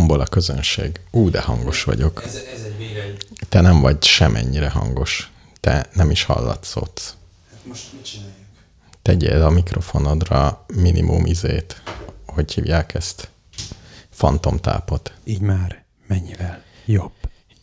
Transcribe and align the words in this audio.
tombol 0.00 0.20
a 0.20 0.26
közönség. 0.26 1.00
Ú, 1.10 1.30
de 1.30 1.40
hangos 1.40 1.84
vagyok. 1.84 2.22
Ez, 2.24 2.34
ez 2.34 2.62
egy 2.62 2.76
vége. 2.76 3.12
Te 3.48 3.60
nem 3.60 3.80
vagy 3.80 4.02
semennyire 4.02 4.70
hangos. 4.70 5.30
Te 5.60 5.86
nem 5.92 6.10
is 6.10 6.22
hallatszódsz. 6.22 7.14
Hát 7.50 7.60
most 7.66 7.92
mit 7.92 8.04
csináljuk? 8.04 8.34
Tegyél 9.02 9.42
a 9.42 9.50
mikrofonodra 9.50 10.64
minimum 10.74 11.26
izét. 11.26 11.82
Hogy 12.26 12.52
hívják 12.52 12.94
ezt? 12.94 13.30
Fantomtápot. 14.10 15.12
Így 15.24 15.40
már 15.40 15.84
mennyivel 16.06 16.62
jobb. 16.84 17.12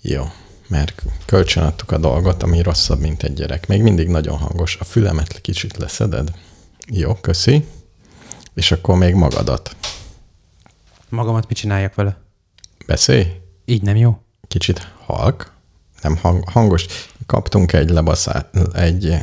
Jó, 0.01 0.23
mert 0.67 1.03
kölcsönadtuk 1.25 1.91
a 1.91 1.97
dolgot, 1.97 2.43
ami 2.43 2.61
rosszabb, 2.61 2.99
mint 2.99 3.23
egy 3.23 3.33
gyerek. 3.33 3.67
Még 3.67 3.81
mindig 3.81 4.07
nagyon 4.07 4.37
hangos. 4.37 4.77
A 4.79 4.83
fülemet 4.83 5.41
kicsit 5.41 5.77
leszeded? 5.77 6.31
Jó, 6.87 7.13
köszi. 7.13 7.67
És 8.53 8.71
akkor 8.71 8.97
még 8.97 9.13
magadat. 9.13 9.75
Magamat 11.09 11.47
mit 11.47 11.57
csináljak 11.57 11.95
vele? 11.95 12.25
Beszélj. 12.87 13.25
Így 13.65 13.81
nem 13.81 13.95
jó? 13.95 14.17
Kicsit 14.47 14.87
halk, 15.05 15.51
nem 16.01 16.17
hang, 16.17 16.49
hangos. 16.49 16.85
Kaptunk 17.25 17.73
egy 17.73 17.89
lebaszát, 17.89 18.57
egy 18.73 19.17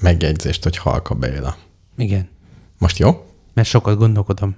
megjegyzést, 0.00 0.62
hogy 0.62 0.76
halk 0.76 1.10
a 1.10 1.14
Béla. 1.14 1.56
Igen. 1.96 2.28
Most 2.78 2.98
jó? 2.98 3.26
Mert 3.54 3.68
sokat 3.68 3.98
gondolkodom. 3.98 4.56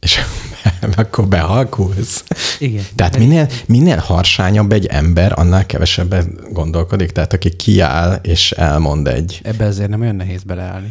És 0.00 0.20
akkor 0.96 1.28
behalkulsz. 1.28 2.24
Igen. 2.58 2.84
Tehát 2.94 3.18
minél, 3.18 3.48
minél 3.66 3.98
harsányabb 3.98 4.72
egy 4.72 4.86
ember, 4.86 5.38
annál 5.38 5.66
kevesebbet 5.66 6.52
gondolkodik. 6.52 7.10
Tehát 7.10 7.32
aki 7.32 7.56
kiáll 7.56 8.14
és 8.22 8.52
elmond 8.52 9.08
egy. 9.08 9.40
Ebbe 9.44 9.64
azért 9.64 9.88
nem 9.88 10.00
olyan 10.00 10.16
nehéz 10.16 10.42
beleállni. 10.42 10.88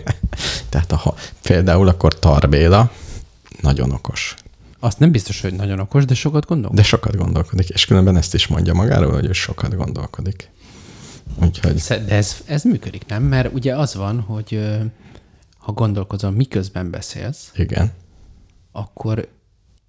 Tehát 0.68 0.92
a, 0.92 1.14
például 1.42 1.88
akkor 1.88 2.18
Tarbéla 2.18 2.90
nagyon 3.60 3.90
okos. 3.90 4.36
Azt 4.84 4.98
nem 4.98 5.10
biztos, 5.10 5.40
hogy 5.40 5.54
nagyon 5.54 5.78
okos, 5.78 6.04
de 6.04 6.14
sokat 6.14 6.46
gondol. 6.46 6.70
De 6.74 6.82
sokat 6.82 7.16
gondolkodik, 7.16 7.68
és 7.68 7.84
különben 7.84 8.16
ezt 8.16 8.34
is 8.34 8.46
mondja 8.46 8.74
magáról, 8.74 9.12
hogy 9.12 9.24
ő 9.26 9.32
sokat 9.32 9.76
gondolkodik. 9.76 10.50
Úgyhogy... 11.42 11.74
De 11.74 12.08
ez, 12.08 12.36
ez 12.44 12.62
működik, 12.62 13.06
nem? 13.06 13.22
Mert 13.22 13.54
ugye 13.54 13.76
az 13.76 13.94
van, 13.94 14.20
hogy 14.20 14.78
ha 15.58 15.72
gondolkozol, 15.72 16.30
miközben 16.30 16.90
beszélsz, 16.90 17.50
Igen. 17.54 17.92
akkor 18.72 19.28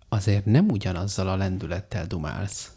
azért 0.10 0.46
nem 0.46 0.70
ugyanazzal 0.70 1.28
a 1.28 1.36
lendülettel 1.36 2.06
dumálsz. 2.06 2.72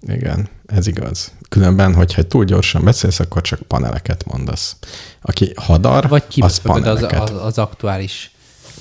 Igen, 0.00 0.48
ez 0.66 0.86
igaz. 0.86 1.32
Különben, 1.48 1.94
hogyha 1.94 2.22
túl 2.22 2.44
gyorsan 2.44 2.84
beszélsz, 2.84 3.20
akkor 3.20 3.42
csak 3.42 3.60
paneleket 3.60 4.24
mondasz. 4.24 4.76
Aki 5.20 5.52
hadar, 5.56 6.08
Vagy 6.08 6.24
az 6.26 6.34
kibeszéled 6.34 6.86
az, 6.86 7.00
paneleket. 7.00 7.30
az, 7.30 7.44
az 7.44 7.58
aktuális, 7.58 8.30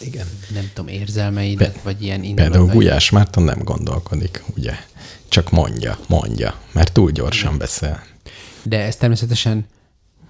Igen. 0.02 0.28
nem 0.54 0.70
tudom, 0.74 0.88
érzelmeidet, 0.94 1.72
Pe- 1.72 1.84
vagy 1.84 2.04
ilyen 2.04 2.22
Például 2.22 2.46
indulatait. 2.46 2.74
Gulyás 2.74 3.10
Márton 3.10 3.44
nem 3.44 3.60
gondolkodik, 3.64 4.44
ugye? 4.56 4.74
Csak 5.28 5.52
mondja, 5.52 5.98
mondja, 6.08 6.60
mert 6.72 6.92
túl 6.94 7.12
gyorsan 7.12 7.58
beszél. 7.58 8.04
De 8.64 8.80
ez 8.84 8.96
természetesen, 8.96 9.66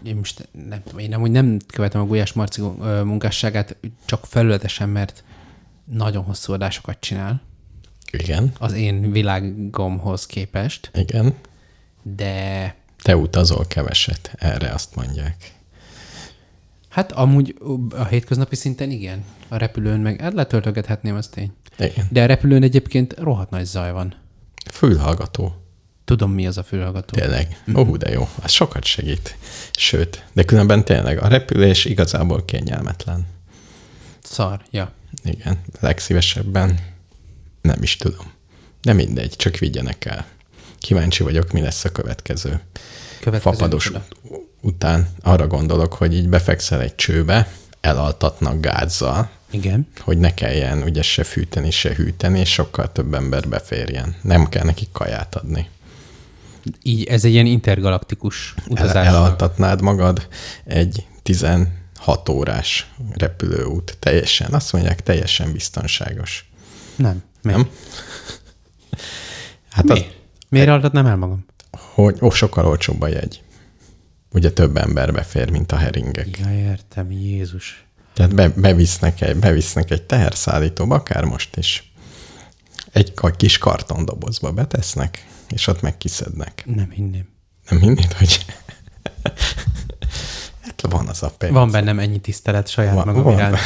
én 0.03 0.15
most 0.15 0.49
nem 0.67 0.83
tudom, 0.83 0.99
én 0.99 1.13
amúgy 1.13 1.31
nem 1.31 1.59
követem 1.73 2.01
a 2.01 2.05
Gulyás 2.05 2.33
Marci 2.33 2.61
munkásságát 3.03 3.75
csak 4.05 4.25
felületesen, 4.25 4.89
mert 4.89 5.23
nagyon 5.85 6.23
hosszú 6.23 6.53
adásokat 6.53 6.97
csinál 6.99 7.41
Igen, 8.11 8.51
az 8.59 8.73
én 8.73 9.11
világomhoz 9.11 10.25
képest, 10.25 10.91
igen. 10.93 11.33
de 12.03 12.75
Te 13.01 13.15
utazol 13.15 13.65
keveset, 13.67 14.31
erre 14.37 14.69
azt 14.69 14.95
mondják. 14.95 15.55
Hát 16.97 17.11
amúgy 17.11 17.55
a 17.89 18.05
hétköznapi 18.05 18.55
szinten 18.55 18.91
igen. 18.91 19.23
A 19.47 19.57
repülőn 19.57 19.99
meg, 19.99 20.21
hát 20.21 20.33
letöltögethetném, 20.33 21.15
az 21.15 21.27
tény. 21.27 21.51
Igen. 21.79 22.07
De 22.09 22.23
a 22.23 22.25
repülőn 22.25 22.63
egyébként 22.63 23.13
rohadt 23.19 23.49
nagy 23.49 23.65
zaj 23.65 23.91
van. 23.91 24.15
Fülhallgató. 24.71 25.55
Tudom, 26.05 26.31
mi 26.31 26.47
az 26.47 26.57
a 26.57 26.63
fülhallgató. 26.63 27.19
Tényleg. 27.19 27.61
Ó, 27.75 27.97
de 27.97 28.11
jó. 28.11 28.27
Az 28.41 28.51
sokat 28.51 28.83
segít. 28.83 29.37
Sőt, 29.71 30.25
de 30.33 30.43
különben 30.43 30.85
tényleg 30.85 31.21
a 31.21 31.27
repülés 31.27 31.85
igazából 31.85 32.45
kényelmetlen. 32.45 33.25
Szar, 34.23 34.61
ja. 34.71 34.91
Igen, 35.23 35.57
legszívesebben 35.79 36.79
nem 37.61 37.83
is 37.83 37.95
tudom. 37.95 38.31
De 38.81 38.93
mindegy, 38.93 39.35
csak 39.35 39.57
vigyenek 39.57 40.05
el. 40.05 40.25
Kíváncsi 40.79 41.23
vagyok, 41.23 41.51
mi 41.51 41.61
lesz 41.61 41.85
a 41.85 41.91
következő. 41.91 42.61
Következő 43.19 43.55
Fapados 43.55 43.89
micsoda? 43.89 44.05
Ut- 44.67 44.73
után 44.73 45.07
arra 45.21 45.47
gondolok, 45.47 45.93
hogy 45.93 46.13
így 46.15 46.29
befekszel 46.29 46.81
egy 46.81 46.95
csőbe, 46.95 47.47
elaltatnak 47.81 48.61
gázzal, 48.61 49.29
Igen. 49.51 49.87
hogy 49.99 50.17
ne 50.17 50.33
kelljen 50.33 50.81
ugye 50.83 51.01
se 51.01 51.23
fűteni, 51.23 51.71
se 51.71 51.93
hűteni, 51.95 52.39
és 52.39 52.49
sokkal 52.53 52.91
több 52.91 53.13
ember 53.13 53.47
beférjen. 53.47 54.15
Nem 54.21 54.49
kell 54.49 54.63
neki 54.63 54.87
kaját 54.91 55.35
adni. 55.35 55.69
Így 56.83 57.03
ez 57.03 57.25
egy 57.25 57.31
ilyen 57.31 57.45
intergalaktikus 57.45 58.53
El, 58.57 58.63
utazás. 58.67 59.05
elaltatnád 59.07 59.81
magad 59.81 60.27
egy 60.63 61.05
16 61.23 61.69
órás 62.29 62.91
repülőút. 63.13 63.97
Teljesen, 63.99 64.53
azt 64.53 64.73
mondják, 64.73 65.01
teljesen 65.03 65.51
biztonságos. 65.51 66.49
Nem. 66.95 67.23
Miért? 67.41 67.57
Nem? 67.59 67.69
Hát 69.69 69.89
az, 69.89 69.97
Miért? 69.97 70.15
Miért 70.49 70.69
altatnám 70.69 71.05
el 71.05 71.15
magam? 71.15 71.45
hogy 71.93 72.17
ó, 72.21 72.29
sokkal 72.29 72.65
olcsóbb 72.65 73.01
a 73.01 73.07
jegy. 73.07 73.41
Ugye 74.37 74.51
több 74.51 74.77
ember 74.77 75.13
befér, 75.13 75.49
mint 75.49 75.71
a 75.71 75.75
heringek. 75.75 76.39
Ja, 76.39 76.51
értem, 76.51 77.11
Jézus. 77.11 77.85
Tehát 78.13 78.35
be, 78.35 78.49
bevisznek, 78.49 79.21
egy, 79.21 79.35
bevisznek 79.35 79.91
egy 79.91 80.03
teherszállítóba, 80.03 80.95
akár 80.95 81.23
most 81.23 81.55
is. 81.55 81.91
Egy 82.91 83.13
kis 83.37 83.57
kartondobozba 83.57 84.51
betesznek, 84.51 85.27
és 85.49 85.67
ott 85.67 85.81
meg 85.81 85.97
kiszednek. 85.97 86.63
Nem 86.65 86.89
hinném. 86.89 87.27
Nem 87.69 87.79
hinnéd, 87.79 88.13
hogy... 88.13 88.45
hát 90.61 90.81
van 90.89 91.07
az 91.07 91.23
a 91.23 91.29
pénz. 91.37 91.53
Van 91.53 91.71
bennem 91.71 91.99
ennyi 91.99 92.19
tisztelet 92.19 92.67
saját 92.67 92.93
Van- 92.93 93.05
magam 93.05 93.23
van. 93.23 93.33
iránt. 93.33 93.57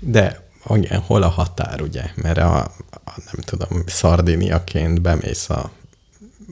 De 0.00 0.48
igen, 0.70 1.00
hol 1.00 1.22
a 1.22 1.28
határ, 1.28 1.80
ugye? 1.80 2.04
Mert 2.14 2.38
a, 2.38 2.58
a 2.90 3.12
nem 3.14 3.42
tudom, 3.44 3.82
szardiniaként 3.86 5.00
bemész 5.00 5.50
a 5.50 5.70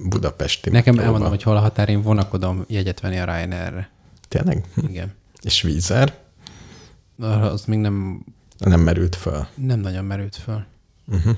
budapesti 0.08 0.70
Nekem 0.70 0.94
metróba. 0.94 1.02
elmondom, 1.06 1.28
hogy 1.28 1.42
hol 1.42 1.56
a 1.56 1.60
határ, 1.60 1.88
én 1.88 2.02
vonakodom 2.02 2.64
jegyet 2.68 3.00
venni 3.00 3.18
a 3.18 3.24
Ryanair-re. 3.24 3.90
Tényleg? 4.28 4.64
Hm. 4.74 4.86
Igen. 4.86 5.12
És 5.42 5.62
vízer? 5.62 6.18
Az 7.40 7.64
még 7.64 7.78
nem, 7.78 8.24
Nem 8.58 8.80
merült 8.80 9.16
föl. 9.16 9.46
nem 9.54 9.80
nagyon 9.80 10.04
merült 10.04 10.36
föl. 10.36 10.64
Uh-huh. 11.06 11.36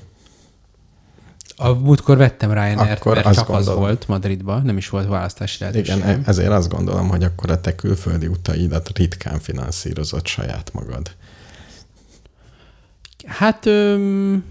A 1.55 1.73
múltkor 1.73 2.17
vettem 2.17 2.51
Ryanair-t. 2.51 2.99
Akkor 2.99 3.13
mert 3.15 3.33
csak 3.33 3.49
az 3.49 3.55
gondolom. 3.55 3.79
volt 3.79 4.07
Madridba, 4.07 4.57
nem 4.57 4.77
is 4.77 4.89
volt 4.89 5.07
választási 5.07 5.57
lehetőség. 5.59 5.95
Igen, 5.97 6.07
e- 6.09 6.21
ezért 6.25 6.49
azt 6.51 6.69
gondolom, 6.69 7.09
hogy 7.09 7.23
akkor 7.23 7.49
a 7.51 7.61
te 7.61 7.75
külföldi 7.75 8.27
utaidat 8.27 8.97
ritkán 8.97 9.39
finanszírozott 9.39 10.25
saját 10.27 10.73
magad. 10.73 11.15
Hát 13.25 13.65
öm, 13.65 14.43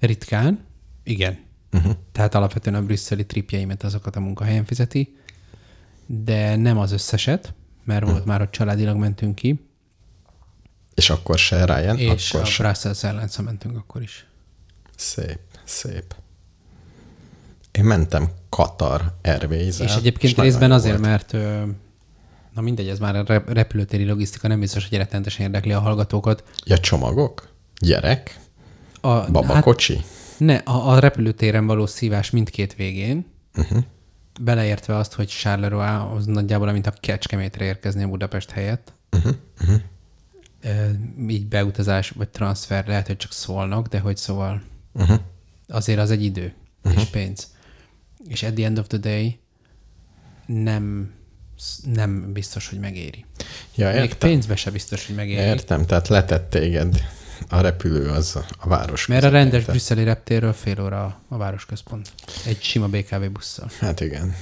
ritkán, 0.00 0.58
igen. 1.02 1.38
Uh-huh. 1.72 1.92
Tehát 2.12 2.34
alapvetően 2.34 2.74
a 2.76 2.82
brüsszeli 2.82 3.26
tripjeimet 3.26 3.82
azokat 3.82 4.16
a 4.16 4.20
munkahelyen 4.20 4.64
fizeti, 4.64 5.16
de 6.06 6.56
nem 6.56 6.78
az 6.78 6.92
összeset, 6.92 7.54
mert 7.84 8.02
Mhm. 8.02 8.10
volt 8.10 8.24
már, 8.24 8.38
hogy 8.38 8.50
családilag 8.50 8.96
mentünk 8.96 9.34
ki, 9.34 9.64
És 10.94 11.10
akkor 11.10 11.38
se 11.38 11.64
Ryan, 11.64 11.98
és 11.98 12.28
akkor 12.30 12.40
a 12.46 12.50
se. 12.50 12.62
Brussels 12.62 13.04
airlines 13.04 13.36
mentünk 13.36 13.76
akkor 13.76 14.02
is. 14.02 14.26
Szép, 14.96 15.38
szép. 15.64 16.14
Én 17.72 17.84
mentem 17.84 18.28
Katar 18.48 19.14
airways 19.22 19.78
És 19.78 19.94
egyébként 19.94 20.36
nagyon 20.36 20.50
részben 20.50 20.72
azért, 20.72 20.98
volt. 20.98 21.08
mert 21.08 21.32
na 22.54 22.60
mindegy, 22.60 22.88
ez 22.88 22.98
már 22.98 23.16
a 23.16 23.24
rep- 23.26 23.48
repülőtéri 23.48 24.04
logisztika 24.06 24.48
nem 24.48 24.60
biztos, 24.60 24.88
hogy 24.88 24.98
rettenetesen 24.98 25.46
érdekli 25.46 25.72
a 25.72 25.80
hallgatókat. 25.80 26.44
Ja, 26.64 26.78
csomagok? 26.78 27.48
Gyerek? 27.80 28.38
A, 29.00 29.30
Babakocsi? 29.30 29.96
Hát, 29.96 30.04
ne, 30.40 30.56
a, 30.56 30.90
a 30.90 30.98
repülőtéren 30.98 31.66
való 31.66 31.86
szívás 31.86 32.30
mindkét 32.30 32.74
végén, 32.74 33.26
uh-huh. 33.56 33.82
beleértve 34.40 34.96
azt, 34.96 35.12
hogy 35.12 35.28
Charleroi 35.28 36.16
az 36.16 36.26
nagyjából, 36.26 36.72
mint 36.72 36.86
a 36.86 36.92
Kecskemétre 37.00 37.64
érkezni 37.64 38.02
a 38.02 38.08
Budapest 38.08 38.50
helyett. 38.50 38.92
Uh-huh. 39.12 39.34
Uh-huh. 39.60 39.80
Ö, 40.62 40.88
így 41.28 41.46
beutazás 41.46 42.10
vagy 42.10 42.28
transfer 42.28 42.86
lehet, 42.86 43.06
hogy 43.06 43.16
csak 43.16 43.32
szólnak, 43.32 43.86
de 43.86 43.98
hogy 43.98 44.16
szóval 44.16 44.62
Uh-huh. 44.92 45.20
azért 45.68 45.98
az 45.98 46.10
egy 46.10 46.24
idő 46.24 46.52
uh-huh. 46.84 47.02
és 47.02 47.08
pénz. 47.08 47.54
És 48.28 48.42
at 48.42 48.54
the 48.54 48.64
end 48.64 48.78
of 48.78 48.86
the 48.86 48.98
day 48.98 49.38
nem, 50.46 51.12
nem 51.92 52.32
biztos, 52.32 52.68
hogy 52.68 52.78
megéri. 52.78 53.24
Ja, 53.74 53.90
Még 53.90 53.96
értem. 53.96 54.28
pénzbe 54.28 54.56
se 54.56 54.70
biztos, 54.70 55.06
hogy 55.06 55.14
megéri. 55.14 55.40
Értem, 55.40 55.86
tehát 55.86 56.08
letett 56.08 56.50
téged 56.50 57.02
a 57.48 57.60
repülő 57.60 58.08
az 58.08 58.36
a 58.58 58.68
város 58.68 59.06
Mert 59.06 59.24
a 59.24 59.28
rendes 59.28 59.50
közepén. 59.52 59.74
brüsszeli 59.74 60.04
reptérről 60.04 60.52
fél 60.52 60.80
óra 60.82 61.20
a- 61.28 61.36
városközpont. 61.36 62.08
Egy 62.46 62.62
sima 62.62 62.86
BKV 62.88 63.24
busszal. 63.32 63.70
Hát 63.78 64.00
igen. 64.00 64.34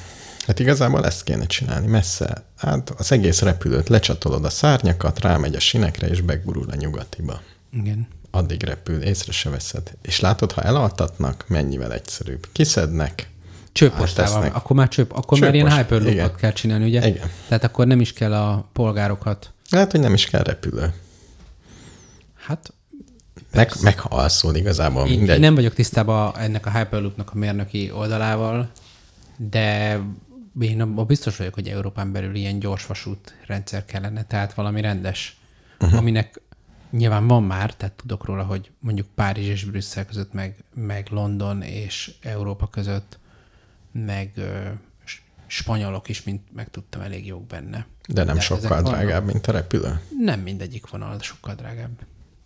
Hát 0.47 0.59
igazából 0.59 1.07
ezt 1.07 1.23
kéne 1.25 1.47
csinálni, 1.47 1.87
messze. 1.87 2.45
Hát 2.57 2.91
az 2.91 3.13
egész 3.13 3.41
repülőt 3.41 3.89
lecsatolod 3.89 4.45
a 4.45 4.51
szárnyakat, 4.51 5.21
rámegy 5.21 5.55
a 5.55 5.61
sinekre, 5.61 6.07
és 6.09 6.21
begurul 6.21 6.71
a 6.71 6.75
nyugatiba. 6.75 7.41
Igen. 7.73 8.09
addig 8.31 8.63
repül, 8.63 9.03
észre 9.03 9.33
se 9.33 9.51
veszed. 9.51 9.93
És 10.03 10.21
látod, 10.21 10.53
ha 10.53 10.63
elaltatnak, 10.63 11.45
mennyivel 11.49 11.93
egyszerűbb. 11.93 12.47
Kiszednek, 12.53 13.29
Csőpostával, 13.73 14.51
akkor 14.53 14.77
már 14.77 14.89
csőp, 14.89 15.13
akkor 15.17 15.39
már 15.39 15.55
ilyen 15.55 15.67
Csőpost, 15.69 15.89
hyperloopot 16.03 16.37
kell 16.41 16.53
csinálni, 16.53 16.85
ugye? 16.85 17.07
Igen. 17.09 17.31
Tehát 17.49 17.65
akkor 17.65 17.87
nem 17.87 18.01
is 18.01 18.13
kell 18.13 18.35
a 18.35 18.69
polgárokat. 18.73 19.53
Lehet, 19.71 19.91
hogy 19.91 20.01
nem 20.01 20.15
is 20.15 20.25
kell 20.27 20.43
repülő. 20.43 20.95
Hát 22.47 22.73
Meg, 23.53 23.73
meg 23.83 23.99
ha 23.99 24.17
alszol 24.17 24.55
igazából 24.55 25.07
Én, 25.07 25.17
mindegy. 25.17 25.35
én 25.35 25.41
nem 25.41 25.55
vagyok 25.55 25.75
tisztában 25.75 26.37
ennek 26.37 26.67
a 26.67 26.71
Hyperloopnak 26.71 27.31
a 27.35 27.39
mérnöki 27.39 27.91
oldalával, 27.91 28.71
de 29.37 30.01
én 30.61 30.81
abban 30.81 31.07
biztos 31.07 31.37
vagyok, 31.37 31.55
hogy 31.55 31.69
Európán 31.69 32.13
belül 32.13 32.35
ilyen 32.35 32.59
gyorsvasút 32.59 33.35
rendszer 33.47 33.85
kellene, 33.85 34.25
tehát 34.25 34.55
valami 34.55 34.81
rendes, 34.81 35.37
uh-huh. 35.81 35.99
aminek 35.99 36.41
nyilván 36.91 37.27
van 37.27 37.43
már, 37.43 37.75
tehát 37.75 37.95
tudok 37.95 38.25
róla, 38.25 38.43
hogy 38.43 38.71
mondjuk 38.81 39.07
Párizs 39.15 39.49
és 39.49 39.65
Brüsszel 39.65 40.07
között, 40.07 40.33
meg, 40.33 40.65
meg 40.75 41.07
London 41.11 41.63
és 41.63 42.15
Európa 42.23 42.67
között, 42.69 43.19
meg 43.93 44.33
ö, 44.37 44.69
spanyolok 45.47 46.09
is, 46.09 46.23
mint 46.23 46.43
megtudtam, 46.55 47.01
elég 47.01 47.27
jók 47.27 47.47
benne. 47.47 47.87
De 48.09 48.25
nem 48.25 48.35
De 48.35 48.41
sokkal 48.41 48.65
ezek 48.65 48.71
vannak. 48.71 48.93
drágább, 48.93 49.25
mint 49.25 49.47
a 49.47 49.53
repülő. 49.53 50.01
Nem 50.21 50.41
mindegyik 50.41 50.91
vonal 50.91 51.21
sokkal 51.21 51.55
drágább. 51.55 51.91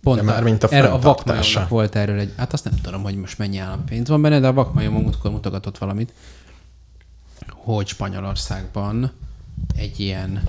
Pont 0.02 0.19
De 0.19 0.22
már 0.22 0.43
mint 0.43 0.62
a 0.62 0.69
erre 0.70 0.88
a 0.88 0.99
vakmajomnak 0.99 1.69
volt 1.69 1.94
erről 1.94 2.19
egy, 2.19 2.32
hát 2.37 2.52
azt 2.52 2.64
nem 2.64 2.81
tudom, 2.82 3.02
hogy 3.02 3.16
most 3.16 3.38
mennyi 3.38 3.58
állampénz 3.58 4.08
van 4.08 4.22
benne, 4.22 4.40
de 4.40 4.46
a 4.46 4.52
vakmajom 4.52 4.94
múltkor 4.94 5.31
mutogatott 5.31 5.78
valamit, 5.78 6.12
hogy 7.49 7.87
Spanyolországban 7.87 9.12
egy 9.76 10.00
ilyen 10.00 10.43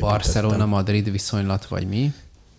Barcelona-Madrid 0.00 1.10
viszonylat, 1.10 1.66
vagy 1.66 1.88
mi. 1.88 2.12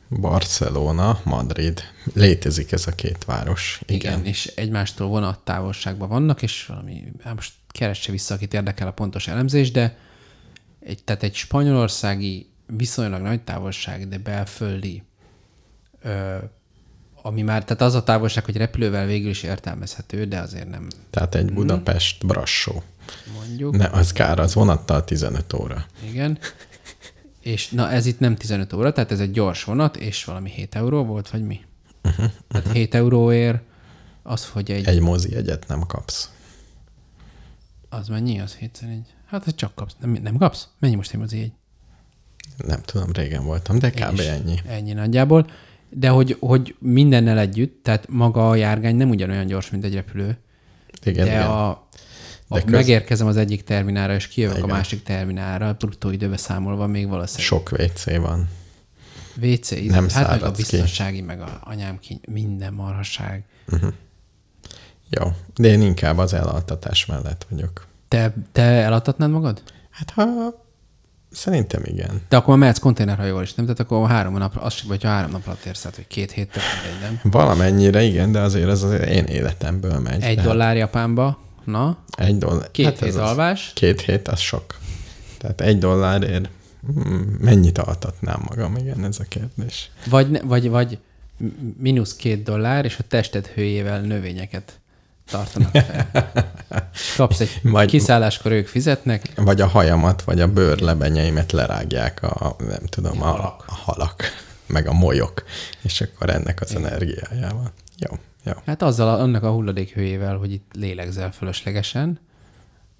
Barcelona, 0.09 1.19
Madrid. 1.23 1.81
Létezik 2.13 2.71
ez 2.71 2.87
a 2.87 2.91
két 2.91 3.25
város. 3.25 3.81
Igen. 3.85 3.99
Igen, 3.99 4.13
Igen. 4.19 4.25
és 4.25 4.45
egymástól 4.45 5.07
vonattávolságban 5.07 6.09
vannak, 6.09 6.41
és 6.41 6.65
valami, 6.65 7.03
hát 7.23 7.35
most 7.35 7.53
keresse 7.67 8.11
vissza, 8.11 8.33
akit 8.33 8.53
érdekel 8.53 8.87
a 8.87 8.91
pontos 8.91 9.27
elemzés, 9.27 9.71
de 9.71 9.97
egy, 10.79 11.03
tehát 11.03 11.23
egy 11.23 11.35
spanyolországi 11.35 12.49
viszonylag 12.67 13.21
nagy 13.21 13.41
távolság, 13.41 14.07
de 14.07 14.17
belföldi, 14.17 15.03
ö, 16.01 16.37
ami 17.21 17.41
már, 17.41 17.63
tehát 17.63 17.81
az 17.81 17.93
a 17.93 18.03
távolság, 18.03 18.45
hogy 18.45 18.57
repülővel 18.57 19.05
végül 19.05 19.29
is 19.29 19.43
értelmezhető, 19.43 20.25
de 20.25 20.39
azért 20.39 20.69
nem 20.69 20.87
Tehát 21.09 21.35
egy 21.35 21.53
Budapest 21.53 22.25
Brassó. 22.25 22.83
mondjuk. 23.33 23.77
Ne, 23.77 23.87
az 23.87 24.11
kár, 24.11 24.39
az 24.39 24.53
vonattal 24.53 25.03
15 25.03 25.53
óra. 25.53 25.85
Igen. 26.03 26.39
És 27.39 27.69
na 27.69 27.91
ez 27.91 28.05
itt 28.05 28.19
nem 28.19 28.35
15 28.35 28.73
óra, 28.73 28.91
tehát 28.91 29.11
ez 29.11 29.19
egy 29.19 29.31
gyors 29.31 29.63
vonat, 29.63 29.97
és 29.97 30.23
valami 30.23 30.49
7 30.49 30.75
euró 30.75 31.03
volt, 31.05 31.29
vagy 31.29 31.43
mi? 31.43 31.59
Uh-huh, 32.03 32.31
tehát 32.47 32.71
7 32.71 32.95
euróért 32.95 33.61
az, 34.23 34.49
hogy 34.49 34.71
egy, 34.71 34.87
egy... 34.87 34.99
Mozi 34.99 35.35
egyet 35.35 35.67
nem 35.67 35.79
kapsz. 35.79 36.29
az 37.89 38.07
mennyi? 38.07 38.39
Az 38.39 38.53
7 38.55 38.79
egy. 38.81 39.13
Hát 39.25 39.47
ez 39.47 39.55
csak 39.55 39.75
kapsz. 39.75 39.95
Nem, 39.99 40.11
nem 40.11 40.37
kapsz? 40.37 40.67
Mennyi 40.79 40.95
most 40.95 41.13
egy 41.13 41.19
mozi 41.19 41.39
egy? 41.39 41.51
Nem 42.67 42.81
tudom, 42.81 43.11
régen 43.11 43.43
voltam, 43.43 43.79
de 43.79 43.89
kb. 43.89 44.19
ennyi. 44.19 44.59
Ennyi 44.67 44.93
nagyjából. 44.93 45.47
De 45.89 46.09
hogy, 46.09 46.37
hogy 46.39 46.75
mindennel 46.79 47.39
együtt, 47.39 47.83
tehát 47.83 48.07
maga 48.09 48.49
a 48.49 48.55
járgány 48.55 48.95
nem 48.95 49.09
ugyanolyan 49.09 49.45
gyors, 49.45 49.69
mint 49.69 49.83
egy 49.83 49.93
repülő, 49.93 50.37
Igen, 51.03 51.25
de 51.25 51.31
igen. 51.31 51.47
a, 51.47 51.69
a 51.69 51.87
De 52.49 52.61
köz- 52.61 52.69
megérkezem 52.71 53.27
az 53.27 53.37
egyik 53.37 53.63
terminálra, 53.63 54.13
és 54.15 54.27
kijövök 54.27 54.57
Igen. 54.57 54.69
a 54.69 54.73
másik 54.73 55.03
terminálra, 55.03 55.73
bruttó 55.73 56.09
időbe 56.09 56.37
számolva 56.37 56.87
még 56.87 57.07
valószínűleg 57.07 57.45
Sok 57.47 57.71
WC 57.71 58.17
van. 58.17 58.49
WC, 59.41 59.69
Nem 59.71 59.89
hát 59.91 60.01
meg 60.01 60.05
a 60.05 60.09
száradsz 60.09 60.55
ki. 60.55 60.61
biztonsági, 60.61 61.21
meg 61.21 61.41
a 61.41 61.61
anyám 61.63 61.99
ki, 61.99 62.19
minden 62.31 62.73
marhaság. 62.73 63.43
Jó, 65.09 65.31
de 65.55 65.67
én 65.67 65.81
inkább 65.81 66.17
az 66.17 66.33
elaltatás 66.33 67.05
mellett 67.05 67.45
vagyok. 67.49 67.87
Te, 68.07 68.33
te 68.51 68.61
eladhatnád 68.61 69.29
magad? 69.31 69.61
Hát 69.89 70.09
ha... 70.09 70.23
Szerintem 71.35 71.81
igen. 71.85 72.21
De 72.29 72.37
akkor 72.37 72.57
mehetsz 72.57 72.79
konténerhajóval 72.79 73.43
is, 73.43 73.53
nem? 73.53 73.65
Tehát 73.65 73.79
akkor 73.81 74.07
három 74.09 74.37
napra, 74.37 74.61
az, 74.61 74.75
vagy 74.87 75.03
ha 75.03 75.09
három 75.09 75.31
napra 75.31 75.57
érsz, 75.65 75.81
tehát, 75.81 75.95
hogy 75.95 76.07
két 76.07 76.31
hét 76.31 76.51
tök 76.51 76.63
mindegy, 76.83 77.01
nem? 77.01 77.31
Valamennyire 77.31 78.01
igen, 78.01 78.31
de 78.31 78.39
azért 78.39 78.67
az 78.69 78.83
az 78.83 78.91
én 78.91 79.23
életemből 79.25 79.99
megy. 79.99 80.13
Egy 80.13 80.19
Tehát 80.35 80.43
dollár 80.43 80.75
Japánba, 80.77 81.39
na, 81.63 81.97
Egy 82.17 82.37
dollár. 82.37 82.71
két 82.71 82.85
hát 82.85 82.99
hét 82.99 83.07
ez 83.07 83.15
az- 83.15 83.21
alvás, 83.29 83.71
Két 83.75 84.01
hét, 84.01 84.27
az 84.27 84.39
sok. 84.39 84.77
Tehát 85.37 85.61
egy 85.61 85.77
dollárért 85.77 86.49
hmm, 86.93 87.37
mennyit 87.39 87.77
altatnám 87.77 88.41
magam? 88.49 88.75
Igen, 88.75 89.03
ez 89.05 89.19
a 89.19 89.23
kérdés. 89.23 89.91
vagy, 90.09 90.41
vagy, 90.45 90.69
vagy 90.69 90.97
mínusz 91.77 92.15
két 92.15 92.43
dollár, 92.43 92.85
és 92.85 92.97
a 92.99 93.03
tested 93.07 93.45
hőjével 93.45 94.01
növényeket 94.01 94.79
tartanak 95.29 95.71
fel. 95.71 96.09
Kapsz 97.17 97.39
egy 97.39 97.59
Vagy- 97.63 97.87
kiszálláskor 97.89 98.51
ők 98.51 98.67
fizetnek, 98.67 99.31
Vagy 99.35 99.61
a 99.61 99.67
hajamat, 99.67 100.21
vagy 100.23 100.41
a 100.41 100.47
bőrlebenyeimet 100.47 101.51
lerágják 101.51 102.23
a, 102.23 102.55
nem 102.59 102.85
tudom, 102.89 103.21
a, 103.21 103.25
halak. 103.25 103.63
a 103.67 103.73
halak, 103.73 104.23
meg 104.65 104.87
a 104.87 104.93
molyok, 104.93 105.43
és 105.81 106.01
akkor 106.01 106.29
ennek 106.29 106.61
az 106.61 106.75
energiájával. 106.75 107.71
Jó, 107.97 108.17
jó. 108.43 108.53
Hát 108.65 108.81
azzal, 108.81 109.07
a- 109.09 109.19
annak 109.19 109.43
a 109.43 109.51
hulladék 109.51 109.93
hőjével, 109.93 110.37
hogy 110.37 110.51
itt 110.51 110.71
lélegzel 110.73 111.31
fölöslegesen, 111.31 112.19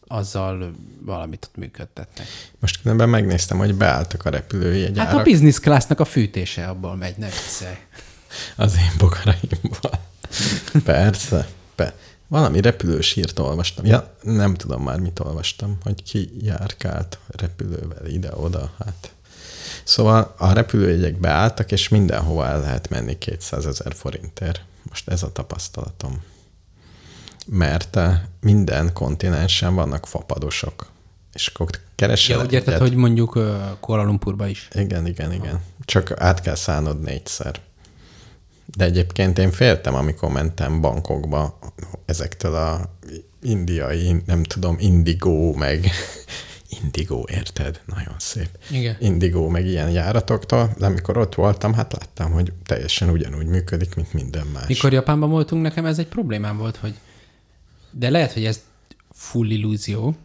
azzal 0.08 0.76
valamit 1.02 1.46
ott 1.50 1.56
működtetnek. 1.58 2.28
Most 2.60 2.82
különben 2.82 3.10
megnéztem, 3.10 3.58
hogy 3.58 3.76
beálltak 3.76 4.26
a 4.26 4.30
repülőjegyárak 4.30 5.12
Hát 5.12 5.20
a 5.20 5.24
business 5.24 5.60
classnak 5.60 6.00
a 6.00 6.06
fűtése 6.06 6.68
abból 6.68 6.96
megy, 6.96 7.18
ne 7.18 7.26
viccelj. 7.28 7.76
az 8.56 8.76
én 8.76 8.92
bogaraimban. 8.98 10.00
Persze. 10.84 11.48
Be. 11.76 11.94
Valami 12.28 12.62
repülős 12.62 13.16
írt 13.16 13.40
olvastam. 13.40 13.86
Ja, 13.86 14.16
nem 14.22 14.54
tudom 14.54 14.84
már, 14.84 15.00
mit 15.00 15.20
olvastam, 15.20 15.78
hogy 15.84 16.04
ki 16.04 16.30
járkált 16.42 17.20
repülővel 17.28 18.06
ide-oda. 18.06 18.72
Hát. 18.78 19.14
Szóval 19.84 20.36
a 20.38 20.54
repülőjegyek 20.54 21.20
beálltak, 21.20 21.72
és 21.72 21.90
mindenhova 21.90 22.48
el 22.48 22.60
lehet 22.60 22.90
menni 22.90 23.18
200 23.18 23.66
ezer 23.66 23.94
forintért. 23.94 24.62
Most 24.90 25.10
ez 25.10 25.24
a 25.24 25.32
tapasztalatom. 25.32 26.22
Mert 27.46 27.96
eh, 27.96 28.20
minden 28.42 28.94
kontinensen 28.94 29.76
vannak 29.76 30.08
fapadosok. 30.08 30.94
És 31.34 31.48
akkor 31.48 31.70
keresel 31.96 32.38
Ja, 32.38 32.44
úgy 32.44 32.54
érted, 32.54 32.80
hogy 32.80 32.96
mondjuk 32.96 33.36
uh, 33.36 33.56
Kuala 33.80 34.04
Lumpurba 34.04 34.48
is. 34.48 34.68
Igen, 34.74 35.06
igen, 35.08 35.34
igen. 35.34 35.62
Csak 35.86 36.22
át 36.22 36.42
kell 36.42 36.56
szállnod 36.56 37.02
négyszer. 37.02 37.62
De 38.66 38.86
egyébként 38.86 39.38
én 39.38 39.52
féltem, 39.52 39.96
amikor 39.96 40.32
mentem 40.32 40.82
Bangkokba 40.82 41.60
ezektől 42.06 42.56
a 42.56 42.98
indiai, 43.42 44.22
nem 44.26 44.44
tudom, 44.44 44.76
indigó, 44.80 45.54
meg 45.54 45.90
indigó, 46.82 47.28
érted? 47.32 47.82
Nagyon 47.86 48.16
szép. 48.18 48.50
Igen. 48.72 48.96
Indigó, 49.00 49.48
meg 49.50 49.66
ilyen 49.66 49.90
járatoktól, 49.90 50.74
de 50.78 50.86
amikor 50.86 51.18
ott 51.18 51.36
voltam, 51.36 51.74
hát 51.74 51.94
láttam, 51.94 52.32
hogy 52.32 52.54
teljesen 52.66 53.10
ugyanúgy 53.10 53.48
működik, 53.48 53.96
mint 53.96 54.14
minden 54.14 54.48
más. 54.48 54.68
Mikor 54.68 54.94
Japánban 54.94 55.30
voltunk, 55.30 55.62
nekem 55.62 55.86
ez 55.86 56.00
egy 56.00 56.08
problémám 56.08 56.58
volt, 56.58 56.76
hogy 56.76 56.94
de 57.92 58.10
lehet, 58.10 58.34
hogy 58.34 58.46
ez 58.46 58.62
full 59.12 59.50
illúzió, 59.50 60.16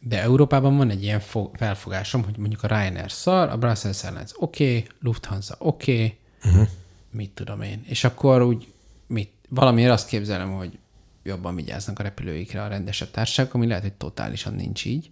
de 0.00 0.22
Európában 0.22 0.76
van 0.76 0.90
egy 0.90 1.02
ilyen 1.02 1.20
fo- 1.20 1.56
felfogásom, 1.56 2.24
hogy 2.24 2.36
mondjuk 2.36 2.62
a 2.62 2.66
Ryanair 2.66 3.10
szar, 3.10 3.48
a 3.48 3.56
Brussels 3.56 4.04
Airlines 4.04 4.30
oké, 4.38 4.64
okay, 4.64 4.86
Lufthansa 5.00 5.54
oké, 5.58 5.92
okay, 5.92 6.16
uh-huh. 6.44 6.68
Mit 7.12 7.30
tudom 7.30 7.62
én. 7.62 7.84
És 7.88 8.04
akkor 8.04 8.42
úgy 8.42 8.72
mit, 9.06 9.30
valamiért 9.48 9.90
azt 9.90 10.08
képzelem, 10.08 10.52
hogy 10.52 10.78
jobban 11.22 11.54
vigyáznak 11.54 11.98
a 11.98 12.02
repülőikre 12.02 12.62
a 12.62 12.68
rendesebb 12.68 13.10
társaságok, 13.10 13.54
ami 13.54 13.66
lehet, 13.66 13.82
hogy 13.82 13.92
totálisan 13.92 14.54
nincs 14.54 14.84
így. 14.84 15.10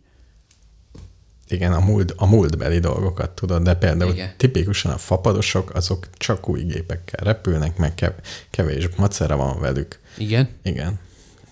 Igen, 1.49 1.73
a, 1.73 1.80
múlt, 1.80 2.12
a 2.16 2.26
múltbeli 2.26 2.78
dolgokat 2.78 3.30
tudod, 3.30 3.62
de 3.62 3.75
például 3.75 4.12
Igen. 4.12 4.35
Tipikusan 4.37 4.92
a 4.92 4.99
fapadosok, 4.99 5.75
azok 5.75 6.09
csak 6.16 6.49
új 6.49 6.62
gépekkel 6.62 7.25
repülnek, 7.25 7.76
meg 7.76 7.95
kev- 7.95 8.26
kevés 8.50 8.88
macera 8.97 9.37
van 9.37 9.61
velük. 9.61 10.00
Igen. 10.19 10.49
Igen. 10.62 10.99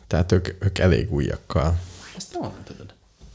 Tehát 0.07 0.33
ők, 0.33 0.64
ők 0.64 0.78
elég 0.78 1.12
újakkal. 1.12 1.81
Ezt 2.17 2.33
te 2.33 2.38
honnan 2.38 2.62
tudod? 2.64 2.95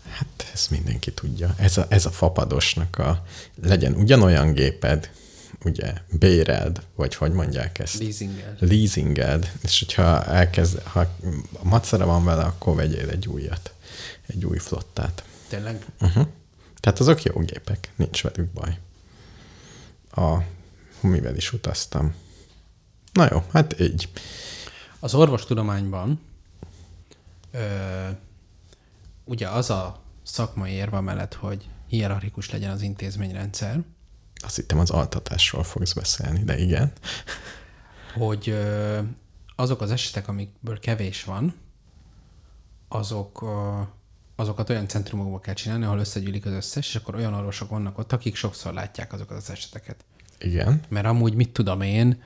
Hát 0.10 0.50
ezt 0.54 0.72
mindenki 0.72 1.12
tudja. 1.12 1.56
Ez 1.58 1.78
a, 1.78 1.86
ez 1.90 2.06
a 2.06 2.10
fapadosnak 2.10 2.98
a... 2.98 3.24
Legyen 3.62 3.94
ugyanolyan 3.94 4.54
géped, 4.54 5.10
ugye, 5.66 5.94
béreld, 6.20 6.84
vagy 6.96 7.16
hogy 7.16 7.32
mondják 7.32 7.80
ezt? 7.80 8.00
Leasingel. 8.00 8.56
Leasingeld, 8.60 9.52
és 9.62 9.80
hogyha 9.80 10.26
elkezd, 10.26 10.82
ha 10.82 11.00
a 11.54 11.64
macera 11.64 12.06
van 12.06 12.26
vele, 12.26 12.44
akkor 12.44 12.76
vegyél 12.76 13.10
egy 13.10 13.28
újat, 13.28 13.74
egy 14.26 14.46
új 14.46 14.58
flottát. 14.58 15.24
Tényleg? 15.48 15.86
Uh-huh. 16.02 16.28
Tehát 16.80 17.00
azok 17.00 17.24
jó 17.24 17.40
gépek, 17.40 17.92
nincs 17.96 18.24
velük 18.24 18.52
baj. 18.52 18.80
A, 20.12 20.44
mivel 21.00 21.36
is 21.36 21.54
utaztam. 21.54 22.16
Na 23.14 23.28
jó, 23.32 23.44
hát 23.52 23.80
így. 23.80 24.10
Az 25.00 25.14
orvostudományban 25.14 26.22
ö, 27.52 28.08
ugye 29.24 29.48
az 29.48 29.70
a 29.70 30.02
szakmai 30.24 30.72
érve 30.72 31.00
mellett, 31.00 31.34
hogy 31.34 31.68
hierarchikus 31.88 32.50
legyen 32.52 32.72
az 32.72 32.82
intézményrendszer, 32.82 33.84
Azt 34.44 34.56
hittem 34.56 34.80
az 34.80 34.90
altatásról 34.90 35.64
fogsz 35.64 35.94
beszélni, 35.94 36.44
de 36.44 36.58
igen. 36.58 36.92
hogy 38.14 38.58
azok 39.56 39.82
az 39.82 39.92
esetek, 39.92 40.28
amikből 40.28 40.80
kevés 40.80 41.24
van, 41.24 41.54
azok, 42.88 43.46
azokat 44.36 44.70
olyan 44.70 44.88
centrumokba 44.88 45.40
kell 45.40 45.54
csinálni, 45.54 45.86
ahol 45.86 46.00
összegyűlik 46.00 46.46
az 46.46 46.52
összes, 46.52 46.88
és 46.88 46.96
akkor 46.96 47.16
olyan 47.16 47.34
orvosok 47.34 47.70
vannak 47.70 47.98
ott, 47.98 48.12
akik 48.12 48.36
sokszor 48.36 48.74
látják 48.74 49.14
azokat 49.14 49.38
az 49.38 49.50
eseteket. 49.50 50.06
Igen, 50.40 50.82
Mert 50.90 51.06
amúgy 51.06 51.34
mit 51.34 51.50
tudom 51.50 51.82
én, 51.82 52.22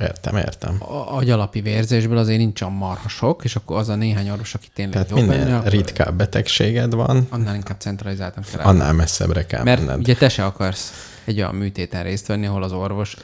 értem, 0.00 0.36
értem. 0.36 0.76
a- 0.78 1.16
agyalapi 1.16 1.60
vérzésből 1.60 2.18
azért 2.18 2.38
nincs 2.38 2.62
a 2.62 2.68
marha 2.68 3.08
sok, 3.08 3.44
és 3.44 3.56
akkor 3.56 3.76
az 3.76 3.88
a 3.88 3.94
néhány 3.94 4.30
orvos, 4.30 4.54
aki 4.54 4.68
tényleg 4.74 4.92
Tehát 4.92 5.08
jobb 5.10 5.18
minél 5.28 5.44
benne, 5.44 5.68
ritkább 5.68 6.16
betegséged 6.16 6.94
van, 6.94 7.26
annál 7.30 7.54
inkább 7.54 7.80
centralizáltan 7.80 8.42
kell 8.50 8.60
állni. 8.60 8.80
annál 8.80 8.92
messzebbre 8.92 9.46
kell 9.46 9.62
Mert 9.62 9.80
menned. 9.80 9.98
ugye 9.98 10.14
te 10.14 10.28
se 10.28 10.44
akarsz 10.44 10.92
egy 11.24 11.38
olyan 11.38 11.54
műtéten 11.54 12.02
részt 12.02 12.26
venni, 12.26 12.46
ahol 12.46 12.62
az 12.62 12.72
orvos 12.72 13.16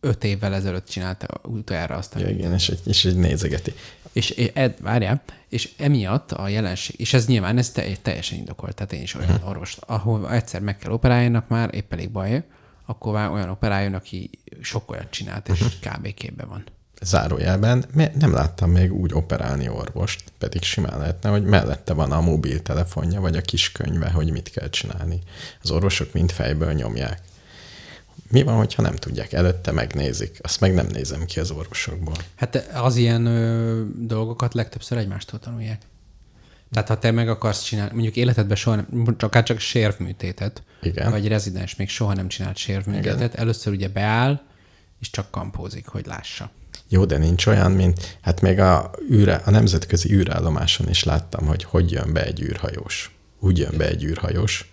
öt 0.00 0.24
évvel 0.24 0.54
ezelőtt 0.54 0.88
csinálta 0.88 1.26
utoljára 1.42 1.94
azt 1.96 2.14
Ja, 2.18 2.28
igen, 2.28 2.52
és 2.52 2.68
egy, 2.68 2.80
és 2.84 3.04
egy 3.04 3.16
nézegeti. 3.16 3.72
És, 4.12 4.30
és 4.30 4.50
ed, 4.54 4.74
várjál, 4.80 5.22
és 5.48 5.70
emiatt 5.78 6.32
a 6.32 6.48
jelenség, 6.48 7.00
és 7.00 7.12
ez 7.14 7.26
nyilván 7.26 7.58
ez 7.58 7.70
te, 7.70 7.84
teljesen 8.02 8.38
indokolt, 8.38 8.74
tehát 8.74 8.92
én 8.92 9.02
is 9.02 9.14
olyan 9.14 9.30
uh-huh. 9.30 9.48
orvost, 9.48 9.78
ahol 9.86 10.32
egyszer 10.32 10.60
meg 10.60 10.78
kell 10.78 10.92
operáljanak 10.92 11.48
már, 11.48 11.74
épp 11.74 11.92
elég 11.92 12.10
baj, 12.10 12.44
akkor 12.86 13.12
már 13.12 13.30
olyan 13.30 13.48
operáljon, 13.48 13.94
aki 13.94 14.30
sok 14.60 14.90
olyat 14.90 15.10
csinált, 15.10 15.48
és 15.48 15.60
uh-huh. 15.60 15.92
kb. 15.92 16.14
képbe 16.14 16.44
van. 16.44 16.64
Zárójelben 17.02 17.84
nem 18.14 18.32
láttam 18.32 18.70
még 18.70 18.92
úgy 18.92 19.12
operálni 19.14 19.68
orvost, 19.68 20.24
pedig 20.38 20.62
simán 20.62 20.98
lehetne, 20.98 21.30
hogy 21.30 21.44
mellette 21.44 21.92
van 21.92 22.12
a 22.12 22.20
mobiltelefonja, 22.20 23.20
vagy 23.20 23.36
a 23.36 23.40
kis 23.40 23.72
könyve, 23.72 24.10
hogy 24.10 24.30
mit 24.30 24.50
kell 24.50 24.68
csinálni. 24.68 25.18
Az 25.62 25.70
orvosok 25.70 26.12
mind 26.12 26.30
fejből 26.30 26.72
nyomják. 26.72 27.20
Mi 28.30 28.42
van, 28.42 28.56
hogyha 28.56 28.82
nem 28.82 28.94
tudják? 28.94 29.32
Előtte 29.32 29.72
megnézik. 29.72 30.38
Azt 30.42 30.60
meg 30.60 30.74
nem 30.74 30.86
nézem 30.86 31.24
ki 31.24 31.40
az 31.40 31.50
orvosokból. 31.50 32.14
Hát 32.34 32.70
az 32.74 32.96
ilyen 32.96 33.26
ö, 33.26 33.82
dolgokat 33.96 34.54
legtöbbször 34.54 34.98
egymástól 34.98 35.38
tanulják. 35.38 35.82
Tehát 36.74 36.88
ha 36.88 36.98
te 36.98 37.10
meg 37.10 37.28
akarsz 37.28 37.62
csinálni, 37.62 37.92
mondjuk 37.92 38.16
életedben 38.16 38.56
soha 38.56 38.76
nem, 38.76 39.16
akár 39.18 39.42
csak 39.42 39.58
sérvműtétet, 39.58 40.62
Igen. 40.82 41.10
vagy 41.10 41.28
rezidens 41.28 41.76
még 41.76 41.88
soha 41.88 42.14
nem 42.14 42.28
csinált 42.28 42.56
sérvműtétet, 42.56 43.34
először 43.34 43.72
ugye 43.72 43.88
beáll, 43.88 44.40
és 45.00 45.10
csak 45.10 45.30
kampózik, 45.30 45.86
hogy 45.86 46.06
lássa. 46.06 46.50
Jó, 46.88 47.04
de 47.04 47.18
nincs 47.18 47.46
olyan, 47.46 47.72
mint, 47.72 48.18
hát 48.20 48.40
még 48.40 48.58
a, 48.58 48.90
űre, 49.10 49.42
a 49.44 49.50
nemzetközi 49.50 50.12
űrállomáson 50.12 50.88
is 50.88 51.04
láttam, 51.04 51.46
hogy 51.46 51.64
hogy 51.64 51.90
jön 51.90 52.12
be 52.12 52.24
egy 52.24 52.40
űrhajós. 52.40 53.16
Úgy 53.40 53.58
jön 53.58 53.76
be 53.76 53.86
egy 53.86 54.04
űrhajós, 54.04 54.70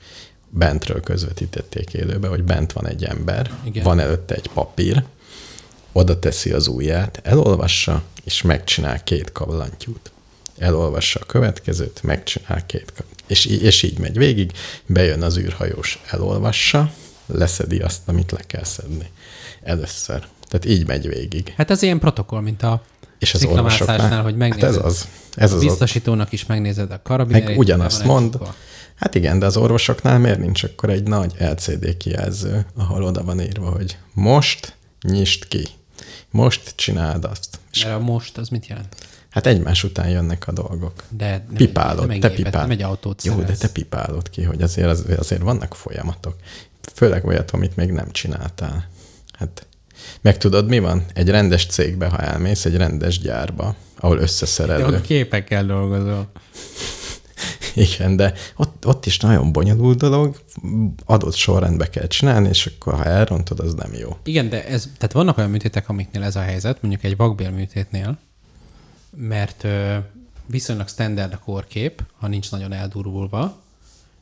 bentről 0.50 1.02
közvetítették 1.02 1.94
élőbe, 1.94 2.28
hogy 2.28 2.44
bent 2.44 2.72
van 2.72 2.88
egy 2.88 3.04
ember, 3.04 3.52
Igen. 3.64 3.84
van 3.84 4.00
előtte 4.00 4.36
egy 4.36 4.50
papír, 4.54 5.04
oda 5.92 6.20
teszi 6.20 6.52
az 6.52 6.68
ujját, 6.68 7.20
elolvassa, 7.24 8.04
és 8.24 8.42
megcsinál 8.42 9.04
két 9.04 9.32
kavallantyút. 9.32 10.11
Elolvassa 10.62 11.20
a 11.24 11.26
következőt, 11.26 12.04
megcsinál 12.04 12.66
két 12.66 12.94
és, 13.28 13.46
í- 13.46 13.62
és 13.62 13.84
így 13.84 14.00
megy 14.00 14.18
végig, 14.18 14.52
bejön 14.86 15.22
az 15.22 15.38
űrhajós, 15.38 16.02
elolvassa, 16.10 16.92
leszedi 17.26 17.80
azt, 17.80 18.02
amit 18.06 18.32
le 18.32 18.40
kell 18.48 18.64
szedni. 18.64 19.10
Először. 19.64 20.28
Tehát 20.48 20.66
így 20.66 20.88
megy 20.88 21.08
végig. 21.08 21.54
Hát 21.58 21.72
ez 21.72 21.82
ilyen 21.82 22.00
protokoll, 22.00 22.42
mint 22.42 22.64
a 22.64 22.82
És 23.20 23.34
az 23.34 23.40
sziklamászásnál, 23.40 23.88
orvosoknál, 23.90 24.22
hogy 24.24 24.32
hát 24.32 24.40
megnézed. 24.40 24.70
ez 24.70 24.86
az. 24.86 25.08
Ez 25.36 25.52
a 25.52 25.56
az, 25.56 25.62
biztosítónak 25.62 26.32
is 26.32 26.46
megnézed 26.46 26.92
a 26.92 27.02
karabinerét. 27.04 27.48
meg 27.48 27.58
ugyanazt 27.58 28.04
mond. 28.04 28.38
Hát 28.96 29.16
igen, 29.16 29.40
de 29.40 29.46
az 29.46 29.58
orvosoknál 29.58 30.20
miért 30.20 30.40
nincs 30.40 30.64
akkor 30.64 30.90
egy 30.90 31.04
nagy 31.04 31.34
LCD 31.40 31.98
kijelző, 31.98 32.66
ahol 32.76 33.04
oda 33.04 33.24
van 33.24 33.42
írva, 33.42 33.70
hogy 33.70 33.98
most 34.14 34.76
nyisd 35.02 35.48
ki, 35.48 35.68
most 36.30 36.74
csináld 36.76 37.26
azt. 37.26 37.60
Mert 37.84 37.96
a 37.96 38.00
most, 38.00 38.38
az 38.38 38.48
mit 38.50 38.68
jelent? 38.68 38.96
Hát 39.32 39.46
egymás 39.46 39.84
után 39.84 40.10
jönnek 40.10 40.48
a 40.48 40.52
dolgok. 40.52 41.04
De 41.10 41.30
nem 41.30 41.56
Pipálod, 41.56 42.10
egy, 42.12 42.20
te 42.20 42.28
nem 42.28 42.32
egy 42.32 42.36
gépet, 42.38 42.44
pipál. 42.52 42.62
Nem 42.62 42.72
egy 42.72 42.82
autót 42.82 43.24
Jó, 43.24 43.36
de 43.42 43.54
te 43.56 43.70
pipálod 43.70 44.30
ki, 44.30 44.44
hogy 44.44 44.62
azért, 44.62 44.88
az- 44.88 45.06
azért 45.18 45.42
vannak 45.42 45.76
folyamatok. 45.76 46.36
Főleg 46.94 47.26
olyat, 47.26 47.52
amit 47.52 47.76
még 47.76 47.92
nem 47.92 48.12
csináltál. 48.12 48.90
Hát 49.40 49.68
meg 50.22 50.38
tudod, 50.38 50.68
mi 50.68 50.80
van? 50.80 51.06
Egy 51.14 51.30
rendes 51.30 51.66
cégbe, 51.66 52.08
ha 52.08 52.18
elmész, 52.18 52.66
egy 52.66 52.76
rendes 52.78 53.20
gyárba, 53.20 53.76
ahol 54.00 54.16
De 54.16 54.22
összeszerelő. 54.22 54.86
ott 54.86 55.02
képekkel 55.02 55.66
dolgozol. 55.66 56.32
Igen, 57.76 58.16
de 58.16 58.34
ott, 58.56 58.86
ott 58.88 59.06
is 59.06 59.20
nagyon 59.20 59.52
bonyolult 59.52 59.98
dolog, 59.98 60.36
adott 61.06 61.34
sorrendbe 61.36 61.90
kell 61.90 62.08
csinálni, 62.08 62.48
és 62.50 62.66
akkor 62.80 62.94
ha 62.94 63.04
elrontod, 63.06 63.60
az 63.60 63.74
nem 63.74 63.94
jó. 63.94 64.18
Igen, 64.24 64.50
de 64.50 64.66
ez, 64.68 64.84
tehát 64.98 65.12
vannak 65.12 65.38
olyan 65.38 65.50
műtétek, 65.50 65.90
amiknél 65.90 66.24
ez 66.24 66.36
a 66.36 66.40
helyzet, 66.42 66.82
mondjuk 66.82 67.04
egy 67.04 67.16
vakbélműtétnél, 67.18 68.20
mert 69.16 69.68
viszonylag 70.46 70.88
standard 70.88 71.34
a 71.34 71.40
kórkép, 71.40 72.04
ha 72.20 72.28
nincs 72.28 72.52
nagyon 72.52 72.74
eldurvulva, 72.74 73.62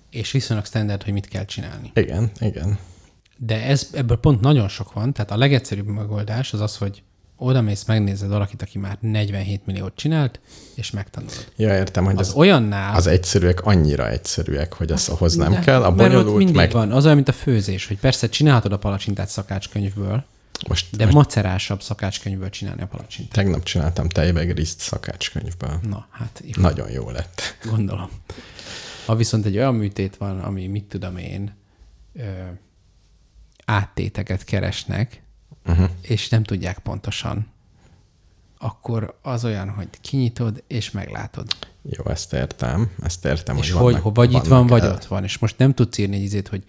és 0.09 0.31
viszonylag 0.31 0.65
standard, 0.65 1.03
hogy 1.03 1.13
mit 1.13 1.27
kell 1.27 1.45
csinálni. 1.45 1.91
Igen, 1.93 2.31
igen. 2.39 2.77
De 3.37 3.63
ez, 3.63 3.87
ebből 3.93 4.17
pont 4.17 4.41
nagyon 4.41 4.67
sok 4.67 4.93
van, 4.93 5.13
tehát 5.13 5.31
a 5.31 5.37
legegyszerűbb 5.37 5.87
megoldás 5.87 6.53
az 6.53 6.61
az, 6.61 6.77
hogy 6.77 7.03
oda 7.37 7.61
mész, 7.61 7.85
megnézed 7.85 8.29
valakit, 8.29 8.61
aki 8.61 8.77
már 8.77 8.97
47 8.99 9.65
milliót 9.65 9.95
csinált, 9.95 10.39
és 10.75 10.91
megtanulod. 10.91 11.51
Ja, 11.55 11.77
értem, 11.77 12.05
hogy 12.05 12.17
Az 12.17 12.27
az, 12.27 12.33
olyannál... 12.33 12.95
az 12.95 13.07
egyszerűek 13.07 13.65
annyira 13.65 14.09
egyszerűek, 14.09 14.73
hogy 14.73 14.91
az 14.91 15.09
ahhoz 15.09 15.35
nem 15.35 15.59
kell. 15.59 15.83
A 15.83 15.91
mert 15.91 16.13
ott 16.13 16.19
bonyolult 16.21 16.37
mindig 16.37 16.55
meg... 16.55 16.71
van. 16.71 16.91
Az 16.91 17.03
olyan, 17.03 17.15
mint 17.15 17.29
a 17.29 17.33
főzés, 17.33 17.87
hogy 17.87 17.99
persze 17.99 18.29
csinálhatod 18.29 18.71
a 18.71 18.77
palacsintát 18.77 19.29
szakácskönyvből, 19.29 20.25
Most, 20.67 20.95
de 20.95 21.03
most 21.03 21.15
macerásabb 21.15 21.81
szakácskönyvből 21.81 22.49
csinálni 22.49 22.81
a 22.81 22.87
palacsintát. 22.87 23.33
tegnap 23.33 23.63
csináltam 23.63 24.09
tejbegriszt 24.09 24.79
szakácskönyvből. 24.79 25.79
Na, 25.81 26.07
hát 26.11 26.41
így 26.45 26.57
Nagyon 26.57 26.91
jó 26.91 27.09
lett. 27.09 27.41
gondolom. 27.63 28.09
Ha 29.05 29.15
viszont 29.15 29.45
egy 29.45 29.57
olyan 29.57 29.75
műtét 29.75 30.17
van, 30.17 30.39
ami 30.39 30.67
mit 30.67 30.83
tudom 30.83 31.17
én, 31.17 31.55
ö, 32.13 32.21
áttéteket 33.65 34.43
keresnek, 34.43 35.21
uh-huh. 35.65 35.89
és 36.01 36.29
nem 36.29 36.43
tudják 36.43 36.79
pontosan, 36.79 37.47
akkor 38.57 39.19
az 39.21 39.45
olyan, 39.45 39.69
hogy 39.69 39.87
kinyitod, 40.01 40.63
és 40.67 40.91
meglátod. 40.91 41.47
Jó, 41.81 42.11
ezt 42.11 42.33
értem. 42.33 42.91
Ezt 43.03 43.25
értem, 43.25 43.57
és 43.57 43.71
hogy 43.71 43.81
hogy, 43.81 43.91
vannak, 43.91 44.03
hogy 44.03 44.13
vagy 44.13 44.33
itt 44.33 44.39
van, 44.39 44.49
vannak 44.49 44.69
vagy 44.69 44.81
el- 44.81 44.91
ott 44.91 45.05
van. 45.05 45.23
És 45.23 45.37
most 45.37 45.57
nem 45.57 45.73
tudsz 45.73 45.97
írni 45.97 46.15
egy 46.15 46.21
izét, 46.21 46.47
hogy 46.47 46.63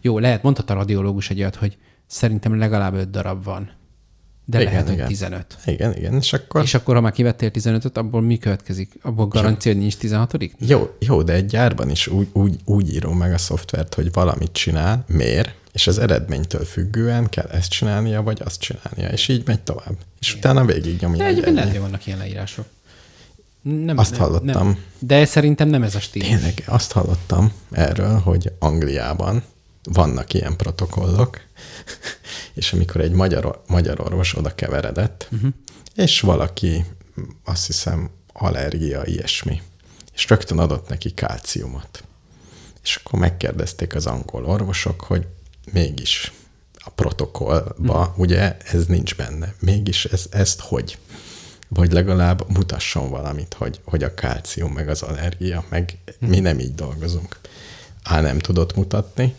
jó, 0.00 0.18
lehet, 0.18 0.42
mondhat 0.42 0.70
a 0.70 0.74
radiológus 0.74 1.30
egy 1.30 1.38
olyat, 1.38 1.54
hogy 1.54 1.78
szerintem 2.10 2.58
legalább 2.58 2.94
öt 2.94 3.10
darab 3.10 3.44
van. 3.44 3.70
De 4.44 4.60
Igen, 4.60 4.72
lehet, 4.72 4.86
hogy 4.86 4.96
igen. 4.96 5.08
15. 5.08 5.58
Igen, 5.66 5.96
igen, 5.96 6.14
és 6.14 6.32
akkor... 6.32 6.62
És 6.62 6.74
akkor, 6.74 6.94
ha 6.94 7.00
már 7.00 7.12
kivettél 7.12 7.50
15-öt, 7.52 7.98
abból 7.98 8.20
mi 8.22 8.38
következik? 8.38 8.98
Abból 9.02 9.26
garancia, 9.26 9.72
hogy 9.72 9.80
nincs 9.80 9.96
16 9.96 10.34
Jó, 10.58 10.96
jó, 10.98 11.22
de 11.22 11.32
egy 11.32 11.46
gyárban 11.46 11.90
is 11.90 12.06
úgy, 12.06 12.28
úgy, 12.32 12.56
úgy 12.64 12.94
írom 12.94 13.16
meg 13.16 13.32
a 13.32 13.38
szoftvert, 13.38 13.94
hogy 13.94 14.12
valamit 14.12 14.52
csinál, 14.52 15.04
mér, 15.06 15.52
és 15.72 15.86
az 15.86 15.98
eredménytől 15.98 16.64
függően 16.64 17.28
kell 17.28 17.46
ezt 17.46 17.70
csinálnia, 17.70 18.22
vagy 18.22 18.40
azt 18.44 18.60
csinálnia, 18.60 19.08
és 19.08 19.28
így 19.28 19.46
megy 19.46 19.60
tovább. 19.60 19.96
És 20.20 20.34
utána 20.34 20.64
végig 20.64 21.00
nyomja, 21.00 21.18
De 21.18 21.24
egyébként 21.24 21.54
lehet, 21.54 21.70
hogy 21.70 21.80
vannak 21.80 22.06
ilyen 22.06 22.18
leírások. 22.18 22.66
Nem, 23.62 23.98
Azt 23.98 24.16
hallottam. 24.16 24.66
Nem. 24.66 24.78
De 24.98 25.24
szerintem 25.24 25.68
nem 25.68 25.82
ez 25.82 25.94
a 25.94 26.00
stílus. 26.00 26.28
Tényleg, 26.28 26.64
azt 26.66 26.92
hallottam 26.92 27.52
erről, 27.70 28.18
hogy 28.18 28.52
Angliában 28.58 29.42
vannak 29.82 30.34
ilyen 30.34 30.56
protokollok, 30.56 31.40
és 32.54 32.72
amikor 32.72 33.00
egy 33.00 33.12
magyar, 33.12 33.62
magyar 33.66 34.00
orvos 34.00 34.36
oda 34.36 34.54
keveredett, 34.54 35.28
uh-huh. 35.32 35.50
és 35.94 36.20
valaki, 36.20 36.84
azt 37.44 37.66
hiszem, 37.66 38.10
allergia, 38.32 39.04
ilyesmi, 39.04 39.62
és 40.14 40.28
rögtön 40.28 40.58
adott 40.58 40.88
neki 40.88 41.14
kálciumot. 41.14 42.04
És 42.82 42.96
akkor 42.96 43.18
megkérdezték 43.18 43.94
az 43.94 44.06
angol 44.06 44.44
orvosok, 44.44 45.00
hogy 45.00 45.26
mégis 45.72 46.32
a 46.74 46.90
protokollba, 46.90 47.98
uh-huh. 47.98 48.18
ugye 48.18 48.56
ez 48.56 48.86
nincs 48.86 49.16
benne. 49.16 49.54
Mégis 49.58 50.04
ez, 50.04 50.26
ezt 50.30 50.60
hogy? 50.60 50.98
Vagy 51.68 51.92
legalább 51.92 52.50
mutasson 52.50 53.10
valamit, 53.10 53.54
hogy, 53.54 53.80
hogy 53.84 54.02
a 54.02 54.14
kálcium, 54.14 54.72
meg 54.72 54.88
az 54.88 55.02
allergia, 55.02 55.64
meg 55.68 55.98
mi 56.18 56.40
nem 56.40 56.58
így 56.58 56.74
dolgozunk. 56.74 57.38
A. 58.02 58.20
nem 58.20 58.38
tudott 58.38 58.76
mutatni, 58.76 59.34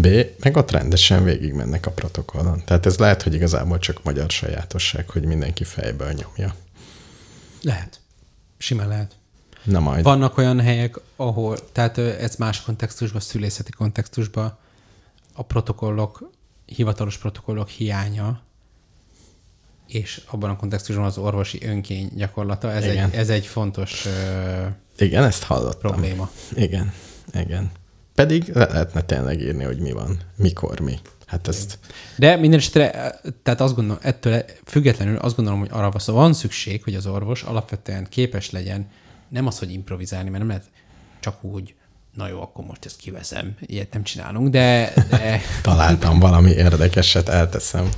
B. 0.00 0.06
meg 0.40 0.56
ott 0.56 0.70
rendesen 0.70 1.24
végigmennek 1.24 1.86
a 1.86 1.90
protokollon. 1.90 2.62
Tehát 2.64 2.86
ez 2.86 2.98
lehet, 2.98 3.22
hogy 3.22 3.34
igazából 3.34 3.78
csak 3.78 4.02
magyar 4.02 4.30
sajátosság, 4.30 5.10
hogy 5.10 5.24
mindenki 5.24 5.64
fejből 5.64 6.12
nyomja. 6.12 6.54
Lehet. 7.62 8.00
Simán 8.58 8.88
lehet. 8.88 9.16
Na 9.62 9.80
majd. 9.80 10.04
Vannak 10.04 10.38
olyan 10.38 10.60
helyek, 10.60 11.00
ahol, 11.16 11.72
tehát 11.72 11.98
ez 11.98 12.36
más 12.36 12.62
kontextusban, 12.62 13.20
szülészeti 13.20 13.70
kontextusban 13.70 14.58
a 15.32 15.42
protokollok, 15.42 16.30
hivatalos 16.66 17.18
protokollok 17.18 17.68
hiánya, 17.68 18.40
és 19.86 20.22
abban 20.30 20.50
a 20.50 20.56
kontextusban 20.56 21.04
az 21.04 21.18
orvosi 21.18 21.60
önkény 21.64 22.10
gyakorlata, 22.14 22.72
ez, 22.72 22.84
Igen. 22.84 23.10
egy, 23.10 23.14
ez 23.14 23.28
egy 23.28 23.46
fontos 23.46 24.06
Igen, 24.98 25.24
ezt 25.24 25.42
hallottam. 25.42 25.90
probléma. 25.90 26.30
Igen, 26.54 26.92
igen. 27.32 27.70
Pedig 28.18 28.50
le 28.54 28.66
lehetne 28.66 29.00
tényleg 29.00 29.40
írni, 29.40 29.64
hogy 29.64 29.78
mi 29.78 29.92
van, 29.92 30.20
mikor 30.36 30.80
mi. 30.80 30.98
Hát 31.26 31.48
ezt... 31.48 31.78
De 32.16 32.36
minden 32.36 32.58
esetre, 32.58 33.20
tehát 33.42 33.60
azt 33.60 33.74
gondolom, 33.74 34.00
ettől 34.02 34.44
függetlenül 34.64 35.16
azt 35.16 35.36
gondolom, 35.36 35.60
hogy 35.60 35.68
arra 35.72 35.92
van 36.06 36.32
szükség, 36.32 36.82
hogy 36.82 36.94
az 36.94 37.06
orvos 37.06 37.42
alapvetően 37.42 38.06
képes 38.08 38.50
legyen, 38.50 38.90
nem 39.28 39.46
az, 39.46 39.58
hogy 39.58 39.72
improvizálni, 39.72 40.28
mert 40.28 40.38
nem 40.38 40.48
lehet 40.48 40.70
csak 41.20 41.44
úgy, 41.44 41.74
na 42.14 42.28
jó, 42.28 42.42
akkor 42.42 42.64
most 42.64 42.84
ezt 42.84 42.96
kiveszem, 42.96 43.56
ilyet 43.60 43.92
nem 43.92 44.02
csinálunk, 44.02 44.48
de... 44.48 44.92
de 45.10 45.40
Találtam 45.62 46.18
valami 46.18 46.50
érdekeset, 46.50 47.28
elteszem. 47.28 47.88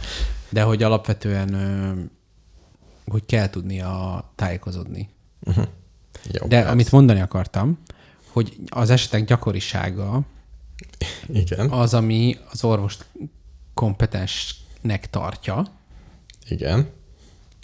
De 0.49 0.63
hogy 0.63 0.83
alapvetően, 0.83 2.11
hogy 3.07 3.27
kell 3.27 3.51
tudnia 3.51 4.25
tájékozódni. 4.35 5.09
Uh-huh. 5.41 5.65
Jó, 6.33 6.47
de 6.47 6.57
persze. 6.57 6.71
amit 6.71 6.93
mondani 6.93 7.21
akartam, 7.21 7.79
hogy 8.33 8.57
az 8.69 8.91
esetek 8.91 9.25
gyakorisága 9.25 10.21
Igen. 11.33 11.71
az, 11.71 11.95
ami 11.95 12.39
az 12.51 12.65
orvost 12.65 13.05
kompetensnek 13.75 15.11
tartja. 15.11 15.65
Igen. 16.49 16.89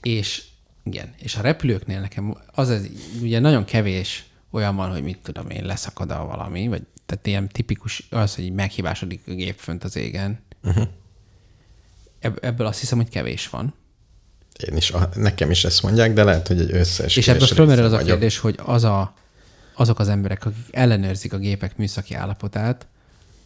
És 0.02 0.42
igen, 0.82 1.14
és 1.18 1.36
a 1.36 1.40
repülőknél 1.40 2.00
nekem 2.00 2.36
az, 2.52 2.68
az 2.68 2.90
ugye 3.22 3.38
nagyon 3.38 3.64
kevés 3.64 4.26
olyan 4.50 4.76
van, 4.76 4.90
hogy 4.90 5.02
mit 5.02 5.18
tudom 5.18 5.50
én, 5.50 5.64
leszakad 5.64 6.10
a 6.10 6.24
valami, 6.24 6.68
vagy 6.68 6.82
tehát 7.06 7.26
ilyen 7.26 7.48
tipikus 7.48 8.06
az, 8.10 8.34
hogy 8.34 8.52
meghibásodik 8.52 9.22
a 9.26 9.30
gép 9.30 9.58
fönt 9.58 9.84
az 9.84 9.96
égen. 9.96 10.38
Uh-huh. 10.62 10.88
Ebből 12.40 12.66
azt 12.66 12.80
hiszem, 12.80 12.98
hogy 12.98 13.08
kevés 13.08 13.48
van. 13.48 13.74
Én 14.70 14.76
is, 14.76 14.92
nekem 15.14 15.50
is 15.50 15.64
ezt 15.64 15.82
mondják, 15.82 16.12
de 16.12 16.24
lehet, 16.24 16.46
hogy 16.46 16.60
egy 16.60 16.72
összes. 16.72 17.16
És 17.16 17.28
ebből 17.28 17.46
fölmerül 17.46 17.84
az 17.84 17.92
a 17.92 17.98
kérdés, 17.98 18.38
hogy 18.38 18.58
az 18.64 18.84
a, 18.84 19.14
azok 19.76 19.98
az 19.98 20.08
emberek, 20.08 20.44
akik 20.44 20.66
ellenőrzik 20.70 21.32
a 21.32 21.38
gépek 21.38 21.76
műszaki 21.76 22.14
állapotát, 22.14 22.86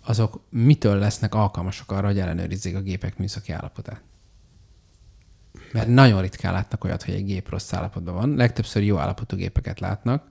azok 0.04 0.40
mitől 0.48 0.98
lesznek 0.98 1.34
alkalmasak 1.34 1.90
arra, 1.90 2.06
hogy 2.06 2.18
ellenőrizzék 2.18 2.76
a 2.76 2.80
gépek 2.80 3.18
műszaki 3.18 3.52
állapotát? 3.52 4.00
Mert 5.72 5.88
nagyon 5.88 6.20
ritkán 6.20 6.52
látnak 6.52 6.84
olyat, 6.84 7.02
hogy 7.02 7.14
egy 7.14 7.24
gép 7.24 7.48
rossz 7.48 7.72
állapotban 7.72 8.14
van. 8.14 8.34
Legtöbbször 8.34 8.82
jó 8.82 8.98
állapotú 8.98 9.36
gépeket 9.36 9.80
látnak. 9.80 10.28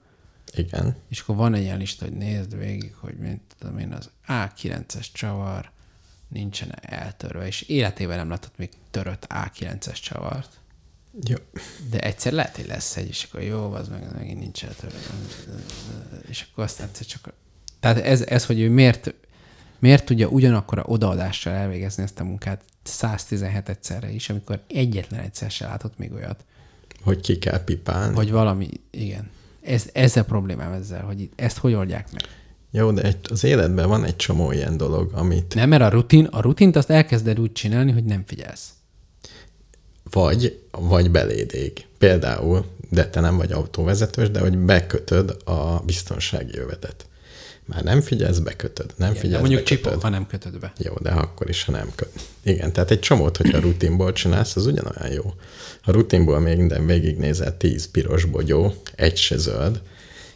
Igen. 0.53 0.95
És 1.09 1.19
akkor 1.19 1.35
van 1.35 1.53
egy 1.53 1.61
ilyen 1.61 1.77
lista, 1.77 2.05
hogy 2.05 2.13
nézd 2.13 2.57
végig, 2.57 2.95
hogy 2.95 3.17
mint 3.17 3.41
tudom 3.57 3.77
én, 3.77 3.93
az 3.93 4.09
A9-es 4.27 5.07
csavar 5.13 5.71
nincsen 6.27 6.75
eltörve, 6.81 7.45
és 7.45 7.61
életében 7.61 8.17
nem 8.17 8.29
látott 8.29 8.57
még 8.57 8.69
törött 8.91 9.27
A9-es 9.29 10.01
csavart. 10.01 10.58
Jó. 11.27 11.35
De 11.89 11.99
egyszer 11.99 12.33
lehet, 12.33 12.55
hogy 12.55 12.67
lesz 12.67 12.97
egy, 12.97 13.07
és 13.07 13.23
akkor 13.23 13.43
jó, 13.43 13.71
az 13.71 13.87
meg 13.87 14.07
megint 14.17 14.39
nincs. 14.39 14.63
És 16.29 16.47
akkor 16.51 16.63
aztán 16.63 16.89
csak... 17.07 17.33
Tehát 17.79 17.97
ez, 17.97 18.21
ez, 18.21 18.45
hogy 18.45 18.59
ő 18.59 18.69
miért, 18.69 19.13
miért 19.79 20.05
tudja 20.05 20.27
ugyanakkor 20.27 20.77
a 20.79 20.83
odaadással 20.85 21.53
elvégezni 21.53 22.03
ezt 22.03 22.19
a 22.19 22.23
munkát 22.23 22.63
117 22.83 23.69
egyszerre 23.69 24.09
is, 24.11 24.29
amikor 24.29 24.63
egyetlen 24.67 25.19
egyszer 25.19 25.51
se 25.51 25.65
látott 25.65 25.97
még 25.97 26.11
olyat. 26.11 26.45
Hogy 27.03 27.21
ki 27.21 27.37
kell 27.37 27.63
pipálni. 27.63 28.15
Hogy 28.15 28.31
valami, 28.31 28.69
igen. 28.91 29.29
Ez, 29.61 29.89
ez 29.93 30.17
a 30.17 30.23
problémám 30.23 30.71
ezzel, 30.71 31.03
hogy 31.03 31.29
ezt 31.35 31.57
hogy 31.57 31.73
oldják 31.73 32.11
meg. 32.11 32.21
Jó, 32.71 32.91
de 32.91 33.01
egy, 33.01 33.17
az 33.29 33.43
életben 33.43 33.87
van 33.87 34.03
egy 34.03 34.15
csomó 34.15 34.51
ilyen 34.51 34.77
dolog, 34.77 35.11
amit... 35.13 35.55
Nem, 35.55 35.69
mert 35.69 35.81
a 35.81 35.89
rutin, 35.89 36.25
a 36.25 36.41
rutint 36.41 36.75
azt 36.75 36.89
elkezded 36.89 37.39
úgy 37.39 37.51
csinálni, 37.51 37.91
hogy 37.91 38.03
nem 38.03 38.23
figyelsz. 38.25 38.73
Vagy, 40.11 40.59
vagy 40.71 41.11
beléd 41.11 41.73
Például, 41.97 42.65
de 42.89 43.09
te 43.09 43.19
nem 43.19 43.37
vagy 43.37 43.51
autóvezetős, 43.51 44.29
de 44.29 44.39
hogy 44.39 44.57
bekötöd 44.57 45.37
a 45.43 45.81
biztonsági 45.85 46.55
jövetet. 46.55 47.05
Már 47.65 47.83
nem 47.83 48.01
figyelsz, 48.01 48.37
bekötöd. 48.37 48.93
Nem 48.95 49.09
Igen, 49.09 49.21
figyelsz, 49.21 49.41
mondjuk 49.41 49.63
csipol, 49.63 49.97
ha 49.97 50.09
nem 50.09 50.27
kötöd 50.27 50.59
be. 50.59 50.73
Jó, 50.77 50.93
de 51.01 51.09
akkor 51.09 51.49
is, 51.49 51.63
ha 51.63 51.71
nem 51.71 51.91
köt. 51.95 52.09
Igen, 52.43 52.73
tehát 52.73 52.91
egy 52.91 52.99
csomót, 52.99 53.37
hogyha 53.37 53.59
rutinból 53.59 54.11
csinálsz, 54.11 54.55
az 54.55 54.65
ugyanolyan 54.65 55.11
jó. 55.11 55.33
Ha 55.81 55.91
rutinból 55.91 56.39
még 56.39 56.57
minden 56.57 56.85
végignézel 56.85 57.57
tíz 57.57 57.91
piros 57.91 58.25
bogyó, 58.25 58.73
egy 58.95 59.17
se 59.17 59.37
zöld, 59.37 59.81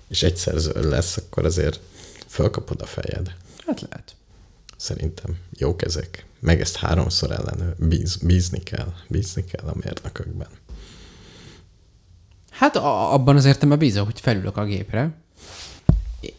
és 0.08 0.24
egyszer 0.24 0.58
zöld 0.58 0.90
lesz, 0.90 1.18
akkor 1.18 1.46
azért 1.46 1.80
fölkapod 2.28 2.82
a 2.82 2.86
fejed. 2.86 3.34
Hát 3.66 3.82
lehet. 3.82 4.16
Szerintem 4.78 5.38
jó 5.58 5.76
kezek. 5.76 6.26
Meg 6.44 6.62
ezt 6.62 6.76
háromszor 6.76 7.32
ellenő 7.32 7.76
bíz, 7.78 8.16
bízni 8.16 8.60
kell. 8.60 8.94
Bízni 9.08 9.46
kell 9.46 9.68
a 9.68 9.76
mérnökökben. 9.84 10.48
Hát 12.52 12.76
a, 12.76 13.14
abban 13.14 13.36
az 13.36 13.46
értelemben 13.46 13.78
bízok, 13.80 14.06
hogy 14.06 14.20
felülök 14.20 14.58
a 14.58 14.66
gépre, 14.66 15.14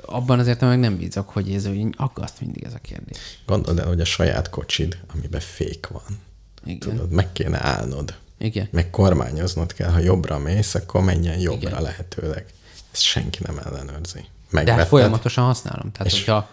abban 0.00 0.38
azért 0.38 0.60
meg 0.60 0.78
nem 0.78 0.96
bízok, 0.96 1.28
hogy 1.28 1.52
ez 1.52 1.66
úgy 1.66 1.94
aggaszt 1.96 2.40
mindig 2.40 2.62
ez 2.62 2.74
a 2.74 2.78
kérdés. 2.78 3.18
Gondold 3.46 3.78
el, 3.78 3.86
hogy 3.86 4.00
a 4.00 4.04
saját 4.04 4.50
kocsid, 4.50 4.98
amiben 5.14 5.40
fék 5.40 5.86
van. 5.86 6.20
Igen. 6.64 6.78
Tudod, 6.78 7.10
meg 7.10 7.32
kéne 7.32 7.64
állnod. 7.64 8.14
Igen. 8.38 8.68
Meg 8.70 8.90
kormányoznod 8.90 9.72
kell, 9.72 9.90
ha 9.90 9.98
jobbra 9.98 10.38
mész, 10.38 10.74
akkor 10.74 11.02
menjen 11.02 11.38
jobbra 11.38 11.68
Igen. 11.68 11.82
lehetőleg. 11.82 12.46
Ezt 12.92 13.02
senki 13.02 13.38
nem 13.46 13.58
ellenőrzi. 13.58 14.24
Megvetted, 14.50 14.64
De 14.64 14.72
hát 14.72 14.88
folyamatosan 14.88 15.44
használom. 15.44 15.92
Tehát, 15.92 16.12
és, 16.12 16.18
hogyha... 16.18 16.48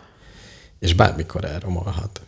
és 0.79 0.93
bármikor 0.93 1.45
elromolhat. 1.45 2.21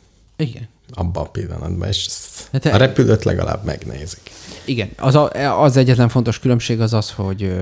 Igen. 0.47 0.67
Abban 0.93 1.23
a 1.23 1.29
pillanatban, 1.29 1.88
és 1.88 2.10
hát 2.51 2.65
a 2.65 2.77
repülőt 2.77 3.23
legalább 3.23 3.63
megnézik. 3.63 4.32
Igen. 4.65 4.89
Az, 4.97 5.15
a, 5.15 5.62
az 5.62 5.77
egyetlen 5.77 6.10
fontos 6.10 6.39
különbség 6.39 6.82
az 6.82 6.93
az, 6.93 7.12
hogy 7.12 7.53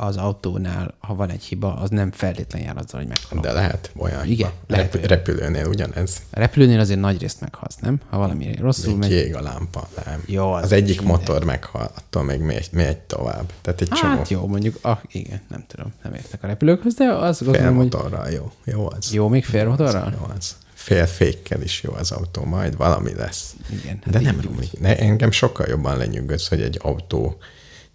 az 0.00 0.16
autónál, 0.16 0.94
ha 0.98 1.14
van 1.14 1.30
egy 1.30 1.42
hiba, 1.42 1.74
az 1.74 1.90
nem 1.90 2.10
feltétlenül 2.10 2.66
jár 2.66 2.76
azzal, 2.76 3.00
hogy 3.00 3.08
meghal. 3.08 3.40
De 3.40 3.52
lehet 3.52 3.90
olyan 3.96 4.24
Igen, 4.24 4.36
hiba. 4.36 4.52
Lehet, 4.66 4.94
Rep- 4.94 5.06
repülőnél 5.06 5.66
ugyanez. 5.66 6.22
A 6.30 6.38
repülőnél 6.38 6.80
azért 6.80 7.00
nagy 7.00 7.20
részt 7.20 7.40
meghalsz, 7.40 7.76
nem? 7.76 8.00
Ha 8.10 8.18
valami 8.18 8.56
rosszul 8.60 8.96
megy. 8.96 9.08
Kiég 9.08 9.34
a 9.34 9.42
lámpa, 9.42 9.88
nem. 10.04 10.22
Jó, 10.26 10.52
az, 10.52 10.62
az 10.62 10.72
egyik 10.72 10.98
minden. 11.00 11.16
motor 11.16 11.44
meghal, 11.44 11.90
attól 11.96 12.22
még 12.22 12.40
megy, 12.40 12.68
megy 12.72 12.98
tovább. 12.98 13.52
Tehát 13.60 13.80
egy 13.80 13.88
hát 13.90 14.00
csomó. 14.00 14.22
jó, 14.28 14.46
mondjuk, 14.46 14.78
ah, 14.80 14.98
igen, 15.10 15.40
nem 15.48 15.64
tudom, 15.68 15.92
nem 16.02 16.14
értek 16.14 16.42
a 16.42 16.46
repülőkhöz, 16.46 16.94
de 16.94 17.04
az 17.04 17.42
gondolom, 17.42 17.76
hogy... 17.76 17.96
jó, 18.32 18.52
jó 18.64 18.90
az. 18.98 19.12
Jó, 19.12 19.28
még 19.28 19.44
félmotorral? 19.44 20.14
Jó 20.18 20.26
az. 20.36 20.56
Félfékkel 20.80 21.62
is 21.62 21.82
jó 21.82 21.92
az 21.92 22.10
autó, 22.10 22.44
majd 22.44 22.76
valami 22.76 23.14
lesz. 23.14 23.54
Igen. 23.70 24.00
Hát 24.04 24.12
de 24.12 24.20
nem 24.20 24.40
romlik. 24.40 24.80
Ne, 24.80 24.98
engem 24.98 25.30
sokkal 25.30 25.66
jobban 25.68 25.96
lenyűgöz, 25.96 26.48
hogy 26.48 26.62
egy 26.62 26.78
autó, 26.82 27.38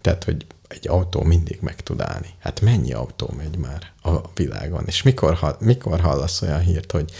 tehát, 0.00 0.24
hogy 0.24 0.46
egy 0.68 0.88
autó 0.88 1.22
mindig 1.22 1.58
meg 1.60 1.80
tud 1.80 2.00
állni. 2.00 2.28
Hát 2.38 2.60
mennyi 2.60 2.92
autó 2.92 3.34
megy 3.36 3.56
már 3.56 3.92
a 4.02 4.30
világon? 4.34 4.84
És 4.86 5.02
mikor, 5.02 5.56
mikor 5.60 6.00
hallasz 6.00 6.42
olyan 6.42 6.60
hírt, 6.60 6.92
hogy 6.92 7.12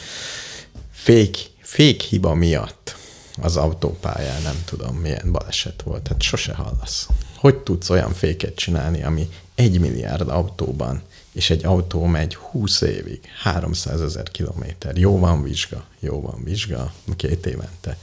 fék, 0.90 1.36
fék 1.60 2.00
hiba 2.00 2.34
miatt 2.34 2.96
az 3.42 3.56
autópályán 3.56 4.42
nem 4.42 4.62
tudom 4.64 4.96
milyen 4.96 5.32
baleset 5.32 5.82
volt. 5.82 6.08
Hát 6.08 6.22
sose 6.22 6.54
hallasz. 6.54 7.08
Hogy 7.36 7.56
tudsz 7.56 7.90
olyan 7.90 8.12
féket 8.12 8.54
csinálni, 8.54 9.02
ami 9.02 9.28
egy 9.54 9.80
milliárd 9.80 10.28
autóban, 10.28 11.02
és 11.36 11.50
egy 11.50 11.64
autó 11.64 12.04
megy 12.04 12.34
20 12.34 12.80
évig, 12.80 13.20
300 13.42 14.00
ezer 14.00 14.30
kilométer. 14.30 14.96
Jó 14.96 15.18
van 15.18 15.42
vizsga, 15.42 15.84
jó 16.00 16.20
van 16.20 16.44
vizsga, 16.44 16.92
két 17.16 17.46
évente. 17.46 17.98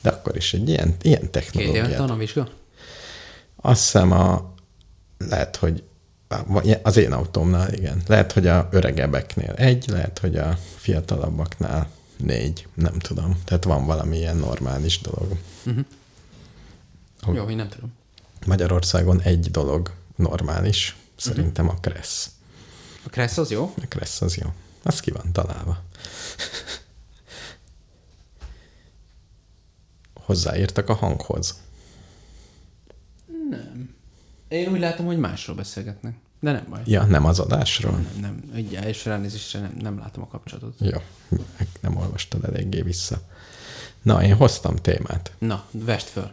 De 0.00 0.10
akkor 0.10 0.36
is 0.36 0.54
egy 0.54 0.68
ilyen, 0.68 0.96
ilyen 1.02 1.30
technológia. 1.30 1.72
Két 1.72 1.82
évente 1.82 2.00
van 2.06 2.10
a 2.10 2.16
vizsga? 2.16 2.48
Azt 3.56 3.82
hiszem 3.82 4.12
a, 4.12 4.54
lehet, 5.18 5.56
hogy 5.56 5.82
az 6.82 6.96
én 6.96 7.12
autómnál, 7.12 7.72
igen. 7.72 8.02
Lehet, 8.06 8.32
hogy 8.32 8.46
a 8.46 8.68
öregebbeknél 8.70 9.52
egy, 9.52 9.84
lehet, 9.88 10.18
hogy 10.18 10.36
a 10.36 10.58
fiatalabbaknál 10.76 11.90
négy, 12.16 12.66
nem 12.74 12.98
tudom. 12.98 13.40
Tehát 13.44 13.64
van 13.64 13.86
valami 13.86 14.16
ilyen 14.16 14.36
normális 14.36 15.00
dolog. 15.00 15.38
Uh-huh. 15.64 15.84
Jó, 17.34 17.48
én 17.50 17.56
nem 17.56 17.68
tudom. 17.68 17.92
Magyarországon 18.46 19.20
egy 19.20 19.50
dolog 19.50 19.92
normális, 20.16 20.96
szerintem 21.16 21.64
uh-huh. 21.64 21.80
a 21.84 21.88
Kressz. 21.88 22.30
A 23.06 23.08
Kressz 23.08 23.38
az 23.38 23.50
jó? 23.50 23.72
A 23.76 23.86
Kressz 23.88 24.20
az 24.20 24.36
jó. 24.36 24.52
Az 24.82 25.00
ki 25.00 25.10
van 25.10 25.32
találva. 25.32 25.82
Hozzáírtak 30.14 30.88
a 30.88 30.94
hanghoz. 30.94 31.60
Nem. 33.50 33.94
Én 34.48 34.72
úgy 34.72 34.78
látom, 34.80 35.06
hogy 35.06 35.18
másról 35.18 35.56
beszélgetnek. 35.56 36.16
De 36.40 36.52
nem 36.52 36.66
baj. 36.68 36.82
Ja, 36.84 37.04
nem 37.04 37.24
az 37.24 37.38
adásról? 37.38 37.92
Nem, 37.92 38.16
nem. 38.20 38.50
Egy 38.54 38.74
első 38.74 39.10
ránézésre 39.10 39.60
nem, 39.60 39.76
nem 39.80 39.98
látom 39.98 40.22
a 40.22 40.26
kapcsolatot. 40.26 40.74
Jó, 40.80 40.98
nem 41.80 41.96
olvastad 41.96 42.44
eléggé 42.44 42.82
vissza. 42.82 43.20
Na, 44.02 44.22
én 44.22 44.34
hoztam 44.34 44.76
témát. 44.76 45.32
Na, 45.38 45.64
vest 45.70 46.08
föl. 46.08 46.28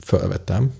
Fölvetem. 0.00 0.74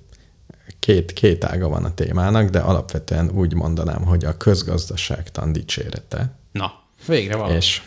Két, 0.79 1.13
két 1.13 1.45
ága 1.45 1.69
van 1.69 1.85
a 1.85 1.95
témának, 1.95 2.49
de 2.49 2.59
alapvetően 2.59 3.31
úgy 3.31 3.55
mondanám, 3.55 4.05
hogy 4.05 4.25
a 4.25 4.37
közgazdaságtan 4.37 5.53
dicsérete. 5.53 6.35
Na, 6.53 6.73
végre 7.07 7.37
valami. 7.37 7.55
És 7.55 7.83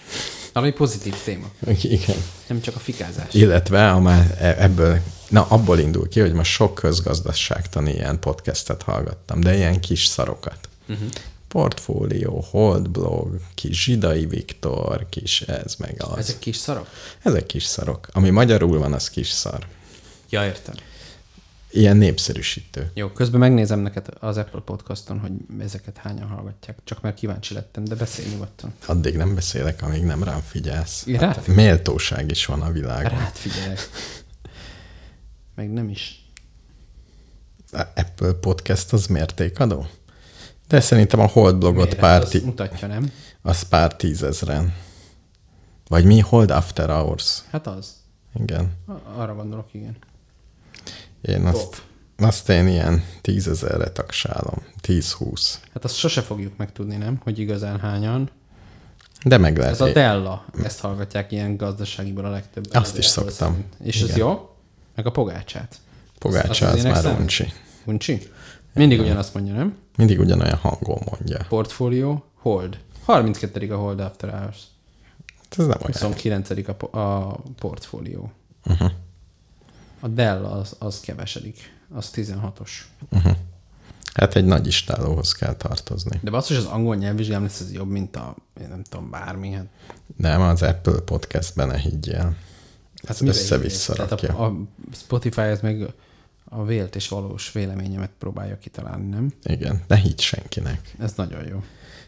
valami 0.54 0.72
pozitív 0.72 1.16
téma. 1.24 1.52
Igen. 1.82 2.18
Nem 2.48 2.62
csak 2.62 2.76
a 2.76 2.80
fikázás. 2.80 3.34
Illetve, 3.34 3.90
ha 3.90 4.00
már 4.00 4.38
e- 4.40 4.56
ebből, 4.64 5.00
na 5.30 5.46
abból 5.48 5.80
indul 5.80 6.08
ki, 6.08 6.20
hogy 6.20 6.34
most 6.34 6.52
sok 6.52 6.76
közgazdaságtani 6.76 7.92
ilyen 7.92 8.20
podcastet 8.20 8.82
hallgattam, 8.82 9.40
de 9.40 9.56
ilyen 9.56 9.80
kis 9.80 10.06
szarokat. 10.06 10.70
Uh-huh. 10.90 11.08
portfólió, 11.48 12.46
holdblog, 12.50 13.40
kis 13.56 13.84
Zsidai 13.84 14.26
Viktor, 14.26 15.06
kis 15.10 15.42
ez 15.42 15.76
meg 15.76 15.96
az. 15.98 16.18
Ezek 16.18 16.40
kis 16.40 16.56
szarok? 16.56 16.88
Ezek 17.24 17.46
kis 17.46 17.64
szarok. 17.64 18.08
Ami 18.12 18.30
magyarul 18.30 18.80
van, 18.80 18.94
az 18.94 19.10
kis 19.10 19.30
szar. 19.30 19.68
Ja, 20.30 20.46
értem. 20.46 20.76
Ilyen 21.72 21.98
népszerűsítő. 21.98 22.92
Jó, 22.94 23.08
közben 23.08 23.40
megnézem 23.40 23.80
neked 23.80 24.08
az 24.20 24.38
Apple 24.38 24.60
podcaston, 24.60 25.20
hogy 25.20 25.32
ezeket 25.60 25.98
hányan 25.98 26.28
hallgatják. 26.28 26.78
Csak 26.84 27.02
mert 27.02 27.16
kíváncsi 27.16 27.54
lettem, 27.54 27.84
de 27.84 27.96
beszélj 27.96 28.30
nyugodtan. 28.30 28.74
Addig 28.86 29.16
nem 29.16 29.36
beszélek, 29.36 29.82
amíg 29.82 30.04
nem 30.04 30.24
rám 30.24 30.40
figyelsz. 30.42 31.06
Én 31.06 31.20
rád 31.20 31.36
Hát 31.36 31.48
méltóság 31.48 32.32
is 32.32 32.46
van 32.46 32.62
a 32.62 32.72
világon. 32.72 33.12
Rád 33.20 33.34
figyelek. 33.34 33.90
Meg 35.56 35.72
nem 35.72 35.90
is. 35.90 36.26
A 37.72 37.82
Apple 37.96 38.32
Podcast 38.34 38.94
az 38.94 39.08
mértékadó? 39.08 39.86
De 40.68 40.80
szerintem 40.80 41.20
a 41.20 41.28
Hold 41.28 41.58
blogot 41.58 41.84
Méret, 41.84 42.00
pár, 42.00 42.24
ti, 42.24 42.40
mutatja, 42.40 42.88
nem? 42.88 43.12
az 43.42 43.62
pár 43.62 43.96
tízezren. 43.96 44.74
Vagy 45.88 46.06
mi? 46.06 46.20
Hold 46.20 46.52
After 46.52 46.90
Hours. 46.90 47.42
Hát 47.52 47.68
az. 47.68 47.94
Igen. 48.34 48.74
Arra 49.16 49.36
gondolok, 49.36 49.74
igen. 49.74 49.98
Én 51.22 51.46
azt, 51.46 51.82
azt 52.18 52.50
én 52.50 52.68
ilyen 52.68 53.04
tízezerre 53.22 53.90
taksálom. 53.90 54.58
10-20. 54.88 55.54
Hát 55.74 55.84
azt 55.84 55.96
sose 55.96 56.22
fogjuk 56.22 56.58
megtudni, 56.58 56.96
nem? 56.96 57.20
Hogy 57.24 57.40
igazán 57.40 57.80
hányan. 57.80 58.30
De 59.24 59.38
meg 59.38 59.58
lehet. 59.58 59.74
Ez 59.74 59.82
a 59.82 59.92
Della. 59.92 60.46
Ezt 60.64 60.80
hallgatják 60.80 61.32
ilyen 61.32 61.58
gazdaságiból 61.58 62.26
a 62.26 62.30
legtöbb. 62.30 62.66
Azt 62.72 62.98
is 62.98 63.06
szoktam. 63.06 63.64
És 63.84 64.02
ez 64.02 64.08
Igen. 64.08 64.18
jó? 64.18 64.56
Meg 64.96 65.06
a 65.06 65.12
pogácsát. 65.12 65.76
Pogácsa 66.20 66.68
az 66.68 66.74
az, 66.74 66.84
már 66.84 66.92
énekszám? 66.92 67.20
uncsi. 67.20 67.54
Uncsi? 67.86 68.22
Mindig 68.74 69.00
ugyanazt 69.00 69.34
mondja, 69.34 69.54
nem? 69.54 69.78
Mindig 69.98 70.20
ugyanolyan 70.20 70.58
hangon 70.58 71.02
mondja. 71.10 71.46
Portfólió, 71.50 72.24
hold. 72.36 72.78
32. 73.04 73.72
a 73.74 73.78
hold 73.78 74.00
after 74.00 74.30
hours. 74.30 74.58
Ez 75.50 75.66
nem 75.66 75.68
olyan. 75.68 75.82
29. 75.86 76.50
a, 76.50 76.74
po- 76.74 76.94
a 76.94 77.38
portfólió. 77.60 78.32
Uh-huh. 78.66 78.92
A 80.02 80.08
Dell 80.08 80.46
az, 80.46 80.76
az 80.80 81.00
kevesedik. 81.00 81.80
Az 81.94 82.12
16-os. 82.16 82.70
Hát 84.14 84.36
egy 84.36 84.46
nagy 84.46 84.68
istálóhoz 84.68 85.32
kell 85.32 85.56
tartozni. 85.56 86.20
De 86.24 86.30
basszus, 86.30 86.58
az 86.58 86.66
angol 86.66 86.96
nyelvvizsgám 86.96 87.42
lesz 87.44 87.60
ez 87.60 87.72
jobb, 87.74 87.90
mint 87.90 88.16
a, 88.16 88.36
én 88.62 88.68
nem 88.70 88.84
tudom, 88.84 89.10
bármi. 89.10 89.52
Hát, 89.52 89.66
Nem, 90.18 90.42
az 90.42 90.62
Apple 90.62 91.00
Podcastben 91.00 91.68
ne 91.68 91.78
higgyél. 91.78 92.36
hát 93.08 93.10
Ez 93.10 93.22
össze-vissza 93.22 93.96
rakja. 93.96 94.36
a, 94.38 94.46
a 94.46 94.54
Spotify 94.94 95.42
ez 95.42 95.60
meg 95.62 95.94
a 96.44 96.64
vélt 96.66 96.96
és 96.96 97.08
valós 97.08 97.52
véleményemet 97.52 98.12
próbálja 98.20 98.58
kitalálni, 98.58 99.08
nem? 99.08 99.32
Igen, 99.44 99.82
ne 99.88 99.96
higgy 99.96 100.20
senkinek. 100.22 100.96
Ez 101.00 101.14
nagyon 101.16 101.48
jó. 101.48 101.64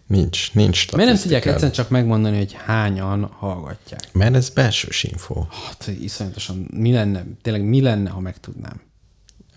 Nincs, 0.07 0.53
nincs 0.53 0.91
Miért 0.91 1.11
nem 1.11 1.19
tudják 1.21 1.45
egyszerűen 1.45 1.71
csak 1.71 1.89
megmondani, 1.89 2.37
hogy 2.37 2.53
hányan 2.65 3.23
hallgatják? 3.23 4.09
Mert 4.13 4.35
ez 4.35 4.49
belsős 4.49 5.03
info. 5.03 5.45
Hát, 5.67 5.87
iszonyatosan, 6.01 6.67
mi 6.73 6.91
lenne, 6.91 7.23
tényleg 7.41 7.63
mi 7.63 7.81
lenne, 7.81 8.09
ha 8.09 8.19
megtudnám? 8.19 8.81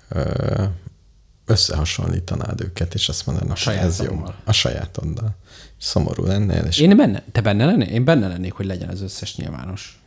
Ö, 0.09 0.65
összehasonlítanád 1.47 2.61
őket, 2.61 2.95
és 2.95 3.09
azt 3.09 3.27
mondanád, 3.27 3.59
hogy 3.59 3.75
ez 3.75 4.01
jó. 4.03 4.25
A 4.45 4.53
sajátoddal. 4.53 5.37
Szomorú 5.79 6.25
lennél, 6.25 6.65
és, 6.65 6.79
Én 6.79 6.97
benne, 6.97 7.23
te 7.33 7.41
benne 7.41 7.65
lennél? 7.65 7.89
Én 7.89 8.05
benne 8.05 8.29
lennék, 8.29 8.53
hogy 8.53 8.67
legyen 8.67 8.89
az 8.89 9.01
összes 9.01 9.37
nyilvános. 9.37 10.01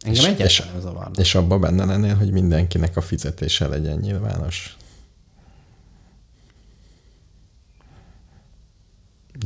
Engem 0.00 0.22
És- 0.22 0.28
egyáltalán 0.28 0.72
nem 0.72 0.80
zavarna. 0.80 1.20
és 1.20 1.34
abban 1.34 1.60
benne 1.60 1.84
lennél, 1.84 2.14
hogy 2.14 2.30
mindenkinek 2.30 2.96
a 2.96 3.00
fizetése 3.00 3.66
legyen 3.66 3.98
nyilvános. 3.98 4.76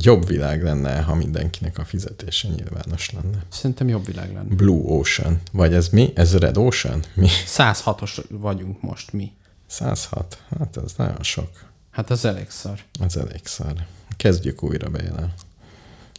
Jobb 0.01 0.27
világ 0.27 0.63
lenne, 0.63 1.01
ha 1.01 1.15
mindenkinek 1.15 1.77
a 1.77 1.85
fizetése 1.85 2.47
nyilvános 2.47 3.11
lenne. 3.11 3.43
Szerintem 3.49 3.87
jobb 3.87 4.05
világ 4.05 4.33
lenne. 4.33 4.55
Blue 4.55 4.81
Ocean. 4.83 5.41
Vagy 5.51 5.73
ez 5.73 5.89
mi? 5.89 6.11
Ez 6.15 6.37
Red 6.37 6.57
Ocean? 6.57 7.03
Mi? 7.13 7.27
106-os 7.57 8.23
vagyunk 8.29 8.81
most 8.81 9.13
mi. 9.13 9.31
106. 9.67 10.43
Hát 10.59 10.77
ez 10.85 10.93
nagyon 10.97 11.23
sok. 11.23 11.49
Hát 11.91 12.09
az 12.09 12.25
elég 12.25 12.49
szar. 12.49 12.79
Ez 12.99 13.15
elég 13.15 13.41
szar. 13.43 13.73
Kezdjük 14.17 14.63
újra 14.63 14.89
bele. 14.89 15.33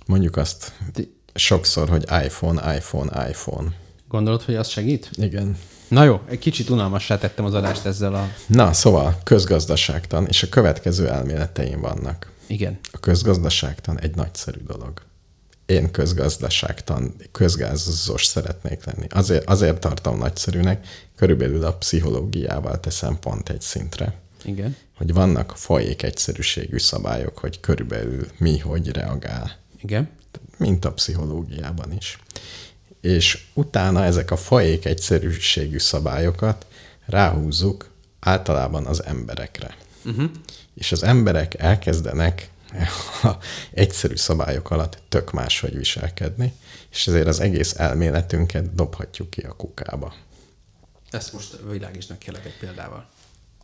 Mondjuk 0.06 0.36
azt 0.36 0.72
Ti- 0.92 1.14
sokszor, 1.34 1.88
hogy 1.88 2.02
iPhone, 2.02 2.76
iPhone, 2.76 3.28
iPhone. 3.28 3.68
Gondolod, 4.08 4.42
hogy 4.42 4.54
az 4.54 4.68
segít? 4.68 5.10
Igen. 5.12 5.56
Na 5.88 6.04
jó, 6.04 6.20
egy 6.28 6.38
kicsit 6.38 6.68
unalmassá 6.68 7.18
tettem 7.18 7.44
az 7.44 7.54
adást 7.54 7.84
ezzel 7.84 8.14
a... 8.14 8.28
Na, 8.46 8.72
szóval 8.72 9.18
közgazdaságtan, 9.24 10.26
és 10.26 10.42
a 10.42 10.48
következő 10.48 11.08
elméleteim 11.08 11.80
vannak. 11.80 12.30
Igen. 12.50 12.78
A 12.92 12.98
közgazdaságtan 12.98 14.00
egy 14.00 14.14
nagyszerű 14.14 14.60
dolog. 14.66 15.02
Én 15.66 15.90
közgazdaságtan, 15.90 17.14
közgázos 17.32 18.24
szeretnék 18.24 18.84
lenni. 18.84 19.06
Azért, 19.08 19.48
azért 19.48 19.78
tartom 19.78 20.18
nagyszerűnek, 20.18 20.86
körülbelül 21.16 21.64
a 21.64 21.72
pszichológiával 21.72 22.80
teszem 22.80 23.18
pont 23.18 23.48
egy 23.48 23.60
szintre, 23.60 24.20
Igen. 24.44 24.76
hogy 24.96 25.12
vannak 25.12 25.52
fajék 25.56 26.02
egyszerűségű 26.02 26.78
szabályok, 26.78 27.38
hogy 27.38 27.60
körülbelül 27.60 28.26
mi 28.38 28.58
hogy 28.58 28.88
reagál, 28.88 29.56
Igen. 29.82 30.08
mint 30.56 30.84
a 30.84 30.92
pszichológiában 30.92 31.92
is. 31.92 32.18
És 33.00 33.44
utána 33.54 34.04
ezek 34.04 34.30
a 34.30 34.36
fajék 34.36 34.84
egyszerűségű 34.84 35.78
szabályokat 35.78 36.66
ráhúzzuk 37.06 37.90
általában 38.20 38.86
az 38.86 39.04
emberekre. 39.04 39.76
Uh-huh. 40.04 40.30
És 40.74 40.92
az 40.92 41.02
emberek 41.02 41.54
elkezdenek 41.54 42.50
egyszerű 43.72 44.16
szabályok 44.16 44.70
alatt 44.70 44.98
tök 45.08 45.32
máshogy 45.32 45.76
viselkedni, 45.76 46.52
és 46.90 47.06
ezért 47.06 47.26
az 47.26 47.40
egész 47.40 47.74
elméletünket 47.78 48.74
dobhatjuk 48.74 49.30
ki 49.30 49.40
a 49.40 49.52
kukába. 49.52 50.14
Ezt 51.10 51.32
most 51.32 51.58
világítsnak 51.70 52.18
kérlek 52.18 52.44
egy 52.44 52.58
példával. 52.58 53.08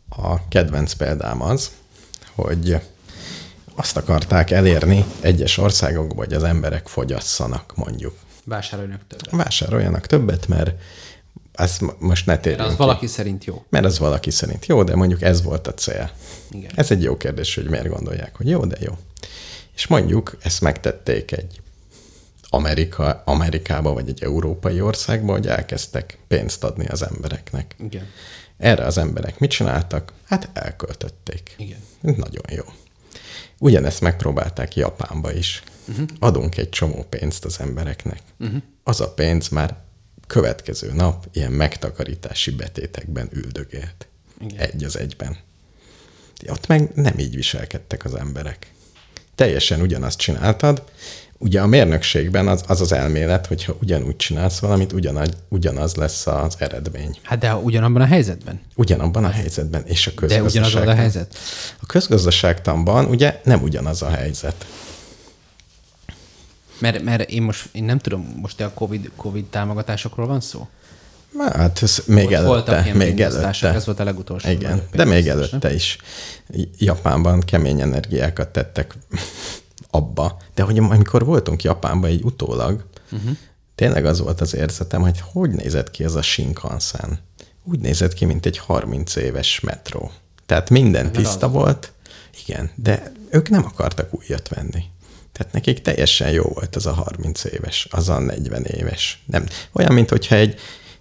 A 0.09 0.49
kedvenc 0.49 0.93
példám 0.93 1.43
az, 1.43 1.71
hogy 2.35 2.81
azt 3.75 3.97
akarták 3.97 4.51
elérni 4.51 5.05
egyes 5.21 5.59
országokban, 5.59 6.17
hogy 6.17 6.35
az 6.35 6.43
emberek 6.43 6.89
fogyasszanak, 6.89 7.77
mondjuk. 7.77 8.19
Vásároljanak 8.45 9.07
többet. 9.07 9.31
Vásároljanak 9.31 10.07
többet, 10.07 10.49
mert 10.49 10.81
ezt 11.57 11.81
m- 11.81 12.01
most 12.01 12.27
ne 12.27 12.33
Mert 12.33 12.45
térjünk 12.45 12.65
az 12.67 12.71
ki. 12.71 12.77
valaki 12.77 13.07
szerint 13.07 13.45
jó. 13.45 13.65
Mert 13.69 13.85
az 13.85 13.99
valaki 13.99 14.31
szerint 14.31 14.67
jó, 14.67 14.83
de 14.83 14.95
mondjuk 14.97 15.23
ez 15.23 15.43
volt 15.43 15.67
a 15.67 15.75
cél. 15.75 16.11
Igen. 16.51 16.71
Ez 16.75 16.91
egy 16.91 17.03
jó 17.03 17.17
kérdés, 17.17 17.55
hogy 17.55 17.69
miért 17.69 17.89
gondolják, 17.89 18.37
hogy 18.37 18.49
jó, 18.49 18.65
de 18.65 18.77
jó. 18.81 18.93
És 19.75 19.87
mondjuk 19.87 20.37
ezt 20.43 20.61
megtették 20.61 21.33
egy 21.33 21.61
Amerika, 22.49 23.23
Amerikába, 23.25 23.93
vagy 23.93 24.09
egy 24.09 24.23
európai 24.23 24.81
országba, 24.81 25.33
hogy 25.33 25.47
elkezdtek 25.47 26.19
pénzt 26.29 26.65
adni 26.65 26.87
az 26.87 27.03
embereknek. 27.03 27.75
Igen. 27.79 28.07
Erre 28.59 28.85
az 28.85 28.99
emberek 28.99 29.39
mit 29.39 29.51
csináltak? 29.51 30.13
Hát 30.25 30.49
elköltötték. 30.53 31.55
Igen. 31.59 31.79
Nagyon 32.01 32.45
jó. 32.49 32.63
Ugyanezt 33.59 34.01
megpróbálták 34.01 34.77
Japánba 34.77 35.33
is. 35.33 35.63
Uh-huh. 35.89 36.07
Adunk 36.19 36.57
egy 36.57 36.69
csomó 36.69 37.07
pénzt 37.09 37.45
az 37.45 37.61
embereknek. 37.61 38.21
Uh-huh. 38.39 38.63
Az 38.83 39.01
a 39.01 39.13
pénz 39.15 39.49
már 39.49 39.77
következő 40.27 40.93
nap 40.93 41.27
ilyen 41.33 41.53
megtakarítási 41.53 42.51
betétekben 42.51 43.29
üldögélt. 43.33 44.07
Igen. 44.41 44.59
Egy 44.59 44.85
az 44.85 44.99
egyben. 44.99 45.37
Ott 46.49 46.67
meg 46.67 46.91
nem 46.95 47.19
így 47.19 47.35
viselkedtek 47.35 48.05
az 48.05 48.15
emberek. 48.15 48.71
Teljesen 49.35 49.81
ugyanazt 49.81 50.19
csináltad. 50.19 50.83
Ugye 51.39 51.61
a 51.61 51.67
mérnökségben 51.67 52.49
az 52.49 52.63
az, 52.67 52.81
az 52.81 52.93
elmélet, 52.93 53.47
hogyha 53.47 53.77
ugyanúgy 53.81 54.17
csinálsz 54.17 54.59
valamit, 54.59 54.93
ugyanaz, 54.93 55.29
ugyanaz 55.49 55.95
lesz 55.95 56.27
az 56.27 56.55
eredmény. 56.59 57.19
Hát 57.23 57.39
de 57.39 57.55
ugyanabban 57.55 58.03
a 58.03 58.07
helyzetben. 58.07 58.61
Ugyanabban 58.75 59.25
a 59.25 59.29
helyzetben, 59.29 59.83
és 59.87 60.07
a 60.07 60.27
De 60.27 60.43
ugyanaz 60.43 60.75
a 60.75 60.95
helyzet. 60.95 61.39
A 61.81 61.87
közgazdaságtanban 61.87 63.05
ugye 63.05 63.41
nem 63.45 63.63
ugyanaz 63.63 64.03
a 64.03 64.11
helyzet. 64.11 64.67
Mert, 66.79 67.03
mert 67.03 67.31
én 67.31 67.43
most, 67.43 67.69
én 67.73 67.85
nem 67.85 67.99
tudom, 67.99 68.35
most 68.41 68.61
a 68.61 68.71
COVID, 68.75 69.11
COVID 69.17 69.45
támogatásokról 69.45 70.27
van 70.27 70.41
szó? 70.41 70.69
Hát 71.39 71.83
ez 71.83 72.03
még 72.07 72.27
Ott 72.27 72.33
előtte, 72.33 72.49
voltak 72.49 72.85
ilyen 72.85 72.97
még 72.97 73.21
előtte. 73.21 73.73
ez 73.73 73.87
volt 73.87 74.01
a 74.01 74.05
legutolsó. 74.05 74.51
Igen, 74.51 74.83
de 74.93 75.05
még 75.05 75.29
előtte 75.29 75.75
is. 75.75 75.99
Japánban 76.79 77.41
kemény 77.41 77.81
energiákat 77.81 78.49
tettek 78.49 78.95
abba. 79.91 80.37
De 80.55 80.63
hogy 80.63 80.79
amikor 80.79 81.25
voltunk 81.25 81.63
Japánban 81.63 82.11
így 82.11 82.23
utólag, 82.23 82.85
uh-huh. 83.13 83.37
tényleg 83.75 84.05
az 84.05 84.21
volt 84.21 84.41
az 84.41 84.55
érzetem, 84.55 85.01
hogy 85.01 85.21
hogy 85.33 85.51
nézett 85.51 85.91
ki 85.91 86.05
az 86.05 86.15
a 86.15 86.23
Shinkansen. 86.23 87.19
Úgy 87.65 87.79
nézett 87.79 88.13
ki, 88.13 88.25
mint 88.25 88.47
egy 88.47 88.59
30 88.59 89.17
éves 89.17 89.61
metró. 89.61 90.11
Tehát 90.47 90.71
minden 90.71 91.13
tiszta 91.13 91.49
volt, 91.49 91.93
igen, 92.47 92.71
de 92.75 93.13
ők 93.31 93.49
nem 93.49 93.65
akartak 93.65 94.09
újat 94.11 94.49
venni. 94.49 94.85
Tehát 95.37 95.53
nekik 95.53 95.81
teljesen 95.81 96.31
jó 96.31 96.43
volt 96.43 96.77
az 96.77 96.87
a 96.87 96.93
30 96.93 97.45
éves, 97.45 97.87
az 97.91 98.09
a 98.09 98.19
40 98.19 98.65
éves. 98.65 99.23
Nem. 99.27 99.47
Olyan, 99.73 99.93
mint 99.93 100.09
hogyha 100.09 100.35
egy, 100.35 100.59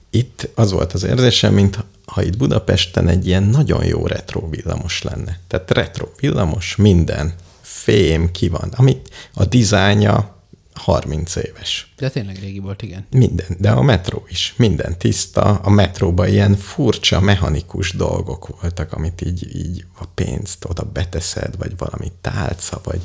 itt 0.10 0.50
az 0.56 0.72
volt 0.72 0.94
az 0.94 1.04
érzésem, 1.04 1.54
mint 1.54 1.84
ha 2.06 2.24
itt 2.24 2.38
Budapesten 2.38 3.08
egy 3.08 3.28
ilyen 3.28 3.44
nagyon 3.44 3.86
jó 3.86 4.08
retro 4.08 4.50
villamos 4.50 5.02
lenne. 5.02 5.40
Tehát 5.48 5.72
retro 5.72 6.08
villamos, 6.20 6.76
minden 6.76 7.34
fém 7.62 8.32
ki 8.32 8.48
van, 8.50 8.74
amit 8.76 9.10
a 9.34 9.46
dizájnja 9.46 10.36
30 10.74 11.36
éves. 11.36 11.94
De 11.98 12.10
tényleg 12.10 12.40
régi 12.40 12.60
volt, 12.60 12.82
igen. 12.82 13.06
Minden, 13.12 13.48
de 13.60 13.72
a 13.72 13.82
metró 13.82 14.26
is, 14.30 14.54
minden 14.58 14.98
tiszta. 14.98 15.42
A 15.42 15.70
metróban 15.70 16.28
ilyen 16.28 16.56
furcsa, 16.56 17.20
mechanikus 17.20 17.92
dolgok 17.92 18.62
voltak, 18.62 18.94
amit 18.94 19.22
így, 19.22 19.56
így 19.56 19.86
a 19.98 20.06
pénzt 20.06 20.66
oda 20.66 20.84
beteszed, 20.84 21.58
vagy 21.58 21.78
valami 21.78 22.12
tálca, 22.22 22.82
vagy 22.84 23.02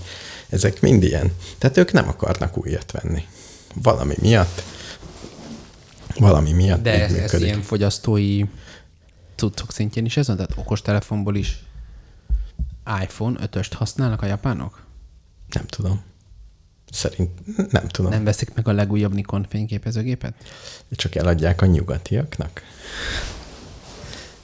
ezek 0.51 0.81
mind 0.81 1.03
ilyen. 1.03 1.33
Tehát 1.59 1.77
ők 1.77 1.93
nem 1.93 2.09
akarnak 2.09 2.59
újat 2.59 2.91
venni. 2.91 3.27
Valami 3.75 4.15
miatt. 4.21 4.63
Valami 6.19 6.53
miatt 6.53 6.83
De 6.83 7.03
ez, 7.03 7.13
ez 7.13 7.21
működik. 7.21 7.47
ilyen 7.47 7.63
fogyasztói 7.63 8.45
cuccok 9.37 9.73
szintjén 9.73 10.05
is 10.05 10.17
ez 10.17 10.27
van? 10.27 10.37
Tehát 10.37 10.57
okostelefonból 10.57 11.37
is 11.37 11.65
iPhone 13.03 13.49
5-öst 13.53 13.71
használnak 13.75 14.23
a 14.23 14.27
japánok? 14.27 14.83
Nem 15.49 15.67
tudom. 15.67 16.03
Szerint 16.91 17.31
nem 17.73 17.89
tudom. 17.89 18.11
Nem 18.11 18.25
veszik 18.25 18.55
meg 18.55 18.69
a 18.69 18.73
legújabb 18.73 19.15
Nikon 19.15 19.47
fényképezőgépet? 19.49 20.35
Csak 20.91 21.15
eladják 21.15 21.63
a 21.63 21.67
nyugatiaknak? 21.67 22.63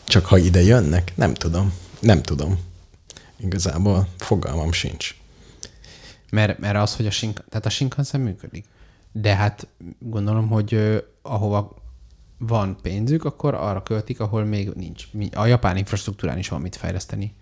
Csak 0.05 0.27
ha 0.27 0.38
ide 0.38 0.62
jönnek? 0.62 1.12
Nem 1.14 1.35
tudom. 1.35 1.73
Nem 2.01 2.23
tudom. 2.23 2.59
Igazából 3.37 4.09
fogalmam 4.19 4.73
sincs. 4.73 5.14
Mert, 6.37 6.59
mert 6.59 6.77
az, 6.77 6.96
hogy 6.96 7.07
a, 7.07 7.11
Shink, 7.11 7.44
tehát 7.49 7.66
a 7.66 7.70
Shinkansen 7.70 8.20
működik. 8.20 8.64
De 9.12 9.35
hát 9.35 9.66
gondolom, 9.99 10.49
hogy 10.49 10.75
ö, 10.75 10.96
ahova 11.22 11.75
van 12.38 12.77
pénzük, 12.83 13.25
akkor 13.25 13.55
arra 13.55 13.83
költik, 13.83 14.20
ahol 14.20 14.44
még 14.44 14.70
nincs. 14.75 15.05
A 15.35 15.46
japán 15.46 15.77
infrastruktúrán 15.77 16.38
is 16.38 16.49
van 16.49 16.61
mit 16.61 16.77
fejleszteni. 16.77 17.35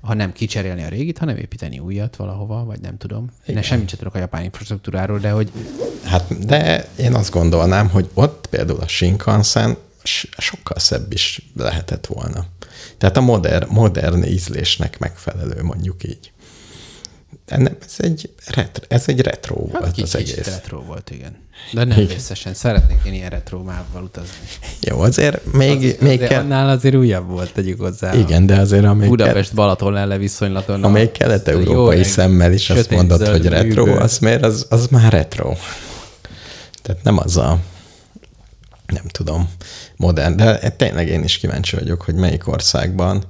Ha 0.00 0.14
nem 0.14 0.32
kicserélni 0.32 0.82
a 0.82 0.88
régit, 0.88 1.18
hanem 1.18 1.36
építeni 1.36 1.78
újat 1.78 2.16
valahova, 2.16 2.64
vagy 2.64 2.80
nem 2.80 2.96
tudom. 2.96 3.30
Én 3.46 3.54
ne 3.54 3.62
semmit 3.62 3.88
sem 3.88 3.98
tudok 3.98 4.14
a 4.14 4.18
japán 4.18 4.44
infrastruktúráról, 4.44 5.18
de 5.18 5.30
hogy 5.30 5.52
Hát, 6.04 6.46
de 6.46 6.88
én 6.98 7.14
azt 7.14 7.30
gondolnám, 7.30 7.88
hogy 7.88 8.10
ott 8.14 8.46
például 8.46 8.80
a 8.80 8.88
Shinkansen 8.88 9.76
sokkal 10.38 10.78
szebb 10.78 11.12
is 11.12 11.50
lehetett 11.56 12.06
volna. 12.06 12.44
Tehát 12.98 13.16
a 13.16 13.20
modern, 13.20 13.72
modern 13.72 14.24
ízlésnek 14.24 14.98
megfelelő, 14.98 15.62
mondjuk 15.62 16.04
így. 16.04 16.32
Nem, 17.56 17.76
ez 17.86 17.94
egy, 17.96 18.30
retro, 18.46 18.84
ez 18.88 19.04
egy 19.06 19.20
retro 19.20 19.68
hát 19.72 19.80
volt 19.80 19.92
kicsit, 19.92 20.14
az 20.14 20.20
kicsit 20.20 20.38
egész. 20.38 20.54
retro 20.54 20.82
volt, 20.82 21.10
igen. 21.10 21.36
De 21.72 21.84
nem 21.84 21.98
Igen. 22.00 22.16
összesen. 22.16 22.54
Szeretnék 22.54 22.98
én 23.06 23.12
ilyen 23.12 23.30
retro 23.30 23.62
mával 23.62 24.02
utazni. 24.02 24.36
Jó, 24.80 25.00
azért 25.00 25.52
még, 25.52 25.96
még 26.00 26.18
de 26.18 26.26
kell, 26.26 26.42
annál 26.42 26.68
azért 26.68 26.94
újabb 26.94 27.28
volt, 27.28 27.52
tegyük 27.52 27.80
hozzá. 27.80 28.14
igen, 28.14 28.46
de 28.46 28.56
azért 28.56 28.84
amíg, 28.84 29.08
Budapest 29.08 29.54
Balaton 29.54 29.96
ellen 29.96 30.18
viszonylaton. 30.18 30.98
Jó, 30.98 31.10
kelet-európai 31.12 32.02
szemmel 32.04 32.52
is 32.52 32.70
azt 32.70 32.90
mondod, 32.90 33.26
hogy 33.28 33.46
retro, 33.46 33.84
műből. 33.84 34.02
az 34.02 34.18
miért? 34.18 34.44
Az, 34.44 34.66
az 34.68 34.86
már 34.86 35.12
retro. 35.12 35.54
Tehát 36.82 37.02
nem 37.02 37.18
az 37.18 37.36
a, 37.36 37.58
nem 38.86 39.04
tudom, 39.08 39.50
modern, 39.96 40.36
de 40.36 40.70
tényleg 40.70 41.08
én 41.08 41.22
is 41.22 41.38
kíváncsi 41.38 41.76
vagyok, 41.76 42.02
hogy 42.02 42.14
melyik 42.14 42.48
országban 42.48 43.22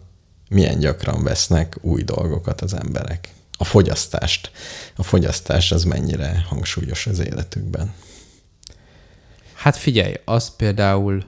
milyen 0.49 0.79
gyakran 0.79 1.23
vesznek 1.25 1.77
új 1.81 2.03
dolgokat 2.03 2.61
az 2.61 2.75
emberek. 2.75 3.29
A 3.61 3.65
fogyasztást. 3.65 4.51
A 4.97 5.03
fogyasztás 5.03 5.73
az 5.73 5.85
mennyire 5.85 6.45
hangsúlyos 6.49 7.07
az 7.07 7.19
életükben. 7.19 7.95
Hát 9.55 9.77
figyelj, 9.77 10.15
azt 10.25 10.57
például 10.57 11.25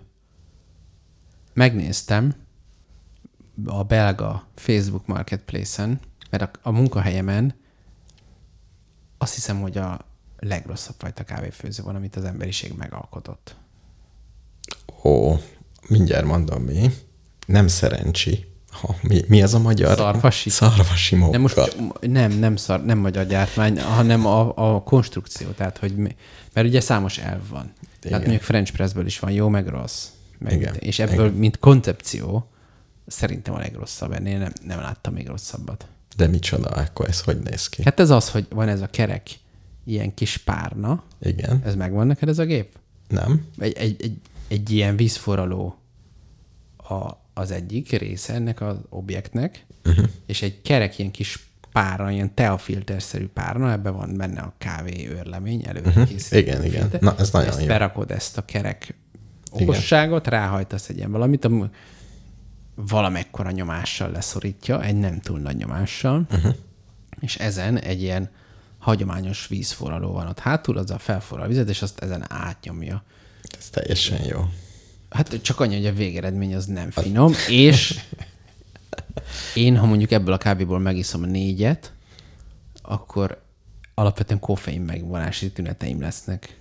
megnéztem 1.52 2.34
a 3.64 3.82
belga 3.82 4.46
Facebook 4.54 5.06
Marketplace-en, 5.06 6.00
mert 6.30 6.42
a, 6.42 6.50
a 6.62 6.70
munkahelyemen 6.70 7.54
azt 9.18 9.34
hiszem, 9.34 9.60
hogy 9.60 9.78
a 9.78 10.06
legrosszabb 10.38 10.94
fajta 10.98 11.24
kávéfőző 11.24 11.82
van, 11.82 11.94
amit 11.94 12.16
az 12.16 12.24
emberiség 12.24 12.72
megalkotott. 12.76 13.56
Ó, 15.02 15.36
mindjárt 15.88 16.24
mondom 16.24 16.62
mi. 16.62 16.90
Nem 17.46 17.68
szerencsi. 17.68 18.49
Ha, 18.80 18.94
mi, 19.08 19.20
mi 19.28 19.42
az 19.42 19.54
a 19.54 19.58
magyar? 19.58 19.96
Szarvasi? 19.96 20.50
Szarvasi 20.50 21.16
móka. 21.16 21.30
Nem, 21.30 21.40
most 21.40 21.76
nem, 22.00 22.32
nem, 22.32 22.56
szar, 22.56 22.84
nem 22.84 22.98
magyar 22.98 23.26
gyártmány, 23.26 23.80
hanem 23.80 24.26
a, 24.26 24.74
a 24.74 24.82
konstrukció, 24.82 25.48
tehát 25.48 25.78
hogy, 25.78 25.96
mi- 25.96 26.16
mert 26.52 26.66
ugye 26.66 26.80
számos 26.80 27.18
elv 27.18 27.48
van. 27.48 27.62
Igen. 27.62 28.00
Tehát 28.00 28.20
mondjuk 28.20 28.42
French 28.42 28.72
pressből 28.72 29.06
is 29.06 29.18
van 29.18 29.30
jó, 29.30 29.48
meg 29.48 29.66
rossz. 29.66 30.06
Meg, 30.38 30.52
Igen. 30.52 30.74
És 30.74 30.98
ebből, 30.98 31.26
Igen. 31.26 31.38
mint 31.38 31.58
koncepció, 31.58 32.50
szerintem 33.06 33.54
a 33.54 33.58
legrosszabb. 33.58 34.12
Ennél 34.12 34.38
nem, 34.38 34.52
nem 34.66 34.80
láttam 34.80 35.12
még 35.12 35.26
rosszabbat. 35.28 35.86
De 36.16 36.26
micsoda, 36.26 36.68
akkor 36.68 37.08
ez 37.08 37.20
hogy 37.20 37.38
néz 37.38 37.68
ki? 37.68 37.82
Hát 37.82 38.00
ez 38.00 38.10
az, 38.10 38.30
hogy 38.30 38.46
van 38.50 38.68
ez 38.68 38.80
a 38.80 38.86
kerek, 38.86 39.28
ilyen 39.84 40.14
kis 40.14 40.36
párna. 40.36 41.02
Igen. 41.22 41.62
Ez 41.64 41.74
megvan 41.74 42.06
neked 42.06 42.28
ez 42.28 42.38
a 42.38 42.44
gép? 42.44 42.78
Nem? 43.08 43.46
Egy, 43.58 43.76
egy, 43.76 44.02
egy, 44.02 44.18
egy 44.48 44.70
ilyen 44.70 44.96
vízforraló 44.96 45.74
a, 46.76 47.10
az 47.40 47.50
egyik 47.50 47.90
része 47.90 48.34
ennek 48.34 48.60
az 48.60 48.76
objektnek, 48.88 49.66
uh-huh. 49.84 50.06
és 50.26 50.42
egy 50.42 50.62
kerek 50.62 50.98
ilyen 50.98 51.10
kis 51.10 51.48
párna, 51.72 52.10
ilyen 52.10 52.34
teafilterszerű 52.34 53.26
párna, 53.26 53.72
ebben 53.72 53.94
van 53.94 54.16
benne 54.16 54.40
a 54.40 54.54
kávé 54.58 55.08
őrlemény 55.08 55.62
előre 55.66 55.88
uh-huh. 55.88 56.08
készített. 56.08 56.40
Igen, 56.40 56.64
igen. 56.64 56.80
filter. 56.80 57.00
Na, 57.00 57.14
ez 57.18 57.30
nagyon 57.30 57.48
ezt 57.48 57.60
jó. 57.60 57.66
berakod 57.66 58.10
ezt 58.10 58.38
a 58.38 58.44
kerek 58.44 58.94
okosságot, 59.50 60.26
ráhajtasz 60.26 60.88
egy 60.88 60.96
ilyen 60.96 61.10
valamit, 61.10 61.44
ami 61.44 61.64
valamekkora 62.74 63.50
nyomással 63.50 64.10
leszorítja, 64.10 64.82
egy 64.82 64.96
nem 64.96 65.20
túl 65.20 65.38
nagy 65.38 65.56
nyomással, 65.56 66.26
uh-huh. 66.30 66.54
és 67.20 67.36
ezen 67.36 67.78
egy 67.78 68.02
ilyen 68.02 68.30
hagyományos 68.78 69.46
vízforraló 69.46 70.12
van 70.12 70.26
ott 70.26 70.38
hátul, 70.38 70.78
az 70.78 70.90
a 70.90 70.98
felforral 70.98 71.44
a 71.44 71.48
vizet, 71.48 71.68
és 71.68 71.82
azt 71.82 71.98
ezen 71.98 72.24
átnyomja. 72.28 73.02
Ez 73.58 73.68
teljesen 73.70 74.24
jó. 74.24 74.44
Hát 75.10 75.42
csak 75.42 75.60
annyi, 75.60 75.76
hogy 75.76 75.86
a 75.86 75.92
végeredmény 75.92 76.54
az 76.54 76.66
nem 76.66 76.90
finom, 76.90 77.32
és 77.48 78.00
én, 79.54 79.76
ha 79.76 79.86
mondjuk 79.86 80.10
ebből 80.10 80.32
a 80.32 80.38
kávéból 80.38 80.78
megiszom 80.78 81.22
a 81.22 81.26
négyet, 81.26 81.92
akkor 82.82 83.42
alapvetően 83.94 84.40
koffein 84.40 84.80
megvonási 84.80 85.50
tüneteim 85.50 86.00
lesznek. 86.00 86.58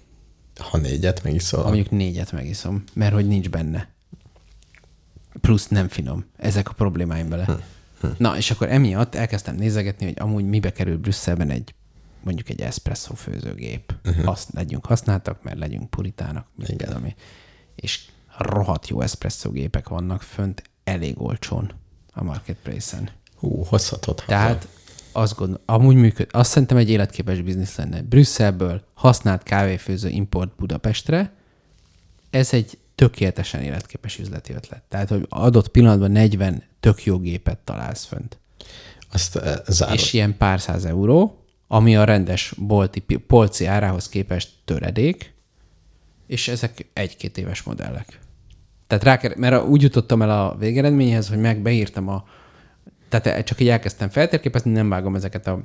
Ha 0.57 0.77
négyet 0.77 1.23
megiszol, 1.23 1.62
Ha 1.62 1.67
mondjuk 1.67 1.91
négyet 1.91 2.31
megiszom, 2.31 2.83
mert 2.93 3.13
hogy 3.13 3.27
nincs 3.27 3.49
benne. 3.49 3.89
Plusz 5.41 5.67
nem 5.67 5.88
finom. 5.88 6.25
Ezek 6.38 6.69
a 6.69 6.73
problémáim 6.73 7.29
vele. 7.29 7.59
Na, 8.17 8.38
és 8.38 8.51
akkor 8.51 8.69
emiatt 8.69 9.15
elkezdtem 9.15 9.55
nézegetni, 9.55 10.05
hogy 10.05 10.19
amúgy 10.19 10.45
mibe 10.45 10.71
kerül 10.71 10.97
Brüsszelben 10.97 11.49
egy 11.49 11.73
mondjuk 12.23 12.49
egy 12.49 12.62
espresso 12.62 13.13
főzőgép. 13.13 13.93
Uh-huh. 14.05 14.29
Azt 14.29 14.49
legyünk 14.53 14.85
használtak, 14.85 15.43
mert 15.43 15.59
legyünk 15.59 15.89
puritának. 15.89 16.47
mit 16.55 16.69
Igen. 16.69 16.88
tudom 16.88 17.05
én. 17.05 17.15
És 17.75 18.05
rohadt 18.41 18.88
jó 18.88 19.02
espresso 19.02 19.52
gépek 19.52 19.89
vannak 19.89 20.21
fönt 20.21 20.62
elég 20.84 21.21
olcsón 21.21 21.71
a 22.13 22.23
marketplace-en. 22.23 23.10
hú, 23.36 23.63
hozhatod. 23.63 24.23
Tehát 24.28 24.67
azt 25.12 25.36
gondol, 25.36 25.62
amúgy 25.65 25.95
működ, 25.95 26.28
azt 26.32 26.52
szerintem 26.52 26.78
egy 26.78 26.89
életképes 26.89 27.41
biznisz 27.41 27.75
lenne. 27.75 28.02
Brüsszelből 28.02 28.84
használt 28.93 29.43
kávéfőző 29.43 30.10
import 30.10 30.56
Budapestre, 30.56 31.34
ez 32.30 32.54
egy 32.54 32.78
tökéletesen 32.95 33.62
életképes 33.62 34.19
üzleti 34.19 34.54
ötlet. 34.54 34.84
Tehát, 34.88 35.10
hogy 35.10 35.25
adott 35.30 35.69
pillanatban 35.69 36.12
40 36.12 36.63
tök 36.80 37.04
jó 37.04 37.19
gépet 37.19 37.58
találsz 37.58 38.06
fönt. 38.06 38.39
Azt 39.12 39.36
eh, 39.36 39.56
zárod. 39.67 39.95
És 39.95 40.13
ilyen 40.13 40.38
pár 40.38 40.62
száz 40.62 40.86
euró, 40.86 41.43
ami 41.67 41.95
a 41.95 42.04
rendes 42.04 42.54
bolti, 42.58 42.99
polci 43.28 43.65
árához 43.65 44.10
képest 44.10 44.49
töredék, 44.65 45.34
és 46.28 46.47
ezek 46.47 46.89
egy-két 46.93 47.38
éves 47.38 47.63
modellek. 47.63 48.19
Tehát 48.89 49.04
rá 49.04 49.17
kell, 49.17 49.34
mert 49.38 49.63
úgy 49.63 49.82
jutottam 49.82 50.21
el 50.21 50.30
a 50.30 50.56
végeredményhez, 50.60 51.28
hogy 51.28 51.38
meg 51.38 51.62
beírtam 51.62 52.08
a, 52.08 52.23
tehát 53.10 53.45
csak 53.45 53.62
így 53.62 53.67
elkezdtem 53.67 54.10
feltérképezni, 54.10 54.71
nem 54.71 54.89
vágom 54.89 55.15
ezeket 55.15 55.47
a 55.47 55.62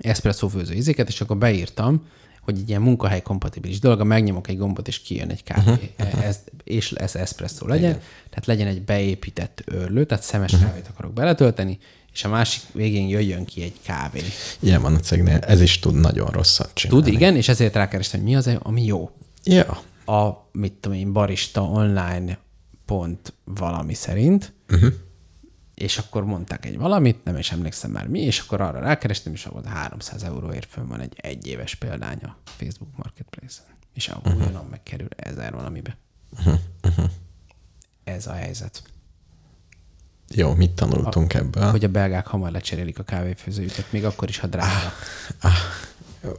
espresso 0.00 0.48
főző 0.48 0.74
ízéket, 0.74 1.08
és 1.08 1.20
akkor 1.20 1.36
beírtam, 1.36 2.06
hogy 2.40 2.58
egy 2.58 2.68
ilyen 2.68 2.82
munkahely 2.82 3.22
kompatibilis 3.22 3.78
dolog, 3.78 4.02
megnyomok 4.02 4.48
egy 4.48 4.58
gombot, 4.58 4.88
és 4.88 5.00
kijön 5.00 5.30
egy 5.30 5.42
kávé, 5.42 5.92
uh-huh. 5.98 6.26
ez, 6.26 6.40
és 6.64 6.92
ez 6.92 7.14
espresso 7.14 7.66
legyen, 7.66 7.90
Igen. 7.90 8.02
tehát 8.28 8.46
legyen 8.46 8.66
egy 8.66 8.82
beépített 8.82 9.62
őrlő, 9.66 10.04
tehát 10.04 10.24
szemes 10.24 10.52
uh-huh. 10.52 10.68
kávét 10.68 10.88
akarok 10.88 11.12
beletölteni, 11.12 11.78
és 12.12 12.24
a 12.24 12.28
másik 12.28 12.62
végén 12.72 13.08
jöjjön 13.08 13.44
ki 13.44 13.62
egy 13.62 13.76
kávé. 13.82 14.22
Ilyen 14.60 14.82
van 14.82 14.94
a 14.94 15.00
cégnél, 15.00 15.38
ez 15.38 15.60
is 15.60 15.78
tud 15.78 15.94
nagyon 15.94 16.30
rosszat 16.30 16.70
csinálni. 16.74 17.04
Tud, 17.04 17.14
igen, 17.14 17.36
és 17.36 17.48
ezért 17.48 17.74
rákerestem, 17.74 18.20
hogy 18.20 18.28
mi 18.28 18.36
az, 18.36 18.50
ami 18.62 18.84
jó. 18.84 19.10
Ja, 19.44 19.82
A, 20.04 20.48
mit 20.52 20.72
tudom 20.72 20.98
én, 20.98 21.12
barista 21.12 21.62
online 21.62 22.38
pont 22.84 23.34
valami 23.44 23.94
szerint, 23.94 24.54
uh-huh. 24.68 24.92
és 25.74 25.98
akkor 25.98 26.24
mondták 26.24 26.66
egy 26.66 26.78
valamit, 26.78 27.24
nem 27.24 27.36
is 27.36 27.52
emlékszem 27.52 27.90
már 27.90 28.06
mi, 28.06 28.20
és 28.20 28.38
akkor 28.38 28.60
arra 28.60 28.78
rákerestem, 28.78 29.32
és 29.32 29.44
volt 29.44 29.66
300 29.66 30.22
euróért 30.22 30.70
fönn 30.70 30.86
van 30.88 31.00
egy 31.00 31.14
egyéves 31.16 31.74
példánya 31.74 32.36
Facebook 32.44 32.96
Marketplace-en. 32.96 33.76
És 33.94 34.08
a 34.08 34.16
uh-huh. 34.16 34.36
újonnan 34.36 34.66
megkerül 34.70 35.08
1000 35.16 35.54
valamibe. 35.54 35.96
Uh-huh. 36.32 37.04
Ez 38.04 38.26
a 38.26 38.32
helyzet. 38.32 38.82
Jó, 40.28 40.54
mit 40.54 40.70
tanultunk 40.70 41.32
a, 41.32 41.38
ebből? 41.38 41.70
Hogy 41.70 41.84
a 41.84 41.88
belgák 41.88 42.26
hamar 42.26 42.50
lecserélik 42.50 42.98
a 42.98 43.02
kávéfőzőjüket, 43.02 43.92
még 43.92 44.04
akkor 44.04 44.28
is, 44.28 44.38
ha 44.38 44.46
drága. 44.46 44.92
Ah, 45.40 45.52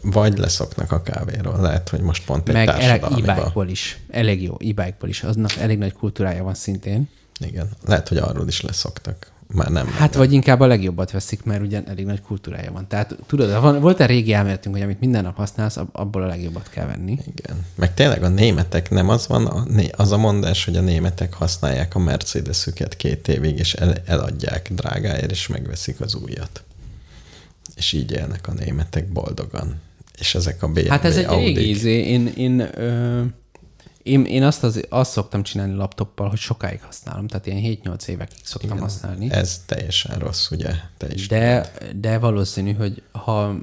vagy 0.02 0.38
leszoknak 0.38 0.92
a 0.92 1.02
kávéról, 1.02 1.62
lehet, 1.62 1.90
hogy 1.90 2.00
most 2.02 2.26
pont 2.26 2.50
egy 2.50 2.56
Meg 2.56 2.68
elég 2.68 2.80
társadalmiba. 2.86 3.62
e 3.62 3.70
is. 3.70 4.00
Elég 4.10 4.42
jó, 4.44 4.58
e 4.76 4.94
is. 5.08 5.24
Aznak 5.24 5.56
elég 5.56 5.78
nagy 5.78 5.94
kultúrája 5.94 6.44
van 6.44 6.54
szintén. 6.54 7.10
Igen, 7.40 7.70
lehet, 7.86 8.08
hogy 8.08 8.18
arról 8.18 8.48
is 8.48 8.62
leszoktak. 8.62 9.34
Már 9.48 9.70
nem. 9.70 9.88
Hát 9.88 10.16
vagy 10.16 10.34
inkább 10.34 10.60
a 10.60 10.68
legjobbat 10.68 11.12
veszik, 11.12 11.44
mert 11.44 11.62
ugye 11.62 11.84
elég 11.88 12.06
nagy 12.06 12.22
kultúrája 12.22 12.72
van. 12.72 12.88
Tehát 12.88 13.16
tudod, 13.28 13.62
van, 13.62 13.80
volt 13.80 14.00
egy 14.00 14.08
régi 14.08 14.34
elméletünk, 14.34 14.76
hogy 14.76 14.84
amit 14.84 15.00
minden 15.00 15.24
nap 15.24 15.36
használsz, 15.36 15.78
ab- 15.78 15.96
abból 15.96 16.24
a 16.24 16.28
legjobbat 16.28 16.70
kell 16.70 16.86
venni. 16.86 17.20
Igen. 17.36 17.66
Meg 17.76 17.94
tényleg 17.94 18.24
a 18.24 18.28
németek 18.28 18.90
nem 18.90 19.10
az 19.10 19.28
van, 19.28 19.46
a, 19.46 19.66
az 19.92 20.12
a 20.12 20.18
mondás, 20.18 20.66
hogy 20.66 20.76
a 20.78 20.82
németek 20.82 21.34
használják 21.34 21.96
a 21.96 22.00
Mercedesüket 22.00 22.96
két 22.96 23.28
évig, 23.28 23.60
és 23.60 23.74
el, 23.74 23.94
eladják 24.06 24.70
drágáért, 24.74 25.32
és 25.32 25.48
megveszik 25.48 26.02
az 26.02 26.16
újat. 26.16 26.64
És 27.76 27.92
így 27.94 28.12
élnek 28.12 28.48
a 28.48 28.54
németek 28.54 29.12
boldogan. 29.12 29.82
És 30.20 30.36
ezek 30.36 30.64
a 30.64 30.68
BMW, 30.68 30.88
Hát 30.90 31.04
ez 31.06 31.18
egy 31.18 31.26
Audik. 31.26 31.56
régi 31.58 31.70
izé. 31.70 32.08
Én, 32.08 32.28
én, 32.28 32.60
ö, 32.60 33.24
én, 34.04 34.26
én 34.26 34.44
azt, 34.44 34.64
az, 34.64 34.86
azt 34.90 35.12
szoktam 35.12 35.44
csinálni 35.44 35.74
laptoppal, 35.74 36.30
hogy 36.30 36.40
sokáig 36.40 36.82
használom. 36.82 37.28
Tehát 37.28 37.48
én 37.48 37.80
7-8 37.84 38.08
évekig 38.08 38.38
szoktam 38.44 38.70
Igen. 38.70 38.82
használni. 38.84 39.32
Ez 39.32 39.62
teljesen 39.66 40.20
rossz, 40.20 40.50
ugye? 40.50 40.74
Te 40.98 41.08
is 41.14 41.28
De, 41.28 41.72
de 41.96 42.18
valószínű, 42.18 42.74
hogy 42.74 43.02
ha... 43.12 43.56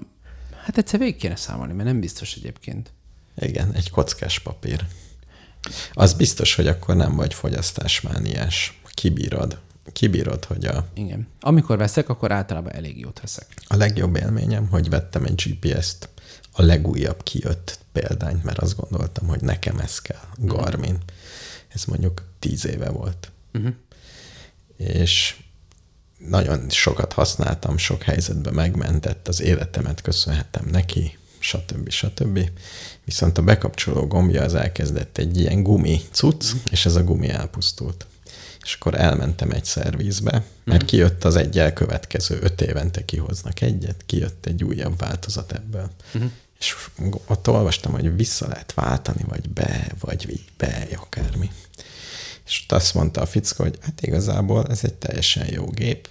Hát 0.64 0.78
egyszer 0.78 0.98
végig 0.98 1.16
kéne 1.16 1.36
számolni, 1.36 1.72
mert 1.72 1.88
nem 1.88 2.00
biztos 2.00 2.34
egyébként. 2.34 2.90
Igen, 3.36 3.72
egy 3.74 3.90
kockás 3.90 4.38
papír. 4.38 4.84
Az 5.92 6.12
biztos, 6.12 6.54
hogy 6.54 6.66
akkor 6.66 6.96
nem 6.96 7.16
vagy 7.16 7.34
fogyasztásmániás. 7.34 8.80
Kibírod. 8.94 9.58
Kibírod, 9.92 10.44
hogy 10.44 10.64
a, 10.64 10.88
Igen. 10.94 11.26
Amikor 11.40 11.76
veszek, 11.76 12.08
akkor 12.08 12.32
általában 12.32 12.72
elég 12.72 12.98
jót 12.98 13.20
veszek. 13.20 13.46
a 13.66 13.76
legjobb 13.76 14.16
élményem, 14.16 14.68
hogy 14.68 14.88
vettem 14.88 15.24
egy 15.24 15.42
GPS-t, 15.42 16.08
a 16.52 16.62
legújabb 16.62 17.22
kijött 17.22 17.78
példányt, 17.92 18.44
mert 18.44 18.58
azt 18.58 18.76
gondoltam, 18.76 19.26
hogy 19.26 19.40
nekem 19.40 19.78
ez 19.78 20.00
kell, 20.00 20.24
Garmin. 20.36 20.98
Ez 21.68 21.84
mondjuk 21.84 22.24
tíz 22.38 22.66
éve 22.66 22.90
volt. 22.90 23.32
Uh-huh. 23.52 23.74
És 24.76 25.36
nagyon 26.28 26.70
sokat 26.70 27.12
használtam, 27.12 27.76
sok 27.76 28.02
helyzetben 28.02 28.54
megmentett, 28.54 29.28
az 29.28 29.40
életemet 29.40 30.00
köszönhetem 30.00 30.66
neki, 30.70 31.18
stb. 31.38 31.90
stb. 31.90 32.50
Viszont 33.04 33.38
a 33.38 33.42
bekapcsoló 33.42 34.06
gombja 34.06 34.42
az 34.42 34.54
elkezdett 34.54 35.18
egy 35.18 35.38
ilyen 35.40 35.62
gumi 35.62 36.00
cucc, 36.10 36.52
és 36.70 36.86
ez 36.86 36.94
a 36.94 37.04
gumi 37.04 37.28
elpusztult. 37.28 38.06
És 38.62 38.74
akkor 38.74 39.00
elmentem 39.00 39.50
egy 39.50 39.64
szervizbe, 39.64 40.44
mert 40.64 40.84
kijött 40.84 41.24
az 41.24 41.36
egy 41.36 41.58
elkövetkező, 41.58 42.38
öt 42.42 42.60
évente 42.60 43.04
kihoznak 43.04 43.60
egyet, 43.60 44.02
kijött 44.06 44.46
egy 44.46 44.64
újabb 44.64 44.98
változat 44.98 45.52
ebből. 45.52 45.90
Uh-huh. 46.14 46.30
És 46.58 46.76
ott 47.26 47.48
olvastam, 47.48 47.92
hogy 47.92 48.16
vissza 48.16 48.48
lehet 48.48 48.74
váltani, 48.74 49.22
vagy 49.28 49.48
be, 49.48 49.86
vagy 50.00 50.30
így 50.30 50.44
be, 50.56 50.86
akármi. 50.96 51.50
És 52.46 52.62
ott 52.62 52.72
azt 52.72 52.94
mondta 52.94 53.20
a 53.20 53.26
fickó, 53.26 53.64
hogy 53.64 53.78
hát 53.80 54.02
igazából 54.02 54.66
ez 54.66 54.84
egy 54.84 54.94
teljesen 54.94 55.46
jó 55.52 55.64
gép, 55.64 56.08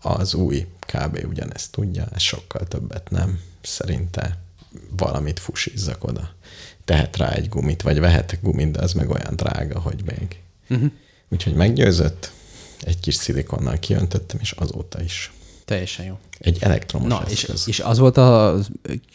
az 0.00 0.34
új 0.34 0.66
kb. 0.80 1.24
ugyanezt 1.28 1.72
tudja, 1.72 2.06
ez 2.14 2.22
sokkal 2.22 2.66
többet 2.66 3.10
nem. 3.10 3.40
Szerinte 3.62 4.38
valamit 4.96 5.38
fusizzak 5.38 6.04
oda. 6.04 6.34
Tehet 6.84 7.16
rá 7.16 7.30
egy 7.30 7.48
gumit, 7.48 7.82
vagy 7.82 8.00
vehetek 8.00 8.42
gumit, 8.42 8.70
de 8.70 8.82
az 8.82 8.92
meg 8.92 9.10
olyan 9.10 9.36
drága, 9.36 9.80
hogy 9.80 10.02
még. 10.04 10.40
Uh-huh. 10.68 10.92
Úgyhogy 11.30 11.54
meggyőzött, 11.54 12.32
egy 12.80 13.00
kis 13.00 13.14
szilikonnal 13.14 13.78
kiöntöttem, 13.78 14.38
és 14.40 14.50
azóta 14.50 15.02
is. 15.02 15.32
Teljesen 15.64 16.04
jó. 16.04 16.18
Egy 16.38 16.56
elektromos 16.60 17.08
Na, 17.08 17.22
és, 17.28 17.42
eszköz. 17.42 17.68
és 17.68 17.80
az 17.80 17.98
volt 17.98 18.16
a 18.16 18.58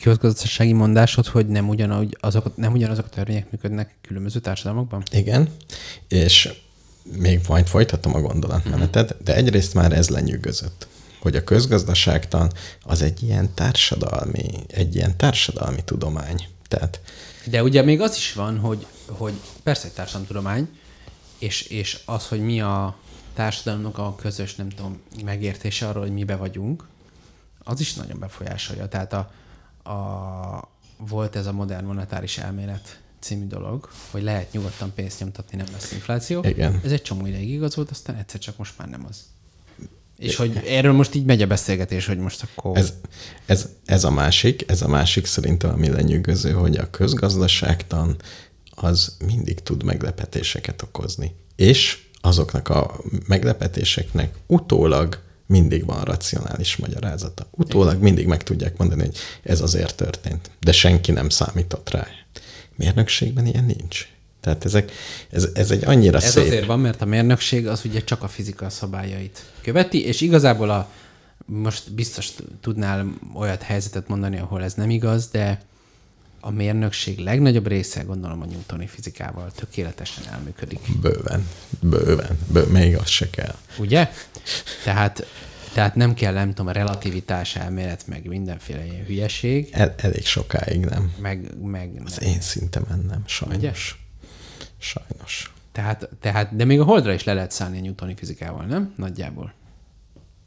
közgazdasági 0.02 0.74
mondásod, 0.74 1.28
hogy 1.28 1.48
nem, 1.48 1.70
ugyanúgy, 1.70 2.18
azok, 2.20 2.58
nem 2.58 2.74
ugyanazok 2.74 3.06
a 3.06 3.10
törvények 3.10 3.52
működnek 3.52 3.96
különböző 4.02 4.40
társadalmakban? 4.40 5.04
Igen, 5.12 5.50
és 6.08 6.54
még 7.18 7.40
majd 7.48 7.68
folytatom 7.68 8.16
a 8.16 8.20
gondolatmenetet, 8.22 9.24
de 9.24 9.36
egyrészt 9.36 9.74
már 9.74 9.92
ez 9.92 10.10
lenyűgözött, 10.10 10.88
hogy 11.20 11.36
a 11.36 11.44
közgazdaságtan 11.44 12.52
az 12.84 13.02
egy 13.02 13.24
ilyen 13.24 13.54
társadalmi, 13.54 14.46
egy 14.68 14.96
ilyen 14.96 15.18
társadalmi 15.18 15.84
tudomány. 15.86 16.48
Tehát 16.68 17.00
De 17.46 17.64
ugye 17.64 17.82
még 17.82 18.02
az 18.02 18.16
is 18.16 18.34
van, 18.34 18.58
hogy, 18.60 18.86
hogy 19.08 19.34
persze 19.64 19.86
egy 19.86 19.94
társadalomtudomány, 19.94 20.70
és, 21.38 21.62
és 21.62 22.00
az, 22.06 22.28
hogy 22.28 22.42
mi 22.42 22.62
a 22.62 22.96
társadalomnak 23.34 23.98
a 23.98 24.16
közös, 24.16 24.56
nem 24.56 24.70
tudom, 24.70 25.02
megértése 25.24 25.88
arról, 25.88 26.04
hogy 26.04 26.14
mibe 26.14 26.36
vagyunk, 26.36 26.88
az 27.64 27.80
is 27.80 27.94
nagyon 27.94 28.20
befolyásolja. 28.20 28.88
Tehát 28.88 29.14
a, 29.14 29.32
a, 29.92 30.70
volt 30.98 31.36
ez 31.36 31.46
a 31.46 31.52
modern 31.52 31.86
monetáris 31.86 32.38
elmélet 32.38 33.00
című 33.20 33.48
dolog, 33.48 33.90
hogy 34.12 34.24
lehet 34.24 34.52
nyugodtan 34.52 34.94
pénzt 34.94 35.20
nyomtatni, 35.20 35.58
nem 35.58 35.66
lesz 35.72 35.92
infláció. 35.92 36.44
Igen. 36.44 36.80
Ez 36.84 36.92
egy 36.92 37.02
csomó 37.02 37.26
ideig 37.26 37.50
igaz 37.50 37.76
volt, 37.76 37.90
aztán 37.90 38.16
egyszer 38.16 38.40
csak 38.40 38.58
most 38.58 38.74
már 38.78 38.90
nem 38.90 39.06
az. 39.10 39.24
És 40.18 40.36
hogy 40.36 40.62
erről 40.68 40.94
most 40.94 41.16
így 41.16 41.26
megy 41.26 41.42
a 41.42 41.48
beszélgetés, 41.48 42.06
hogy 42.06 42.18
most 42.18 42.44
akkor... 42.44 42.78
Ez, 42.78 42.94
ez, 43.46 43.70
ez 43.86 44.04
a 44.04 44.12
másik, 44.12 44.64
ez 44.68 44.82
a 44.82 44.88
másik 44.88 45.26
szerintem, 45.26 45.70
ami 45.70 45.90
lenyűgöző, 45.90 46.52
hogy 46.52 46.78
a 46.78 46.90
közgazdaságtan 46.90 48.16
az 48.76 49.16
mindig 49.26 49.60
tud 49.60 49.84
meglepetéseket 49.84 50.82
okozni. 50.82 51.36
És 51.56 52.04
azoknak 52.22 52.70
a 52.70 53.02
meglepetéseknek 53.28 54.36
utólag 54.48 55.20
mindig 55.46 55.86
van 55.86 56.04
racionális 56.04 56.76
magyarázata. 56.76 57.48
Utólag 57.52 58.02
mindig 58.02 58.28
meg 58.28 58.44
tudják 58.44 58.78
mondani, 58.78 59.02
hogy 59.02 59.18
ez 59.44 59.62
azért 59.62 59.96
történt, 59.96 60.52
de 60.60 60.72
senki 60.72 61.12
nem 61.12 61.30
számított 61.30 61.90
rá. 61.90 62.08
Mérnökségben 62.76 63.46
ilyen 63.46 63.66
nincs. 63.66 64.08
Tehát 64.42 64.66
ezek, 64.66 64.92
ez, 65.30 65.50
ez 65.54 65.72
egy 65.72 65.86
annyira 65.86 66.18
Ez 66.18 66.32
szép... 66.32 66.44
azért 66.44 66.66
van, 66.66 66.80
mert 66.80 67.02
a 67.02 67.06
mérnökség 67.06 67.68
az 67.68 67.86
ugye 67.86 68.04
csak 68.04 68.24
a 68.24 68.28
fizika 68.28 68.70
szabályait 68.70 69.44
követi, 69.62 70.06
és 70.06 70.22
igazából 70.22 70.70
a, 70.70 70.90
most 71.46 71.94
biztos 71.94 72.30
tudnál 72.62 73.14
olyat 73.34 73.62
helyzetet 73.62 74.08
mondani, 74.08 74.40
ahol 74.40 74.64
ez 74.64 74.74
nem 74.74 74.90
igaz, 74.90 75.28
de 75.28 75.62
a 76.46 76.52
mérnökség 76.52 77.20
legnagyobb 77.20 77.68
része, 77.68 78.02
gondolom 78.04 78.42
a 78.42 78.46
newtoni 78.46 78.88
fizikával 78.88 79.52
tökéletesen 79.52 80.24
elműködik. 80.32 80.80
Bőven, 81.02 81.48
bőven, 81.80 82.38
bő, 82.52 82.64
még 82.64 82.96
az 82.98 83.08
se 83.08 83.30
kell. 83.30 83.56
Ugye? 83.78 84.10
Tehát, 84.84 85.26
tehát 85.74 85.96
nem 85.96 86.14
kell, 86.14 86.34
nem 86.34 86.48
tudom, 86.48 86.68
a 86.68 86.72
relativitás 86.72 87.56
elmélet, 87.56 88.08
meg 88.08 88.26
mindenféle 88.28 88.86
ilyen 88.86 89.06
hülyeség, 89.06 89.70
El, 89.72 89.96
elég 89.98 90.26
sokáig 90.26 90.86
nem. 90.86 91.14
meg, 91.20 91.52
meg 91.64 92.02
Az 92.06 92.18
nem. 92.18 92.30
én 92.30 92.42
szintemen 92.42 93.06
nem, 93.10 93.24
sajnos. 93.26 93.58
Ugye? 93.58 93.72
Sajnos. 94.78 95.54
Tehát, 95.72 96.10
tehát, 96.22 96.56
de 96.56 96.66
még 96.66 96.80
a 96.80 96.84
holdra 96.84 97.14
is 97.14 97.24
le 97.24 97.34
lehet 97.34 97.52
szállni 97.52 97.78
a 97.78 97.82
newtoni 97.82 98.14
fizikával, 98.16 98.66
nem? 98.66 98.94
Nagyjából. 98.98 99.54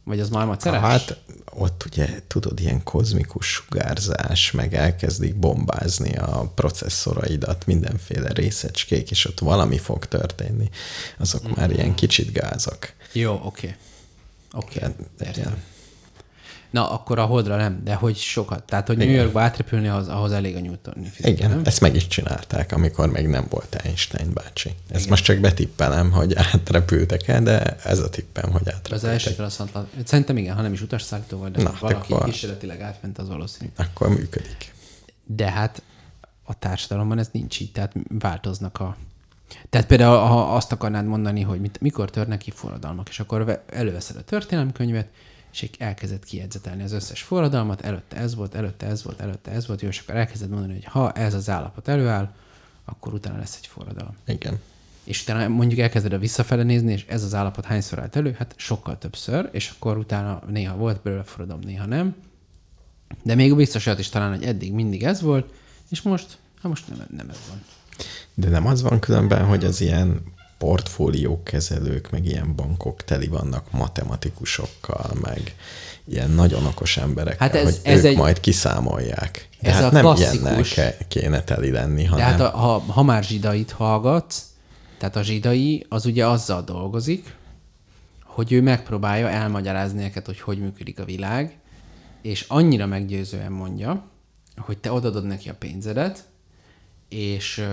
Vagy 0.08 0.20
az 0.20 0.28
már 0.28 0.46
macerás? 0.46 0.80
Hát 0.80 1.20
ott 1.50 1.84
ugye, 1.86 2.08
tudod, 2.26 2.60
ilyen 2.60 2.82
kozmikus 2.82 3.46
sugárzás, 3.46 4.50
meg 4.50 4.74
elkezdik 4.74 5.36
bombázni 5.36 6.16
a 6.16 6.52
processzoraidat, 6.54 7.66
mindenféle 7.66 8.28
részecskék, 8.28 9.10
és 9.10 9.24
ott 9.24 9.38
valami 9.38 9.78
fog 9.78 10.06
történni. 10.06 10.70
Azok 11.18 11.56
már 11.56 11.70
ilyen 11.70 11.94
kicsit 11.94 12.32
gázak. 12.32 12.92
Jó, 13.12 13.40
oké. 13.44 13.76
Oké, 14.52 14.78
Tehát, 14.78 14.96
értem. 15.20 15.62
Na, 16.70 16.90
akkor 16.90 17.18
a 17.18 17.24
holdra 17.24 17.56
nem, 17.56 17.80
de 17.84 17.94
hogy 17.94 18.16
sokat. 18.16 18.62
Tehát, 18.64 18.86
hogy 18.86 18.96
New 18.96 19.08
Igen. 19.08 19.20
Yorkba 19.20 19.40
átrepülni, 19.40 19.88
ahhoz, 19.88 20.08
ahhoz 20.08 20.32
elég 20.32 20.56
a 20.56 20.60
newtoni 20.60 21.06
fizika, 21.06 21.28
Igen, 21.28 21.50
nem? 21.50 21.60
ezt 21.64 21.80
meg 21.80 21.94
is 21.94 22.06
csinálták, 22.06 22.72
amikor 22.72 23.10
még 23.10 23.26
nem 23.26 23.46
volt 23.50 23.74
Einstein 23.74 24.32
bácsi. 24.32 24.68
Ezt 24.68 24.98
Igen. 24.98 25.08
most 25.08 25.24
csak 25.24 25.38
betippelem, 25.38 26.10
hogy 26.10 26.34
átrepültek 26.34 27.28
el, 27.28 27.42
de 27.42 27.76
ez 27.84 27.98
a 27.98 28.08
tippem, 28.10 28.50
hogy 28.50 28.68
Az 28.68 28.74
átrepültek. 28.74 29.10
elsőtől 29.10 29.46
azt 29.46 29.58
mondta, 29.58 29.88
szerintem 30.04 30.36
igen, 30.36 30.54
ha 30.54 30.62
nem 30.62 30.72
is 30.72 30.80
utasszállító 30.82 31.36
volt, 31.38 31.52
de 31.52 31.62
Na, 31.62 31.74
valaki 31.80 32.12
akkor- 32.12 32.24
kísérletileg 32.30 32.80
átment, 32.80 33.18
az 33.18 33.28
valószínű. 33.28 33.70
Akkor 33.76 34.08
működik. 34.08 34.72
De 35.26 35.50
hát 35.50 35.82
a 36.44 36.58
társadalomban 36.58 37.18
ez 37.18 37.28
nincs 37.32 37.60
így, 37.60 37.72
tehát 37.72 37.92
változnak 38.18 38.80
a... 38.80 38.96
Tehát 39.70 39.86
például, 39.86 40.16
ha 40.18 40.54
azt 40.54 40.72
akarnád 40.72 41.06
mondani, 41.06 41.40
hogy 41.42 41.60
mit, 41.60 41.80
mikor 41.80 42.10
törnek 42.10 42.38
ki 42.38 42.50
forradalmak, 42.50 43.08
és 43.08 43.20
akkor 43.20 43.44
ve- 43.44 43.62
előveszed 43.72 44.16
a 44.16 44.22
történelemkönyvet, 44.22 45.08
és 45.58 45.64
így 45.64 45.76
elkezded 45.78 46.24
kijegyzetelni 46.24 46.82
az 46.82 46.92
összes 46.92 47.22
forradalmat, 47.22 47.80
előtte 47.80 48.16
ez 48.16 48.34
volt, 48.34 48.54
előtte 48.54 48.86
ez 48.86 49.02
volt, 49.02 49.20
előtte 49.20 49.50
ez 49.50 49.66
volt, 49.66 49.80
jó, 49.80 49.88
és 49.88 49.98
akkor 50.00 50.14
elkezded 50.14 50.50
mondani, 50.50 50.72
hogy 50.72 50.84
ha 50.84 51.12
ez 51.12 51.34
az 51.34 51.48
állapot 51.48 51.88
előáll, 51.88 52.34
akkor 52.84 53.12
utána 53.12 53.38
lesz 53.38 53.56
egy 53.56 53.66
forradalom. 53.66 54.16
Igen. 54.26 54.60
És 55.04 55.22
utána 55.22 55.48
mondjuk 55.48 55.80
elkezded 55.80 56.12
a 56.12 56.18
visszafele 56.18 56.62
nézni, 56.62 56.92
és 56.92 57.04
ez 57.08 57.22
az 57.22 57.34
állapot 57.34 57.64
hányszor 57.64 57.98
állt 57.98 58.16
elő? 58.16 58.34
Hát 58.38 58.54
sokkal 58.56 58.98
többször, 58.98 59.48
és 59.52 59.72
akkor 59.74 59.96
utána 59.96 60.42
néha 60.48 60.76
volt 60.76 61.02
belőle 61.02 61.22
forradalom, 61.22 61.62
néha 61.64 61.86
nem. 61.86 62.14
De 63.22 63.34
még 63.34 63.56
biztos 63.56 63.86
olyat 63.86 63.98
is 63.98 64.08
talán, 64.08 64.30
hogy 64.30 64.44
eddig 64.44 64.72
mindig 64.72 65.02
ez 65.02 65.20
volt, 65.20 65.52
és 65.88 66.02
most, 66.02 66.38
hát 66.54 66.70
most 66.70 66.88
nem, 66.88 67.06
nem 67.16 67.28
ez 67.28 67.38
van. 67.48 67.62
De 68.34 68.48
nem 68.48 68.66
az 68.66 68.82
van 68.82 69.00
különben, 69.00 69.44
hogy 69.44 69.64
az 69.64 69.80
ilyen 69.80 70.22
portfóliókezelők, 70.58 72.10
meg 72.10 72.24
ilyen 72.26 72.54
bankok 72.56 73.04
teli 73.04 73.26
vannak 73.26 73.70
matematikusokkal, 73.72 75.10
meg 75.22 75.54
ilyen 76.04 76.30
nagyon 76.30 76.66
okos 76.66 76.96
emberekkel, 76.96 77.46
Hát 77.46 77.56
ez- 77.56 77.64
hogy 77.64 77.80
ez 77.82 77.98
ők 77.98 78.04
egy- 78.04 78.16
majd 78.16 78.40
kiszámolják. 78.40 79.48
De 79.60 79.68
Ez 79.68 79.74
hát 79.74 79.84
a 79.84 79.90
nem 79.90 80.02
klasszikus- 80.02 80.76
ilyennel 80.76 80.94
kéne 81.08 81.42
teli 81.44 81.70
lenni, 81.70 82.02
De 82.02 82.08
hanem... 82.08 82.24
hát 82.26 82.40
a, 82.40 82.48
ha, 82.50 82.78
ha 82.78 83.02
már 83.02 83.24
zsidait 83.24 83.70
hallgatsz, 83.70 84.42
tehát 84.98 85.16
a 85.16 85.22
zsidai 85.22 85.86
az 85.88 86.06
ugye 86.06 86.26
azzal 86.26 86.62
dolgozik, 86.62 87.34
hogy 88.24 88.52
ő 88.52 88.62
megpróbálja 88.62 89.28
elmagyarázni 89.28 90.00
neked, 90.02 90.26
hogy 90.26 90.40
hogy 90.40 90.58
működik 90.60 91.00
a 91.00 91.04
világ, 91.04 91.58
és 92.22 92.44
annyira 92.48 92.86
meggyőzően 92.86 93.52
mondja, 93.52 94.06
hogy 94.56 94.78
te 94.78 94.92
odadod 94.92 95.24
neki 95.26 95.48
a 95.48 95.54
pénzedet, 95.54 96.24
és, 97.08 97.64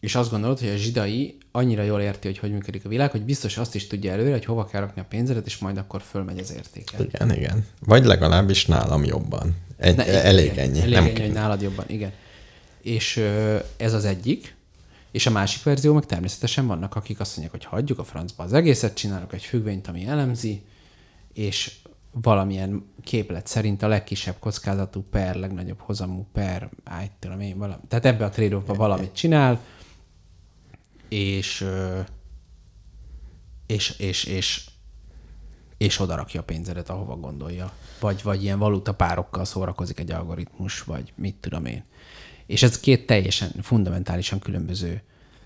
és 0.00 0.14
azt 0.14 0.30
gondolod, 0.30 0.58
hogy 0.58 0.68
a 0.68 0.76
zsidai 0.76 1.38
annyira 1.52 1.82
jól 1.82 2.00
érti, 2.00 2.26
hogy 2.26 2.38
hogy 2.38 2.52
működik 2.52 2.84
a 2.84 2.88
világ, 2.88 3.10
hogy 3.10 3.22
biztos 3.22 3.56
azt 3.56 3.74
is 3.74 3.86
tudja 3.86 4.12
előre, 4.12 4.30
hogy 4.30 4.44
hova 4.44 4.64
kell 4.64 4.80
rakni 4.80 5.00
a 5.00 5.04
pénzedet, 5.08 5.46
és 5.46 5.58
majd 5.58 5.76
akkor 5.76 6.02
fölmegy 6.02 6.38
az 6.38 6.52
értéke. 6.52 6.98
Igen, 7.02 7.34
igen. 7.34 7.66
Vagy 7.80 8.04
legalábbis 8.04 8.66
nálam 8.66 9.04
jobban. 9.04 9.56
Egy, 9.76 9.92
igen, 9.92 10.08
elég 10.08 10.52
igen, 10.52 10.68
ennyi. 10.68 10.80
Elég 10.80 10.94
nem 10.94 11.04
ennyi, 11.04 11.12
kell. 11.12 11.24
hogy 11.24 11.34
nálad 11.34 11.60
jobban, 11.60 11.84
igen. 11.88 12.12
És 12.82 13.16
ö, 13.16 13.56
ez 13.76 13.92
az 13.92 14.04
egyik. 14.04 14.58
És 15.10 15.26
a 15.26 15.30
másik 15.30 15.62
verzió 15.62 15.94
meg 15.94 16.06
természetesen 16.06 16.66
vannak, 16.66 16.94
akik 16.94 17.20
azt 17.20 17.36
mondják, 17.36 17.62
hogy 17.62 17.64
hagyjuk 17.64 17.98
a 17.98 18.04
francba 18.04 18.42
az 18.42 18.52
egészet, 18.52 18.94
csinálok 18.94 19.32
egy 19.32 19.42
függvényt, 19.42 19.88
ami 19.88 20.06
elemzi, 20.06 20.62
és 21.34 21.74
valamilyen 22.12 22.84
képlet 23.04 23.46
szerint 23.46 23.82
a 23.82 23.88
legkisebb 23.88 24.34
kockázatú 24.38 25.04
per, 25.10 25.34
legnagyobb 25.34 25.78
hozamú 25.80 26.26
per, 26.32 26.68
áj, 26.84 27.10
tudom 27.18 27.40
én, 27.40 27.58
valami. 27.58 27.82
Tehát 27.88 28.04
ebbe 28.04 28.24
a 28.24 28.28
trade 28.28 28.56
valamit 28.66 29.14
csinál, 29.14 29.60
és, 31.10 31.66
és, 33.66 33.98
és, 33.98 34.24
és, 34.24 34.70
és 35.76 35.98
oda 35.98 36.14
rakja 36.14 36.40
a 36.40 36.44
pénzedet, 36.44 36.90
ahova 36.90 37.16
gondolja. 37.16 37.72
Vagy, 38.00 38.22
vagy 38.22 38.42
ilyen 38.42 38.58
valutapárokkal 38.58 39.44
szórakozik 39.44 39.98
egy 39.98 40.10
algoritmus, 40.10 40.82
vagy 40.82 41.12
mit 41.16 41.36
tudom 41.36 41.64
én. 41.64 41.84
És 42.46 42.62
ez 42.62 42.80
két 42.80 43.06
teljesen 43.06 43.50
fundamentálisan 43.60 44.38
különböző 44.38 45.02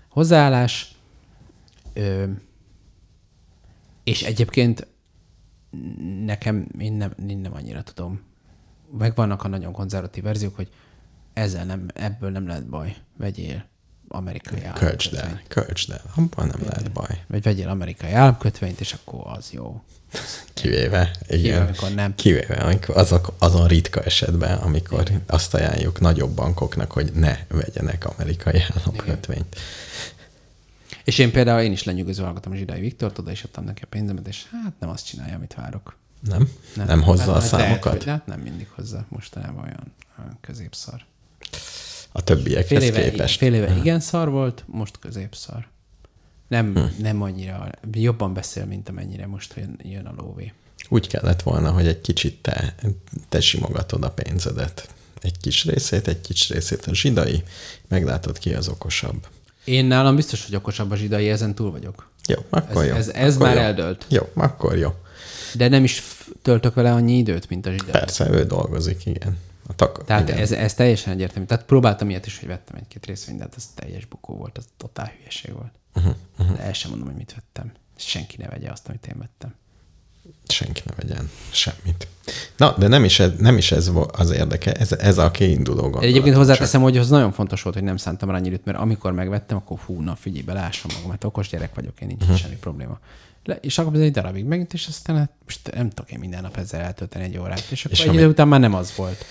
hozzáállás. 0.09 0.95
Ö, 1.93 2.25
és 4.03 4.23
egyébként 4.23 4.87
nekem, 6.25 6.67
én 6.79 6.93
nem, 6.93 7.13
én 7.27 7.37
nem 7.37 7.53
annyira 7.53 7.83
tudom. 7.83 8.21
Meg 8.97 9.15
vannak 9.15 9.43
a 9.43 9.47
nagyon 9.47 9.71
konzervatív 9.71 10.23
verziók, 10.23 10.55
hogy 10.55 10.69
ezzel 11.33 11.65
nem, 11.65 11.87
ebből 11.93 12.31
nem 12.31 12.47
lehet 12.47 12.69
baj. 12.69 12.95
Vegyél 13.17 13.65
amerikai 14.15 14.61
Költsd 14.73 15.13
el, 15.13 15.19
államkötvényt. 15.23 15.47
költsd 15.65 15.91
el. 15.91 16.01
Abban 16.15 16.47
nem 16.47 16.61
lehet 16.67 16.91
baj. 16.91 17.23
Vagy 17.27 17.41
vegyél 17.41 17.69
amerikai 17.69 18.11
államkötvényt, 18.11 18.79
és 18.79 18.93
akkor 18.93 19.21
az 19.37 19.51
jó. 19.51 19.83
Kivéve, 20.53 21.11
igen. 21.27 21.41
Kivéve, 21.41 21.59
amikor 21.63 21.93
nem. 21.93 22.15
Kivéve, 22.15 22.55
amikor 22.55 22.97
azok, 22.97 23.33
azon 23.39 23.67
ritka 23.67 24.01
esetben, 24.01 24.57
amikor 24.57 25.11
azt 25.27 25.53
ajánljuk 25.53 25.99
nagyobb 25.99 26.31
bankoknak, 26.35 26.91
hogy 26.91 27.11
ne 27.13 27.37
vegyenek 27.47 28.05
amerikai 28.17 28.61
államkötvényt. 28.77 29.55
És 31.03 31.17
én 31.17 31.31
például 31.31 31.61
én 31.61 31.71
is 31.71 31.83
lenyűgöző 31.83 32.23
hallgatom 32.23 32.51
a 32.53 32.55
Zsidai 32.55 32.79
Viktort, 32.79 33.17
oda 33.17 33.31
is 33.31 33.43
adtam 33.43 33.63
neki 33.63 33.81
a 33.83 33.87
pénzemet, 33.89 34.27
és 34.27 34.45
hát 34.63 34.73
nem 34.79 34.89
azt 34.89 35.05
csinálja, 35.05 35.35
amit 35.35 35.53
várok. 35.53 35.97
Nem? 36.19 36.49
Nem, 36.75 36.87
nem 36.87 37.01
hozza 37.01 37.31
a 37.35 37.39
Hát 37.39 37.51
lehet, 37.51 37.67
számokat. 37.67 37.93
hogy- 37.93 38.05
hát 38.05 38.25
nem 38.25 38.39
mindig 38.39 38.67
hozza, 38.75 39.05
mostanában 39.09 39.63
olyan 39.63 39.93
középszar. 40.41 41.05
A 42.17 42.23
többiekhez 42.23 42.83
Fél 42.83 42.93
éve, 42.93 43.09
képest. 43.09 43.37
fél 43.37 43.53
éve 43.53 43.75
igen 43.75 43.99
szar 43.99 44.29
volt, 44.29 44.63
most 44.67 44.99
középszar. 44.99 45.67
Nem, 46.47 46.73
hm. 46.73 47.01
nem 47.01 47.21
annyira, 47.21 47.69
jobban 47.91 48.33
beszél, 48.33 48.65
mint 48.65 48.89
amennyire 48.89 49.27
most 49.27 49.53
jön, 49.57 49.79
jön 49.83 50.05
a 50.05 50.13
lóvé. 50.17 50.53
Úgy 50.89 51.07
kellett 51.07 51.41
volna, 51.41 51.71
hogy 51.71 51.87
egy 51.87 52.01
kicsit 52.01 52.41
te, 52.41 52.75
te 53.29 53.41
simogatod 53.41 54.03
a 54.03 54.09
pénzedet. 54.09 54.89
Egy 55.21 55.37
kis 55.41 55.65
részét, 55.65 56.07
egy 56.07 56.21
kis 56.21 56.49
részét 56.49 56.85
a 56.85 56.93
zsidai, 56.93 57.43
meglátod 57.87 58.37
ki 58.37 58.53
az 58.53 58.67
okosabb. 58.67 59.27
Én 59.63 59.85
nálam 59.85 60.15
biztos, 60.15 60.45
hogy 60.45 60.55
okosabb 60.55 60.91
a 60.91 60.95
zsidai, 60.95 61.29
ezen 61.29 61.55
túl 61.55 61.71
vagyok. 61.71 62.09
Jó, 62.27 62.39
akkor 62.49 62.83
Ez, 62.83 62.89
jó. 62.89 62.95
ez, 62.95 63.07
ez 63.07 63.35
akkor 63.35 63.47
már 63.47 63.55
jó. 63.55 63.61
eldölt. 63.61 64.05
Jó, 64.09 64.29
akkor 64.33 64.77
jó. 64.77 64.93
De 65.53 65.67
nem 65.67 65.83
is 65.83 66.03
töltök 66.41 66.73
vele 66.73 66.93
annyi 66.93 67.17
időt, 67.17 67.49
mint 67.49 67.65
a 67.65 67.71
zsidai. 67.71 67.91
Persze, 67.91 68.29
ő 68.29 68.45
dolgozik, 68.45 69.05
igen. 69.05 69.37
A 69.67 69.75
tak- 69.75 70.05
Tehát 70.05 70.27
igen. 70.29 70.41
ez, 70.41 70.51
ez 70.51 70.73
teljesen 70.73 71.13
egyértelmű. 71.13 71.47
Tehát 71.47 71.65
próbáltam 71.65 72.09
ilyet 72.09 72.25
is, 72.25 72.39
hogy 72.39 72.47
vettem 72.47 72.75
egy-két 72.75 73.05
részvényt, 73.05 73.37
de 73.37 73.43
hát 73.43 73.53
ez 73.57 73.69
teljes 73.75 74.05
bukó 74.05 74.35
volt, 74.35 74.57
az 74.57 74.65
totál 74.77 75.11
hülyeség 75.17 75.53
volt. 75.53 75.71
Uh-huh, 75.95 76.15
uh-huh. 76.39 76.55
De 76.57 76.63
el 76.63 76.73
sem 76.73 76.89
mondom, 76.89 77.07
hogy 77.07 77.17
mit 77.17 77.33
vettem. 77.33 77.71
Senki 77.97 78.35
ne 78.39 78.47
vegye 78.47 78.69
azt, 78.71 78.87
amit 78.87 79.07
én 79.07 79.15
vettem. 79.17 79.53
Senki 80.47 80.81
ne 80.85 80.91
vegyen 80.95 81.29
semmit. 81.51 82.07
Na, 82.57 82.75
de 82.77 82.87
nem 82.87 83.03
is 83.03 83.19
ez, 83.19 83.31
nem 83.39 83.57
is 83.57 83.71
ez 83.71 83.91
az 84.11 84.31
érdeke, 84.31 84.71
ez, 84.71 84.91
ez 84.91 85.17
a 85.17 85.31
kiinduló 85.31 85.81
gondolat. 85.81 86.03
Egyébként 86.03 86.35
hozzáteszem, 86.35 86.81
hogy 86.81 86.97
az 86.97 87.09
nagyon 87.09 87.31
fontos 87.31 87.61
volt, 87.61 87.75
hogy 87.75 87.83
nem 87.85 87.97
szántam 87.97 88.29
rá 88.29 88.39
időt, 88.39 88.65
mert 88.65 88.77
amikor 88.77 89.11
megvettem, 89.11 89.57
akkor 89.57 89.79
fú, 89.79 90.01
na 90.01 90.15
figyelj, 90.15 90.43
belássam 90.43 90.91
magam, 90.93 91.09
mert 91.09 91.23
okos 91.23 91.49
gyerek 91.49 91.75
vagyok, 91.75 92.01
én 92.01 92.07
nincs 92.07 92.21
uh-huh. 92.21 92.37
semmi 92.37 92.55
probléma. 92.55 92.99
Le, 93.43 93.55
és 93.55 93.77
akkor 93.77 93.93
ez 93.95 93.99
egy 93.99 94.11
darabig 94.11 94.45
megint, 94.45 94.73
és 94.73 94.87
aztán 94.87 95.17
hát 95.17 95.31
most 95.43 95.71
nem 95.73 95.89
tudok 95.89 96.11
én 96.11 96.19
minden 96.19 96.41
nap 96.41 96.57
ezzel 96.57 96.81
eltölteni 96.81 97.23
egy 97.23 97.37
órát, 97.37 97.63
és 97.69 97.85
akkor 97.85 97.97
És 97.97 98.01
egy 98.03 98.07
ami- 98.07 98.17
idő 98.17 98.27
után 98.27 98.47
már 98.47 98.59
nem 98.59 98.73
az 98.73 98.95
volt. 98.95 99.25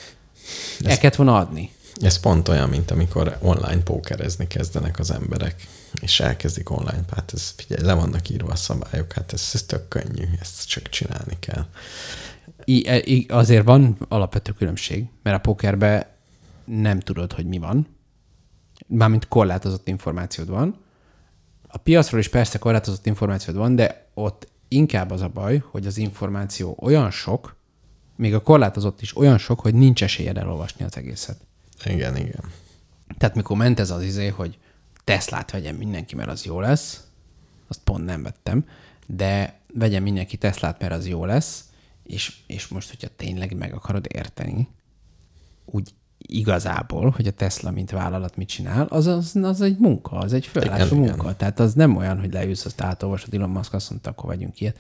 El 0.81 0.99
kellett 0.99 1.15
volna 1.15 1.37
adni. 1.37 1.71
Ez 2.01 2.21
pont 2.21 2.49
olyan, 2.49 2.69
mint 2.69 2.91
amikor 2.91 3.39
online 3.41 3.83
pókerezni 3.83 4.47
kezdenek 4.47 4.99
az 4.99 5.11
emberek, 5.11 5.67
és 6.03 6.21
elkezdik 6.21 6.71
online. 6.71 7.05
Hát 7.15 7.33
ez, 7.35 7.55
figyelj, 7.57 7.87
le 7.87 7.93
vannak 7.93 8.29
írva 8.29 8.53
a 8.53 8.57
szabályok, 8.57 9.13
hát 9.13 9.33
ez, 9.33 9.51
ez 9.53 9.63
tök 9.63 9.89
könnyű, 9.89 10.25
ezt 10.41 10.69
csak 10.69 10.89
csinálni 10.89 11.37
kell. 11.41 11.67
I, 12.65 12.89
e- 12.89 13.03
i, 13.05 13.27
azért 13.29 13.65
van 13.65 13.97
alapvető 14.09 14.53
különbség, 14.53 15.05
mert 15.23 15.37
a 15.37 15.41
pokerben 15.41 16.07
nem 16.65 17.01
tudod, 17.01 17.33
hogy 17.33 17.47
mi 17.47 17.59
van. 17.59 17.87
Mármint 18.87 19.29
korlátozott 19.29 19.89
információd 19.89 20.49
van. 20.49 20.83
A 21.69 21.79
piacról 21.79 22.21
is 22.21 22.29
persze 22.29 22.59
korlátozott 22.59 23.07
információd 23.07 23.57
van, 23.57 23.77
de 23.77 24.11
ott 24.15 24.49
inkább 24.69 25.11
az 25.11 25.21
a 25.21 25.29
baj, 25.29 25.63
hogy 25.71 25.87
az 25.87 25.97
információ 25.97 26.77
olyan 26.81 27.11
sok, 27.11 27.57
még 28.17 28.35
a 28.35 28.41
korlátozott 28.43 29.01
is 29.01 29.17
olyan 29.17 29.39
sok, 29.39 29.61
hogy 29.61 29.75
nincs 29.75 30.03
esélyed 30.03 30.39
elolvasni 30.39 30.85
az 30.85 30.97
egészet. 30.97 31.41
Igen, 31.85 32.17
igen. 32.17 32.45
Tehát 33.19 33.35
mikor 33.35 33.57
ment 33.57 33.81
ez 33.81 33.91
az 33.91 34.03
izé, 34.03 34.29
hogy 34.29 34.59
Teslát 35.05 35.51
vegyen 35.51 35.75
mindenki, 35.75 36.15
mert 36.15 36.29
az 36.29 36.45
jó 36.45 36.61
lesz, 36.61 37.05
azt 37.69 37.81
pont 37.85 38.05
nem 38.05 38.23
vettem, 38.23 38.67
de 39.07 39.61
vegyen 39.75 40.03
mindenki 40.03 40.37
Teslát, 40.37 40.81
mert 40.81 40.93
az 40.93 41.07
jó 41.07 41.25
lesz, 41.25 41.65
és, 42.03 42.37
és 42.47 42.69
most, 42.69 42.89
hogyha 42.89 43.09
tényleg 43.17 43.57
meg 43.57 43.75
akarod 43.75 44.07
érteni, 44.09 44.69
úgy 45.65 45.95
igazából, 46.19 47.11
hogy 47.11 47.27
a 47.27 47.31
Tesla, 47.31 47.71
mint 47.71 47.91
vállalat 47.91 48.37
mit 48.37 48.49
csinál, 48.49 48.87
az, 48.87 49.07
az, 49.07 49.37
az 49.43 49.61
egy 49.61 49.79
munka, 49.79 50.17
az 50.17 50.33
egy 50.33 50.47
fölállású 50.47 50.85
Igen, 50.87 51.03
igen. 51.03 51.17
munka. 51.17 51.37
Tehát 51.37 51.61
az 51.61 51.75
nem 51.75 51.97
olyan, 51.97 52.21
hogy 52.21 52.33
leülsz, 52.33 52.65
azt 52.65 52.81
átolvasod, 52.81 53.35
Elon 53.35 53.51
Musk 53.51 53.73
azt 53.73 53.91
mondta, 53.91 54.11
akkor 54.11 54.29
vegyünk 54.29 54.61
ilyet. 54.61 54.79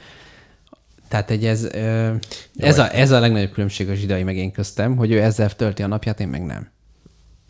Tehát 1.09 1.31
egy 1.31 1.47
ez, 1.47 1.65
ö, 1.65 2.15
ez, 2.57 2.79
a, 2.79 2.95
ez 2.97 3.11
a 3.11 3.21
legnagyobb 3.21 3.53
különbség 3.53 3.89
a 3.89 3.95
zsidai 3.95 4.23
meg 4.23 4.37
én 4.37 4.53
köztem, 4.53 4.97
hogy 4.97 5.11
ő 5.11 5.23
ezzel 5.23 5.51
tölti 5.51 5.83
a 5.83 5.87
napját, 5.87 6.21
én 6.21 6.29
meg 6.29 6.45
nem. 6.45 6.71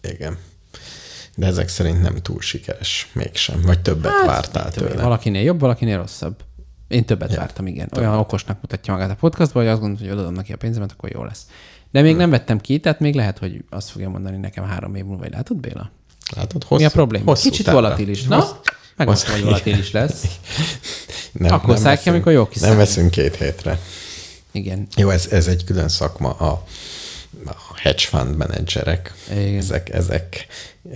Igen. 0.02 0.38
De 1.36 1.46
ezek 1.46 1.68
szerint 1.68 2.02
nem 2.02 2.16
túl 2.16 2.40
sikeres 2.40 3.11
mégsem, 3.12 3.61
vagy 3.62 3.80
többet 3.80 4.12
hát, 4.12 4.26
vártál 4.26 4.70
tőle. 4.70 5.02
Valakinél 5.02 5.42
jobb, 5.42 5.61
valakinél 5.61 5.96
rosszabb. 5.96 6.36
Én 6.88 7.05
többet 7.05 7.32
ja, 7.32 7.38
vártam, 7.38 7.66
igen. 7.66 7.88
Olyan 7.96 8.18
okosnak 8.18 8.61
mutatja 8.61 8.92
magát 8.92 9.11
a 9.11 9.14
podcastban, 9.14 9.62
hogy 9.62 9.72
azt 9.72 9.80
gondolom, 9.80 10.05
hogy 10.07 10.14
odaadom 10.14 10.34
neki 10.34 10.52
a 10.52 10.57
pénzemet, 10.57 10.92
akkor 10.92 11.11
jó 11.11 11.24
lesz. 11.24 11.46
De 11.90 12.00
még 12.00 12.11
hmm. 12.11 12.18
nem 12.18 12.30
vettem 12.30 12.61
ki, 12.61 12.80
tehát 12.80 13.00
még 13.00 13.14
lehet, 13.14 13.38
hogy 13.38 13.64
azt 13.70 13.90
fogja 13.90 14.09
mondani 14.09 14.36
nekem 14.36 14.64
három 14.64 14.94
év 14.94 15.05
múlva, 15.05 15.22
hogy 15.22 15.32
látod, 15.32 15.57
Béla? 15.57 15.90
Látod, 16.36 16.64
hosszú, 16.64 16.80
Mi 16.80 16.86
a 16.86 16.90
probléma? 16.90 17.24
hosszú 17.24 17.50
Kicsit 17.50 17.64
távra. 17.64 17.80
volatilis. 17.80 18.24
Na, 18.24 18.36
Hossz- 18.36 18.55
megmondtam, 18.97 19.26
hosszú- 19.26 19.30
hogy 19.30 19.42
volatilis 19.42 19.90
lesz. 19.90 20.22
Nem, 21.32 21.53
Akkor 21.53 21.78
szállj 21.78 21.97
ki, 21.99 22.09
amikor 22.09 22.32
jó 22.32 22.40
Nem 22.42 22.49
kiszállunk. 22.49 22.78
veszünk 22.78 23.11
két 23.11 23.36
hétre. 23.36 23.78
Igen. 24.53 24.86
Jó, 24.97 25.11
ez, 25.11 25.26
ez 25.30 25.47
egy 25.47 25.64
külön 25.64 25.88
szakma, 25.88 26.30
a, 26.30 26.64
a 27.45 27.55
hedge 27.76 28.05
fund 28.05 28.36
menedzserek. 28.36 29.14
Igen. 29.30 29.57
Ezek, 29.57 29.88
ezek, 29.92 30.47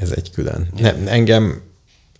ez 0.00 0.10
egy 0.10 0.30
külön. 0.30 0.68
Nem, 0.76 1.06
engem 1.06 1.62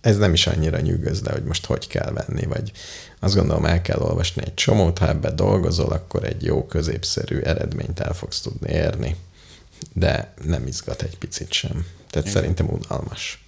ez 0.01 0.17
nem 0.17 0.33
is 0.33 0.47
annyira 0.47 0.79
nyűgöz 0.79 1.21
le, 1.21 1.31
hogy 1.31 1.43
most 1.43 1.65
hogy 1.65 1.87
kell 1.87 2.11
venni, 2.11 2.45
vagy 2.45 2.71
azt 3.19 3.35
gondolom 3.35 3.65
el 3.65 3.81
kell 3.81 3.99
olvasni 3.99 4.41
egy 4.45 4.53
csomót, 4.53 4.97
ha 4.97 5.07
ebbe 5.07 5.31
dolgozol, 5.31 5.91
akkor 5.91 6.23
egy 6.23 6.43
jó 6.43 6.65
középszerű 6.65 7.39
eredményt 7.39 7.99
el 7.99 8.13
fogsz 8.13 8.41
tudni 8.41 8.71
érni, 8.71 9.15
de 9.93 10.33
nem 10.43 10.67
izgat 10.67 11.01
egy 11.01 11.17
picit 11.17 11.51
sem. 11.51 11.85
Tehát 12.09 12.27
Igen. 12.27 12.31
szerintem 12.41 12.69
unalmas 12.69 13.45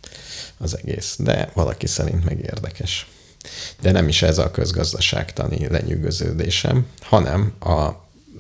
az 0.58 0.78
egész, 0.78 1.16
de 1.20 1.50
valaki 1.54 1.88
szerint 1.88 2.26
meg 2.26 2.40
érdekes. 2.40 3.10
De 3.82 3.92
nem 3.92 4.08
is 4.08 4.22
ez 4.22 4.38
a 4.38 4.52
közgazdaságtani 4.52 5.68
lenyűgöződésem, 5.68 6.86
hanem 7.00 7.54
a 7.60 7.90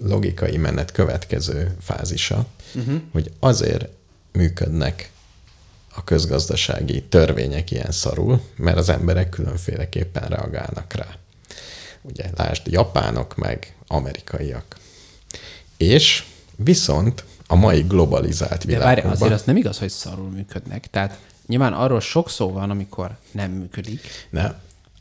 logikai 0.04 0.58
menet 0.58 0.92
következő 0.92 1.76
fázisa, 1.82 2.46
uh-huh. 2.76 3.02
hogy 3.12 3.32
azért 3.40 3.88
működnek 4.32 5.12
a 5.96 6.04
közgazdasági 6.04 7.04
törvények 7.04 7.72
ilyen 7.72 7.92
szarul, 7.92 8.42
mert 8.56 8.78
az 8.78 8.90
emberek 8.90 9.30
különféleképpen 9.30 10.28
reagálnak 10.28 10.94
rá. 10.94 11.08
Ugye, 12.02 12.30
lásd, 12.36 12.68
japánok 12.68 13.36
meg 13.36 13.76
amerikaiak. 13.88 14.78
És 15.78 16.24
viszont 16.56 17.24
a 17.48 17.56
mai 17.56 17.82
globalizált 17.82 18.66
De 18.66 18.78
várj, 18.78 18.96
világban... 18.96 19.12
azért 19.12 19.32
az 19.32 19.44
nem 19.44 19.58
igaz, 19.58 19.78
hogy 19.78 19.90
szarul 19.90 20.30
működnek. 20.30 20.88
Tehát 20.90 21.20
nyilván 21.52 21.74
arról 21.74 22.00
sok 22.00 22.30
szó 22.30 22.52
van, 22.52 22.70
amikor 22.70 23.18
nem 23.32 23.52
működik. 23.52 24.02
Ne, 24.30 24.42
De 24.42 24.56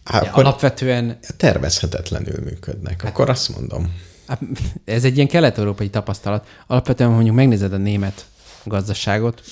hát 0.05 0.23
akkor 0.23 0.45
alapvetően 0.45 1.19
tervezhetetlenül 1.37 2.41
működnek. 2.45 3.03
Hát, 3.03 3.11
akkor 3.11 3.31
azt 3.31 3.57
mondom. 3.57 3.95
hát 4.27 4.41
ez 4.85 5.05
egy 5.05 5.15
ilyen 5.17 5.29
kelet-európai 5.29 5.91
tapasztalat. 5.91 6.47
Alapvetően 6.67 7.11
mondjuk 7.11 7.35
megnézed 7.37 7.73
a 7.73 7.77
német 7.77 8.27
gazdaságot, 8.65 9.43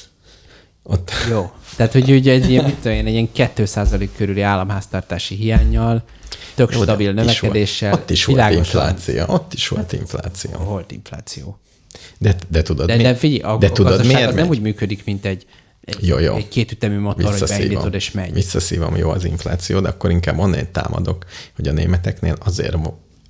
Ott, 0.83 1.11
jó. 1.31 1.51
Tehát, 1.77 1.93
hogy 1.93 2.11
ugye 2.11 2.33
egy 2.33 2.51
ilyen, 2.51 2.65
mit 2.65 2.75
tudom 2.75 2.93
én, 2.93 3.07
egy 3.07 3.13
ilyen 3.13 3.29
2% 3.35 4.09
körüli 4.17 4.41
államháztartási 4.41 5.35
hiányjal, 5.35 6.03
tök 6.55 6.73
Jó, 6.73 6.79
de 6.79 6.85
stabil 6.85 7.13
növekedéssel, 7.13 7.93
ott 7.93 8.11
is 8.11 8.25
volt 8.25 8.51
infláció. 8.53 9.25
Ott 9.27 9.53
is 9.55 9.69
volt 9.69 9.93
infláció. 9.93 10.51
volt 10.59 10.93
infláció. 10.93 11.59
De, 12.19 12.35
de 12.49 12.63
tudod, 12.63 12.87
De, 12.87 12.97
mi? 12.97 13.03
de 13.03 13.15
figyelj, 13.15 13.55
a, 13.55 13.59
de 13.59 13.67
a 13.67 13.73
tudod, 13.73 13.91
gazdaság 13.91 14.15
miért 14.15 14.29
az 14.29 14.35
nem 14.35 14.47
megy? 14.47 14.57
úgy 14.57 14.63
működik, 14.63 15.05
mint 15.05 15.25
egy, 15.25 15.47
egy, 15.89 16.07
Jó, 16.07 16.19
jó. 16.19 16.35
egy 16.35 16.49
kétütemű 16.49 16.99
motor, 16.99 17.39
hogy 17.39 17.49
beindítod 17.49 17.95
és 17.95 18.11
megy. 18.11 18.33
Visszaszívom, 18.33 18.97
jó 18.97 19.11
az 19.11 19.25
infláció, 19.25 19.81
de 19.81 19.89
akkor 19.89 20.11
inkább 20.11 20.39
onnan 20.39 20.69
támadok, 20.73 21.25
hogy 21.57 21.69
a 21.69 21.73
németeknél 21.73 22.37
azért, 22.45 22.77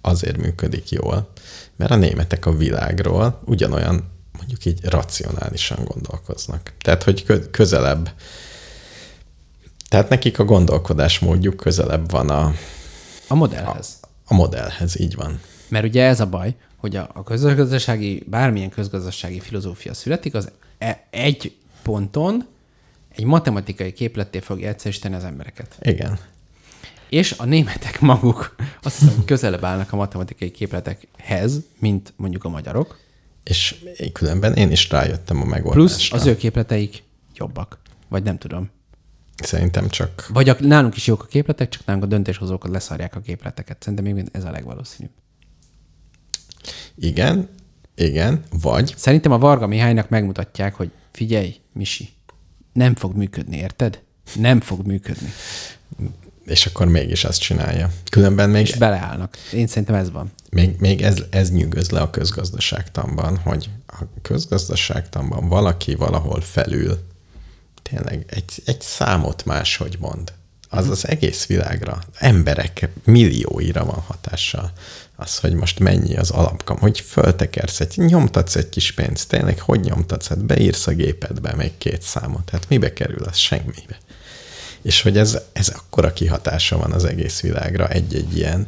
azért 0.01 0.37
működik 0.37 0.91
jól, 0.91 1.33
mert 1.77 1.91
a 1.91 1.97
németek 1.97 2.47
a 2.47 2.57
világról 2.57 3.41
ugyanolyan, 3.45 4.11
mondjuk 4.37 4.65
így 4.65 4.85
racionálisan 4.85 5.85
gondolkoznak. 5.85 6.73
Tehát, 6.81 7.03
hogy 7.03 7.25
kö- 7.25 7.51
közelebb, 7.51 8.11
tehát 9.89 10.09
nekik 10.09 10.39
a 10.39 10.45
gondolkodásmódjuk 10.45 11.57
közelebb 11.57 12.11
van 12.11 12.31
a, 12.31 12.55
A 13.29 13.35
modellhez. 13.35 14.01
a 14.25 14.35
modellhez, 14.35 15.01
így 15.01 15.15
van. 15.15 15.41
Mert 15.69 15.85
ugye 15.85 16.05
ez 16.05 16.21
a 16.21 16.27
baj, 16.27 16.55
hogy 16.77 16.97
a, 16.97 17.11
a 17.15 17.23
közgazdasági, 17.23 18.25
bármilyen 18.27 18.71
közgazdasági 18.71 19.41
filozófia 19.41 19.95
születik, 19.95 20.35
az 20.35 20.51
e, 20.79 21.07
egy 21.11 21.57
ponton 21.89 22.47
egy 23.09 23.25
matematikai 23.25 23.93
képletté 23.93 24.41
fogja 24.41 24.69
egyszerűsíteni 24.69 25.15
az 25.15 25.25
embereket. 25.25 25.79
Igen. 25.81 26.19
És 27.09 27.35
a 27.39 27.45
németek 27.45 28.01
maguk 28.01 28.55
azt 28.83 28.99
hiszem, 28.99 29.25
közelebb 29.25 29.65
állnak 29.65 29.93
a 29.93 29.97
matematikai 29.97 30.51
képletekhez, 30.51 31.61
mint 31.79 32.13
mondjuk 32.17 32.45
a 32.45 32.49
magyarok. 32.49 32.99
És 33.45 33.85
különben 34.13 34.55
én 34.55 34.71
is 34.71 34.91
rájöttem 34.91 35.41
a 35.41 35.45
megoldásra. 35.45 35.73
Plusz 35.73 36.13
az 36.13 36.27
ő 36.27 36.37
képleteik 36.37 37.03
jobbak. 37.35 37.79
Vagy 38.09 38.23
nem 38.23 38.39
tudom. 38.39 38.71
Szerintem 39.43 39.89
csak 39.89 40.27
Vagy 40.33 40.49
a, 40.49 40.57
nálunk 40.61 40.97
is 40.97 41.07
jók 41.07 41.23
a 41.23 41.27
képletek, 41.27 41.69
csak 41.69 41.85
nálunk 41.85 42.05
a 42.05 42.09
döntéshozókat 42.09 42.71
leszarják 42.71 43.17
a 43.17 43.21
képleteket. 43.21 43.83
Szerintem 43.83 44.15
még 44.15 44.29
ez 44.33 44.45
a 44.45 44.51
legvalószínűbb. 44.51 45.13
igen, 46.95 47.49
igen, 47.99 48.43
vagy 48.63 48.95
Szerintem 48.97 49.33
a 49.33 49.39
Varga 49.39 49.67
Mihálynak 49.67 50.09
megmutatják, 50.09 50.75
hogy 50.75 50.91
figyelj, 51.13 51.57
Misi, 51.73 52.09
nem 52.73 52.95
fog 52.95 53.17
működni, 53.17 53.57
érted? 53.57 54.01
Nem 54.35 54.61
fog 54.61 54.87
működni. 54.87 55.29
és 56.45 56.67
akkor 56.67 56.87
mégis 56.87 57.25
azt 57.25 57.41
csinálja. 57.41 57.91
Különben 58.11 58.51
még 58.51 58.67
És 58.67 58.77
beleállnak. 58.77 59.37
Én 59.53 59.67
szerintem 59.67 59.95
ez 59.95 60.11
van. 60.11 60.33
még, 60.51 60.75
még 60.79 61.03
ez, 61.03 61.23
ez 61.31 61.51
nyűgöz 61.51 61.91
le 61.91 62.01
a 62.01 62.11
közgazdaságtanban, 62.11 63.37
hogy 63.37 63.71
a 63.87 64.03
közgazdaságtanban 64.23 65.49
valaki 65.49 65.95
valahol 65.95 66.41
felül 66.41 66.99
tényleg 67.83 68.25
egy, 68.27 68.63
egy 68.65 68.81
számot 68.81 69.45
máshogy 69.45 69.97
mond. 70.01 70.33
Az 70.69 70.89
az 70.89 71.09
egész 71.09 71.47
világra, 71.47 71.99
emberek 72.19 72.89
millióira 73.05 73.85
van 73.85 74.03
hatással. 74.07 74.73
Az, 75.21 75.39
hogy 75.39 75.53
most 75.53 75.79
mennyi 75.79 76.17
az 76.17 76.31
alapkam, 76.31 76.79
hogy 76.79 77.01
föltekersz 77.01 77.81
egy, 77.81 77.95
nyomtatsz 77.97 78.57
egy 78.57 78.69
kis 78.69 78.93
pénzt, 78.93 79.29
tényleg 79.29 79.61
hogy 79.61 79.81
nyomtatsz? 79.81 80.27
Hát 80.27 80.45
beírsz 80.45 80.87
a 80.87 80.93
gépedbe 80.93 81.55
még 81.55 81.79
két 81.79 82.03
számot, 82.03 82.51
hát 82.51 82.69
mibe 82.69 82.93
kerül 82.93 83.25
az 83.25 83.37
semmibe. 83.37 83.99
És 84.83 85.03
hogy 85.03 85.19
ez, 85.19 85.39
ez 85.53 85.69
akkora 85.69 86.13
kihatása 86.13 86.79
van 86.79 86.93
az 86.93 87.05
egész 87.05 87.41
világra, 87.41 87.89
egy-egy 87.89 88.37
ilyen 88.37 88.67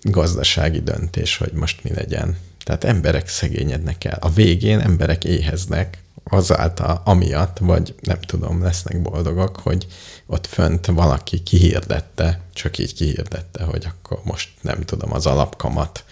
gazdasági 0.00 0.80
döntés, 0.80 1.36
hogy 1.36 1.52
most 1.52 1.82
mi 1.82 1.92
legyen. 1.94 2.36
Tehát 2.64 2.84
emberek 2.84 3.28
szegényednek 3.28 4.04
el. 4.04 4.18
A 4.20 4.30
végén 4.30 4.80
emberek 4.80 5.24
éheznek 5.24 6.02
azáltal, 6.24 7.02
amiatt, 7.04 7.58
vagy 7.58 7.94
nem 8.00 8.20
tudom, 8.20 8.62
lesznek 8.62 9.02
boldogok, 9.02 9.56
hogy 9.56 9.86
ott 10.26 10.46
fönt 10.46 10.86
valaki 10.86 11.42
kihirdette, 11.42 12.40
csak 12.52 12.78
így 12.78 12.94
kihirdette, 12.94 13.64
hogy 13.64 13.86
akkor 13.86 14.20
most 14.24 14.48
nem 14.60 14.80
tudom, 14.80 15.12
az 15.12 15.26
alapkamat 15.26 16.04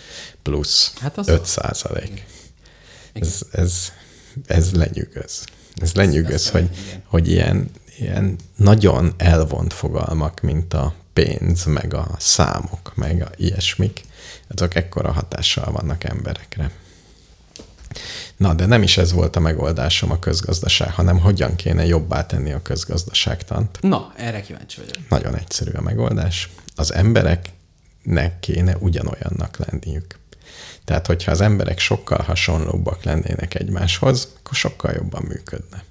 plusz 0.43 0.93
Hát 1.01 1.19
az 1.19 1.29
5 1.29 1.45
százalék. 1.47 2.27
Ez, 3.13 3.43
ez, 3.51 3.93
ez 4.47 4.73
lenyűgöz. 4.73 5.45
Ez 5.75 5.95
lenyűgöz, 5.95 6.51
hogy, 6.51 6.69
hogy 7.05 7.29
ilyen, 7.29 7.71
ilyen 7.99 8.37
nagyon 8.57 9.15
elvont 9.17 9.73
fogalmak, 9.73 10.41
mint 10.41 10.75
a 10.75 10.95
pénz, 11.13 11.65
meg 11.65 11.95
a 11.95 12.09
számok, 12.19 12.93
meg 12.95 13.23
a 13.23 13.31
ilyesmik, 13.37 14.05
azok 14.49 14.75
ekkora 14.75 15.13
hatással 15.13 15.73
vannak 15.73 16.05
emberekre. 16.05 16.71
Na, 18.37 18.55
de 18.55 18.67
nem 18.67 18.83
is 18.83 18.97
ez 18.97 19.13
volt 19.13 19.37
a 19.37 19.41
megoldásom 19.41 20.11
a 20.11 20.19
közgazdaság, 20.19 20.93
hanem 20.93 21.19
hogyan 21.19 21.57
kéne 21.57 21.87
jobbá 21.87 22.27
tenni 22.27 22.53
a 22.53 22.63
közgazdaságtant. 22.63 23.79
Na, 23.81 24.13
erre 24.17 24.41
kíváncsi 24.41 24.81
vagyok. 24.81 25.09
Nagyon 25.09 25.37
egyszerű 25.37 25.71
a 25.71 25.81
megoldás. 25.81 26.51
Az 26.75 26.93
embereknek 26.93 28.41
kéne 28.41 28.77
ugyanolyannak 28.77 29.57
lenniük. 29.57 30.19
Tehát, 30.85 31.07
hogyha 31.07 31.31
az 31.31 31.41
emberek 31.41 31.79
sokkal 31.79 32.23
hasonlóbbak 32.23 33.03
lennének 33.03 33.55
egymáshoz, 33.55 34.29
akkor 34.39 34.55
sokkal 34.55 34.93
jobban 34.93 35.23
működne. 35.29 35.85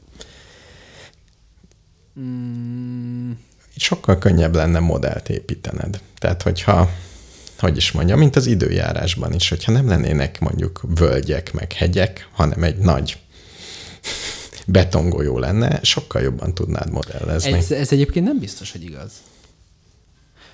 Mm, 2.20 3.32
sokkal 3.80 4.18
könnyebb 4.18 4.56
lenne 4.56 4.80
modellt 4.80 5.30
építened. 5.30 6.00
Tehát, 6.18 6.42
hogyha, 6.42 6.92
hogy 7.60 7.78
is 7.78 7.92
mondjam, 7.92 8.20
mint 8.20 8.36
az 8.36 8.46
időjárásban 8.46 9.34
is, 9.34 9.50
hogyha 9.50 9.72
nem 9.72 9.88
lennének 9.88 10.40
mondjuk 10.40 10.82
völgyek, 10.96 11.54
meg 11.54 11.74
hegyek, 11.74 12.28
hanem 12.32 12.64
egy 12.64 12.78
nagy 12.78 13.18
betongolyó 14.66 15.38
lenne, 15.38 15.80
sokkal 15.84 16.22
jobban 16.22 16.54
tudnád 16.54 16.92
modellezni. 16.92 17.52
ez, 17.52 17.72
ez 17.72 17.92
egyébként 17.92 18.26
nem 18.26 18.40
biztos, 18.40 18.72
hogy 18.72 18.84
igaz. 18.84 19.12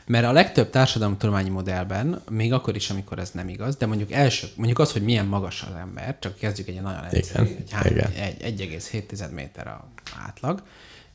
Mert 0.08 0.26
a 0.26 0.32
legtöbb 0.32 0.70
társadalomtudományi 0.70 1.50
modellben, 1.50 2.22
még 2.30 2.54
akkor 2.54 2.76
is, 2.76 2.90
amikor 2.90 3.20
ez 3.20 3.30
nem 3.32 3.50
igaz, 3.50 3.76
de 3.76 3.86
mondjuk 3.86 4.12
első, 4.12 4.48
mondjuk 4.56 4.80
az, 4.80 4.92
hogy 4.92 5.02
milyen 5.02 5.26
magas 5.26 5.62
az 5.62 5.76
ember, 5.80 6.18
csak 6.20 6.38
kezdjük 6.38 6.68
egy 6.68 6.82
nagyon 6.82 7.04
egyszerű, 7.12 7.46
egy, 7.46 7.72
hány, 7.72 7.98
egy 8.40 8.62
1,7 8.92 9.32
méter 9.32 9.68
a 9.68 9.88
átlag, 10.28 10.62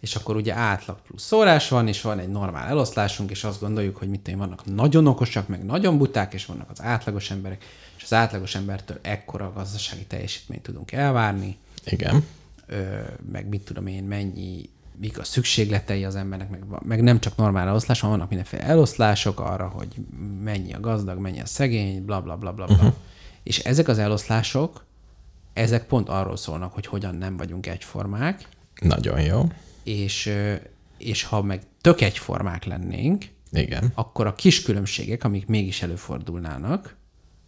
és 0.00 0.14
akkor 0.14 0.36
ugye 0.36 0.54
átlag 0.54 1.00
plusz 1.02 1.22
szórás 1.22 1.68
van, 1.68 1.88
és 1.88 2.00
van 2.00 2.18
egy 2.18 2.28
normál 2.28 2.68
eloszlásunk, 2.68 3.30
és 3.30 3.44
azt 3.44 3.60
gondoljuk, 3.60 3.96
hogy 3.96 4.08
mit 4.08 4.34
vannak 4.36 4.74
nagyon 4.74 5.06
okosak, 5.06 5.48
meg 5.48 5.64
nagyon 5.64 5.98
buták, 5.98 6.34
és 6.34 6.46
vannak 6.46 6.70
az 6.70 6.82
átlagos 6.82 7.30
emberek, 7.30 7.64
és 7.96 8.02
az 8.02 8.12
átlagos 8.12 8.54
embertől 8.54 8.98
ekkora 9.02 9.52
gazdasági 9.52 10.04
teljesítményt 10.04 10.62
tudunk 10.62 10.92
elvárni, 10.92 11.56
Igen. 11.84 12.24
ö, 12.66 12.98
meg 13.32 13.48
mit 13.48 13.64
tudom 13.64 13.86
én, 13.86 14.04
mennyi, 14.04 14.70
mik 14.96 15.18
a 15.18 15.24
szükségletei 15.24 16.04
az 16.04 16.16
embernek, 16.16 16.50
meg, 16.50 16.64
meg 16.82 17.02
nem 17.02 17.20
csak 17.20 17.36
normál 17.36 17.68
eloszlás, 17.68 18.00
hanem 18.00 18.16
vannak 18.16 18.30
mindenféle 18.30 18.62
eloszlások 18.62 19.40
arra, 19.40 19.68
hogy 19.68 19.88
mennyi 20.42 20.72
a 20.72 20.80
gazdag, 20.80 21.18
mennyi 21.18 21.40
a 21.40 21.46
szegény, 21.46 22.04
bla 22.04 22.20
bla 22.20 22.36
bla 22.36 22.52
bla. 22.52 22.66
bla. 22.66 22.74
Uh-huh. 22.74 22.94
És 23.42 23.58
ezek 23.58 23.88
az 23.88 23.98
eloszlások, 23.98 24.84
ezek 25.52 25.86
pont 25.86 26.08
arról 26.08 26.36
szólnak, 26.36 26.74
hogy 26.74 26.86
hogyan 26.86 27.14
nem 27.14 27.36
vagyunk 27.36 27.66
egyformák, 27.66 28.48
Nagyon 28.80 29.20
jó. 29.20 29.48
És, 29.82 30.32
és 30.98 31.22
ha 31.22 31.42
meg 31.42 31.62
tök 31.80 32.00
egyformák 32.00 32.64
lennénk, 32.64 33.24
Igen. 33.52 33.92
akkor 33.94 34.26
a 34.26 34.34
kis 34.34 34.62
különbségek, 34.62 35.24
amik 35.24 35.46
mégis 35.46 35.82
előfordulnának, 35.82 36.96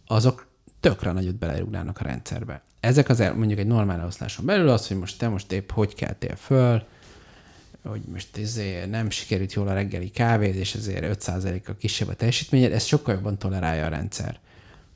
azok 0.07 0.47
tökre 0.79 1.11
nagyot 1.11 1.35
belerúgnának 1.35 1.99
a 1.99 2.03
rendszerbe. 2.03 2.61
Ezek 2.79 3.09
az 3.09 3.19
el, 3.19 3.33
mondjuk 3.33 3.59
egy 3.59 3.67
normál 3.67 3.99
eloszláson 3.99 4.45
belül 4.45 4.69
az, 4.69 4.87
hogy 4.87 4.97
most 4.97 5.17
te 5.17 5.27
most 5.27 5.51
épp 5.51 5.71
hogy 5.71 5.95
keltél 5.95 6.35
föl, 6.35 6.83
hogy 7.83 8.01
most 8.11 8.37
ezért 8.37 8.89
nem 8.89 9.09
sikerült 9.09 9.53
jól 9.53 9.67
a 9.67 9.73
reggeli 9.73 10.09
kávéd, 10.09 10.55
és 10.55 10.75
ezért 10.75 11.25
5%-kal 11.25 11.75
kisebb 11.77 12.07
a 12.07 12.13
teljesítményed, 12.13 12.71
ezt 12.71 12.87
sokkal 12.87 13.13
jobban 13.13 13.37
tolerálja 13.37 13.85
a 13.85 13.89
rendszer. 13.89 14.39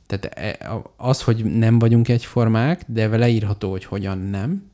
Tehát 0.07 0.25
e- 0.25 0.71
az, 0.97 1.21
hogy 1.21 1.45
nem 1.45 1.79
vagyunk 1.79 2.07
egyformák, 2.07 2.83
de 2.87 3.07
leírható, 3.07 3.69
hogy 3.69 3.85
hogyan 3.85 4.17
nem, 4.17 4.71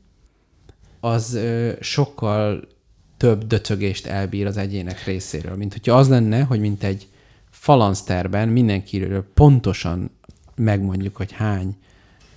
az 1.04 1.38
sokkal 1.80 2.68
több 3.16 3.46
döcögést 3.46 4.06
elbír 4.06 4.46
az 4.46 4.56
egyének 4.56 5.04
részéről, 5.04 5.56
mint 5.56 5.72
hogyha 5.72 5.96
az 5.96 6.08
lenne, 6.08 6.42
hogy 6.42 6.60
mint 6.60 6.82
egy 6.82 7.08
falanszterben 7.50 8.48
mindenkiről 8.48 9.24
pontosan 9.34 10.10
megmondjuk, 10.56 11.16
hogy 11.16 11.32
hány 11.32 11.76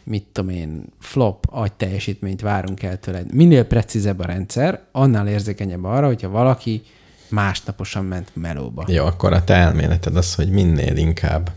mit 0.03 0.25
tudom 0.31 0.49
én, 0.49 0.85
flop 0.99 1.45
agy 1.51 1.73
teljesítményt 1.73 2.41
várunk 2.41 2.83
el 2.83 2.99
tőled. 2.99 3.33
Minél 3.33 3.63
precízebb 3.63 4.19
a 4.19 4.25
rendszer, 4.25 4.81
annál 4.91 5.27
érzékenyebb 5.27 5.83
arra, 5.83 6.07
hogyha 6.07 6.29
valaki 6.29 6.81
másnaposan 7.29 8.05
ment 8.05 8.29
melóba. 8.33 8.85
Jó, 8.87 9.05
akkor 9.05 9.33
a 9.33 9.43
te 9.43 9.53
elméleted 9.53 10.15
az, 10.15 10.35
hogy 10.35 10.49
minél 10.49 10.95
inkább 10.95 11.51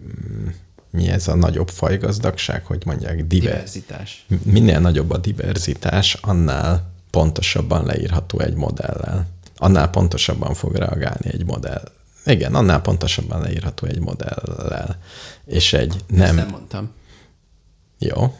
mm, 0.00 0.46
mi 0.90 1.08
ez 1.08 1.28
a 1.28 1.34
nagyobb 1.34 1.68
fajgazdagság, 1.68 2.64
hogy 2.66 2.82
mondják, 2.86 3.26
diver, 3.26 3.50
Diverzitás. 3.50 4.26
minél 4.42 4.80
nagyobb 4.80 5.10
a 5.10 5.16
diverzitás, 5.18 6.14
annál 6.14 6.92
pontosabban 7.10 7.84
leírható 7.84 8.38
egy 8.38 8.54
modellel. 8.54 9.26
Annál 9.56 9.90
pontosabban 9.90 10.54
fog 10.54 10.74
reagálni 10.74 11.28
egy 11.32 11.44
modell. 11.44 11.92
Igen, 12.24 12.54
annál 12.54 12.80
pontosabban 12.80 13.40
leírható 13.40 13.86
egy 13.86 14.00
modellel. 14.00 14.98
És 15.44 15.72
egy 15.72 15.94
Ezt 15.94 16.04
nem... 16.18 16.34
nem 16.34 16.48
mondtam. 16.48 16.90
Jó. 17.98 18.38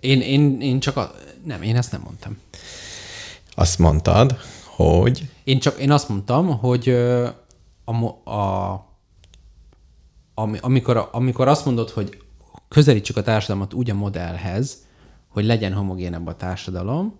Én, 0.00 0.20
én, 0.20 0.60
én 0.60 0.80
csak 0.80 0.96
a... 0.96 1.14
Nem, 1.44 1.62
én 1.62 1.76
ezt 1.76 1.92
nem 1.92 2.00
mondtam. 2.04 2.38
Azt 3.54 3.78
mondtad, 3.78 4.38
hogy 4.64 5.28
Én 5.44 5.60
csak 5.60 5.78
én 5.78 5.90
azt 5.90 6.08
mondtam, 6.08 6.58
hogy 6.58 6.88
a, 7.84 7.92
a, 8.30 8.72
ami, 10.40 10.58
amikor, 10.60 11.08
amikor 11.12 11.48
azt 11.48 11.64
mondod, 11.64 11.90
hogy 11.90 12.18
közelítsük 12.68 13.16
a 13.16 13.22
társadalmat 13.22 13.74
úgy 13.74 13.90
a 13.90 13.94
modellhez, 13.94 14.76
hogy 15.28 15.44
legyen 15.44 15.72
homogénebb 15.72 16.26
a 16.26 16.36
társadalom, 16.36 17.14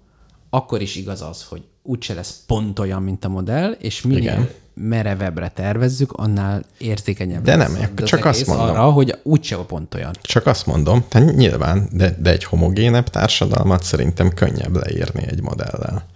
akkor 0.50 0.80
is 0.82 0.96
igaz 0.96 1.22
az, 1.22 1.44
hogy 1.44 1.62
úgyse 1.82 2.14
lesz 2.14 2.42
pont 2.46 2.78
olyan, 2.78 3.02
mint 3.02 3.24
a 3.24 3.28
modell, 3.28 3.70
és 3.70 4.02
minél 4.02 4.22
Igen. 4.22 4.48
Merevebbre 4.74 5.48
tervezzük, 5.48 6.12
annál 6.12 6.64
érzékenyebb 6.78 7.42
De 7.42 7.56
lesz 7.56 7.72
nem, 7.72 7.92
az 7.96 8.04
csak 8.04 8.24
azt 8.24 8.46
mondom. 8.46 8.68
Arra, 8.68 8.90
hogy 8.90 9.18
úgyse 9.22 9.56
pont 9.56 9.94
olyan. 9.94 10.14
csak 10.22 10.46
azt 10.46 10.66
mondom, 10.66 11.04
tehát 11.08 11.34
nyilván, 11.34 11.88
de, 11.92 12.16
de 12.18 12.30
egy 12.30 12.44
homogénebb 12.44 13.08
társadalmat 13.08 13.82
szerintem 13.82 14.30
könnyebb 14.30 14.76
leírni 14.76 15.26
egy 15.26 15.42
modellel. 15.42 16.06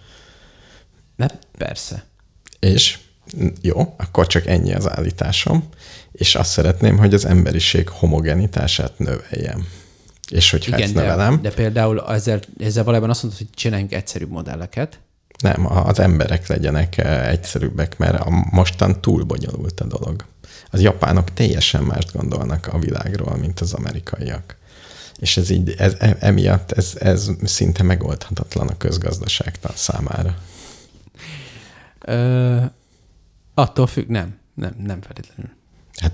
De 1.15 1.39
persze. 1.57 2.03
És 2.59 2.99
jó, 3.61 3.93
akkor 3.97 4.27
csak 4.27 4.45
ennyi 4.45 4.73
az 4.73 4.89
állításom, 4.89 5.63
és 6.15 6.35
azt 6.35 6.51
szeretném, 6.51 6.97
hogy 6.97 7.13
az 7.13 7.25
emberiség 7.25 7.89
homogenitását 7.89 8.99
növeljem. 8.99 9.67
És 10.29 10.51
hogyha 10.51 10.69
Igen, 10.69 10.81
ezt 10.81 10.93
de, 10.93 11.01
növelem, 11.01 11.41
de 11.41 11.51
például 11.51 12.03
ezzel, 12.07 12.39
ezzel 12.59 12.83
valójában 12.83 13.09
azt 13.09 13.23
mondod, 13.23 13.39
hogy 13.39 13.49
csináljunk 13.53 13.93
egyszerűbb 13.93 14.29
modelleket, 14.29 14.99
nem, 15.39 15.65
az 15.87 15.99
emberek 15.99 16.47
legyenek 16.47 16.97
eh, 16.97 17.29
egyszerűbbek, 17.29 17.97
mert 17.97 18.19
a 18.19 18.29
mostan 18.51 19.01
túl 19.01 19.23
bonyolult 19.23 19.79
a 19.79 19.85
dolog. 19.85 20.25
Az 20.71 20.81
japánok 20.81 21.33
teljesen 21.33 21.83
mást 21.83 22.13
gondolnak 22.13 22.67
a 22.67 22.79
világról, 22.79 23.35
mint 23.35 23.59
az 23.59 23.73
amerikaiak. 23.73 24.57
És 25.19 25.37
ez 25.37 25.49
így, 25.49 25.73
ez, 25.77 25.95
e- 25.99 26.17
emiatt 26.19 26.71
ez, 26.71 26.93
ez 26.99 27.29
szinte 27.43 27.83
megoldhatatlan 27.83 28.67
a 28.67 28.77
közgazdaságtan 28.77 29.71
számára. 29.75 30.37
Ö, 32.01 32.61
attól 33.53 33.87
függ, 33.87 34.07
nem. 34.07 34.37
Nem, 34.53 34.75
nem 34.83 35.01
feltétlenül. 35.01 35.51
Hát 36.01 36.11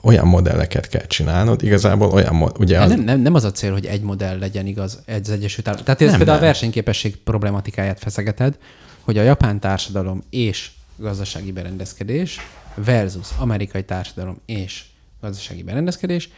olyan 0.00 0.26
modelleket 0.26 0.88
kell 0.88 1.06
csinálnod, 1.06 1.62
igazából 1.62 2.10
olyan, 2.10 2.52
ugye 2.58 2.80
az, 2.80 2.88
nem, 2.88 3.00
nem, 3.00 3.20
nem 3.20 3.34
az 3.34 3.44
a 3.44 3.50
cél, 3.52 3.72
hogy 3.72 3.86
egy 3.86 4.02
modell 4.02 4.38
legyen 4.38 4.66
igaz 4.66 5.02
egy 5.06 5.20
az 5.20 5.30
Egyesült 5.30 5.68
Államok. 5.68 5.86
Tehát 5.86 6.00
ez 6.00 6.08
Nem, 6.08 6.16
például 6.16 6.38
a 6.38 6.40
nem. 6.40 6.50
versenyképesség 6.50 7.16
problematikáját 7.16 7.98
feszegeted, 7.98 8.58
hogy 9.00 9.18
a 9.18 9.22
japán 9.22 9.60
társadalom 9.60 10.22
és 10.30 10.70
gazdasági 10.96 11.52
berendezkedés 11.52 12.38
versus 12.74 13.28
amerikai 13.38 13.84
társadalom 13.84 14.36
és 14.46 14.84
gazdasági 15.20 15.62
berendezkedés, 15.62 16.28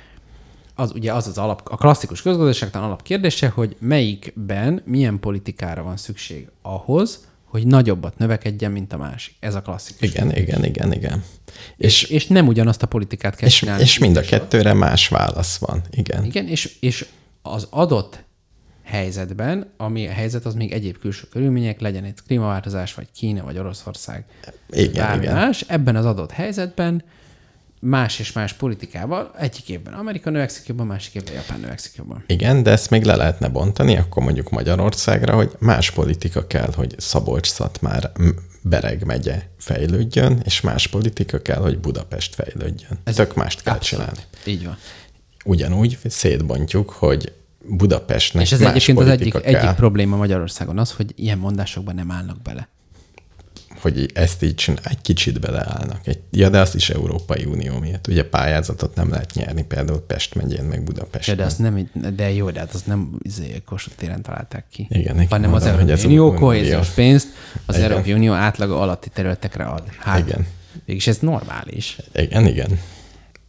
az 0.74 0.92
ugye 0.94 1.12
az 1.12 1.26
az 1.26 1.38
alap, 1.38 1.60
a 1.64 1.76
klasszikus 1.76 2.22
közgazdaságtan 2.22 2.82
alap 2.82 3.02
kérdése, 3.02 3.48
hogy 3.48 3.76
melyikben 3.78 4.82
milyen 4.84 5.20
politikára 5.20 5.82
van 5.82 5.96
szükség 5.96 6.48
ahhoz, 6.62 7.26
hogy 7.56 7.66
nagyobbat 7.66 8.18
növekedjen, 8.18 8.72
mint 8.72 8.92
a 8.92 8.96
másik. 8.96 9.34
Ez 9.40 9.54
a 9.54 9.62
klasszikus. 9.62 10.08
igen, 10.08 10.36
igen, 10.36 10.64
igen, 10.64 10.92
igen. 10.92 11.22
És, 11.76 12.02
És 12.02 12.26
nem 12.26 12.46
ugyanazt 12.46 12.82
a 12.82 12.86
politikát 12.86 13.36
kell 13.36 13.48
és, 13.48 13.56
csinálni. 13.56 13.82
és 13.82 13.98
mind 13.98 14.16
a 14.16 14.20
kettőre 14.20 14.72
más 14.72 15.08
válasz 15.08 15.56
van. 15.56 15.82
Igen. 15.90 16.24
Igen, 16.24 16.46
és, 16.48 16.76
és 16.80 17.06
az 17.42 17.66
adott 17.70 18.24
helyzetben, 18.84 19.72
ami 19.76 20.06
a 20.06 20.12
helyzet, 20.12 20.44
az 20.44 20.54
még 20.54 20.72
egyéb 20.72 20.98
külső 20.98 21.26
körülmények, 21.30 21.80
legyen 21.80 22.04
itt 22.06 22.22
klímaváltozás, 22.22 22.94
vagy 22.94 23.06
Kína, 23.14 23.44
vagy 23.44 23.58
Oroszország, 23.58 24.24
Igen, 24.70 25.06
bármi 25.06 25.22
igen. 25.22 25.34
más, 25.34 25.64
ebben 25.68 25.96
az 25.96 26.04
adott 26.04 26.30
helyzetben 26.30 27.04
más 27.80 28.18
és 28.18 28.32
más 28.32 28.52
politikával, 28.52 29.30
egyik 29.38 29.68
évben 29.68 29.94
Amerika 29.94 30.30
növekszik 30.30 30.66
jobban, 30.66 30.86
másik 30.86 31.14
évben 31.14 31.34
Japán 31.34 31.60
növekszik 31.60 31.94
jobban. 31.94 32.24
Igen, 32.26 32.62
de 32.62 32.70
ezt 32.70 32.90
még 32.90 33.04
le 33.04 33.16
lehetne 33.16 33.48
bontani, 33.48 33.96
akkor 33.96 34.22
mondjuk 34.22 34.50
Magyarországra, 34.50 35.34
hogy 35.34 35.50
más 35.58 35.90
politika 35.90 36.46
kell, 36.46 36.70
hogy 36.74 36.94
Szabolcs-Szatmár 36.98 38.12
Bereg 38.62 39.04
megye 39.04 39.42
fejlődjön, 39.58 40.40
és 40.44 40.60
más 40.60 40.86
politika 40.86 41.42
kell, 41.42 41.60
hogy 41.60 41.78
Budapest 41.78 42.34
fejlődjön. 42.34 42.98
Ez 43.04 43.14
Tök 43.14 43.34
mást 43.34 43.62
kell 43.62 43.74
Abszolút. 43.74 44.06
csinálni. 44.06 44.30
Így 44.44 44.64
van. 44.64 44.76
Ugyanúgy 45.44 45.98
szétbontjuk, 46.04 46.90
hogy 46.90 47.32
Budapestnek 47.68 48.42
És 48.42 48.52
ez 48.52 48.60
más 48.60 48.70
egyébként 48.70 48.98
az 48.98 49.08
egyik, 49.08 49.32
kell, 49.32 49.42
egyik 49.42 49.70
probléma 49.70 50.16
Magyarországon 50.16 50.78
az, 50.78 50.92
hogy 50.92 51.12
ilyen 51.14 51.38
mondásokban 51.38 51.94
nem 51.94 52.10
állnak 52.10 52.42
bele. 52.42 52.68
Hogy 53.80 54.10
ezt 54.14 54.42
így 54.42 54.54
csinál, 54.54 54.80
egy 54.84 55.00
kicsit 55.02 55.40
beleállnak. 55.40 56.06
Egy, 56.06 56.18
ja, 56.30 56.48
de 56.48 56.60
azt 56.60 56.74
is 56.74 56.90
Európai 56.90 57.44
Unió 57.44 57.78
miatt. 57.78 58.06
Ugye 58.06 58.24
pályázatot 58.24 58.94
nem 58.94 59.10
lehet 59.10 59.34
nyerni, 59.34 59.64
például 59.64 60.00
Pest 60.06 60.34
megyén, 60.34 60.64
meg 60.64 60.78
Ja, 60.78 60.84
Budapesten. 60.84 61.36
de 61.36 61.44
azt 61.44 61.58
nem, 61.58 61.90
de 62.16 62.32
jó, 62.32 62.50
de 62.50 62.58
hát 62.60 62.74
azt 62.74 62.86
nem 62.86 63.18
izé, 63.22 63.62
Kossuth 63.66 63.96
téren 63.96 64.22
találták 64.22 64.64
ki. 64.70 64.86
Igen, 64.90 65.26
hanem 65.28 65.52
az 65.54 65.66
Európai 65.66 66.04
Unió 66.04 66.32
kohéziós 66.34 66.88
pénzt 66.88 67.28
az. 67.66 67.74
Európai 67.76 68.12
Unió 68.12 68.32
átlaga 68.32 68.80
alatti 68.80 69.08
területekre 69.08 69.64
ad. 69.64 69.82
Hát, 69.98 70.18
Igen. 70.18 70.46
Mégis 70.84 71.06
ez 71.06 71.18
normális, 71.18 71.96
Igen, 72.14 72.46
igen. 72.46 72.78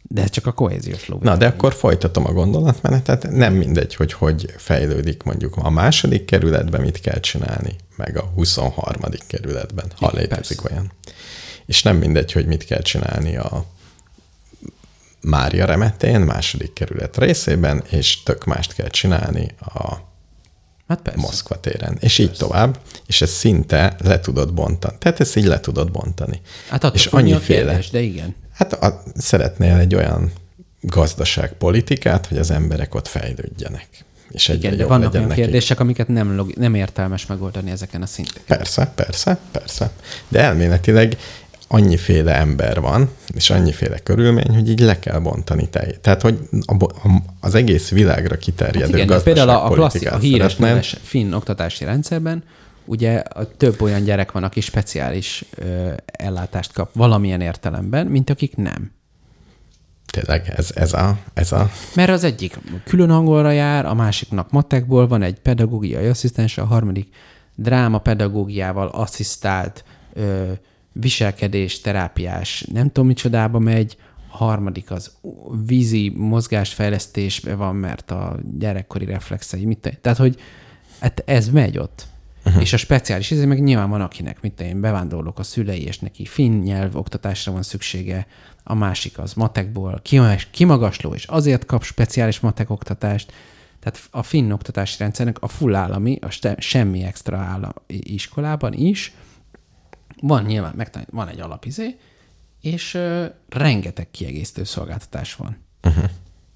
De 0.08 0.22
ez 0.22 0.30
csak 0.30 0.46
a 0.46 0.52
kohéziós 0.52 1.08
ló. 1.08 1.18
Na, 1.22 1.36
de 1.36 1.46
akkor 1.46 1.74
folytatom 1.74 2.26
a 2.26 2.32
gondolatmenetet. 2.32 3.30
Nem 3.30 3.54
mindegy, 3.54 3.94
hogy 3.94 4.12
hogy 4.12 4.54
fejlődik 4.56 5.22
mondjuk 5.22 5.56
a 5.56 5.70
második 5.70 6.24
kerületben, 6.24 6.80
mit 6.80 7.00
kell 7.00 7.20
csinálni, 7.20 7.76
meg 7.96 8.16
a 8.16 8.22
23. 8.34 9.02
kerületben, 9.26 9.92
ha 9.96 10.10
létezik 10.14 10.60
persze. 10.60 10.74
olyan. 10.74 10.92
És 11.66 11.82
nem 11.82 11.96
mindegy, 11.96 12.32
hogy 12.32 12.46
mit 12.46 12.64
kell 12.64 12.82
csinálni 12.82 13.36
a 13.36 13.64
Mária 15.20 15.64
Remetén, 15.64 16.20
második 16.20 16.72
kerület 16.72 17.18
részében, 17.18 17.82
és 17.90 18.22
tök 18.22 18.44
mást 18.44 18.74
kell 18.74 18.88
csinálni 18.88 19.54
a 19.60 20.06
Hát 20.88 21.00
persze. 21.00 21.20
Moszkva 21.20 21.60
téren. 21.60 21.96
És 22.00 22.18
így 22.18 22.32
tovább, 22.32 22.78
és 23.06 23.22
ezt 23.22 23.32
szinte 23.32 23.96
le 23.98 24.20
tudod 24.20 24.54
bontani. 24.54 24.96
Tehát 24.98 25.20
ezt 25.20 25.36
így 25.36 25.44
le 25.44 25.60
tudod 25.60 25.90
bontani. 25.90 26.40
Hát 26.68 26.94
és 26.94 27.06
annyiféle. 27.06 27.64
kérdés, 27.64 27.90
de 27.90 28.00
igen. 28.00 28.34
Hát 28.58 28.72
a, 28.72 29.02
szeretnél 29.16 29.76
egy 29.76 29.94
olyan 29.94 30.32
gazdaságpolitikát, 30.80 32.26
hogy 32.26 32.38
az 32.38 32.50
emberek 32.50 32.94
ott 32.94 33.08
fejlődjenek. 33.08 33.88
És 34.30 34.48
Igen, 34.48 34.76
de 34.76 34.86
vannak 34.86 35.14
olyan 35.14 35.26
nekik. 35.26 35.44
kérdések, 35.44 35.80
amiket 35.80 36.08
nem, 36.08 36.36
log- 36.36 36.56
nem 36.56 36.74
értelmes 36.74 37.26
megoldani 37.26 37.70
ezeken 37.70 38.02
a 38.02 38.06
szinteken. 38.06 38.58
Persze, 38.58 38.92
persze, 38.94 39.38
persze. 39.50 39.90
De 40.28 40.40
elméletileg 40.40 41.16
annyiféle 41.68 42.34
ember 42.34 42.80
van, 42.80 43.10
és 43.34 43.50
annyiféle 43.50 43.98
körülmény, 43.98 44.54
hogy 44.54 44.68
így 44.68 44.80
le 44.80 44.98
kell 44.98 45.18
bontani 45.18 45.68
te. 45.68 45.86
Tehát, 46.00 46.22
hogy 46.22 46.38
a, 46.66 46.84
a, 46.84 47.22
az 47.40 47.54
egész 47.54 47.88
világra 47.88 48.36
kiterjedő 48.36 48.84
Hát 48.84 48.94
igen, 48.94 49.06
de 49.06 49.20
például 49.20 49.48
a, 49.48 49.64
a 49.64 49.68
klasszik, 49.68 49.76
a 49.76 49.80
gazdaságpolitikát 49.80 50.20
híres 50.20 50.56
neves 50.56 50.96
finn 51.02 51.32
oktatási 51.32 51.84
rendszerben 51.84 52.42
ugye 52.88 53.16
a 53.18 53.56
több 53.56 53.80
olyan 53.80 54.02
gyerek 54.02 54.32
van, 54.32 54.44
aki 54.44 54.60
speciális 54.60 55.44
ö, 55.54 55.92
ellátást 56.06 56.72
kap 56.72 56.90
valamilyen 56.94 57.40
értelemben, 57.40 58.06
mint 58.06 58.30
akik 58.30 58.56
nem. 58.56 58.92
Tényleg, 60.12 60.52
ez, 60.56 60.70
ez, 60.74 60.92
a, 60.92 61.18
ez 61.34 61.52
a... 61.52 61.70
Mert 61.94 62.10
az 62.10 62.24
egyik 62.24 62.58
külön 62.84 63.10
angolra 63.10 63.50
jár, 63.50 63.86
a 63.86 63.94
másiknak 63.94 64.50
matekból 64.50 65.06
van 65.06 65.22
egy 65.22 65.40
pedagógiai 65.40 66.06
asszisztens, 66.06 66.58
a 66.58 66.64
harmadik 66.64 67.14
dráma 67.54 67.98
pedagógiával 67.98 68.88
asszisztált 68.88 69.84
ö, 70.12 70.52
viselkedés, 70.92 71.80
terápiás, 71.80 72.64
nem 72.72 72.86
tudom 72.86 73.06
micsodába 73.06 73.58
megy, 73.58 73.96
a 74.30 74.36
harmadik 74.36 74.90
az 74.90 75.12
vízi 75.66 76.12
mozgásfejlesztésbe 76.16 77.54
van, 77.54 77.76
mert 77.76 78.10
a 78.10 78.36
gyerekkori 78.58 79.04
reflexei, 79.04 79.64
mit. 79.64 79.98
Tehát, 80.00 80.18
hogy 80.18 80.40
hát 81.00 81.22
ez 81.26 81.48
megy 81.48 81.78
ott. 81.78 82.07
Uh-huh. 82.48 82.62
És 82.62 82.72
a 82.72 82.76
speciális 82.76 83.30
ez 83.30 83.44
meg 83.44 83.62
nyilván 83.62 83.90
van, 83.90 84.00
akinek, 84.00 84.40
tudom 84.40 84.66
én, 84.66 84.80
bevándorlók 84.80 85.38
a 85.38 85.42
szülei, 85.42 85.82
és 85.84 85.98
neki 85.98 86.24
finn 86.24 86.62
nyelv 86.62 86.96
oktatásra 86.96 87.52
van 87.52 87.62
szüksége, 87.62 88.26
a 88.64 88.74
másik 88.74 89.18
az 89.18 89.32
matekból 89.34 90.00
kimagas- 90.02 90.50
kimagasló, 90.50 91.14
és 91.14 91.24
azért 91.24 91.64
kap 91.64 91.82
speciális 91.82 92.40
matek 92.40 92.70
oktatást. 92.70 93.32
Tehát 93.80 94.08
a 94.10 94.22
finn 94.22 94.50
oktatási 94.50 94.96
rendszernek 94.98 95.36
a 95.40 95.48
full 95.48 95.74
állami, 95.74 96.18
a 96.20 96.30
ste- 96.30 96.60
semmi 96.60 97.02
extra 97.02 97.36
állam 97.36 97.72
iskolában 97.86 98.72
is 98.72 99.14
van 100.20 100.44
nyilván, 100.44 100.74
megtanít, 100.76 101.08
van 101.10 101.28
egy 101.28 101.40
alapizé, 101.40 101.96
és 102.60 102.94
ö, 102.94 103.24
rengeteg 103.48 104.10
kiegészítő 104.10 104.64
szolgáltatás 104.64 105.34
van. 105.34 105.56
Uh-huh. 105.82 106.04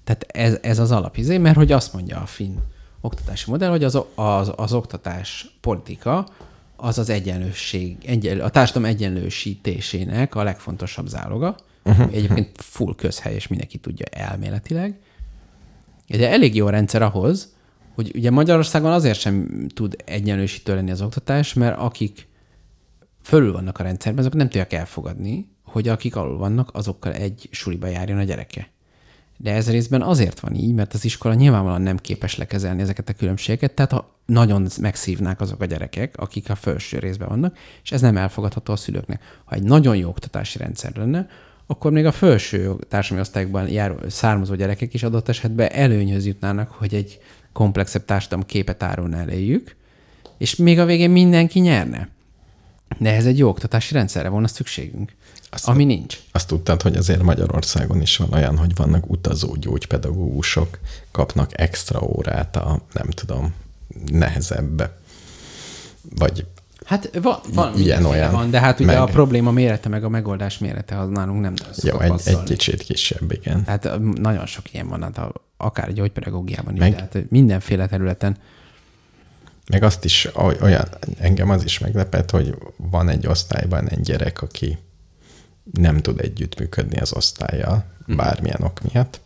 Tehát 0.03 0.23
ez, 0.27 0.57
ez 0.61 0.79
az 0.79 0.91
alapizé, 0.91 1.37
mert 1.37 1.55
hogy 1.55 1.71
azt 1.71 1.93
mondja 1.93 2.21
a 2.21 2.25
finn 2.25 2.57
oktatási 3.05 3.51
modell, 3.51 3.69
hogy 3.69 3.83
az, 3.83 3.99
az, 4.15 4.51
az 4.55 4.73
oktatás 4.73 5.57
politika 5.61 6.27
az 6.75 6.97
az 6.97 7.09
egyenlőség, 7.09 7.97
egyenlő, 8.05 8.41
a 8.41 8.49
társadalom 8.49 8.89
egyenlősítésének 8.89 10.35
a 10.35 10.43
legfontosabb 10.43 11.07
záloga. 11.07 11.55
Uh-huh. 11.83 12.13
Egyébként 12.13 12.49
full 12.55 12.95
közhely, 12.95 13.33
és 13.33 13.47
mindenki 13.47 13.77
tudja 13.77 14.05
elméletileg. 14.05 14.99
De 16.07 16.29
elég 16.29 16.55
jó 16.55 16.69
rendszer 16.69 17.01
ahhoz, 17.01 17.53
hogy 17.95 18.11
ugye 18.15 18.31
Magyarországon 18.31 18.91
azért 18.91 19.19
sem 19.19 19.67
tud 19.73 19.95
egyenlősítő 20.05 20.75
lenni 20.75 20.91
az 20.91 21.01
oktatás, 21.01 21.53
mert 21.53 21.77
akik 21.77 22.27
fölül 23.21 23.51
vannak 23.51 23.79
a 23.79 23.83
rendszerben, 23.83 24.19
azok 24.19 24.33
nem 24.33 24.47
tudják 24.47 24.73
elfogadni, 24.73 25.49
hogy 25.63 25.87
akik 25.87 26.15
alul 26.15 26.37
vannak, 26.37 26.69
azokkal 26.73 27.13
egy 27.13 27.47
suliba 27.51 27.87
járjon 27.87 28.17
a 28.17 28.23
gyereke. 28.23 28.72
De 29.37 29.53
ez 29.53 29.69
részben 29.69 30.01
azért 30.01 30.39
van 30.39 30.55
így, 30.55 30.73
mert 30.73 30.93
az 30.93 31.05
iskola 31.05 31.33
nyilvánvalóan 31.33 31.81
nem 31.81 31.97
képes 31.97 32.37
lekezelni 32.37 32.81
ezeket 32.81 33.09
a 33.09 33.13
különbségeket, 33.13 33.73
tehát 33.73 33.91
ha 33.91 34.19
nagyon 34.25 34.67
megszívnák 34.81 35.41
azok 35.41 35.61
a 35.61 35.65
gyerekek, 35.65 36.17
akik 36.17 36.49
a 36.49 36.55
felső 36.55 36.99
részben 36.99 37.27
vannak, 37.27 37.57
és 37.83 37.91
ez 37.91 38.01
nem 38.01 38.17
elfogadható 38.17 38.73
a 38.73 38.75
szülőknek. 38.75 39.21
Ha 39.45 39.55
egy 39.55 39.63
nagyon 39.63 39.95
jó 39.95 40.09
oktatási 40.09 40.57
rendszer 40.57 40.95
lenne, 40.95 41.27
akkor 41.65 41.91
még 41.91 42.05
a 42.05 42.11
felső 42.11 42.75
társadalmi 42.89 43.23
osztályokban 43.23 43.69
járó, 43.69 43.95
származó 44.07 44.55
gyerekek 44.55 44.93
is 44.93 45.03
adott 45.03 45.29
esetben 45.29 45.71
előnyhöz 45.71 46.25
jutnának, 46.25 46.71
hogy 46.71 46.93
egy 46.93 47.19
komplexebb 47.53 48.05
társadalom 48.05 48.45
képet 48.45 48.83
árulna 48.83 49.17
eléjük, 49.17 49.75
és 50.37 50.55
még 50.55 50.79
a 50.79 50.85
végén 50.85 51.09
mindenki 51.09 51.59
nyerne. 51.59 52.09
De 52.97 53.15
ez 53.15 53.25
egy 53.25 53.37
jó 53.37 53.49
oktatási 53.49 53.93
rendszerre 53.93 54.29
volna 54.29 54.47
szükségünk, 54.47 55.15
azt 55.53 55.67
ami 55.67 55.83
nincs. 55.83 56.19
Azt 56.31 56.47
tudtad, 56.47 56.81
hogy 56.81 56.95
azért 56.95 57.21
Magyarországon 57.21 58.01
is 58.01 58.17
van 58.17 58.33
olyan, 58.33 58.57
hogy 58.57 58.75
vannak 58.75 59.09
utazó 59.09 59.55
gyógypedagógusok, 59.55 60.79
kapnak 61.11 61.59
extra 61.59 62.01
órát 62.01 62.55
a, 62.55 62.81
nem 62.93 63.07
tudom, 63.09 63.53
nehezebb, 64.11 64.91
vagy 66.15 66.45
Hát 66.85 67.19
van, 67.21 67.39
van 67.53 67.79
ilyen 67.79 68.05
olyan. 68.05 68.31
Van, 68.31 68.49
de 68.49 68.59
hát 68.59 68.79
ugye 68.79 68.93
meg... 68.93 69.01
a 69.01 69.05
probléma 69.05 69.51
mérete, 69.51 69.89
meg 69.89 70.03
a 70.03 70.09
megoldás 70.09 70.57
mérete 70.57 70.99
az 70.99 71.09
nálunk 71.09 71.41
nem 71.41 71.53
Jó, 71.81 71.99
egy, 71.99 72.21
egy 72.23 72.43
kicsit 72.43 72.83
kisebb, 72.83 73.31
igen. 73.31 73.63
Hát 73.65 73.99
nagyon 74.15 74.45
sok 74.45 74.73
ilyen 74.73 74.87
van, 74.87 75.01
hát 75.01 75.19
akár 75.57 75.93
gyógypedagógiában 75.93 76.73
meg... 76.73 76.89
is, 76.89 76.95
tehát 76.95 77.29
mindenféle 77.29 77.87
területen. 77.87 78.37
Meg 79.69 79.83
azt 79.83 80.05
is, 80.05 80.29
olyan, 80.61 80.87
engem 81.19 81.49
az 81.49 81.63
is 81.63 81.79
meglepett, 81.79 82.29
hogy 82.29 82.55
van 82.77 83.09
egy 83.09 83.27
osztályban 83.27 83.89
egy 83.89 84.01
gyerek, 84.01 84.41
aki 84.41 84.77
nem 85.71 85.97
tud 85.97 86.19
együttműködni 86.19 86.97
az 86.97 87.13
osztályjal, 87.13 87.85
bármilyen 88.07 88.61
ok 88.63 88.81
miatt, 88.91 89.21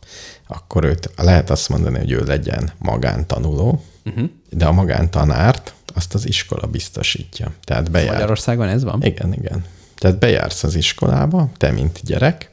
akkor 0.48 0.84
őt 0.84 1.10
lehet 1.16 1.50
azt 1.50 1.70
mondani, 1.70 1.98
hogy 1.98 2.12
ő 2.12 2.24
legyen 2.24 2.72
magántanuló, 2.78 3.84
uh-huh. 4.06 4.30
de 4.50 4.66
a 4.66 4.72
magántanárt 4.72 5.74
azt 5.94 6.14
az 6.14 6.28
iskola 6.28 6.68
biztosítja. 6.68 7.54
Tehát 7.64 7.92
bejár... 7.92 8.14
Magyarországon 8.14 8.68
ez 8.68 8.84
van? 8.84 9.04
Igen, 9.04 9.34
igen. 9.34 9.66
Tehát 9.96 10.20
bejársz 10.20 10.64
az 10.64 10.76
iskolába, 10.76 11.50
te 11.58 11.72
mint 11.72 12.00
gyerek, 12.04 12.52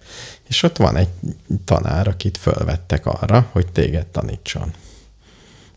és 0.48 0.62
ott 0.62 0.76
van 0.76 0.96
egy 0.96 1.08
tanár, 1.64 2.08
akit 2.08 2.38
fölvettek 2.38 3.06
arra, 3.06 3.48
hogy 3.52 3.72
téged 3.72 4.06
tanítson. 4.06 4.72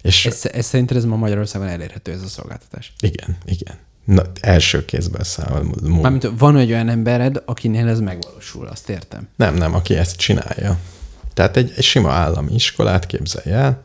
És 0.02 0.26
ez, 0.26 0.42
ez 0.52 0.66
szerinted 0.66 0.98
ez 0.98 1.06
ma 1.06 1.16
Magyarországon 1.16 1.68
elérhető 1.68 2.12
ez 2.12 2.22
a 2.22 2.28
szolgáltatás? 2.28 2.94
Igen, 3.00 3.38
igen. 3.46 3.76
Na, 4.08 4.24
első 4.42 4.86
kézből 4.86 5.24
számol. 5.24 5.66
Mármint 5.82 6.32
van 6.38 6.58
egy 6.58 6.72
olyan 6.72 6.90
embered, 6.90 7.42
akinél 7.46 7.88
ez 7.88 8.00
megvalósul, 8.00 8.68
azt 8.68 8.90
értem. 8.90 9.28
Nem, 9.36 9.56
nem, 9.56 9.74
aki 9.74 9.96
ezt 9.96 10.16
csinálja. 10.16 10.78
Tehát 11.34 11.58
egy, 11.58 11.74
egy 11.76 11.84
sima 11.84 12.12
állami 12.12 12.54
iskolát 12.54 13.06
képzelj 13.06 13.52
el. 13.56 13.82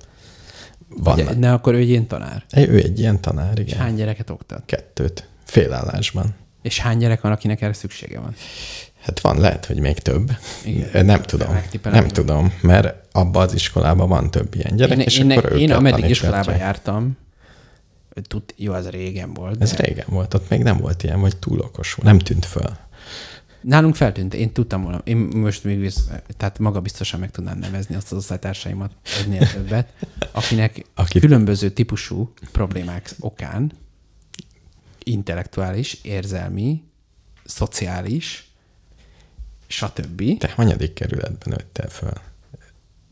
Van 0.89 1.15
Ugye, 1.15 1.35
ne, 1.35 1.53
akkor 1.53 1.75
ő 1.75 1.77
egy 1.77 1.89
ilyen 1.89 2.07
tanár? 2.07 2.45
Ő 2.57 2.77
egy 2.77 2.99
ilyen 2.99 3.21
tanár, 3.21 3.59
igen. 3.59 3.67
És 3.67 3.75
hány 3.75 3.95
gyereket 3.95 4.31
oktat? 4.31 4.63
Kettőt. 4.67 5.29
Félállásban. 5.45 6.35
És 6.63 6.79
hány 6.79 6.99
gyerek 6.99 7.21
van, 7.21 7.33
akinek 7.33 7.63
erre 7.63 7.73
szüksége 7.73 8.21
van? 8.21 8.35
Hát 9.01 9.21
van, 9.21 9.41
lehet, 9.41 9.67
hogy 9.67 9.79
még 9.79 9.99
több. 9.99 10.31
Igen. 10.65 11.05
Nem 11.05 11.23
tudom. 11.23 11.61
Nem 11.83 12.09
tudom, 12.09 12.53
mert 12.61 12.95
abban 13.13 13.43
az 13.43 13.55
iskolában 13.55 14.09
van 14.09 14.31
több 14.31 14.55
ilyen 14.55 14.77
gyerek, 14.77 14.99
én, 14.99 15.05
és 15.05 15.19
én, 15.19 15.31
akkor 15.31 15.53
Én 15.53 15.73
ameddig 15.73 16.11
iskolában 16.11 16.57
jártam, 16.57 17.17
tud, 18.29 18.43
jó, 18.57 18.73
az 18.73 18.89
régen 18.89 19.35
volt. 19.35 19.59
De... 19.59 19.65
Ez 19.65 19.73
régen 19.73 20.07
volt, 20.09 20.35
ott 20.35 20.49
még 20.49 20.63
nem 20.63 20.77
volt 20.77 21.03
ilyen, 21.03 21.21
vagy 21.21 21.37
túl 21.37 21.59
okos 21.59 21.95
volt. 21.95 22.09
Nem 22.09 22.19
tűnt 22.19 22.47
föl. 22.47 22.77
Nálunk 23.61 23.95
feltűnt, 23.95 24.35
én 24.35 24.53
tudtam 24.53 24.83
volna. 24.83 25.01
Én 25.05 25.17
most 25.17 25.65
még, 25.65 25.93
tehát 26.37 26.59
maga 26.59 26.81
biztosan 26.81 27.21
meg 27.21 27.31
tudnám 27.31 27.59
nevezni 27.59 27.95
azt 27.95 28.13
az 28.13 28.19
osztálytársaimat 28.19 28.93
egynél 29.21 29.51
többet, 29.53 29.93
akinek 30.33 30.85
Aki... 30.95 31.21
különböző 31.21 31.71
típusú 31.71 32.33
problémák 32.53 33.15
okán 33.21 33.73
intellektuális, 35.05 35.99
érzelmi, 36.03 36.83
szociális, 37.45 38.51
stb. 39.67 40.39
Te 40.39 40.53
hanyadik 40.55 40.93
kerületben 40.93 41.49
nőttél 41.57 41.89
föl? 41.89 42.13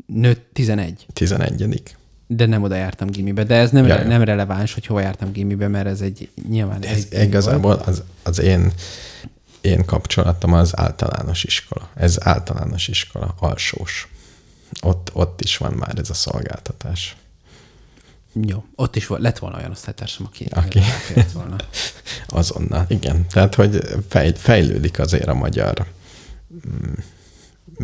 Nőtt 0.06 0.48
11. 0.52 1.06
11 1.12 1.96
de 2.32 2.46
nem 2.46 2.62
oda 2.62 2.74
jártam 2.74 3.10
gimibe. 3.10 3.44
De 3.44 3.54
ez 3.54 3.70
nem, 3.70 3.86
ja, 3.86 4.02
nem 4.02 4.22
releváns, 4.22 4.74
hogy 4.74 4.86
hova 4.86 5.00
jártam 5.00 5.32
gimibe, 5.32 5.68
mert 5.68 5.86
ez 5.86 6.00
egy 6.00 6.28
nyilván... 6.48 6.84
Ez 6.84 7.06
egy 7.10 7.26
igazából 7.26 7.72
az, 7.72 8.02
az 8.22 8.38
én, 8.38 8.72
én 9.60 9.84
kapcsolatom 9.84 10.52
az 10.52 10.78
általános 10.78 11.44
iskola. 11.44 11.88
Ez 11.94 12.16
általános 12.20 12.88
iskola, 12.88 13.34
alsós. 13.38 14.08
Ott, 14.82 15.10
ott 15.12 15.40
is 15.40 15.56
van 15.56 15.72
már 15.72 15.98
ez 15.98 16.10
a 16.10 16.14
szolgáltatás. 16.14 17.16
Jó, 18.32 18.64
ott 18.74 18.96
is 18.96 19.06
volt, 19.06 19.20
lett 19.20 19.38
volna 19.38 19.56
olyan 19.56 19.70
osztálytársam, 19.70 20.26
aki, 20.26 20.46
aki. 20.50 20.80
volna. 21.34 21.56
Azonnal, 22.26 22.84
igen. 22.88 23.26
Tehát, 23.28 23.54
hogy 23.54 23.80
fej, 24.08 24.32
fejlődik 24.36 24.98
azért 24.98 25.28
a 25.28 25.34
magyar 25.34 25.86
mm, 26.52 26.92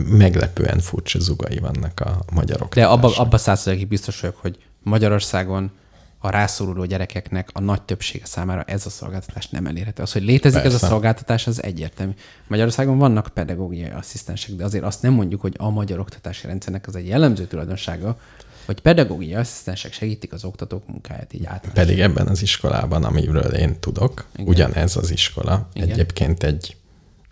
meglepően 0.04 0.78
furcsa 0.78 1.18
zugai 1.18 1.58
vannak 1.58 2.00
a 2.00 2.18
magyarok. 2.32 2.74
De 2.74 2.86
abba, 2.86 3.16
abba 3.16 3.38
százszerzékig 3.38 3.88
biztos 3.88 4.20
vagyok, 4.20 4.36
hogy 4.36 4.58
Magyarországon 4.82 5.70
a 6.18 6.30
rászoruló 6.30 6.84
gyerekeknek 6.84 7.48
a 7.52 7.60
nagy 7.60 7.82
többsége 7.82 8.24
számára 8.24 8.62
ez 8.62 8.86
a 8.86 8.90
szolgáltatás 8.90 9.48
nem 9.48 9.66
elérhető. 9.66 10.02
Az, 10.02 10.12
hogy 10.12 10.22
létezik 10.22 10.60
Persze. 10.60 10.76
ez 10.76 10.82
a 10.82 10.86
szolgáltatás, 10.86 11.46
az 11.46 11.62
egyértelmű. 11.62 12.12
Magyarországon 12.46 12.98
vannak 12.98 13.28
pedagógiai 13.34 13.90
asszisztensek, 13.90 14.54
de 14.54 14.64
azért 14.64 14.84
azt 14.84 15.02
nem 15.02 15.12
mondjuk, 15.12 15.40
hogy 15.40 15.54
a 15.58 15.70
magyar 15.70 15.98
oktatási 15.98 16.46
rendszernek 16.46 16.86
az 16.86 16.96
egy 16.96 17.06
jellemző 17.06 17.44
tulajdonsága, 17.44 18.18
hogy 18.66 18.80
pedagógiai 18.80 19.34
asszisztensek 19.34 19.92
segítik 19.92 20.32
az 20.32 20.44
oktatók 20.44 20.88
munkáját 20.88 21.32
így 21.32 21.44
át. 21.44 21.70
Pedig 21.74 22.00
ebben 22.00 22.26
az 22.26 22.42
iskolában, 22.42 23.04
amiről 23.04 23.54
én 23.54 23.80
tudok, 23.80 24.26
Igen. 24.34 24.46
ugyanez 24.46 24.96
az 24.96 25.10
iskola 25.10 25.68
Igen. 25.72 25.88
egyébként 25.88 26.42
egy 26.42 26.76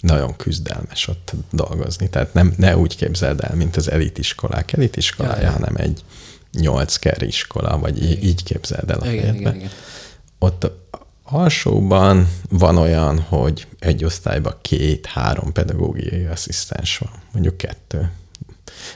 nagyon 0.05 0.36
küzdelmes 0.36 1.09
ott 1.09 1.32
dolgozni. 1.50 2.09
Tehát 2.09 2.34
nem, 2.34 2.55
ne 2.57 2.76
úgy 2.76 2.96
képzeld 2.96 3.40
el, 3.40 3.55
mint 3.55 3.76
az 3.76 3.90
elitiskolák 3.90 4.72
elitiskolája, 4.72 5.42
ja, 5.42 5.50
hanem 5.50 5.74
egy 5.76 6.05
nyolc 6.52 6.96
ker 6.96 7.22
iskola, 7.22 7.78
vagy 7.78 8.02
igen. 8.02 8.22
így 8.22 8.42
képzeld 8.42 8.90
el 8.90 8.98
a 8.98 9.07
igen, 9.07 9.34
igen, 9.34 9.55
igen. 9.55 9.70
Ott 10.38 10.70
alsóban 11.22 12.28
van 12.48 12.76
olyan, 12.76 13.20
hogy 13.20 13.66
egy 13.78 14.05
osztályban 14.05 14.55
két-három 14.62 15.52
pedagógiai 15.52 16.24
asszisztens 16.24 16.98
van, 16.98 17.11
mondjuk 17.32 17.57
kettő. 17.57 18.11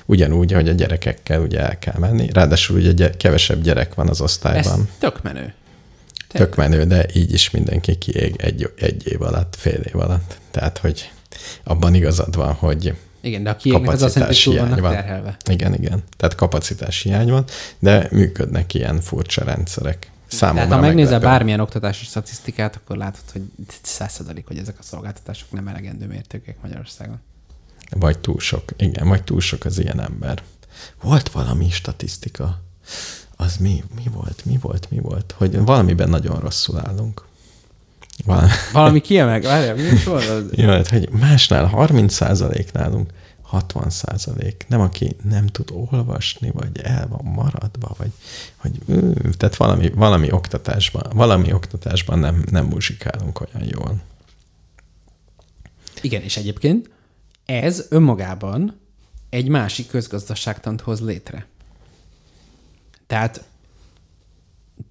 Ugyanúgy, 0.07 0.53
hogy 0.53 0.69
a 0.69 0.73
gyerekekkel 0.73 1.41
ugye 1.41 1.61
el 1.61 1.79
kell 1.79 1.99
menni. 1.99 2.31
Ráadásul 2.33 2.77
ugye 2.77 3.11
kevesebb 3.11 3.63
gyerek 3.63 3.95
van 3.95 4.09
az 4.09 4.21
osztályban. 4.21 4.81
Ez 4.81 4.87
tök 4.99 5.23
menő. 5.23 5.55
Tök 6.29 6.55
menő, 6.57 6.85
de 6.85 7.07
így 7.15 7.33
is 7.33 7.51
mindenki 7.51 7.99
kiég 7.99 8.35
egy, 8.39 8.73
egy 8.77 9.07
év 9.07 9.23
alatt, 9.23 9.57
fél 9.57 9.81
év 9.81 9.97
alatt. 9.97 10.39
Tehát, 10.51 10.79
hogy 10.79 11.11
abban 11.65 11.95
igazad 11.95 12.37
van, 12.37 12.53
hogy 12.53 12.95
igen, 13.21 13.43
de 13.43 13.51
a 13.51 13.57
kiégnek 13.57 13.89
az 13.89 14.03
azt 14.03 14.15
jelenti, 14.15 14.43
hogy 14.45 14.59
vannak 14.59 14.81
van. 14.81 14.93
terhelve. 14.93 15.37
Igen, 15.51 15.75
igen. 15.75 16.03
Tehát 16.17 16.35
kapacitás 16.35 17.03
hiány 17.03 17.31
van, 17.31 17.45
de 17.79 18.09
működnek 18.11 18.75
ilyen 18.75 19.01
furcsa 19.01 19.45
rendszerek. 19.45 20.11
Számomra 20.27 20.63
Tehát 20.63 20.81
ha 20.81 20.87
megnézel 20.87 21.21
bármilyen 21.21 21.61
oktatási 21.61 22.05
statisztikát, 22.05 22.77
akkor 22.77 22.97
látod, 22.97 23.23
hogy 23.33 23.43
százszerzalék, 23.83 24.47
hogy 24.47 24.59
ezek 24.59 24.77
a 24.79 24.83
szolgáltatások 24.83 25.51
nem 25.51 25.69
elegendő 25.69 26.07
mértékek 26.07 26.57
Magyarországon. 26.63 27.21
Vagy 27.91 28.19
túl 28.19 28.41
sok. 28.41 28.63
Igen, 28.77 29.09
vagy 29.09 29.23
túl 29.23 29.41
sok 29.41 29.65
az 29.65 29.79
ilyen 29.79 30.01
ember. 30.01 30.43
Volt 31.03 31.29
valami 31.29 31.71
statisztika 31.71 32.63
az 33.41 33.57
mi, 33.57 33.85
mi 33.95 34.05
volt, 34.13 34.45
mi 34.45 34.59
volt, 34.61 34.91
mi 34.91 34.99
volt, 34.99 35.35
hogy 35.37 35.59
valamiben 35.59 36.09
nagyon 36.09 36.41
rosszul 36.41 36.79
állunk. 36.79 37.27
Valami, 38.25 38.51
valami 38.73 39.01
kiemel, 39.01 39.41
várjál, 39.41 39.75
mi 39.75 39.83
is 39.83 40.05
volt? 40.05 40.57
Jó, 40.57 40.69
hát, 40.69 40.89
hogy 40.89 41.09
másnál 41.11 41.67
30 41.67 42.15
százalék 42.15 42.73
nálunk 42.73 43.13
60 43.43 43.91
százalék. 43.91 44.65
Nem, 44.69 44.81
aki 44.81 45.17
nem 45.23 45.47
tud 45.47 45.71
olvasni, 45.91 46.51
vagy 46.51 46.81
el 46.83 47.09
van 47.09 47.25
maradva, 47.25 47.95
vagy 47.99 48.11
hogy, 48.57 48.73
tehát 49.37 49.57
valami, 49.57 49.91
valami 49.91 50.33
oktatásban, 50.33 51.11
valami 51.15 51.53
oktatásban 51.53 52.19
nem, 52.19 52.45
nem 52.51 52.67
muzsikálunk 52.67 53.41
olyan 53.41 53.69
jól. 53.69 54.01
Igen, 56.01 56.23
és 56.23 56.37
egyébként 56.37 56.91
ez 57.45 57.87
önmagában 57.89 58.81
egy 59.29 59.49
másik 59.49 59.87
közgazdaságtant 59.87 60.81
hoz 60.81 61.01
létre. 61.01 61.47
Tehát, 63.09 63.45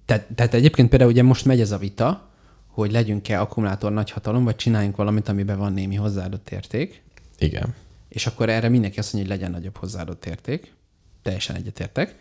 te, 0.04 0.26
tehát 0.34 0.54
egyébként 0.54 0.88
például 0.88 1.10
ugye 1.10 1.22
most 1.22 1.44
megy 1.44 1.60
ez 1.60 1.70
a 1.70 1.78
vita, 1.78 2.28
hogy 2.66 2.92
legyünk-e 2.92 3.40
akkumulátor 3.40 3.92
nagyhatalom, 3.92 4.44
vagy 4.44 4.56
csináljunk 4.56 4.96
valamit, 4.96 5.28
amiben 5.28 5.58
van 5.58 5.72
némi 5.72 5.94
hozzáadott 5.94 6.50
érték. 6.50 7.02
Igen. 7.38 7.74
És 8.08 8.26
akkor 8.26 8.48
erre 8.48 8.68
mindenki 8.68 8.98
azt 8.98 9.12
mondja, 9.12 9.30
hogy 9.30 9.40
legyen 9.40 9.54
nagyobb 9.54 9.76
hozzáadott 9.76 10.26
érték. 10.26 10.72
Teljesen 11.22 11.56
egyetértek. 11.56 12.14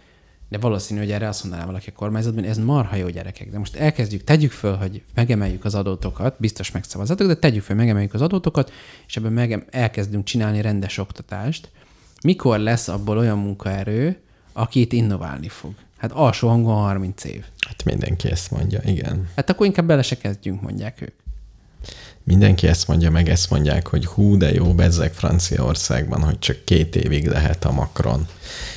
De 0.49 0.57
valószínű, 0.57 0.99
hogy 0.99 1.11
erre 1.11 1.27
azt 1.27 1.43
mondaná 1.43 1.65
valaki 1.65 1.89
a 1.89 1.93
kormányzatban, 1.93 2.43
ez 2.43 2.57
marha 2.57 2.95
jó 2.95 3.09
gyerekek. 3.09 3.49
De 3.49 3.57
most 3.57 3.75
elkezdjük, 3.75 4.23
tegyük 4.23 4.51
föl, 4.51 4.75
hogy 4.75 5.03
megemeljük 5.13 5.65
az 5.65 5.75
adótokat, 5.75 6.35
biztos 6.39 6.71
megszavazatok, 6.71 7.27
de 7.27 7.35
tegyük 7.35 7.63
föl, 7.63 7.75
megemeljük 7.75 8.13
az 8.13 8.21
adótokat, 8.21 8.71
és 9.07 9.17
ebben 9.17 9.33
meg 9.33 9.67
elkezdünk 9.69 10.23
csinálni 10.25 10.61
rendes 10.61 10.97
oktatást. 10.97 11.69
Mikor 12.23 12.59
lesz 12.59 12.87
abból 12.87 13.17
olyan 13.17 13.37
munkaerő, 13.37 14.19
aki 14.53 14.79
itt 14.79 14.93
innoválni 14.93 15.49
fog? 15.49 15.73
Hát 15.97 16.11
alsó 16.11 16.47
hangon 16.47 16.75
30 16.75 17.23
év. 17.23 17.43
Hát 17.67 17.83
mindenki 17.83 18.31
ezt 18.31 18.51
mondja, 18.51 18.81
igen. 18.85 19.29
Hát 19.35 19.49
akkor 19.49 19.65
inkább 19.65 19.85
bele 19.85 20.01
se 20.01 20.17
kezdjünk, 20.17 20.61
mondják 20.61 21.01
ők. 21.01 21.13
Mindenki 22.23 22.67
ezt 22.67 22.87
mondja, 22.87 23.11
meg 23.11 23.29
ezt 23.29 23.49
mondják, 23.49 23.87
hogy 23.87 24.05
hú, 24.05 24.37
de 24.37 24.53
jó 24.53 24.73
bezzek 24.73 25.13
Franciaországban, 25.13 26.23
hogy 26.23 26.39
csak 26.39 26.65
két 26.65 26.95
évig 26.95 27.27
lehet 27.27 27.65
a 27.65 27.71
Macron, 27.71 28.27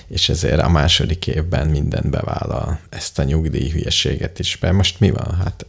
és 0.07 0.29
ezért 0.29 0.61
a 0.61 0.69
második 0.69 1.27
évben 1.27 1.69
mindent 1.69 2.11
bevállal 2.11 2.81
ezt 2.89 3.19
a 3.19 3.23
nyugdíj 3.23 3.71
hülyeséget 3.71 4.39
is. 4.39 4.59
Mert 4.59 4.75
most 4.75 5.01
mi 5.01 5.11
van? 5.11 5.35
Hát 5.35 5.67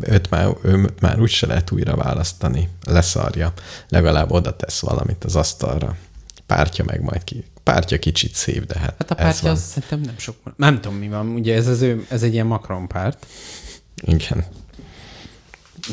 őt 0.00 0.30
már, 0.30 0.48
őt 0.62 1.00
már 1.00 1.20
úgyse 1.20 1.46
lehet 1.46 1.70
újra 1.70 1.96
választani, 1.96 2.68
leszarja, 2.84 3.52
legalább 3.88 4.30
oda 4.30 4.56
tesz 4.56 4.80
valamit 4.80 5.24
az 5.24 5.36
asztalra. 5.36 5.96
Pártja 6.46 6.84
meg 6.84 7.02
majd 7.02 7.24
ki. 7.24 7.44
Pártja 7.66 7.98
kicsit 7.98 8.34
szép, 8.34 8.64
de 8.66 8.78
hát 8.78 8.94
Hát 8.98 9.10
a 9.10 9.14
pártja 9.14 9.50
az 9.50 9.62
szerintem 9.62 10.00
nem 10.00 10.18
sok. 10.18 10.36
Nem 10.56 10.80
tudom, 10.80 10.98
mi 10.98 11.08
van. 11.08 11.28
Ugye 11.28 11.54
ez, 11.54 11.66
az 11.66 11.80
ő, 11.80 12.06
ez 12.10 12.22
egy 12.22 12.32
ilyen 12.32 12.46
Macron 12.46 12.88
párt. 12.88 13.26
Igen. 14.02 14.44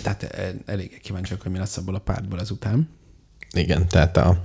Tehát 0.03 0.23
eh, 0.23 0.49
elég 0.65 0.99
kíváncsiak, 1.01 1.41
hogy 1.41 1.51
mi 1.51 1.57
lesz 1.57 1.77
abból 1.77 1.95
a 1.95 1.99
pártból 1.99 2.39
ezután. 2.39 2.89
Igen, 3.51 3.87
tehát 3.87 4.17
a, 4.17 4.39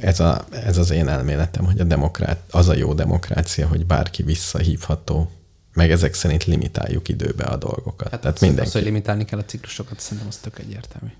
ez, 0.00 0.20
a, 0.20 0.44
ez 0.50 0.78
az 0.78 0.90
én 0.90 1.08
elméletem, 1.08 1.64
hogy 1.64 1.80
a 1.80 1.84
demokrát, 1.84 2.40
az 2.50 2.68
a 2.68 2.74
jó 2.74 2.94
demokrácia, 2.94 3.68
hogy 3.68 3.86
bárki 3.86 4.22
visszahívható, 4.22 5.30
meg 5.72 5.90
ezek 5.90 6.14
szerint 6.14 6.44
limitáljuk 6.44 7.08
időbe 7.08 7.44
a 7.44 7.56
dolgokat. 7.56 8.10
Hát 8.10 8.20
tehát 8.20 8.36
az, 8.36 8.42
mindenki. 8.42 8.68
az, 8.68 8.74
hogy 8.74 8.84
limitálni 8.84 9.24
kell 9.24 9.38
a 9.38 9.44
ciklusokat, 9.44 10.00
szerintem 10.00 10.28
az 10.28 10.36
tök 10.36 10.58
egyértelmű. 10.58 11.10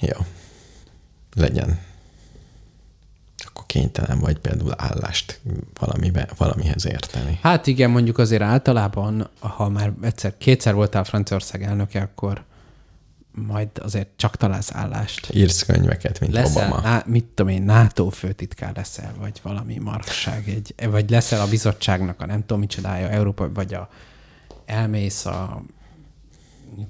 Jó. 0.00 0.26
Legyen. 1.34 1.78
Akkor 3.56 3.68
kénytelen 3.68 4.18
vagy 4.18 4.38
például 4.38 4.74
állást 4.76 5.40
valamibe, 5.80 6.28
valamihez 6.36 6.86
érteni. 6.86 7.38
Hát 7.42 7.66
igen, 7.66 7.90
mondjuk 7.90 8.18
azért 8.18 8.42
általában, 8.42 9.28
ha 9.38 9.68
már 9.68 9.92
egyszer, 10.00 10.34
kétszer 10.38 10.74
voltál 10.74 11.04
Franciaország 11.04 11.62
elnöke, 11.62 12.00
akkor 12.00 12.44
majd 13.30 13.68
azért 13.82 14.08
csak 14.16 14.36
találsz 14.36 14.72
állást. 14.72 15.34
Írsz 15.34 15.62
könyveket, 15.62 16.20
mint 16.20 16.32
Leszel, 16.32 16.66
Obama. 16.66 16.82
ná, 16.82 17.02
mit 17.06 17.24
tudom 17.24 17.52
én, 17.52 17.62
NATO 17.62 18.08
főtitkár 18.10 18.72
leszel, 18.74 19.14
vagy 19.18 19.40
valami 19.42 19.78
markság, 19.78 20.48
egy, 20.48 20.74
vagy 20.90 21.10
leszel 21.10 21.40
a 21.40 21.48
bizottságnak 21.48 22.20
a 22.20 22.26
nem 22.26 22.40
tudom 22.40 22.58
micsodája, 22.58 23.08
Európa, 23.08 23.52
vagy 23.52 23.74
a 23.74 23.88
elmész 24.66 25.26
a 25.26 25.62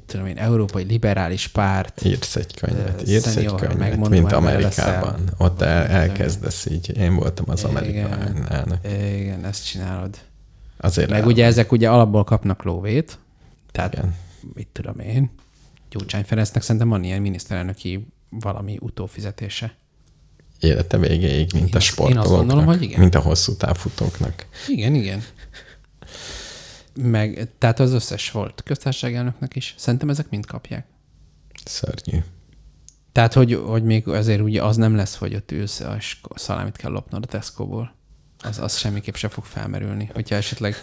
tudom 0.07 0.27
én, 0.27 0.39
Európai 0.39 0.83
Liberális 0.85 1.49
Párt. 1.49 2.05
Írsz 2.05 2.37
egy 2.37 2.55
könyvet, 2.55 3.03
Ö, 3.07 3.11
írsz 3.11 3.27
egy 3.27 3.33
senior, 3.33 3.61
könyvet, 3.61 4.09
mint 4.09 4.33
Amerikában. 4.33 4.61
leszel. 4.61 5.19
Ott 5.39 5.61
el, 5.61 5.87
elkezdesz 5.87 6.67
így. 6.67 6.97
Én 6.97 7.15
voltam 7.15 7.45
az 7.49 7.65
amerikai 7.65 7.91
Igen. 7.93 8.47
elnök. 8.51 8.79
Igen, 9.21 9.45
ezt 9.45 9.67
csinálod. 9.67 10.17
Azért 10.77 11.11
Meg 11.11 11.21
el- 11.21 11.27
ugye 11.27 11.45
ezek 11.45 11.73
ugye 11.73 11.91
alapból 11.91 12.25
kapnak 12.25 12.63
lóvét, 12.63 13.19
tehát 13.73 13.93
Igen. 13.93 14.15
mit 14.55 14.69
tudom 14.73 14.99
én, 14.99 15.31
Gyurcsány 15.91 16.25
Ferencnek 16.25 16.63
szerintem 16.63 16.89
van 16.89 17.05
ilyen 17.05 17.21
miniszterelnöki 17.21 18.07
valami 18.29 18.77
utófizetése. 18.81 19.75
élete 20.61 20.99
végéig, 20.99 21.51
mint 21.53 21.69
Én 21.69 21.75
a 21.77 21.81
sportolóknak, 21.81 22.37
gondolom, 22.37 22.65
hogy 22.65 22.83
igen. 22.83 23.01
mint 23.01 23.15
a 23.15 23.21
hosszú 23.21 23.57
távfutóknak. 23.57 24.47
Igen, 24.69 24.95
igen. 24.95 25.23
Meg, 26.97 27.49
tehát 27.59 27.81
az 27.81 27.93
összes 27.93 28.31
volt 28.31 28.63
köztársaságelnöknek 28.63 29.57
is. 29.57 29.75
Szerintem 29.79 30.09
ezek 30.09 30.31
mind 30.31 30.47
kapják. 30.47 30.87
Szörnyű. 31.65 32.19
Tehát, 33.13 33.33
hogy, 33.33 33.61
hogy 33.67 33.85
még 33.85 34.09
azért 34.09 34.41
ugye 34.41 34.63
az 34.63 34.77
nem 34.77 34.97
lesz, 34.97 35.17
hogy 35.17 35.35
ott 35.35 35.53
ülsz, 35.53 35.83
és 35.99 36.17
szalámit 36.35 36.77
kell 36.77 36.91
lopnod 36.91 37.25
a 37.25 37.27
Tesco-ból. 37.27 37.95
Az, 38.43 38.59
az 38.59 38.77
semmiképp 38.77 39.15
se 39.15 39.29
fog 39.29 39.45
felmerülni. 39.45 40.11
Hogyha 40.15 40.35
esetleg 40.35 40.75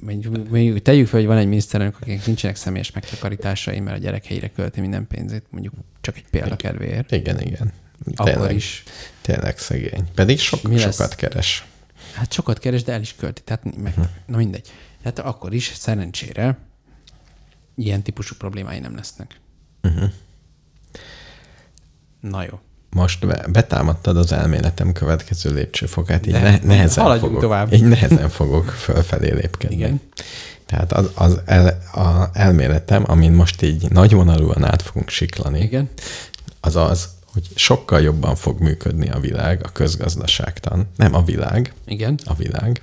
mondjuk, 0.00 0.82
tegyük 0.82 1.06
fel, 1.06 1.18
hogy 1.18 1.28
van 1.28 1.36
egy 1.36 1.46
miniszterelnök, 1.46 1.96
akinek 2.00 2.26
nincsenek 2.26 2.56
személyes 2.56 2.90
megtakarításai, 2.90 3.80
mert 3.80 3.96
a 3.96 4.00
gyerekeire 4.00 4.48
költi 4.48 4.80
minden 4.80 5.06
pénzét, 5.06 5.44
mondjuk 5.50 5.74
csak 6.00 6.16
egy 6.16 6.24
példa 6.30 6.56
kedvéért. 6.56 7.12
Igen, 7.12 7.40
igen. 7.40 7.72
Akkor 8.14 8.50
is. 8.50 8.82
Tényleg 9.20 9.58
szegény. 9.58 10.08
Pedig 10.14 10.38
sok, 10.38 10.62
Mi 10.62 10.78
lesz? 10.78 10.96
sokat 10.96 11.14
keres. 11.14 11.66
Hát 12.12 12.32
sokat 12.32 12.58
keres, 12.58 12.82
de 12.82 12.92
el 12.92 13.00
is 13.00 13.14
költi. 13.14 13.42
Tehát 13.42 13.76
meg, 13.76 13.94
na 14.26 14.36
mindegy. 14.36 14.72
Tehát 15.02 15.18
akkor 15.18 15.54
is 15.54 15.72
szerencsére 15.74 16.58
ilyen 17.74 18.02
típusú 18.02 18.34
problémái 18.38 18.78
nem 18.78 18.94
lesznek. 18.94 19.40
Uh-huh. 19.82 20.10
Na 22.20 22.42
jó. 22.42 22.60
Most 22.90 23.26
be- 23.26 23.46
betámadtad 23.48 24.16
az 24.16 24.32
elméletem 24.32 24.92
következő 24.92 25.54
lépcsőfokát, 25.54 26.26
így 26.26 26.32
De, 26.32 26.40
ne, 26.40 26.58
nehezen 26.62 27.18
fogok, 27.18 27.40
tovább. 27.40 27.72
Így 27.72 27.84
nehezen 27.84 28.28
fogok 28.28 28.64
fölfelé 28.68 29.32
lépkedni. 29.32 29.76
Igen. 29.76 30.00
Tehát 30.66 30.92
az, 30.92 31.10
az 31.14 31.40
el, 31.44 31.78
a 31.92 32.28
elméletem, 32.32 33.04
amin 33.06 33.32
most 33.32 33.62
így 33.62 33.90
nagyvonalúan 33.90 34.64
át 34.64 34.82
fogunk 34.82 35.08
siklani, 35.08 35.60
Igen. 35.60 35.88
az 36.60 36.76
az, 36.76 37.08
hogy 37.32 37.48
sokkal 37.54 38.00
jobban 38.00 38.36
fog 38.36 38.60
működni 38.60 39.10
a 39.10 39.20
világ, 39.20 39.60
a 39.64 39.72
közgazdaságtan, 39.72 40.88
nem 40.96 41.14
a 41.14 41.22
világ, 41.22 41.72
Igen. 41.86 42.18
a 42.24 42.34
világ, 42.34 42.82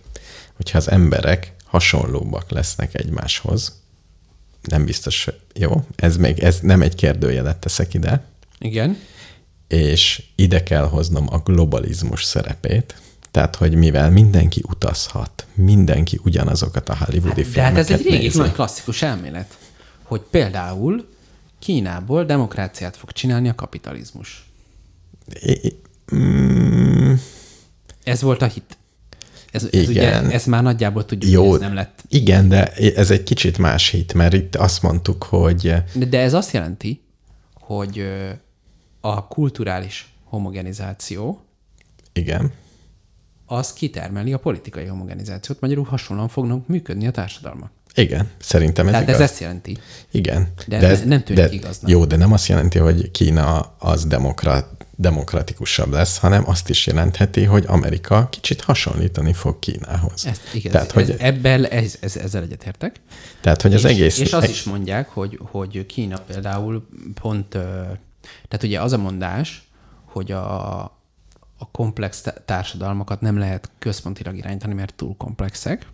hogyha 0.56 0.78
az 0.78 0.92
emberek 0.92 1.55
hasonlóbbak 1.76 2.52
lesznek 2.52 2.94
egymáshoz. 3.00 3.82
Nem 4.62 4.86
biztos, 4.86 5.28
jó, 5.54 5.86
ez 5.96 6.18
még 6.18 6.40
ez 6.40 6.60
nem 6.60 6.82
egy 6.82 6.96
kérdőjelet 6.96 7.58
teszek 7.58 7.94
ide, 7.94 8.24
Igen. 8.60 8.98
és 9.68 10.24
ide 10.36 10.64
kell 10.64 10.88
hoznom 10.88 11.28
a 11.30 11.38
globalizmus 11.38 12.24
szerepét, 12.24 12.96
tehát, 13.32 13.56
hogy 13.56 13.76
mivel 13.76 14.12
mindenki 14.12 14.62
utazhat, 14.68 15.46
mindenki 15.54 16.20
ugyanazokat 16.24 16.90
a 16.90 16.98
hollywoodi 16.98 17.42
De 17.42 17.62
hát 17.62 17.78
ez 17.78 17.86
filmeket 17.86 17.90
egy 17.90 18.20
régi 18.22 18.38
nagy 18.38 18.52
klasszikus 18.52 19.02
elmélet, 19.02 19.58
hogy 20.04 20.22
például 20.30 21.08
Kínából 21.60 22.26
demokráciát 22.26 22.98
fog 22.98 23.12
csinálni 23.12 23.50
a 23.50 23.56
kapitalizmus. 23.56 24.50
I- 25.42 25.76
mm, 26.16 27.14
Ez 28.04 28.22
volt 28.22 28.42
a 28.42 28.46
hit. 28.46 28.78
Ez, 29.56 29.64
ez, 29.72 29.90
Igen. 29.90 30.26
ugye, 30.26 30.34
ez 30.34 30.46
már 30.46 30.64
nagyjából 30.64 31.06
tudjuk, 31.06 31.32
Jó. 31.32 31.46
hogy 31.46 31.54
ez 31.54 31.60
nem 31.68 31.74
lett. 31.74 32.04
igen, 32.08 32.50
de 32.50 32.68
ez 32.74 33.12
egy 33.12 33.24
kicsit 33.24 33.58
más 33.58 33.90
hit, 33.90 34.14
mert 34.14 34.34
itt 34.34 34.56
azt 34.56 34.82
mondtuk, 34.82 35.24
hogy 35.24 35.74
De, 35.94 36.06
de 36.10 36.20
ez 36.20 36.34
azt 36.34 36.52
jelenti, 36.54 37.02
hogy 37.54 38.08
a 39.02 39.28
kulturális 39.28 40.14
homogenizáció 40.24 41.40
igen, 42.14 42.52
az 43.46 43.74
kitermeli 43.74 44.34
a 44.34 44.38
politikai 44.38 44.86
homogenizációt, 44.86 45.60
magyarul 45.62 45.84
hasonlóan 45.86 46.28
fognak 46.28 46.68
működni 46.68 47.08
a 47.08 47.12
társadalmak. 47.12 47.72
igen, 47.96 48.28
szerintem 48.40 48.86
ez 48.86 48.92
Tehát 48.92 49.08
igaz. 49.08 49.22
ez 49.22 49.30
ezt 49.30 49.40
jelenti. 49.40 49.78
Igen. 50.12 50.48
De 50.68 50.78
ez 50.78 51.04
nem 51.04 51.24
tűnik 51.24 51.44
de, 51.44 51.52
igaznak. 51.52 51.90
Jó, 51.90 52.06
de 52.06 52.16
nem 52.16 52.32
azt 52.34 52.48
jelenti, 52.48 52.80
hogy 52.80 53.12
Kína 53.12 53.60
az 53.80 54.06
demokrat, 54.06 54.75
demokratikusabb 54.96 55.92
lesz, 55.92 56.18
hanem 56.18 56.48
azt 56.48 56.70
is 56.70 56.88
jelentheti, 56.88 57.44
hogy 57.44 57.64
Amerika 57.68 58.30
kicsit 58.30 58.62
hasonlítani 58.62 59.34
fog 59.34 59.60
Kínához. 59.60 60.26
Ezt, 60.26 60.54
igen, 60.54 60.72
tehát, 60.72 60.88
ez, 60.88 60.94
hogy, 60.94 61.10
ez, 61.10 61.20
ebben 61.20 61.66
ez, 61.66 61.98
ez, 62.02 62.16
ezzel 62.16 62.44
egyetértek. 62.44 62.96
tehát, 63.42 63.62
hogy 63.62 63.74
az 63.74 63.84
és, 63.84 63.90
egész... 63.90 64.20
És 64.20 64.34
azt 64.34 64.50
is 64.50 64.64
mondják, 64.64 65.10
hogy, 65.10 65.40
hogy 65.42 65.86
Kína 65.86 66.20
például 66.20 66.88
pont, 67.22 67.50
tehát 68.48 68.64
ugye 68.64 68.82
az 68.82 68.94
a 68.94 68.98
mondás, 68.98 69.68
hogy 70.06 70.32
a, 70.32 70.82
a 71.58 71.72
komplex 71.72 72.22
tá- 72.22 72.42
társadalmakat 72.46 73.22
nem 73.22 73.38
lehet 73.38 73.70
központilag 73.80 74.38
irányítani, 74.38 74.74
mert 74.74 74.94
túl 74.94 75.16
komplexek, 75.18 75.88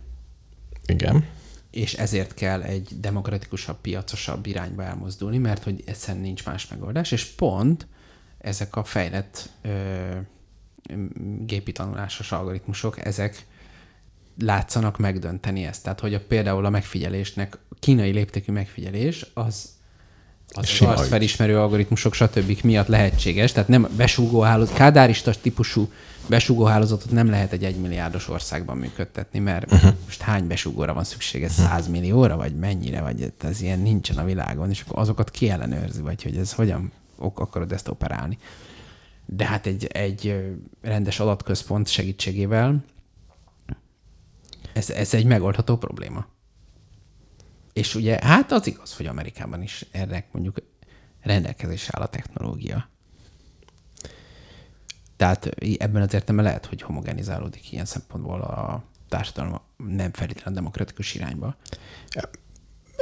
Igen. 0.86 1.24
és 1.70 1.94
ezért 1.94 2.34
kell 2.34 2.62
egy 2.62 2.88
demokratikusabb, 3.00 3.80
piacosabb 3.80 4.46
irányba 4.46 4.84
elmozdulni, 4.84 5.38
mert 5.38 5.62
hogy 5.62 5.82
egyszerűen 5.86 6.22
nincs 6.22 6.44
más 6.44 6.68
megoldás, 6.68 7.12
és 7.12 7.24
pont 7.24 7.86
ezek 8.42 8.76
a 8.76 8.84
fejlett 8.84 9.48
ö, 9.62 9.70
gépi 11.40 11.72
tanulásos 11.72 12.32
algoritmusok, 12.32 13.04
ezek 13.04 13.46
látszanak 14.38 14.98
megdönteni 14.98 15.64
ezt. 15.64 15.82
Tehát, 15.82 16.00
hogy 16.00 16.14
a, 16.14 16.20
például 16.28 16.64
a 16.64 16.70
megfigyelésnek, 16.70 17.58
a 17.68 17.74
kínai 17.80 18.10
léptékű 18.10 18.52
megfigyelés, 18.52 19.26
az, 19.34 19.70
az, 20.48 20.66
felismerő 21.08 21.58
algoritmusok, 21.58 22.14
stb. 22.14 22.58
miatt 22.62 22.86
lehetséges. 22.86 23.52
Tehát 23.52 23.68
nem 23.68 23.88
besúgóhálózat, 23.96 24.74
kádárista 24.74 25.34
típusú 25.34 25.90
besúgóhálózatot 26.26 27.10
nem 27.10 27.30
lehet 27.30 27.52
egy 27.52 27.64
egymilliárdos 27.64 28.28
országban 28.28 28.76
működtetni, 28.76 29.38
mert 29.38 29.66
Mhm. 29.66 29.74
uh-huh. 29.74 29.94
most 30.04 30.20
hány 30.20 30.46
besúgóra 30.46 30.94
van 30.94 31.04
szüksége? 31.04 31.48
100 31.48 31.88
millióra, 31.88 32.36
vagy 32.36 32.54
mennyire? 32.56 33.00
Vagy 33.00 33.32
ez 33.40 33.60
ilyen 33.60 33.78
nincsen 33.78 34.18
a 34.18 34.24
világon, 34.24 34.70
és 34.70 34.80
akkor 34.86 34.98
azokat 34.98 35.30
ki 35.30 35.48
ellenőrzi, 35.50 36.00
vagy 36.00 36.22
hogy 36.22 36.36
ez 36.36 36.52
hogyan 36.52 36.92
akarod 37.22 37.72
ezt 37.72 37.88
operálni. 37.88 38.38
De 39.26 39.46
hát 39.46 39.66
egy, 39.66 39.86
egy 39.86 40.42
rendes 40.80 41.20
adatközpont 41.20 41.88
segítségével 41.88 42.84
ez, 44.72 44.90
ez 44.90 45.14
egy 45.14 45.24
megoldható 45.24 45.76
probléma. 45.76 46.26
És 47.72 47.94
ugye, 47.94 48.18
hát 48.22 48.52
az 48.52 48.66
igaz, 48.66 48.96
hogy 48.96 49.06
Amerikában 49.06 49.62
is 49.62 49.86
erre 49.90 50.26
mondjuk 50.32 50.56
rendelkezésre 51.20 51.98
áll 51.98 52.02
a 52.02 52.08
technológia. 52.08 52.88
Tehát 55.16 55.46
ebben 55.78 56.02
az 56.02 56.14
értelemben 56.14 56.44
lehet, 56.44 56.66
hogy 56.66 56.82
homogenizálódik 56.82 57.72
ilyen 57.72 57.84
szempontból 57.84 58.40
a 58.40 58.84
társadalom 59.08 59.60
nem 59.76 60.12
feltétlenül 60.12 60.54
demokratikus 60.54 61.14
irányba. 61.14 61.56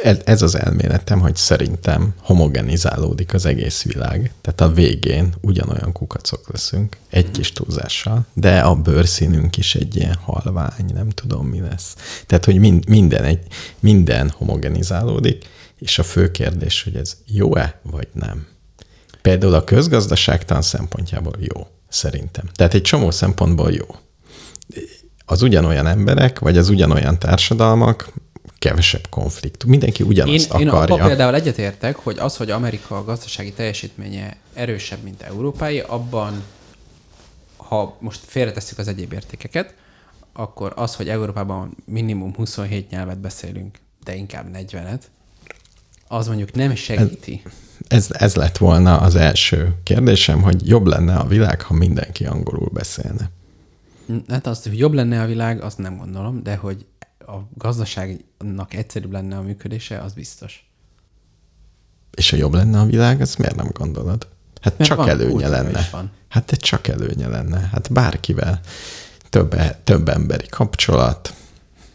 Ez, 0.02 0.42
az 0.42 0.54
elméletem, 0.54 1.20
hogy 1.20 1.36
szerintem 1.36 2.14
homogenizálódik 2.20 3.34
az 3.34 3.46
egész 3.46 3.82
világ. 3.82 4.32
Tehát 4.40 4.60
a 4.60 4.72
végén 4.74 5.34
ugyanolyan 5.40 5.92
kukacok 5.92 6.50
leszünk, 6.52 6.96
egy 7.10 7.30
kis 7.30 7.52
túlzással, 7.52 8.26
de 8.32 8.60
a 8.60 8.74
bőrszínünk 8.74 9.56
is 9.56 9.74
egy 9.74 9.96
ilyen 9.96 10.14
halvány, 10.14 10.84
nem 10.94 11.08
tudom 11.08 11.46
mi 11.46 11.60
lesz. 11.60 11.94
Tehát, 12.26 12.44
hogy 12.44 12.58
mind, 12.58 12.88
minden, 12.88 13.24
egy, 13.24 13.40
minden 13.80 14.30
homogenizálódik, 14.36 15.44
és 15.78 15.98
a 15.98 16.02
fő 16.02 16.30
kérdés, 16.30 16.82
hogy 16.82 16.96
ez 16.96 17.16
jó-e, 17.26 17.80
vagy 17.82 18.08
nem. 18.12 18.46
Például 19.22 19.54
a 19.54 19.64
közgazdaságtan 19.64 20.62
szempontjából 20.62 21.36
jó, 21.38 21.66
szerintem. 21.88 22.44
Tehát 22.54 22.74
egy 22.74 22.82
csomó 22.82 23.10
szempontból 23.10 23.72
jó. 23.72 23.86
Az 25.24 25.42
ugyanolyan 25.42 25.86
emberek, 25.86 26.38
vagy 26.38 26.58
az 26.58 26.68
ugyanolyan 26.68 27.18
társadalmak, 27.18 28.12
kevesebb 28.60 29.06
konfliktus. 29.10 29.70
Mindenki 29.70 30.02
Én, 30.02 30.08
ugyanazt 30.08 30.54
én 30.54 30.68
akarja. 30.68 30.94
abban 30.94 31.06
például 31.06 31.34
egyetértek, 31.34 31.96
hogy 31.96 32.18
az, 32.18 32.36
hogy 32.36 32.50
Amerika 32.50 33.04
gazdasági 33.04 33.52
teljesítménye 33.52 34.36
erősebb, 34.54 35.02
mint 35.02 35.22
Európai, 35.22 35.80
abban, 35.80 36.42
ha 37.56 37.96
most 38.00 38.20
félretesszük 38.26 38.78
az 38.78 38.88
egyéb 38.88 39.12
értékeket, 39.12 39.74
akkor 40.32 40.72
az, 40.76 40.94
hogy 40.94 41.08
Európában 41.08 41.76
minimum 41.84 42.34
27 42.34 42.90
nyelvet 42.90 43.18
beszélünk, 43.18 43.78
de 44.04 44.14
inkább 44.14 44.46
40-et, 44.54 45.00
az 46.08 46.26
mondjuk 46.26 46.52
nem 46.52 46.74
segíti. 46.74 47.42
Ez, 47.88 48.06
ez 48.10 48.34
lett 48.34 48.56
volna 48.56 48.98
az 48.98 49.14
első 49.14 49.74
kérdésem, 49.82 50.42
hogy 50.42 50.68
jobb 50.68 50.86
lenne 50.86 51.16
a 51.16 51.26
világ, 51.26 51.62
ha 51.62 51.74
mindenki 51.74 52.26
angolul 52.26 52.68
beszélne. 52.72 53.30
Hát 54.28 54.46
azt, 54.46 54.68
hogy 54.68 54.78
jobb 54.78 54.92
lenne 54.92 55.22
a 55.22 55.26
világ, 55.26 55.62
azt 55.62 55.78
nem 55.78 55.96
gondolom, 55.96 56.42
de 56.42 56.56
hogy 56.56 56.86
a 57.30 57.48
gazdaságnak 57.54 58.74
egyszerűbb 58.74 59.12
lenne 59.12 59.36
a 59.36 59.42
működése, 59.42 59.98
az 59.98 60.12
biztos. 60.12 60.70
És 62.16 62.30
ha 62.30 62.36
jobb 62.36 62.54
lenne 62.54 62.80
a 62.80 62.86
világ, 62.86 63.20
azt 63.20 63.38
miért 63.38 63.56
nem 63.56 63.68
gondolod? 63.72 64.28
Hát 64.60 64.78
Mert 64.78 64.90
csak 64.90 64.98
van, 64.98 65.08
előnye 65.08 65.48
lenne. 65.48 65.88
van. 65.92 66.10
Hát 66.28 66.44
de 66.44 66.56
csak 66.56 66.88
előnye 66.88 67.28
lenne. 67.28 67.68
Hát 67.72 67.92
bárkivel. 67.92 68.60
Több, 69.28 69.56
több 69.84 70.08
emberi 70.08 70.46
kapcsolat. 70.48 71.34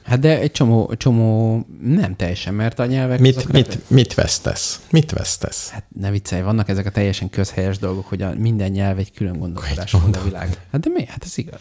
Hát 0.03 0.19
de 0.19 0.39
egy 0.39 0.51
csomó, 0.51 0.93
csomó 0.97 1.65
nem 1.81 2.15
teljesen, 2.15 2.53
mert 2.53 2.79
a 2.79 2.85
nyelvek... 2.85 3.19
Mit, 3.19 3.51
mit, 3.51 3.89
mit 3.89 4.13
vesztesz? 4.13 4.81
Mit 4.89 5.11
vesztesz? 5.11 5.69
Hát 5.69 5.83
ne 5.99 6.11
viccelj, 6.11 6.41
vannak 6.41 6.69
ezek 6.69 6.85
a 6.85 6.89
teljesen 6.91 7.29
közhelyes 7.29 7.77
dolgok, 7.77 8.05
hogy 8.05 8.21
a 8.21 8.33
minden 8.33 8.71
nyelv 8.71 8.97
egy 8.97 9.11
külön 9.11 9.39
gondolkodás 9.39 9.93
a 9.93 10.21
világ. 10.23 10.59
Hát 10.71 10.81
de 10.81 10.89
mi? 10.93 11.05
Hát 11.05 11.23
ez 11.23 11.37
igaz. 11.37 11.59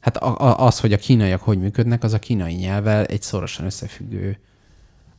Hát 0.00 0.16
a, 0.16 0.40
a, 0.40 0.66
az, 0.66 0.80
hogy 0.80 0.92
a 0.92 0.96
kínaiak 0.96 1.40
hogy 1.42 1.58
működnek, 1.58 2.02
az 2.02 2.12
a 2.12 2.18
kínai 2.18 2.54
nyelvvel 2.54 3.04
egy 3.04 3.22
szorosan 3.22 3.64
összefüggő 3.64 4.38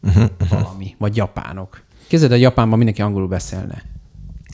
Mhm, 0.02 0.24
valami. 0.50 0.96
Vagy 0.98 1.16
japánok. 1.16 1.82
Képzeld, 2.08 2.32
a 2.32 2.36
Japánban 2.36 2.78
mindenki 2.78 3.02
angolul 3.02 3.28
beszélne. 3.28 3.84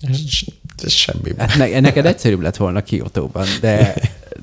Ez, 0.01 0.91
semmi. 0.91 1.31
Hát 1.37 1.55
ne, 1.57 1.79
neked 1.79 2.05
egyszerűbb 2.05 2.41
lett 2.41 2.55
volna 2.55 2.81
Kiotóban, 2.83 3.45
de, 3.61 3.95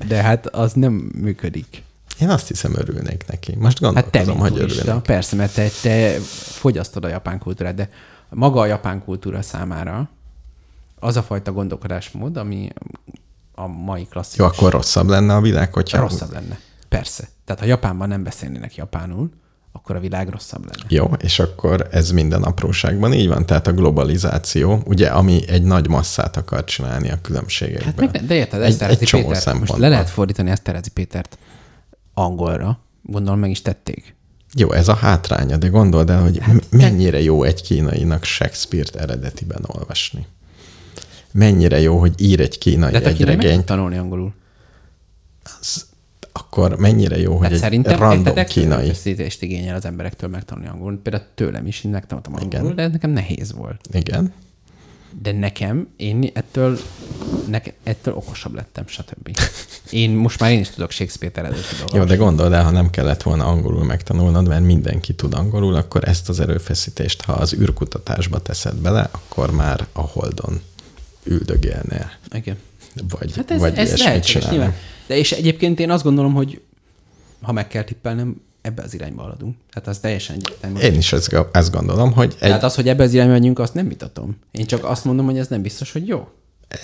de 0.07 0.21
hát 0.21 0.47
az 0.47 0.73
nem 0.73 0.93
működik. 0.93 1.83
Én 2.19 2.29
azt 2.29 2.47
hiszem, 2.47 2.73
örülnék 2.75 3.23
neki. 3.27 3.55
Most 3.55 3.79
Hát 3.85 3.93
te, 3.93 4.23
gondolkozom, 4.23 4.37
mint 4.37 4.49
hogy 4.71 4.79
örülnék. 4.79 5.01
persze, 5.03 5.35
mert 5.35 5.53
te, 5.53 5.67
te 5.81 6.19
fogyasztod 6.19 7.03
a 7.05 7.07
japán 7.07 7.39
kultúrát, 7.39 7.75
de 7.75 7.89
maga 8.29 8.59
a 8.59 8.65
japán 8.65 9.03
kultúra 9.03 9.41
számára 9.41 10.09
az 10.99 11.17
a 11.17 11.23
fajta 11.23 11.51
gondolkodásmód, 11.51 12.37
ami 12.37 12.69
a 13.55 13.67
mai 13.67 14.05
klasszikus. 14.09 14.37
Jó, 14.39 14.45
akkor 14.45 14.71
rosszabb 14.71 15.07
lenne 15.07 15.35
a 15.35 15.41
világ, 15.41 15.73
hogyha... 15.73 15.99
rosszabb 15.99 16.31
lenne. 16.31 16.59
Persze. 16.89 17.27
Tehát 17.45 17.61
ha 17.61 17.67
Japánban 17.67 18.07
nem 18.07 18.23
beszélnének 18.23 18.75
japánul, 18.75 19.29
akkor 19.71 19.95
a 19.95 19.99
világ 19.99 20.29
rosszabb 20.29 20.61
lenne. 20.65 20.85
Jó, 20.87 21.11
és 21.19 21.39
akkor 21.39 21.87
ez 21.91 22.11
minden 22.11 22.43
apróságban 22.43 23.13
így 23.13 23.27
van, 23.27 23.45
tehát 23.45 23.67
a 23.67 23.73
globalizáció, 23.73 24.81
ugye, 24.85 25.07
ami 25.07 25.47
egy 25.47 25.63
nagy 25.63 25.87
masszát 25.87 26.37
akar 26.37 26.63
csinálni 26.63 27.09
a 27.11 27.21
különbségekben. 27.21 27.85
Hát 27.85 27.95
meg, 27.95 28.11
ne- 28.11 28.27
de 28.27 28.33
érted, 28.35 28.61
Egy- 28.61 28.81
egy 28.81 28.99
csomó 28.99 29.27
Péter, 29.27 29.55
most 29.55 29.77
le 29.77 29.87
lehet 29.87 30.09
fordítani 30.09 30.49
Eszterházi 30.49 30.89
Pétert 30.89 31.37
angolra, 32.13 32.79
gondolom 33.01 33.39
meg 33.39 33.49
is 33.49 33.61
tették. 33.61 34.15
Jó, 34.55 34.71
ez 34.71 34.87
a 34.87 34.93
hátránya, 34.93 35.57
de 35.57 35.67
gondold 35.67 36.09
el, 36.09 36.21
hogy 36.21 36.39
Hát 36.41 36.71
mennyire 36.71 37.21
jó 37.21 37.43
egy 37.43 37.61
kínainak 37.61 38.23
Shakespeare-t 38.23 38.95
eredetiben 38.95 39.61
olvasni. 39.67 40.25
Mennyire 41.33 41.79
jó, 41.79 41.97
hogy 41.99 42.13
ír 42.17 42.39
egy 42.39 42.57
kínai 42.57 42.91
De 42.91 42.99
meg 42.99 43.19
regényt, 43.19 43.65
tanulni 43.65 43.97
angolul. 43.97 44.33
az, 45.61 45.85
akkor 46.31 46.75
mennyire 46.77 47.19
jó, 47.19 47.33
hogy 47.33 47.43
Hát 47.43 47.51
egy 47.51 47.59
szerintem 47.59 47.99
random 47.99 48.37
egy 48.37 48.47
kínai. 48.47 48.77
erőfeszítést 48.83 49.41
igényel 49.41 49.75
az 49.75 49.85
emberektől 49.85 50.29
megtanulni 50.29 50.69
angolul. 50.69 50.99
Például 51.03 51.23
tőlem 51.35 51.67
is, 51.67 51.83
én 51.83 51.91
megtanultam 51.91 52.33
angolul, 52.33 52.63
Igen. 52.65 52.75
de 52.75 52.81
ez 52.83 52.91
nekem 52.91 53.09
nehéz 53.11 53.53
volt. 53.53 53.81
Igen. 53.91 54.33
De 55.21 55.31
nekem, 55.31 55.87
én 55.97 56.29
ettől, 56.33 56.79
nek, 57.49 57.73
ettől 57.83 58.13
okosabb 58.13 58.53
lettem, 58.55 58.87
stb. 58.87 59.37
Én 59.89 60.11
most 60.11 60.39
már 60.39 60.51
én 60.51 60.59
is 60.59 60.69
tudok 60.69 60.91
Shakespeare 60.91 61.35
eredeti 61.39 61.61
dolgot. 61.77 61.95
Jó, 61.95 62.03
de 62.03 62.15
gondold 62.15 62.53
el, 62.53 62.63
ha 62.63 62.71
nem 62.71 62.89
kellett 62.89 63.21
volna 63.23 63.45
angolul 63.45 63.83
megtanulnod, 63.83 64.47
mert 64.47 64.63
mindenki 64.63 65.13
tud 65.13 65.33
angolul, 65.33 65.75
akkor 65.75 66.07
ezt 66.07 66.29
az 66.29 66.39
erőfeszítést, 66.39 67.21
ha 67.21 67.33
az 67.33 67.53
űrkutatásba 67.53 68.39
teszed 68.39 68.75
bele, 68.75 69.09
akkor 69.11 69.51
már 69.51 69.85
a 69.93 70.01
Holdon 70.01 70.61
üldögélnél. 71.23 72.11
Igen. 72.31 72.57
Vagy, 73.09 73.35
Hát 73.35 73.51
ez, 73.51 73.59
vagy 73.59 73.77
ez 73.77 73.97
lehetséges 73.97 74.49
nyilván. 74.49 74.73
De 75.07 75.17
és 75.17 75.31
egyébként 75.31 75.79
én 75.79 75.89
azt 75.89 76.03
gondolom, 76.03 76.33
hogy 76.33 76.61
ha 77.41 77.51
meg 77.51 77.67
kell 77.67 77.83
tippelnem, 77.83 78.41
ebbe 78.61 78.81
az 78.83 78.93
irányba 78.93 79.21
haladunk. 79.21 79.55
Tehát 79.73 79.89
az 79.89 79.99
teljesen 79.99 80.35
egyértelmű. 80.35 80.79
Én 80.79 80.95
is 80.95 81.13
ezt, 81.13 81.35
ezt 81.51 81.71
gondolom, 81.71 82.11
hogy 82.13 82.31
egy, 82.31 82.37
Tehát 82.37 82.63
az, 82.63 82.75
hogy 82.75 82.89
ebbe 82.89 83.03
az 83.03 83.13
irányba 83.13 83.31
megyünk, 83.33 83.59
azt 83.59 83.73
nem 83.73 83.87
vitatom. 83.87 84.37
Én 84.51 84.65
csak 84.65 84.83
azt 84.85 85.05
mondom, 85.05 85.25
hogy 85.25 85.37
ez 85.37 85.47
nem 85.47 85.61
biztos, 85.61 85.91
hogy 85.91 86.07
jó. 86.07 86.27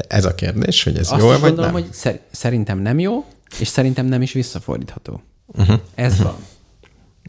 ez 0.08 0.26
a 0.26 0.36
kérdés, 0.36 0.84
hogy 0.84 0.98
ez 0.98 1.12
Azt 1.12 1.22
jó 1.22 1.28
vagy 1.28 1.40
gondolom, 1.40 1.72
nem. 1.74 1.82
hogy 1.82 1.94
szer- 1.94 2.22
szerintem 2.32 2.80
nem 2.80 3.00
jó, 3.00 3.26
és 3.60 3.68
szerintem 3.68 4.06
nem 4.06 4.22
is 4.22 4.32
visszafordítható. 4.32 5.22
Uh-huh. 5.48 5.80
Ez 5.96 6.18
van. 6.18 6.36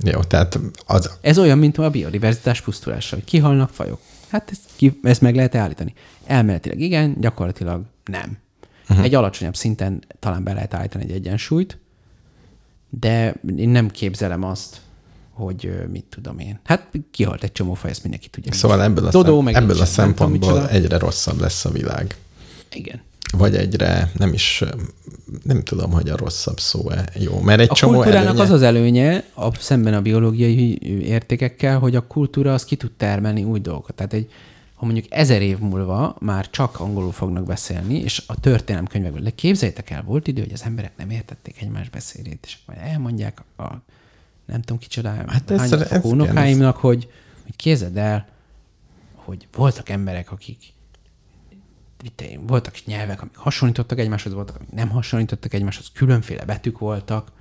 Jó, 0.05 0.23
tehát 0.23 0.59
az, 0.87 1.11
Ez 1.21 1.39
olyan, 1.39 1.59
mint 1.59 1.79
a 1.79 1.91
biodiverzitás 1.91 2.61
pusztulása, 2.61 3.15
hogy 3.15 3.25
kihalnak 3.25 3.71
fajok. 3.71 4.01
Hát 4.31 4.51
ezt, 4.51 4.61
ki, 4.77 4.99
ezt 5.03 5.21
meg 5.21 5.35
lehet 5.35 5.55
állítani. 5.55 5.95
Elméletileg 6.27 6.81
igen, 6.81 7.17
gyakorlatilag 7.21 7.83
nem. 8.05 8.39
Uh-huh. 8.89 9.05
Egy 9.05 9.15
alacsonyabb 9.15 9.57
szinten 9.57 10.05
talán 10.19 10.45
be 10.45 10.53
lehet 10.53 10.75
állítani 10.75 11.05
egy 11.05 11.11
egyensúlyt, 11.11 11.79
de 12.91 13.35
én 13.57 13.69
nem 13.69 13.91
képzelem 13.91 14.45
azt, 14.45 14.81
hogy 15.31 15.73
mit 15.91 16.05
tudom 16.05 16.39
én. 16.39 16.61
Hát 16.65 16.89
kihalt 17.11 17.43
egy 17.43 17.53
csomó 17.53 17.75
faj, 17.75 17.91
ezt 17.91 18.03
mindenki 18.03 18.29
tudja. 18.29 18.53
szóval 18.53 18.83
ebből 18.83 19.07
a, 19.07 19.11
Dodó, 19.11 19.43
szem, 19.45 19.47
ebből 19.47 19.71
a 19.71 19.73
tudom, 19.73 19.87
szempontból 19.87 20.69
egyre 20.69 20.99
rosszabb 20.99 21.41
lesz 21.41 21.65
a 21.65 21.71
világ. 21.71 22.17
Igen. 22.73 23.01
Vagy 23.33 23.55
egyre, 23.57 24.11
nem 24.15 24.33
is, 24.33 24.65
nem 25.43 25.63
tudom, 25.63 25.91
hogy 25.91 26.09
a 26.09 26.17
rosszabb 26.17 26.61
szó-e 26.61 27.09
jó, 27.19 27.41
mert 27.41 27.61
egy 27.61 27.69
A 27.71 27.75
csomó 27.75 27.93
kultúrának 27.93 28.27
előnye, 28.27 28.43
az 28.43 28.51
az 28.51 28.63
előnye, 28.63 29.25
a, 29.35 29.55
szemben 29.55 29.95
a 29.95 30.01
biológiai 30.03 30.79
értékekkel, 31.07 31.79
hogy 31.79 31.97
a 31.97 32.07
kultúra 32.07 32.53
az 32.55 32.65
ki 32.65 32.77
tud 32.77 32.93
termelni 32.97 33.45
új 33.45 33.61
dolgokat. 33.61 33.95
Tehát 33.95 34.13
egy, 34.13 34.31
ha 34.75 34.85
mondjuk 34.85 35.07
ezer 35.09 35.43
év 35.43 35.59
múlva 35.59 36.17
már 36.21 36.51
csak 36.51 36.81
angolul 36.81 37.13
fognak 37.13 37.47
beszélni, 37.47 37.95
és 37.99 38.23
a 38.27 38.41
történelem 38.41 38.87
könyvekből, 38.87 39.23
de 39.23 39.31
képzeljétek 39.31 39.91
el, 39.91 40.03
volt 40.03 40.27
idő, 40.27 40.43
hogy 40.43 40.53
az 40.53 40.63
emberek 40.65 40.93
nem 40.97 41.11
értették 41.11 41.61
egymás 41.63 41.89
beszédét, 41.89 42.45
és 42.47 42.57
majd 42.67 42.79
elmondják 42.83 43.43
a, 43.57 43.63
nem 44.47 44.61
tudom 44.61 44.79
kicsoda, 44.79 45.09
Hát 45.27 45.51
ez- 45.51 45.73
ez- 45.73 45.89
igen, 45.89 46.01
unokáimnak, 46.03 46.77
hogy, 46.77 47.09
hogy 47.45 47.57
képzeld 47.57 47.97
el, 47.97 48.27
hogy 49.15 49.49
voltak 49.57 49.89
emberek, 49.89 50.33
akik 50.33 50.59
voltak 52.41 52.75
nyelvek, 52.85 53.21
amik 53.23 53.37
hasonlítottak 53.37 53.99
egymáshoz, 53.99 54.33
voltak, 54.33 54.57
amik 54.57 54.71
nem 54.73 54.89
hasonlítottak 54.89 55.55
egymáshoz, 55.55 55.91
különféle 55.95 56.45
betűk 56.45 56.79
voltak, 56.79 57.33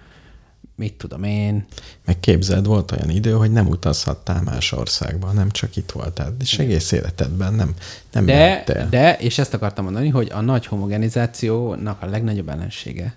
mit 0.75 0.93
tudom 0.93 1.23
én. 1.23 1.65
Meg 2.05 2.19
képzeld, 2.19 2.65
volt 2.65 2.91
olyan 2.91 3.09
idő, 3.09 3.31
hogy 3.31 3.51
nem 3.51 3.67
utazhattál 3.67 4.41
más 4.41 4.71
országba, 4.71 5.31
nem 5.31 5.51
csak 5.51 5.75
itt 5.75 5.91
voltál, 5.91 6.35
és 6.39 6.59
egész 6.59 6.91
életedben 6.91 7.53
nem, 7.53 7.73
nem 8.11 8.25
De, 8.25 8.33
mehettél. 8.37 8.87
de, 8.89 9.17
és 9.17 9.37
ezt 9.37 9.53
akartam 9.53 9.83
mondani, 9.83 10.09
hogy 10.09 10.29
a 10.31 10.41
nagy 10.41 10.65
homogenizációnak 10.65 12.01
a 12.01 12.05
legnagyobb 12.05 12.49
ellensége 12.49 13.15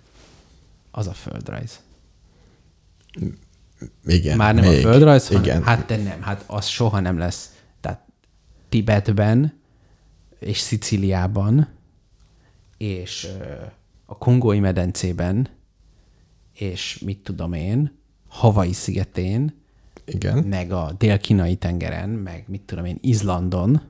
az 0.90 1.06
a 1.06 1.12
földrajz. 1.12 1.80
Igen, 4.06 4.36
Már 4.36 4.54
nem 4.54 4.64
még, 4.64 4.78
a 4.86 4.90
földrajz, 4.90 5.26
hanem, 5.26 5.42
igen. 5.42 5.62
hát 5.62 5.86
de 5.86 5.96
nem, 5.96 6.22
hát 6.22 6.44
az 6.46 6.66
soha 6.66 7.00
nem 7.00 7.18
lesz. 7.18 7.50
Tehát 7.80 8.00
Tibetben 8.68 9.60
és 10.44 10.58
Szicíliában 10.58 11.68
és 12.76 13.28
a 14.06 14.18
Kongói 14.18 14.60
medencében 14.60 15.48
és 16.54 16.98
mit 17.04 17.18
tudom 17.18 17.52
én, 17.52 18.00
Havai 18.28 18.72
szigetén, 18.72 19.54
igen. 20.04 20.38
meg 20.38 20.72
a 20.72 20.94
dél-kínai 20.98 21.56
tengeren, 21.56 22.08
meg 22.08 22.44
mit 22.46 22.60
tudom 22.60 22.84
én, 22.84 22.98
Izlandon 23.00 23.80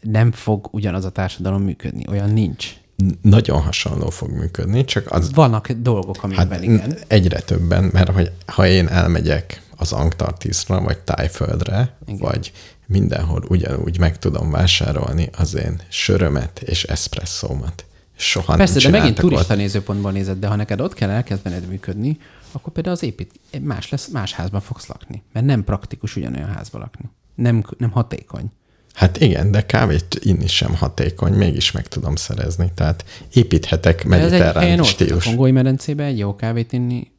nem 0.00 0.32
fog 0.32 0.68
ugyanaz 0.70 1.04
a 1.04 1.10
társadalom 1.10 1.62
működni. 1.62 2.04
Olyan 2.08 2.30
nincs. 2.30 2.76
Nagyon 3.22 3.60
hasonló 3.60 4.10
fog 4.10 4.30
működni, 4.30 4.84
csak 4.84 5.12
az 5.12 5.32
Vannak 5.32 5.70
dolgok, 5.72 6.22
amikben 6.22 6.48
hát 6.50 6.62
igen. 6.62 6.96
egyre 7.06 7.40
többen, 7.40 7.84
mert 7.92 8.10
hogy 8.10 8.32
ha 8.46 8.66
én 8.66 8.88
elmegyek 8.88 9.62
az 9.76 9.92
Antarktiszra, 9.92 10.80
vagy 10.80 10.98
Tájföldre, 10.98 11.96
Igen. 12.06 12.18
vagy 12.18 12.52
mindenhol 12.94 13.44
ugyanúgy 13.48 13.98
meg 13.98 14.18
tudom 14.18 14.50
vásárolni 14.50 15.28
az 15.36 15.54
én 15.54 15.80
sörömet 15.88 16.60
és 16.60 16.84
eszpresszómat. 16.84 17.84
Soha 18.16 18.56
Persze, 18.56 18.80
nem 18.82 18.92
de 18.92 18.98
megint 18.98 19.18
turista 19.18 19.52
ott. 19.52 19.58
nézőpontból 19.58 20.12
nézed, 20.12 20.38
de 20.38 20.46
ha 20.46 20.56
neked 20.56 20.80
ott 20.80 20.94
kell 20.94 21.10
elkezdened 21.10 21.68
működni, 21.68 22.18
akkor 22.52 22.72
például 22.72 22.94
az 22.94 23.02
épít, 23.02 23.30
más 23.60 23.88
lesz, 23.90 24.08
más 24.08 24.32
házban 24.32 24.60
fogsz 24.60 24.86
lakni. 24.86 25.22
Mert 25.32 25.46
nem 25.46 25.64
praktikus 25.64 26.16
ugyanolyan 26.16 26.48
házban 26.48 26.80
lakni. 26.80 27.10
Nem, 27.34 27.64
nem 27.78 27.90
hatékony. 27.90 28.50
Hát 28.92 29.20
igen, 29.20 29.50
de 29.50 29.66
kávét 29.66 30.18
inni 30.20 30.46
sem 30.46 30.74
hatékony, 30.74 31.32
mégis 31.32 31.70
meg 31.70 31.88
tudom 31.88 32.14
szerezni. 32.16 32.72
Tehát 32.74 33.04
építhetek 33.32 34.06
De 34.08 34.16
ez 34.16 34.22
egy 34.22 34.30
helyen 34.30 34.44
mediterrán 34.44 34.78
ott, 34.78 34.84
a 34.86 34.88
stílus. 34.88 35.24
kongói 35.24 35.50
medencében 35.50 36.06
egy 36.06 36.18
jó 36.18 36.36
kávét 36.36 36.72
inni, 36.72 37.10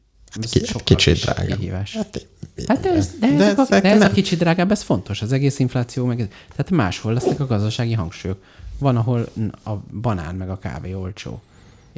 ez 0.42 0.50
Ki- 0.50 0.82
Kicsit 0.84 1.20
drága. 1.20 1.56
kihívás. 1.56 1.94
Hát, 1.96 2.26
Hát 2.66 2.80
de 2.80 2.90
ez, 2.92 3.10
de, 3.20 3.26
de 3.36 3.44
ezek 3.44 3.58
a, 3.58 3.62
ezek 3.62 3.82
de 3.82 3.88
ez 3.88 3.96
a 3.96 3.98
nem- 3.98 4.12
kicsit 4.12 4.38
drágább, 4.38 4.70
ez 4.70 4.82
fontos, 4.82 5.22
az 5.22 5.32
egész 5.32 5.58
infláció, 5.58 6.04
meg 6.04 6.20
ez, 6.20 6.26
tehát 6.50 6.70
máshol 6.70 7.12
lesznek 7.12 7.40
a 7.40 7.46
gazdasági 7.46 7.92
hangsúlyok. 7.92 8.38
Van, 8.78 8.96
ahol 8.96 9.28
a 9.64 9.70
banán 10.00 10.34
meg 10.34 10.50
a 10.50 10.58
kávé 10.58 10.92
olcsó, 10.92 11.42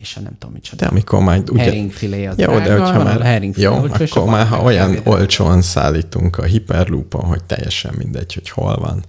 és 0.01 0.17
a 0.17 0.21
nem 0.21 0.33
tudom 0.39 0.55
micsoda. 0.55 0.85
De 0.85 0.91
amikor 0.91 1.21
majd 1.21 1.51
ugye... 1.51 1.63
Heringfilé 1.63 2.27
az 2.27 2.39
Jó, 2.39 2.45
drága, 2.47 2.65
de 2.65 2.79
hogyha 2.79 3.05
már, 3.05 3.23
heringfilé 3.23 3.65
jó, 3.65 3.81
olcsó, 3.81 4.21
akkor 4.21 4.33
már, 4.33 4.47
ha 4.47 4.63
olyan 4.63 4.91
drága. 4.91 5.11
olcsóan 5.11 5.63
szállítunk 5.63 6.39
a 6.39 6.43
hiperloopon, 6.43 7.25
hogy 7.25 7.45
teljesen 7.45 7.95
mindegy, 7.97 8.35
hogy 8.35 8.49
hol 8.49 8.77
van, 8.77 9.05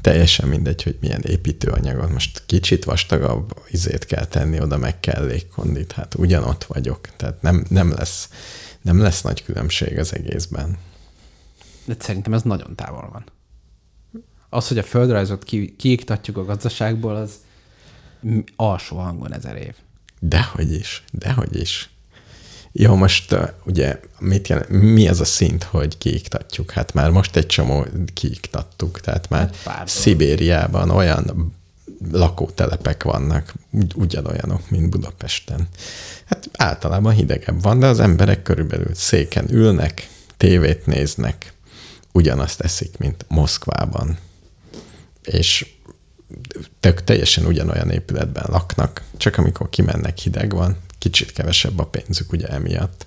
teljesen 0.00 0.48
mindegy, 0.48 0.82
hogy 0.82 0.96
milyen 1.00 1.20
építőanyagot. 1.20 2.12
Most 2.12 2.42
kicsit 2.46 2.84
vastagabb 2.84 3.52
izét 3.68 4.04
kell 4.04 4.24
tenni, 4.24 4.60
oda 4.60 4.76
meg 4.76 5.00
kell 5.00 5.26
légkondit, 5.26 5.92
hát 5.92 6.14
ugyanott 6.14 6.64
vagyok. 6.64 7.00
Tehát 7.16 7.42
nem, 7.42 7.64
nem, 7.68 7.90
lesz, 7.90 8.28
nem 8.82 9.00
lesz 9.00 9.22
nagy 9.22 9.44
különbség 9.44 9.98
az 9.98 10.14
egészben. 10.14 10.78
De 11.84 11.94
szerintem 11.98 12.32
ez 12.32 12.42
nagyon 12.42 12.74
távol 12.74 13.08
van. 13.12 13.24
Az, 14.48 14.68
hogy 14.68 14.78
a 14.78 14.82
földrajzot 14.82 15.44
ki, 15.44 15.74
kiiktatjuk 15.78 16.36
a 16.36 16.44
gazdaságból, 16.44 17.16
az 17.16 17.32
alsó 18.56 18.96
hangon 18.96 19.34
ezer 19.34 19.56
év. 19.56 19.74
Dehogy 20.20 20.72
is, 20.72 21.02
dehogy 21.12 21.60
is. 21.60 21.90
Jó, 22.72 22.94
most 22.94 23.32
uh, 23.32 23.48
ugye 23.64 24.00
mit 24.18 24.48
jelent, 24.48 24.68
mi 24.68 25.08
az 25.08 25.20
a 25.20 25.24
szint, 25.24 25.62
hogy 25.62 25.98
kiiktatjuk? 25.98 26.70
Hát 26.70 26.94
már 26.94 27.10
most 27.10 27.36
egy 27.36 27.46
csomó 27.46 27.86
kiiktattuk, 28.14 29.00
tehát 29.00 29.28
már 29.28 29.40
Hát 29.40 29.56
pár. 29.62 29.88
Szibériában 29.88 30.90
olyan 30.90 31.54
lakótelepek 32.12 33.02
vannak, 33.02 33.54
ugy, 33.70 33.92
ugyanolyanok, 33.96 34.70
mint 34.70 34.90
Budapesten. 34.90 35.68
Hát 36.24 36.48
általában 36.52 37.12
hidegebb 37.12 37.62
van, 37.62 37.78
de 37.78 37.86
az 37.86 38.00
emberek 38.00 38.42
körülbelül 38.42 38.94
széken 38.94 39.52
ülnek, 39.52 40.08
tévét 40.36 40.86
néznek, 40.86 41.52
ugyanazt 42.12 42.60
eszik, 42.60 42.98
mint 42.98 43.24
Moszkvában. 43.28 44.18
És 45.22 45.66
tök 46.80 47.04
teljesen 47.04 47.44
ugyanolyan 47.46 47.90
épületben 47.90 48.44
laknak, 48.48 49.02
csak 49.16 49.36
amikor 49.36 49.68
kimennek 49.68 50.18
hideg 50.18 50.52
van, 50.54 50.76
kicsit 50.98 51.32
kevesebb 51.32 51.78
a 51.78 51.86
pénzük 51.86 52.32
ugye 52.32 52.46
emiatt, 52.46 53.06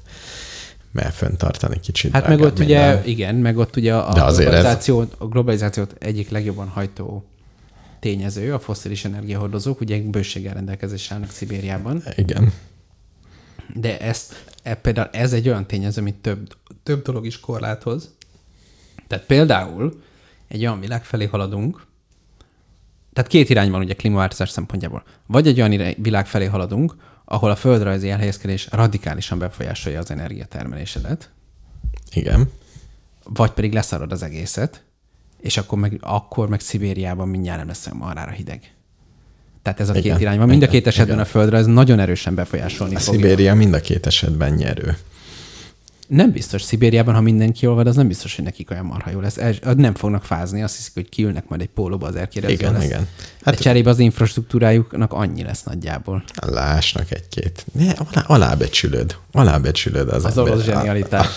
mert 0.91 1.15
föntartani 1.15 1.79
kicsit 1.79 2.11
Hát 2.11 2.27
meg 2.27 2.39
ott 2.39 2.59
ugye, 2.59 2.87
minden. 2.87 3.05
igen, 3.07 3.35
meg 3.35 3.57
ott 3.57 3.75
ugye 3.75 3.95
a, 3.95 4.25
azért 4.25 4.53
ez- 4.53 4.89
a 5.17 5.25
globalizációt 5.25 5.95
egyik 5.99 6.29
legjobban 6.29 6.67
hajtó 6.67 7.25
tényező, 7.99 8.53
a 8.53 8.59
foszilis 8.59 9.05
energiahordozók, 9.05 9.81
ugye 9.81 10.01
bőséggel 10.01 10.53
rendelkezésre 10.53 11.15
állnak 11.15 11.31
Szibériában, 11.31 12.03
Igen. 12.15 12.53
de 13.73 13.99
ezt, 13.99 14.43
e, 14.63 14.75
például 14.75 15.09
ez 15.11 15.33
egy 15.33 15.47
olyan 15.47 15.67
tényező, 15.67 16.01
amit 16.01 16.15
több, 16.15 16.53
több 16.83 17.01
dolog 17.03 17.25
is 17.25 17.39
korlátoz. 17.39 18.13
Tehát 19.07 19.25
például 19.25 20.01
egy 20.47 20.59
olyan 20.59 20.79
világ 20.79 21.03
felé 21.05 21.25
haladunk, 21.25 21.85
tehát 23.13 23.29
két 23.29 23.49
irány 23.49 23.71
van 23.71 23.81
ugye 23.81 23.93
klímaváltozás 23.93 24.49
szempontjából. 24.49 25.03
Vagy 25.25 25.47
egy 25.47 25.59
olyan 25.59 25.71
irány- 25.71 25.95
világ 25.97 26.27
felé 26.27 26.45
haladunk, 26.45 26.95
ahol 27.25 27.51
a 27.51 27.55
földrajzi 27.55 28.09
elhelyezkedés 28.09 28.67
radikálisan 28.71 29.39
befolyásolja 29.39 29.99
az 29.99 30.11
energiatermelésedet, 30.11 31.29
Igen. 32.13 32.49
vagy 33.23 33.51
pedig 33.51 33.73
leszarod 33.73 34.11
az 34.11 34.23
egészet, 34.23 34.83
és 35.41 35.57
akkor 35.57 35.79
meg, 35.79 35.97
akkor 36.01 36.49
meg 36.49 36.59
Szibériában 36.59 37.27
mindjárt 37.27 37.57
nem 37.57 37.67
lesz 37.67 37.85
olyan 37.87 37.97
marhára 37.97 38.31
hideg. 38.31 38.73
Tehát 39.61 39.79
ez 39.79 39.89
a 39.89 39.95
Igen, 39.95 40.11
két 40.11 40.21
irány 40.21 40.37
van. 40.37 40.47
Mind 40.47 40.63
a 40.63 40.67
két 40.67 40.87
esetben 40.87 41.15
igen. 41.15 41.25
a 41.27 41.29
földrajz 41.29 41.65
nagyon 41.65 41.99
erősen 41.99 42.35
befolyásolni 42.35 42.95
A 42.95 42.99
fogja. 42.99 43.19
Szibéria 43.19 43.53
mind 43.53 43.73
a 43.73 43.79
két 43.79 44.05
esetben 44.05 44.53
nyerő. 44.53 44.97
Nem 46.07 46.31
biztos 46.31 46.61
Szibériában, 46.61 47.13
ha 47.13 47.21
mindenki 47.21 47.67
olvad, 47.67 47.87
az 47.87 47.95
nem 47.95 48.07
biztos, 48.07 48.35
hogy 48.35 48.45
nekik 48.45 48.71
olyan 48.71 48.85
marha 48.85 49.09
jó 49.09 49.19
lesz. 49.19 49.37
Nem 49.75 49.93
fognak 49.95 50.23
fázni, 50.23 50.63
azt 50.63 50.75
hiszik, 50.75 50.93
hogy 50.93 51.09
kiülnek 51.09 51.47
majd 51.47 51.61
egy 51.61 51.69
pólóba 51.69 52.07
az 52.07 52.15
erkérdező 52.15 52.53
Igen, 52.53 52.73
lesz. 52.73 52.83
igen. 52.83 53.07
Hát, 53.43 53.55
De 53.55 53.61
cserébe 53.61 53.89
az 53.89 53.99
infrastruktúrájuknak 53.99 55.13
annyi 55.13 55.43
lesz 55.43 55.63
nagyjából. 55.63 56.23
lásnak 56.41 57.11
egy-két. 57.11 57.65
Ne, 57.71 57.91
alá, 57.91 58.23
alábecsülöd. 58.27 59.15
Alábecsülöd 59.31 60.09
az, 60.09 60.25
Az 60.25 60.37
ember- 60.37 60.53
orosz 60.53 60.65
zsenialitás. 60.65 61.27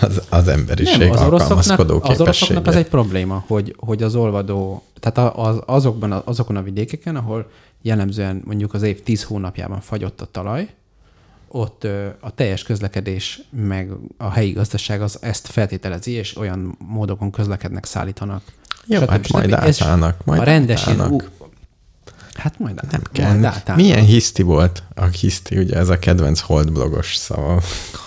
Az, 0.00 0.22
az 0.28 0.48
emberiség 0.48 0.98
Nem, 0.98 1.10
az 1.10 1.20
oroszoknak, 1.20 1.40
alkalmazkodó 1.40 2.00
az 2.02 2.20
oroszoknak 2.20 2.66
az 2.66 2.76
egy 2.76 2.88
probléma, 2.88 3.44
hogy, 3.46 3.74
hogy 3.78 4.02
az 4.02 4.14
olvadó, 4.14 4.82
tehát 5.00 5.18
a- 5.18 5.44
az, 5.46 5.60
azokban, 5.66 6.12
a- 6.12 6.22
azokon 6.24 6.56
a 6.56 6.62
vidékeken, 6.62 7.16
ahol 7.16 7.50
jellemzően 7.82 8.42
mondjuk 8.44 8.74
az 8.74 8.82
év 8.82 9.02
10 9.02 9.22
hónapjában 9.22 9.80
fagyott 9.80 10.20
a 10.20 10.28
talaj, 10.30 10.68
ott 11.52 11.84
a 12.20 12.30
teljes 12.34 12.62
közlekedés, 12.62 13.40
meg 13.50 13.90
a 14.16 14.30
helyi 14.30 14.52
gazdaság 14.52 15.02
az 15.02 15.18
ezt 15.20 15.46
feltételezi, 15.46 16.10
és 16.10 16.36
olyan 16.36 16.76
módokon 16.88 17.30
közlekednek, 17.30 17.84
szállítanak. 17.84 18.42
Jó, 18.86 18.98
stb. 19.00 19.08
hát 19.10 19.24
stb. 19.24 19.32
majd 19.32 19.52
átállnak, 19.52 20.24
majd 20.24 20.40
a 20.40 20.44
rendes 20.44 20.86
ilyen 20.86 21.00
átállnak. 21.00 21.22
ú- 21.22 21.30
Hát 22.34 22.58
majd 22.58 22.74
Nem 22.74 22.86
majd 22.90 23.10
kell. 23.12 23.44
átállnak. 23.44 23.76
Milyen 23.84 24.04
hiszti 24.04 24.42
volt? 24.42 24.82
A 24.94 25.04
hiszti, 25.04 25.58
ugye 25.58 25.76
ez 25.76 25.88
a 25.88 25.98
kedvenc 25.98 26.40
holdblogos 26.40 27.16
szava. 27.16 27.62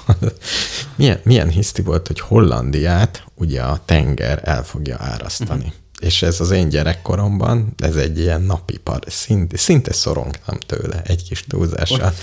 milyen, 0.95 1.19
milyen 1.23 1.49
hiszti 1.49 1.81
volt, 1.81 2.07
hogy 2.07 2.19
Hollandiát 2.19 3.23
ugye 3.35 3.61
a 3.61 3.81
tenger 3.85 4.41
el 4.43 4.63
fogja 4.63 4.97
árasztani. 4.99 5.59
Uh-huh. 5.65 5.73
És 6.03 6.21
ez 6.21 6.39
az 6.39 6.51
én 6.51 6.69
gyerekkoromban, 6.69 7.73
ez 7.77 7.95
egy 7.95 8.19
ilyen 8.19 8.41
napi 8.41 8.77
par, 8.77 9.03
szinte, 9.07 9.57
szinte 9.57 9.93
szorongtam 9.93 10.57
tőle 10.57 11.01
egy 11.01 11.23
kis 11.23 11.43
túlzással, 11.47 12.13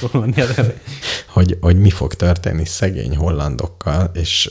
hogy, 1.28 1.59
hogy 1.61 1.78
mi 1.78 1.90
fog 1.90 2.15
történni 2.15 2.65
szegény 2.65 3.16
hollandokkal, 3.16 4.11
és 4.15 4.51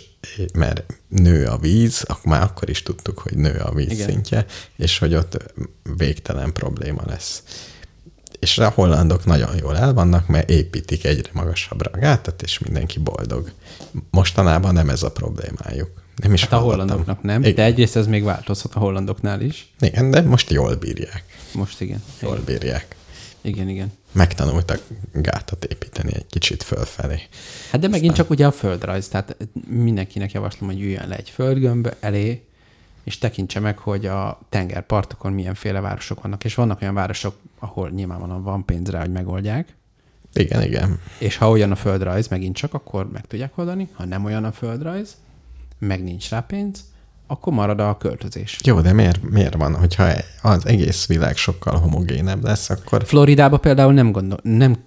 mert 0.54 0.84
nő 1.08 1.46
a 1.46 1.58
víz, 1.58 2.04
akkor 2.08 2.32
már 2.32 2.42
akkor 2.42 2.70
is 2.70 2.84
tudtuk, 2.84 3.20
hogy 3.20 3.36
nő 3.36 3.60
a 3.60 3.74
víz 3.74 3.92
Igen. 3.92 4.10
szintje, 4.10 4.46
és 4.76 4.98
hogy 4.98 5.16
ott 5.16 5.54
végtelen 5.98 6.54
probléma 6.54 7.02
lesz. 7.06 7.44
És 8.40 8.58
a 8.58 8.70
hollandok 8.70 9.26
nagyon 9.26 9.58
jól 9.58 9.78
el 9.78 9.94
vannak, 9.94 10.28
mert 10.28 10.50
építik 10.50 11.06
egyre 11.06 11.30
magasabbra 11.34 11.92
a 11.94 11.98
gátat, 11.98 12.42
és 12.42 12.60
mindenki 12.60 13.00
boldog. 13.00 13.52
Mostanában 14.10 14.74
nem 14.74 14.90
ez 14.90 15.04
a 15.04 15.12
problémájuk. 15.12 15.99
Nem 16.22 16.34
is 16.34 16.42
Hát 16.42 16.54
a 16.54 16.58
hollandoknak 16.58 17.22
nem, 17.22 17.42
Igen. 17.42 17.56
de 17.56 17.64
egyrészt 17.64 17.96
ez 17.96 18.08
még 18.08 18.24
változhat 18.24 18.76
a 18.76 18.80
hollandoknál 18.80 19.42
is. 19.42 19.74
Igen, 19.80 20.12
de 20.12 20.22
most 20.22 20.50
jól 20.50 20.76
bírják. 20.76 21.24
Most 21.54 21.82
igen. 21.82 22.04
Jól 22.22 22.40
bírják. 22.46 22.96
Igen, 23.42 23.70
igen. 23.70 23.92
Megtanultak 24.12 24.82
gátat 25.14 25.66
építeni 25.66 26.12
egy 26.16 26.26
kicsit 26.30 26.64
fölfelé. 26.64 27.20
Hát 27.72 27.82
de 27.82 27.88
megint 27.88 28.16
csak 28.16 28.30
ugye 28.30 28.46
a 28.46 28.52
földrajz, 28.52 29.08
tehát 29.08 29.38
mindenkinek 29.68 30.32
javaslom, 30.32 30.70
hogy 30.70 30.82
üljön 30.82 31.08
le 31.08 31.16
egy 31.16 31.30
földgömb 31.30 31.94
elé, 32.00 32.44
és 33.04 33.18
tekintse 33.18 33.60
meg, 33.60 33.78
hogy 33.78 34.06
a 34.06 34.40
tengerpartokon 34.50 35.32
milyenféle 35.32 35.80
városok 35.80 36.22
vannak, 36.22 36.44
és 36.44 36.56
vannak 36.56 36.82
olyan 36.82 36.94
városok, 36.94 37.36
ahol 37.60 37.90
nyilvánvalóan 37.90 38.44
van 38.44 38.66
pénz 38.66 38.90
rá, 38.90 39.00
hogy 39.00 39.12
megoldják, 39.12 39.76
Igen, 40.34 40.62
igen. 40.64 41.00
És 41.18 41.38
ha 41.38 41.50
olyan 41.50 41.72
a 41.72 41.76
földrajz, 41.76 42.28
megint 42.28 42.56
csak, 42.56 42.74
akkor 42.74 43.12
meg 43.12 43.26
tudják 43.28 43.58
oldani. 43.58 43.90
Ha 43.94 44.06
nem 44.06 44.26
olyan 44.26 44.44
a 44.44 44.52
földrajz, 44.52 45.16
meg 45.80 46.04
nincs 46.04 46.30
rá 46.30 46.40
pénz, 46.40 46.84
akkor 47.28 47.54
marad 47.54 47.80
a 47.80 47.98
költözés. 47.98 48.60
Jó, 48.64 48.82
de 48.82 48.94
miért, 48.94 49.22
miért 49.22 49.56
van, 49.56 49.76
hogyha 49.76 50.12
az 50.42 50.66
egész 50.66 51.08
világ 51.08 51.38
sokkal 51.38 51.80
homogénebb 51.80 52.44
lesz, 52.44 52.70
akkor... 52.70 53.06
Floridába 53.06 53.58
például 53.58 53.94
nem, 53.94 54.12
gondol, 54.12 54.40
nem 54.44 54.78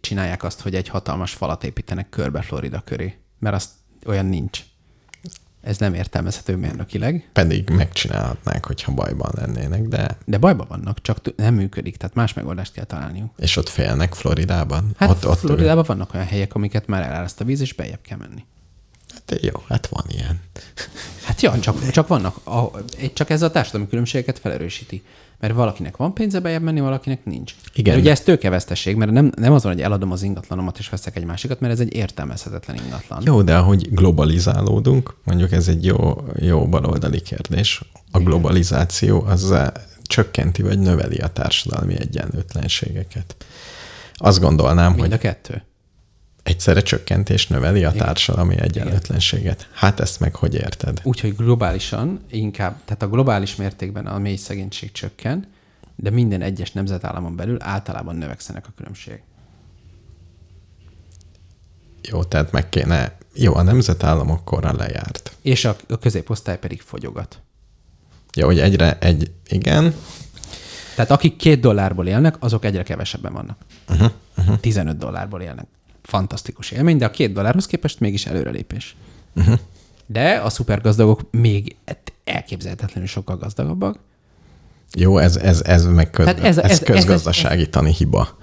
csinálják 0.00 0.44
azt, 0.44 0.60
hogy 0.60 0.74
egy 0.74 0.88
hatalmas 0.88 1.32
falat 1.32 1.64
építenek 1.64 2.08
körbe 2.08 2.42
Florida 2.42 2.82
köré, 2.84 3.18
mert 3.38 3.54
azt 3.54 3.70
olyan 4.06 4.26
nincs. 4.26 4.64
Ez 5.62 5.78
nem 5.78 5.94
értelmezhető 5.94 6.56
mérnökileg. 6.56 7.28
Pedig 7.32 7.68
megcsinálhatnák, 7.68 8.66
hogyha 8.66 8.92
bajban 8.92 9.30
lennének, 9.34 9.82
de... 9.82 10.16
De 10.24 10.38
bajban 10.38 10.66
vannak, 10.68 11.00
csak 11.02 11.36
nem 11.36 11.54
működik, 11.54 11.96
tehát 11.96 12.14
más 12.14 12.32
megoldást 12.32 12.72
kell 12.72 12.84
találniuk. 12.84 13.30
És 13.38 13.56
ott 13.56 13.68
félnek 13.68 14.14
Floridában? 14.14 14.90
Hát 14.96 15.10
ott, 15.10 15.26
ott 15.26 15.38
Floridában 15.38 15.84
vannak 15.86 16.14
olyan 16.14 16.26
helyek, 16.26 16.54
amiket 16.54 16.86
már 16.86 17.02
eláraszt 17.02 17.40
a 17.40 17.44
víz, 17.44 17.60
és 17.60 17.72
bejebb 17.72 18.00
kell 18.02 18.18
menni. 18.18 18.44
Jó, 19.40 19.62
hát 19.68 19.86
van 19.86 20.04
ilyen. 20.08 20.40
Hát 21.24 21.40
ja, 21.40 21.58
csak, 21.58 21.90
csak 21.90 22.06
vannak, 22.08 22.46
a, 22.46 22.70
csak 23.12 23.30
ez 23.30 23.42
a 23.42 23.50
társadalmi 23.50 23.88
különbségeket 23.88 24.38
felerősíti. 24.38 25.02
Mert 25.40 25.54
valakinek 25.54 25.96
van 25.96 26.14
pénze 26.14 26.40
bejebb 26.40 26.62
menni, 26.62 26.80
valakinek 26.80 27.24
nincs. 27.24 27.54
Igen. 27.74 27.92
Mert 27.92 28.04
ugye 28.04 28.12
ez 28.12 28.20
tőkevesztesség, 28.20 28.96
mert 28.96 29.10
nem, 29.10 29.32
nem 29.36 29.52
az 29.52 29.62
van, 29.62 29.72
hogy 29.72 29.82
eladom 29.82 30.12
az 30.12 30.22
ingatlanomat 30.22 30.78
és 30.78 30.88
veszek 30.88 31.16
egy 31.16 31.24
másikat, 31.24 31.60
mert 31.60 31.72
ez 31.72 31.80
egy 31.80 31.94
értelmezhetetlen 31.94 32.76
ingatlan. 32.84 33.22
Jó, 33.24 33.42
de 33.42 33.56
ahogy 33.56 33.94
globalizálódunk, 33.94 35.16
mondjuk 35.24 35.52
ez 35.52 35.68
egy 35.68 35.84
jó, 35.84 36.24
jó 36.38 36.68
baloldali 36.68 37.20
kérdés, 37.20 37.82
a 38.10 38.18
globalizáció 38.18 39.22
az 39.22 39.52
eh, 39.52 39.68
csökkenti 40.02 40.62
vagy 40.62 40.78
növeli 40.78 41.18
a 41.18 41.28
társadalmi 41.28 41.98
egyenlőtlenségeket. 41.98 43.36
Azt 44.14 44.40
gondolnám, 44.40 44.90
Mind 44.90 45.00
hogy 45.00 45.12
a 45.12 45.18
kettő. 45.18 45.62
Egyszerre 46.50 46.80
csökkent 46.82 47.30
és 47.30 47.46
növeli 47.46 47.84
a 47.84 47.92
társadalmi 47.92 48.60
egyenlőtlenséget. 48.60 49.68
Hát 49.72 50.00
ezt 50.00 50.20
meg 50.20 50.34
hogy 50.34 50.54
érted? 50.54 51.00
Úgyhogy 51.02 51.36
globálisan 51.36 52.20
inkább, 52.30 52.80
tehát 52.84 53.02
a 53.02 53.08
globális 53.08 53.56
mértékben 53.56 54.06
a 54.06 54.18
mély 54.18 54.36
szegénység 54.36 54.92
csökken, 54.92 55.48
de 55.96 56.10
minden 56.10 56.42
egyes 56.42 56.72
nemzetállamon 56.72 57.36
belül 57.36 57.56
általában 57.60 58.16
növekszenek 58.16 58.66
a 58.66 58.72
különbségek. 58.76 59.22
Jó, 62.02 62.24
tehát 62.24 62.52
meg 62.52 62.68
kéne... 62.68 63.16
Jó, 63.34 63.54
a 63.54 63.62
nemzetállamok 63.62 64.44
korra 64.44 64.72
lejárt. 64.72 65.36
És 65.42 65.64
a, 65.64 65.76
a 65.88 65.98
középosztály 65.98 66.58
pedig 66.58 66.80
fogyogat. 66.80 67.42
Jó, 68.34 68.46
hogy 68.46 68.58
egyre 68.58 68.98
egy... 68.98 69.30
Igen, 69.48 69.94
Tehát 70.94 71.10
akik 71.10 71.36
két 71.36 71.60
dollárból 71.60 72.06
élnek, 72.06 72.36
azok 72.38 72.64
egyre 72.64 72.82
kevesebben 72.82 73.32
vannak. 73.32 73.58
Uh-huh, 73.88 74.10
uh-huh. 74.36 74.60
15 74.60 74.98
dollárból 74.98 75.40
élnek. 75.40 75.66
Fantasztikus 76.10 76.70
élmény, 76.70 76.96
de 76.96 77.04
a 77.04 77.10
két 77.10 77.32
dollárhoz 77.32 77.66
képest 77.66 78.00
mégis 78.00 78.26
előrelépés. 78.26 78.96
Uh-huh. 79.36 79.58
De 80.06 80.32
a 80.44 80.50
szupergazdagok 80.50 81.20
még 81.30 81.76
elképzelhetetlenül 82.24 83.08
sokkal 83.08 83.36
gazdagabbak. 83.36 83.98
Jó, 84.94 85.18
ez, 85.18 85.36
ez, 85.36 85.62
ez 85.62 85.84
meg 85.86 86.10
köz, 86.10 86.24
Tehát 86.24 86.40
ez, 86.40 86.58
ez- 86.58 86.64
ez, 86.64 86.70
ez- 86.70 86.80
ez 86.80 86.94
közgazdasági 86.94 87.68
tani 87.68 87.92
hiba. 87.92 88.38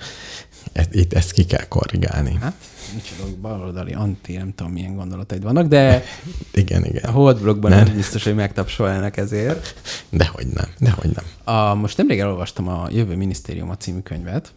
Ez, 0.74 0.86
itt 0.92 1.14
ezt 1.14 1.32
ki 1.32 1.46
kell 1.46 1.66
korrigálni. 1.68 2.38
Hát, 2.42 2.54
micsoda 2.94 3.38
baloldali 3.42 3.94
anti, 3.94 4.38
nem 4.38 4.54
tudom 4.56 4.72
milyen 4.72 4.96
gondolataid 4.96 5.44
vannak, 5.44 5.68
de 5.68 6.04
Igen, 6.54 6.82
a 6.84 6.86
igen. 6.86 7.12
Holdblogban 7.12 7.72
Nem. 7.72 7.86
nem 7.86 7.96
biztos, 7.96 8.24
hogy 8.24 8.36
megtapsolnának 8.36 9.18
ezért. 9.18 9.76
Dehogy 10.10 10.48
nem, 10.48 10.66
dehogy 10.80 11.10
nem. 11.16 11.56
A, 11.56 11.74
most 11.74 11.98
nemrég 11.98 12.20
elolvastam 12.20 12.68
a 12.68 12.88
Jövő 12.92 13.16
Minisztériuma 13.16 13.78
című 13.78 14.00
könyvet, 14.00 14.54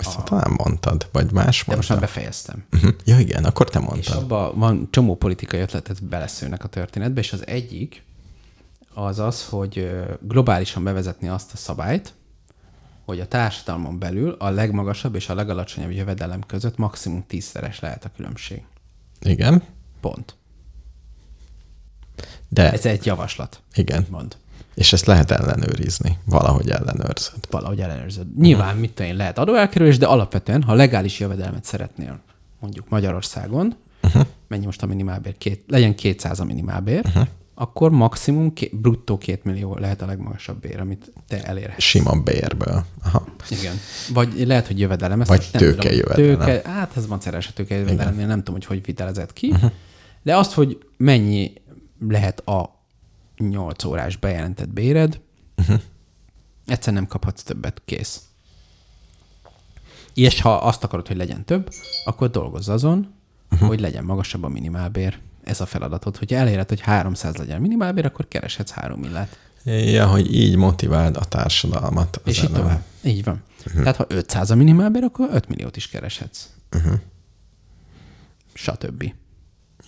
Ezt 0.00 0.18
a... 0.18 0.22
talán 0.22 0.50
mondtad, 0.56 1.08
vagy 1.12 1.32
más 1.32 1.64
de 1.66 1.76
most 1.76 1.88
mondta. 1.88 1.92
már 1.92 2.00
befejeztem. 2.14 2.64
Uh-huh. 2.72 2.94
Ja, 3.04 3.18
igen, 3.18 3.44
akkor 3.44 3.70
te 3.70 3.78
És 3.78 3.84
mondtad. 3.84 4.16
abban 4.16 4.58
van 4.58 4.88
csomó 4.90 5.16
politikai 5.16 5.60
ötletet 5.60 6.04
beleszőnek 6.04 6.64
a 6.64 6.68
történetbe, 6.68 7.20
és 7.20 7.32
az 7.32 7.46
egyik 7.46 8.02
az 8.94 9.18
az, 9.18 9.44
hogy 9.48 9.90
globálisan 10.20 10.84
bevezetni 10.84 11.28
azt 11.28 11.52
a 11.52 11.56
szabályt, 11.56 12.12
hogy 13.04 13.20
a 13.20 13.28
társadalmon 13.28 13.98
belül 13.98 14.36
a 14.38 14.48
legmagasabb 14.48 15.14
és 15.14 15.28
a 15.28 15.34
legalacsonyabb 15.34 15.90
jövedelem 15.90 16.40
között 16.46 16.76
maximum 16.76 17.24
tízszeres 17.26 17.80
lehet 17.80 18.04
a 18.04 18.10
különbség. 18.16 18.62
Igen, 19.20 19.62
Pont. 20.00 20.34
de 22.48 22.72
Ez 22.72 22.86
egy 22.86 23.06
javaslat. 23.06 23.60
igen. 23.74 24.06
Mond. 24.10 24.36
És 24.74 24.92
ezt 24.92 25.06
lehet 25.06 25.30
ellenőrizni. 25.30 26.18
Valahogy 26.24 26.70
ellenőrzöd. 26.70 27.38
Valahogy 27.50 27.80
ellenőrzöd. 27.80 28.38
Nyilván, 28.38 28.76
mit 28.76 28.92
tudom 28.92 29.10
én, 29.10 29.16
lehet 29.16 29.38
adóelkerülés, 29.38 29.98
de 29.98 30.06
alapvetően, 30.06 30.62
ha 30.62 30.74
legális 30.74 31.20
jövedelmet 31.20 31.64
szeretnél, 31.64 32.20
mondjuk 32.60 32.88
Magyarországon, 32.88 33.76
uh-huh. 34.02 34.26
mennyi 34.48 34.64
most 34.64 34.82
a 34.82 34.86
minimálbér? 34.86 35.38
Két, 35.38 35.64
legyen 35.66 35.94
200 35.94 36.40
a 36.40 36.44
minimálbér, 36.44 37.02
uh-huh. 37.06 37.26
akkor 37.54 37.90
maximum 37.90 38.52
ké, 38.52 38.70
bruttó 38.72 39.18
2 39.18 39.40
millió 39.42 39.76
lehet 39.76 40.02
a 40.02 40.06
legmagasabb 40.06 40.60
bér, 40.60 40.80
amit 40.80 41.12
te 41.28 41.44
elérhetsz. 41.44 41.82
Sima 41.82 42.20
bérből. 42.20 42.84
Aha. 43.04 43.24
Igen. 43.50 43.74
Vagy 44.12 44.46
lehet, 44.46 44.66
hogy 44.66 44.80
jövedelem. 44.80 45.20
Ezt 45.20 45.28
Vagy 45.28 45.48
tőkejövedelem. 45.52 46.30
Tudom, 46.30 46.46
tőke, 46.46 46.70
hát 46.70 46.96
ez 46.96 47.06
maceres 47.06 47.48
a 47.48 47.52
tőkejövedelemnél, 47.54 48.26
nem 48.26 48.38
tudom, 48.38 48.54
hogy 48.54 48.64
hogy 48.64 48.84
vitelezett 48.84 49.32
ki. 49.32 49.50
Uh-huh. 49.50 49.70
De 50.22 50.36
azt, 50.36 50.52
hogy 50.52 50.78
mennyi 50.96 51.52
lehet 52.08 52.40
a 52.40 52.79
8 53.40 53.84
órás 53.84 54.16
bejelentett 54.16 54.68
béred, 54.68 55.20
uh-huh. 55.56 55.80
egyszer 56.66 56.92
nem 56.92 57.06
kaphatsz 57.06 57.42
többet, 57.42 57.82
kész. 57.84 58.20
És 60.14 60.40
ha 60.40 60.54
azt 60.54 60.84
akarod, 60.84 61.06
hogy 61.06 61.16
legyen 61.16 61.44
több, 61.44 61.68
akkor 62.04 62.30
dolgozz 62.30 62.68
azon, 62.68 63.14
uh-huh. 63.50 63.68
hogy 63.68 63.80
legyen 63.80 64.04
magasabb 64.04 64.42
a 64.42 64.48
minimálbér. 64.48 65.18
Ez 65.44 65.60
a 65.60 65.66
feladatod. 65.66 66.16
Hogyha 66.16 66.36
eléred, 66.36 66.68
hogy 66.68 66.80
300 66.80 67.36
legyen 67.36 67.60
minimálbér, 67.60 68.04
akkor 68.04 68.28
kereshetsz 68.28 68.70
3 68.70 69.00
millát. 69.00 69.38
Ja, 69.64 70.06
hogy 70.06 70.34
így 70.34 70.56
motiváld 70.56 71.16
a 71.16 71.24
társadalmat. 71.24 72.20
És 72.24 72.42
így 72.42 72.52
tovább. 72.52 72.82
Így 73.02 73.24
van. 73.24 73.42
Uh-huh. 73.66 73.80
Tehát 73.80 73.96
ha 73.96 74.04
500 74.08 74.50
a 74.50 74.54
minimálbér, 74.54 75.02
akkor 75.02 75.28
5 75.32 75.48
milliót 75.48 75.76
is 75.76 75.88
kereshetsz. 75.88 76.48
Uh-huh. 76.76 77.00
Stb. 78.52 79.12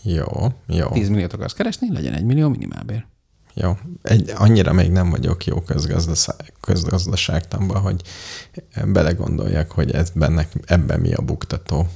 Jó, 0.03 0.27
jó. 0.67 0.89
10 0.89 1.09
milliót 1.09 1.33
akarsz 1.33 1.53
keresni, 1.53 1.93
legyen 1.93 2.13
1 2.13 2.25
millió 2.25 2.49
minimálbér. 2.49 3.07
Jó. 3.55 3.77
Egy, 4.03 4.33
annyira 4.37 4.73
még 4.73 4.91
nem 4.91 5.11
vagyok 5.11 5.45
jó 5.45 5.61
közgazdaság, 5.61 6.53
közgazdaságtanban, 6.61 7.81
hogy 7.81 8.03
belegondoljak, 8.85 9.71
hogy 9.71 9.91
ez 9.91 10.11
benne, 10.11 10.49
ebben 10.65 11.01
mi 11.01 11.13
a 11.15 11.23
buktató. 11.23 11.87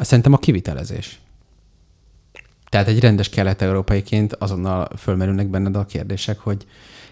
Szerintem 0.00 0.32
a 0.32 0.38
kivitelezés. 0.38 1.20
Tehát 2.68 2.88
egy 2.88 3.00
rendes 3.00 3.28
kelet-európaiként 3.28 4.34
azonnal 4.34 4.88
fölmerülnek 4.96 5.48
benned 5.48 5.76
a 5.76 5.86
kérdések, 5.86 6.38
hogy 6.38 6.66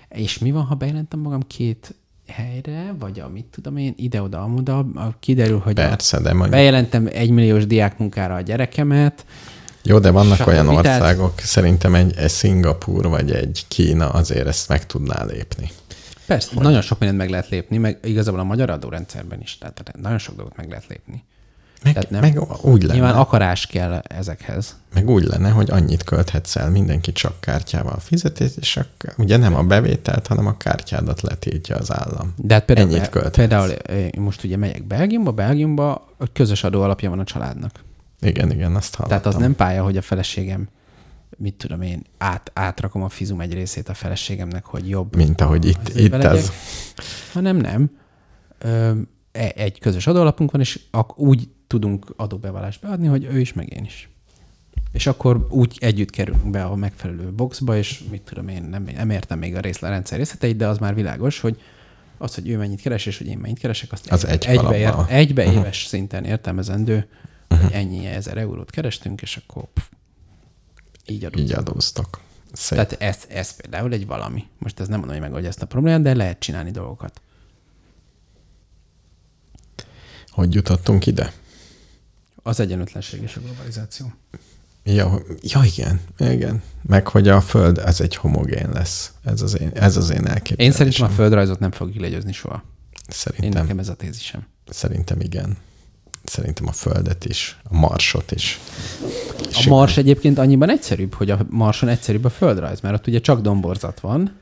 és 0.09 0.39
mi 0.39 0.51
van, 0.51 0.65
ha 0.65 0.75
bejelentem 0.75 1.21
magam 1.21 1.41
két 1.47 1.95
helyre, 2.27 2.95
vagy 2.99 3.21
a 3.21 3.29
mit 3.29 3.45
tudom 3.45 3.77
én, 3.77 3.95
ide-oda, 3.97 4.43
amoda, 4.43 4.87
kiderül, 5.21 5.59
hogy 5.59 5.75
Persze, 5.75 6.21
de 6.21 6.33
mondjuk, 6.33 6.51
bejelentem 6.51 7.09
egymilliós 7.13 7.67
diákmunkára 7.67 8.35
a 8.35 8.41
gyerekemet, 8.41 9.27
jó, 9.83 9.99
de 9.99 10.11
vannak 10.11 10.47
olyan 10.47 10.67
Tehát- 10.67 11.01
országok, 11.01 11.39
szerintem 11.41 11.95
egy, 11.95 12.17
egy 12.17 12.29
Szingapúr 12.31 13.07
vagy 13.09 13.31
egy 13.31 13.65
Kína 13.69 14.09
azért 14.11 14.47
ezt 14.47 14.69
meg 14.69 14.87
tudná 14.87 15.25
lépni. 15.25 15.71
Persze, 16.27 16.51
nagyon 16.55 16.81
sok 16.81 16.99
mindent 16.99 17.21
meg 17.21 17.31
lehet 17.31 17.49
lépni, 17.49 17.77
meg 17.79 17.99
igazából 18.05 18.41
a 18.41 18.45
magyar 18.45 18.71
adórendszerben 18.71 19.41
is, 19.41 19.59
tehát 19.59 19.93
nagyon 20.03 20.19
sok 20.19 20.37
dolgot 20.37 20.57
meg 20.57 20.69
lehet 20.69 20.87
lépni. 20.89 21.25
Meg, 21.83 21.93
Tehát 21.95 22.11
nem- 22.11 22.21
meg 22.21 22.65
úgy 22.65 22.83
lenne, 22.83 22.95
Nyilván 22.95 23.15
akarás 23.15 23.67
kell 23.67 23.93
ezekhez. 23.93 24.77
meg 24.95 25.09
úgy 25.09 25.25
lenne, 25.25 25.51
hogy 25.51 25.71
annyit 25.71 26.05
költhetsz 26.05 26.57
el, 26.57 26.71
mindenki 26.71 27.13
csak 27.13 27.41
kártyával 27.41 27.99
fizet, 27.99 28.41
és 28.41 28.77
akkor 28.77 29.15
ugye 29.19 29.37
nem 29.37 29.55
a 29.55 29.63
bevételt, 29.63 30.27
hanem 30.27 30.47
a 30.47 30.57
kártyádat 30.57 31.21
letiltja 31.21 31.77
az 31.77 31.93
állam. 31.93 32.35
De 32.37 32.55
hát 32.55 32.65
például, 32.65 32.89
Ennyit 32.89 33.09
költhetsz. 33.09 33.37
például 33.37 33.69
én 33.71 34.21
most 34.21 34.45
ugye 34.45 34.57
megyek 34.57 34.85
Belgiumba, 34.87 35.33
Belgiumba 35.33 35.93
a 36.19 36.33
közös 36.33 36.65
adó 36.65 36.83
alapja 36.83 37.11
van 37.11 37.19
a 37.19 37.25
családnak. 37.25 37.81
Igen, 38.23 38.51
igen, 38.51 38.77
azt 38.77 38.95
hallottam. 38.95 39.19
Tehát 39.21 39.35
az 39.35 39.41
nem 39.41 39.57
pálya, 39.57 39.83
hogy 39.85 39.97
a 39.97 40.03
feleségem, 40.03 40.69
mit 41.37 41.55
tudom 41.55 41.83
én, 41.83 42.03
át, 42.19 42.51
átrakom 42.55 43.03
a 43.03 43.09
fizum 43.09 43.41
egy 43.41 43.53
részét 43.53 43.89
a 43.89 43.95
feleségemnek, 43.95 44.65
hogy 44.65 44.89
jobb. 44.89 45.17
Mint 45.17 45.41
ahogy 45.41 45.65
itt, 45.65 45.89
itt 45.95 46.11
belegyek. 46.11 46.33
ez. 46.33 46.51
Hanem 47.33 47.57
nem. 47.57 47.91
Ö, 48.59 48.93
e- 49.33 49.53
egy 49.57 49.79
közös 49.79 50.07
adóalapunk 50.07 50.51
van, 50.51 50.61
és 50.61 50.81
úgy 51.15 51.49
tudunk 51.67 52.13
adóbevallást 52.17 52.81
beadni, 52.81 53.07
hogy 53.07 53.25
ő 53.25 53.41
is, 53.41 53.53
meg 53.53 53.73
én 53.73 53.85
is. 53.85 54.11
És 54.93 55.07
akkor 55.07 55.47
úgy 55.51 55.77
együtt 55.81 56.11
kerülünk 56.11 56.51
be 56.51 56.65
a 56.65 56.75
megfelelő 56.75 57.33
boxba, 57.33 57.77
és 57.77 58.03
mit 58.11 58.23
tudom 58.23 58.49
én, 58.49 58.63
nem, 58.63 58.89
nem 58.97 59.11
értem 59.11 59.39
még 59.39 59.57
a 59.57 59.61
részlerendszer 59.61 60.19
részleteit, 60.19 60.57
de 60.57 60.67
az 60.67 60.79
már 60.79 60.95
világos, 60.95 61.41
hogy 61.41 61.61
az, 62.19 62.35
hogy 62.35 62.49
ő 62.49 62.57
mennyit 62.57 62.81
keres, 62.81 63.07
és 63.07 63.19
hogy 63.19 63.27
én 63.27 63.39
mennyit 63.39 63.59
keresek, 63.59 63.93
azt 63.93 64.13
Az 64.13 64.27
egy 64.27 64.45
egybe, 64.45 64.79
ér, 64.79 64.95
egybe 65.09 65.53
éves 65.53 65.85
szinten 65.85 66.25
értelmezendő, 66.25 67.09
hogy 67.57 67.73
ennyi 67.73 68.07
ezer 68.07 68.37
eurót 68.37 68.71
kerestünk, 68.71 69.23
és 69.23 69.37
akkor 69.37 69.65
pff, 69.73 69.85
így 71.07 71.25
adunk. 71.25 71.45
Így 71.49 71.53
adóztak. 71.53 72.21
Szép. 72.53 72.79
Tehát 72.79 72.97
ez, 73.03 73.19
ez 73.29 73.57
például 73.57 73.93
egy 73.93 74.07
valami. 74.07 74.45
Most 74.59 74.81
ez 74.81 74.89
nem 74.89 74.99
mondom, 74.99 75.17
hogy 75.17 75.25
megoldja 75.27 75.49
ezt 75.49 75.63
a 75.63 75.67
problémát, 75.67 76.03
de 76.03 76.15
lehet 76.15 76.39
csinálni 76.39 76.71
dolgokat. 76.71 77.21
Hogy 80.29 80.55
jutottunk 80.55 81.07
ide? 81.07 81.33
Az 82.43 82.61
egyenlőtlenség 82.61 83.23
és 83.23 83.37
a 83.37 83.41
globalizáció. 83.41 84.13
Ja, 84.85 85.23
ja, 85.43 85.63
igen, 85.65 86.01
igen. 86.19 86.63
Meg 86.83 87.09
hogy 87.09 87.29
a 87.29 87.41
Föld, 87.41 87.79
ez 87.79 88.01
egy 88.01 88.17
homogén 88.17 88.71
lesz. 88.71 89.13
Ez 89.25 89.43
az 89.43 89.61
én, 89.61 89.71
ez 89.75 89.97
az 89.97 90.11
én 90.11 90.27
elképzelésem. 90.27 90.65
Én 90.67 90.73
szerintem 90.73 91.05
a 91.07 91.09
földrajzot 91.09 91.59
nem 91.59 91.71
fogjuk 91.71 91.99
legyőzni 92.01 92.33
soha. 92.33 92.63
Én 92.93 93.01
Szerintem, 93.09 93.63
nekem 93.63 93.79
ez 93.79 93.89
a 93.89 93.95
tézisem. 93.95 94.47
szerintem 94.69 95.21
igen. 95.21 95.57
Szerintem 96.25 96.67
a 96.69 96.73
Földet 96.73 97.25
is, 97.25 97.59
a 97.71 97.77
Marsot 97.77 98.31
is. 98.31 98.61
A 99.53 99.69
Mars 99.69 99.97
egyébként 99.97 100.39
annyiban 100.39 100.71
egyszerűbb, 100.71 101.15
hogy 101.15 101.31
a 101.31 101.39
Marson 101.51 101.89
egyszerűbb 101.89 102.25
a 102.25 102.31
földrajz, 102.31 102.81
mert 102.81 102.95
ott 102.95 103.07
ugye 103.07 103.21
csak 103.21 103.41
domborzat 103.41 104.01
van, 104.01 104.41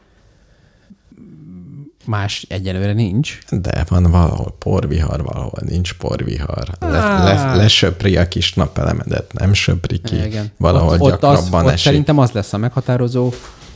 más 2.06 2.46
egyelőre 2.48 2.92
nincs. 2.92 3.38
De 3.50 3.84
van 3.88 4.10
valahol 4.10 4.54
porvihar, 4.58 5.22
valahol 5.22 5.58
nincs 5.66 5.94
porvihar. 5.94 6.68
Le, 6.78 6.88
le, 6.88 7.54
lesöpri 7.56 8.16
a 8.16 8.28
kis 8.28 8.54
napelemedet, 8.54 9.32
nem 9.32 9.52
söpri 9.52 9.98
ki. 9.98 10.24
Igen. 10.24 10.52
Valahol 10.56 10.92
ott, 10.92 11.00
ott, 11.00 11.22
az, 11.22 11.34
gyakrabban 11.34 11.64
ott 11.64 11.72
esik. 11.72 11.84
szerintem 11.84 12.18
az 12.18 12.30
lesz 12.30 12.52
a 12.52 12.58
meghatározó, 12.58 13.32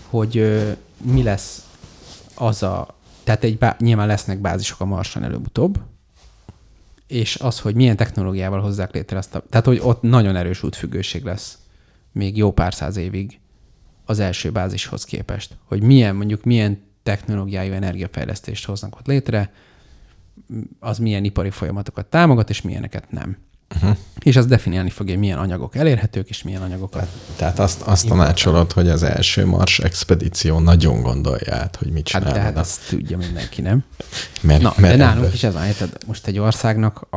hogy 0.09 0.39
ö, 0.39 0.71
mi 1.03 1.23
lesz 1.23 1.63
az 2.35 2.63
a... 2.63 2.87
Tehát 3.25 3.45
egy 3.45 3.59
bá, 3.59 3.77
nyilván 3.79 4.07
lesznek 4.07 4.39
bázisok 4.39 4.81
a 4.81 4.85
Marson 4.85 5.23
előbb-utóbb, 5.23 5.79
és 7.07 7.37
az, 7.37 7.61
hogy 7.61 7.75
milyen 7.75 7.97
technológiával 7.97 8.61
hozzák 8.61 8.93
létre 8.93 9.19
azt 9.19 9.35
a... 9.35 9.45
Tehát, 9.51 9.67
hogy 9.67 9.81
ott 9.83 10.03
nagyon 10.03 10.37
erős 10.37 10.63
útfüggőség 10.63 11.25
lesz 11.25 11.59
még 12.13 12.37
jó 12.37 12.53
pár 12.53 12.75
száz 12.75 12.97
évig 12.97 13.41
az 14.05 14.19
első 14.19 14.51
bázishoz 14.51 15.05
képest. 15.05 15.57
Hogy 15.65 15.83
milyen, 15.83 16.17
mondjuk 16.17 16.45
milyen 16.45 16.83
technológiájú 17.03 17.73
energiafejlesztést 17.73 18.65
hoznak 18.67 18.97
ott 18.97 19.07
létre, 19.07 19.53
az 20.79 20.99
milyen 20.99 21.25
ipari 21.25 21.51
folyamatokat 21.51 22.07
támogat, 22.07 22.51
és 22.51 22.63
milyeneket 22.63 23.11
nem. 23.11 23.37
Uh-huh. 23.75 23.97
És 24.23 24.37
az 24.37 24.47
definiálni 24.47 24.91
fogja, 24.91 25.13
hogy 25.13 25.23
milyen 25.23 25.39
anyagok 25.39 25.77
elérhetők, 25.77 26.29
és 26.29 26.43
milyen 26.43 26.63
anyagokat. 26.63 27.09
Tehát 27.37 27.59
azt, 27.59 27.81
azt 27.83 28.07
tanácsolod, 28.07 28.73
hogy 28.73 28.89
az 28.89 29.03
első 29.03 29.47
Mars 29.47 29.79
expedíció 29.79 30.59
nagyon 30.59 31.03
gondolja 31.03 31.55
át, 31.55 31.77
hogy 31.77 31.91
mit 31.93 32.09
Hát 32.09 32.21
csinál. 32.23 32.37
de 32.37 32.41
hát 32.45 32.57
azt 32.57 32.89
tudja 32.89 33.17
mindenki, 33.17 33.61
nem? 33.61 33.85
mert, 34.41 34.63
Na, 34.63 34.73
mert 34.77 34.97
de 34.97 35.03
nálunk 35.05 35.19
ebből- 35.19 35.35
is 35.35 35.43
ez 35.43 35.53
van? 35.53 35.67
Most 36.07 36.27
egy 36.27 36.39
országnak 36.39 37.07
a, 37.11 37.17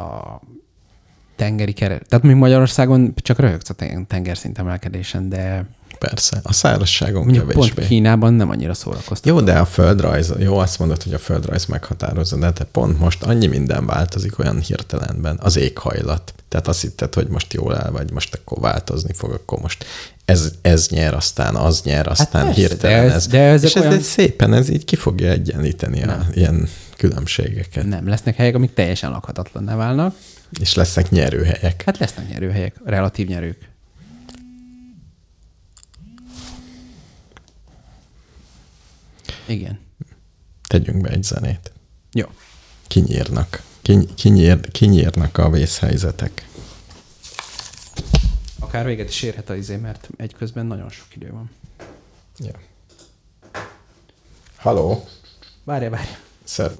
a 0.00 0.40
tengeri 1.36 1.72
keret. 1.72 2.08
Tehát 2.08 2.24
még 2.24 2.34
Magyarországon 2.36 3.14
csak 3.16 3.38
röhögsz 3.38 3.70
a 3.70 3.74
ten- 3.74 4.06
tengerszint 4.06 4.58
emelkedésen, 4.58 5.28
de 5.28 5.66
Persze, 5.98 6.40
a 6.42 6.52
szárazságon 6.52 7.22
mondjuk 7.24 7.48
kevésbé. 7.48 7.72
pont 7.74 7.86
Kínában 7.88 8.34
nem 8.34 8.50
annyira 8.50 8.74
szórakoztató. 8.74 9.28
Jó, 9.28 9.40
de 9.40 9.52
a 9.58 9.64
földrajz, 9.64 10.32
jó, 10.38 10.56
azt 10.58 10.78
mondod, 10.78 11.02
hogy 11.02 11.14
a 11.14 11.18
földrajz 11.18 11.64
meghatározza, 11.66 12.36
de 12.36 12.52
te 12.52 12.64
pont 12.64 12.98
most 12.98 13.22
annyi 13.22 13.46
minden 13.46 13.86
változik 13.86 14.38
olyan 14.38 14.60
hirtelenben, 14.60 15.38
az 15.42 15.56
éghajlat. 15.56 16.34
Tehát 16.48 16.68
azt 16.68 16.80
hitted, 16.80 17.14
hogy 17.14 17.28
most 17.28 17.52
jól 17.52 17.76
el 17.76 17.90
vagy, 17.90 18.10
most 18.12 18.34
akkor 18.34 18.60
változni 18.60 19.12
fog, 19.12 19.30
akkor 19.32 19.58
most 19.58 19.84
ez, 20.24 20.52
ez 20.62 20.88
nyer, 20.88 21.14
aztán 21.14 21.54
az 21.54 21.82
nyer, 21.84 22.06
aztán 22.08 22.44
persze, 22.44 22.60
hirtelen 22.60 23.06
de 23.06 23.12
ez- 23.12 23.14
ez. 23.14 23.26
de 23.26 23.38
ezek 23.40 23.68
És 23.68 23.74
ez 23.76 23.82
olyan- 23.82 24.00
szépen, 24.00 24.52
ez 24.54 24.68
így 24.68 24.84
ki 24.84 24.96
fogja 24.96 25.30
egyenlíteni 25.30 26.02
a 26.02 26.26
ilyen 26.34 26.68
különbségeket. 26.96 27.84
Nem, 27.86 28.08
lesznek 28.08 28.36
helyek, 28.36 28.54
amik 28.54 28.74
teljesen 28.74 29.10
lakhatatlanná 29.10 29.76
válnak. 29.76 30.14
És 30.60 30.74
lesznek 30.74 31.10
nyerőhelyek. 31.10 31.82
Hát 31.86 31.98
lesznek 31.98 32.28
nyerőhelyek, 32.28 32.74
relatív 32.84 33.26
nyerők. 33.28 33.56
Igen. 39.46 39.78
Tegyünk 40.68 41.00
be 41.00 41.08
egy 41.08 41.22
zenét. 41.22 41.72
Jó. 42.12 42.26
Kinyírnak. 42.86 43.62
Kiny, 43.82 44.14
kinyír, 44.14 44.70
kinyírnak 44.70 45.38
a 45.38 45.50
vészhelyzetek. 45.50 46.48
Akár 48.58 48.84
véget 48.84 49.08
is 49.08 49.22
érhet 49.22 49.50
az 49.50 49.56
izé, 49.56 49.76
mert 49.76 50.08
egy 50.16 50.34
közben 50.34 50.66
nagyon 50.66 50.90
sok 50.90 51.16
idő 51.16 51.30
van. 51.30 51.50
Ja. 52.38 52.58
Haló? 54.56 55.08
Várja, 55.64 55.90
várja. 55.90 56.16
Szer. 56.44 56.70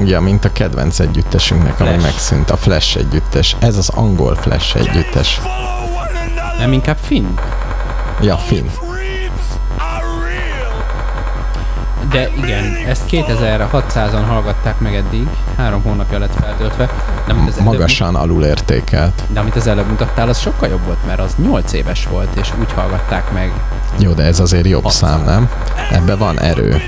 Hangja, 0.00 0.20
mint 0.20 0.44
a 0.44 0.52
kedvenc 0.52 0.98
együttesünknek, 0.98 1.80
ami 1.80 1.88
Flash. 1.90 2.04
megszűnt. 2.04 2.50
A 2.50 2.56
Flash 2.56 2.96
együttes. 2.96 3.56
Ez 3.58 3.76
az 3.76 3.88
angol 3.88 4.34
Flash 4.34 4.76
együttes. 4.76 5.40
Nem 6.58 6.72
inkább 6.72 6.96
finn? 7.02 7.26
Ja, 8.20 8.36
finn. 8.36 8.66
De 12.10 12.28
igen, 12.36 12.74
ezt 12.88 13.02
2600-an 13.10 14.22
hallgatták 14.28 14.78
meg 14.78 14.94
eddig, 14.94 15.28
három 15.56 15.82
hónapja 15.82 16.18
lett 16.18 16.34
feltöltve, 16.40 16.88
de 17.26 17.32
amit 17.32 17.48
az 17.48 17.54
előbb, 17.58 17.72
Magasan 17.72 18.14
alulértékelt. 18.14 19.22
de 19.28 19.40
amit 19.40 19.56
az 19.56 19.66
előbb 19.66 19.88
mutattál, 19.88 20.28
az 20.28 20.38
sokkal 20.38 20.68
jobb 20.68 20.84
volt, 20.86 21.06
mert 21.06 21.20
az 21.20 21.34
8 21.36 21.72
éves 21.72 22.06
volt, 22.06 22.36
és 22.40 22.48
úgy 22.60 22.72
hallgatták 22.72 23.32
meg. 23.32 23.52
Jó, 23.98 24.12
de 24.12 24.22
ez 24.22 24.40
azért 24.40 24.66
jobb 24.66 24.88
szám, 24.88 25.24
nem? 25.24 25.50
Ebben 25.92 26.18
van 26.18 26.40
erő. 26.40 26.82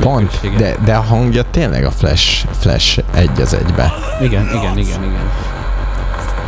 Pont, 0.00 0.56
de, 0.56 0.74
de 0.84 0.94
a 0.94 1.00
hangja 1.00 1.42
tényleg 1.50 1.84
a 1.84 1.90
Flash, 1.90 2.46
Flash 2.58 2.98
egy 3.14 3.40
az 3.40 3.54
egybe. 3.54 3.92
Igen, 4.20 4.48
igen, 4.54 4.78
igen, 4.78 5.02
igen. 5.02 5.30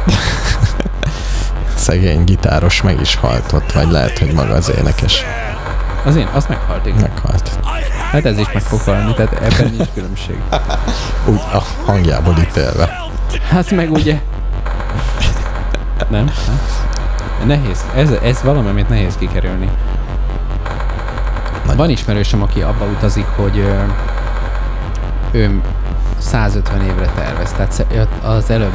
Szegény 1.75 2.25
gitáros 2.25 2.83
meg 2.83 3.01
is 3.01 3.15
halt 3.15 3.53
ott, 3.53 3.73
vagy 3.73 3.91
lehet, 3.91 4.19
hogy 4.19 4.33
maga 4.33 4.55
az 4.55 4.73
énekes 4.79 5.25
Az 6.05 6.17
én, 6.17 6.27
az 6.35 6.47
meghalt, 6.47 6.87
igen. 6.87 7.01
meghalt. 7.01 7.59
Hát 8.11 8.25
ez 8.25 8.39
is 8.39 8.53
meg 8.53 8.63
fog 8.63 8.81
halni, 8.81 9.15
tehát 9.15 9.33
ebben 9.33 9.71
nincs 9.77 9.89
különbség. 9.95 10.37
Úgy 11.31 11.41
a 11.53 11.63
hangjából 11.85 12.35
ítélve. 12.39 13.07
Hát 13.49 13.71
meg 13.71 13.91
ugye... 13.93 14.21
Nem? 16.09 16.25
Nem? 16.47 16.61
Nehéz. 17.47 17.85
Ez, 17.97 18.11
ez 18.23 18.43
valami, 18.43 18.69
amit 18.69 18.89
nehéz 18.89 19.17
kikerülni. 19.19 19.69
Van 21.79 21.91
ismerősöm, 21.91 22.43
aki 22.43 22.61
abba 22.61 22.85
utazik, 22.85 23.25
hogy 23.25 23.59
ö, 23.59 23.81
ő 25.31 25.63
150 26.19 26.83
évre 26.83 27.07
tervez. 27.17 27.53
Tehát 27.53 28.09
az 28.23 28.51
előbb 28.51 28.73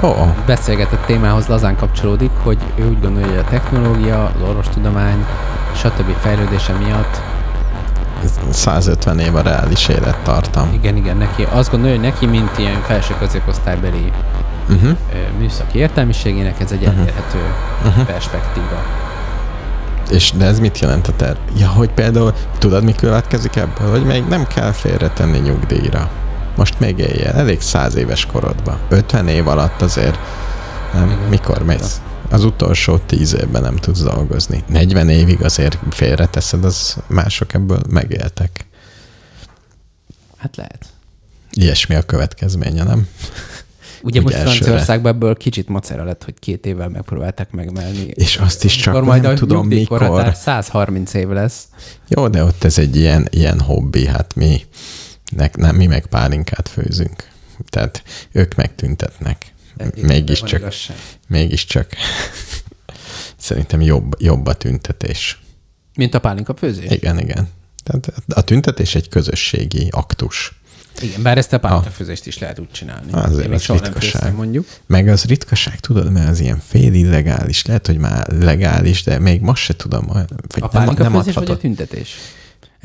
oh, 0.00 0.26
beszélgetett 0.46 1.04
témához 1.06 1.46
lazán 1.46 1.76
kapcsolódik, 1.76 2.30
hogy 2.42 2.58
ő 2.74 2.88
úgy 2.88 3.00
gondolja, 3.00 3.28
hogy 3.28 3.36
a 3.36 3.44
technológia, 3.44 4.24
az 4.24 4.48
orvostudomány, 4.48 5.26
stb. 5.74 6.16
fejlődése 6.20 6.72
miatt 6.72 7.20
150 8.50 9.18
év 9.18 9.34
a 9.34 9.40
reális 9.40 9.88
élettartam. 9.88 10.72
Igen, 10.72 10.96
igen, 10.96 11.16
neki 11.16 11.46
azt 11.52 11.70
gondolja, 11.70 11.94
hogy 11.94 12.04
neki, 12.04 12.26
mint 12.26 12.58
ilyen 12.58 12.80
felső 12.82 13.14
középosztálybeli 13.18 14.12
Uh-huh. 14.68 14.96
műszaki 15.38 15.78
értelmiségének 15.78 16.60
ez 16.60 16.72
egy 16.72 16.84
elérhető 16.84 17.38
perspektíva. 18.06 19.05
És 20.10 20.32
de 20.36 20.44
ez 20.44 20.58
mit 20.58 20.78
jelent 20.78 21.08
a 21.08 21.16
terv? 21.16 21.38
Ja, 21.58 21.68
hogy 21.68 21.90
például, 21.90 22.34
tudod, 22.58 22.84
mi 22.84 22.94
következik 22.94 23.56
ebből? 23.56 23.90
Hogy 23.90 24.04
még 24.04 24.24
nem 24.24 24.46
kell 24.46 24.72
félretenni 24.72 25.38
nyugdíjra. 25.38 26.10
Most 26.56 26.80
még 26.80 26.98
éljél, 26.98 27.30
elég 27.30 27.60
száz 27.60 27.94
éves 27.94 28.26
korodba. 28.26 28.78
50 28.88 29.28
év 29.28 29.48
alatt 29.48 29.82
azért, 29.82 30.18
nem? 30.92 31.10
Igen. 31.10 31.18
Mikor 31.28 31.62
mész? 31.62 32.00
Az 32.30 32.44
utolsó 32.44 32.98
10 32.98 33.34
évben 33.34 33.62
nem 33.62 33.76
tudsz 33.76 34.02
dolgozni. 34.02 34.64
40 34.68 35.08
évig 35.08 35.42
azért 35.42 35.78
félreteszed, 35.90 36.64
az 36.64 36.96
mások 37.06 37.54
ebből 37.54 37.80
megéltek. 37.88 38.66
Hát 40.36 40.56
lehet. 40.56 40.86
Ilyesmi 41.50 41.94
a 41.94 42.02
következménye, 42.02 42.82
nem? 42.82 43.08
Ugye 44.06 44.20
most. 44.20 44.36
Franciaországban 44.36 45.12
ebből 45.12 45.36
kicsit 45.36 45.68
macera 45.68 46.04
lett, 46.04 46.24
hogy 46.24 46.34
két 46.38 46.66
évvel 46.66 46.88
megpróbálták 46.88 47.50
megmelni. 47.50 48.06
És 48.14 48.36
azt 48.36 48.64
is 48.64 48.76
csak 48.76 48.94
Akkor 48.94 49.06
majd 49.06 49.22
nem 49.22 49.32
a 49.32 49.34
tudom 49.34 49.66
mikor. 49.66 50.32
130 50.34 51.14
év 51.14 51.28
lesz. 51.28 51.64
Jó, 52.08 52.28
de 52.28 52.44
ott 52.44 52.64
ez 52.64 52.78
egy 52.78 52.96
ilyen, 52.96 53.26
ilyen 53.30 53.60
hobbi, 53.60 54.06
hát 54.06 54.34
mi, 54.34 54.60
nek, 55.36 55.56
nem, 55.56 55.76
mi 55.76 55.86
meg 55.86 56.06
pálinkát 56.06 56.68
főzünk. 56.68 57.28
Tehát 57.68 58.02
ők 58.32 58.54
megtüntetnek. 58.54 59.54
Mégiscsak, 60.02 60.74
mégiscsak 61.28 61.88
szerintem 63.36 63.80
jobb, 63.80 64.14
jobb 64.18 64.46
a 64.46 64.54
tüntetés. 64.54 65.40
Mint 65.94 66.14
a 66.14 66.20
pálinka 66.20 66.54
főzés? 66.54 66.90
Igen, 66.90 67.18
igen. 67.18 67.48
Tehát 67.82 68.12
a 68.28 68.44
tüntetés 68.44 68.94
egy 68.94 69.08
közösségi 69.08 69.88
aktus. 69.90 70.60
Igen, 71.02 71.22
bár 71.22 71.38
ezt 71.38 71.52
a 71.52 71.58
pálinka 71.58 71.90
főzést 71.90 72.26
is 72.26 72.38
lehet 72.38 72.58
úgy 72.58 72.70
csinálni. 72.70 73.12
Azért 73.12 73.52
az 73.52 73.66
ritkaság. 73.66 74.34
mondjuk. 74.34 74.66
Meg 74.86 75.08
az 75.08 75.24
ritkaság, 75.24 75.80
tudod, 75.80 76.12
mert 76.12 76.28
az 76.28 76.40
ilyen 76.40 76.60
fél 76.66 76.94
illegális, 76.94 77.66
lehet, 77.66 77.86
hogy 77.86 77.98
már 77.98 78.28
legális, 78.28 79.02
de 79.02 79.18
még 79.18 79.40
most 79.40 79.62
se 79.64 79.74
tudom, 79.76 80.06
vagy 80.06 80.24
A 80.62 80.68
nem, 80.72 80.84
nem 80.84 81.12
főzés 81.12 81.12
vagy 81.12 81.26
a 81.26 81.28
adhatod. 81.28 81.58
tüntetés? 81.58 82.14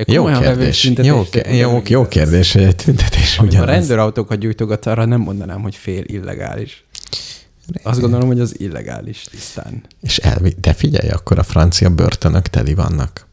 Jó 0.06 0.24
kérdés. 0.24 0.84
Jó, 1.02 1.24
jó, 1.50 1.80
jó 1.88 2.08
kérdés, 2.08 2.52
hogy 2.52 2.62
egy 2.62 2.76
tüntetés 2.76 3.38
Amikor 3.38 3.58
a 3.58 3.62
ugyanaz. 3.62 3.78
rendőrautókat 3.78 4.38
gyújtogat, 4.38 4.86
arra 4.86 5.04
nem 5.04 5.20
mondanám, 5.20 5.62
hogy 5.62 5.74
fél 5.76 6.02
illegális. 6.06 6.84
Azt 7.82 8.00
gondolom, 8.00 8.26
hogy 8.26 8.40
az 8.40 8.54
illegális 8.60 9.24
tisztán. 9.30 9.82
És 10.02 10.16
elvi, 10.16 10.54
de 10.60 10.72
figyelj, 10.72 11.08
akkor 11.10 11.38
a 11.38 11.42
francia 11.42 11.90
börtönök 11.90 12.46
teli 12.46 12.74
vannak 12.74 13.26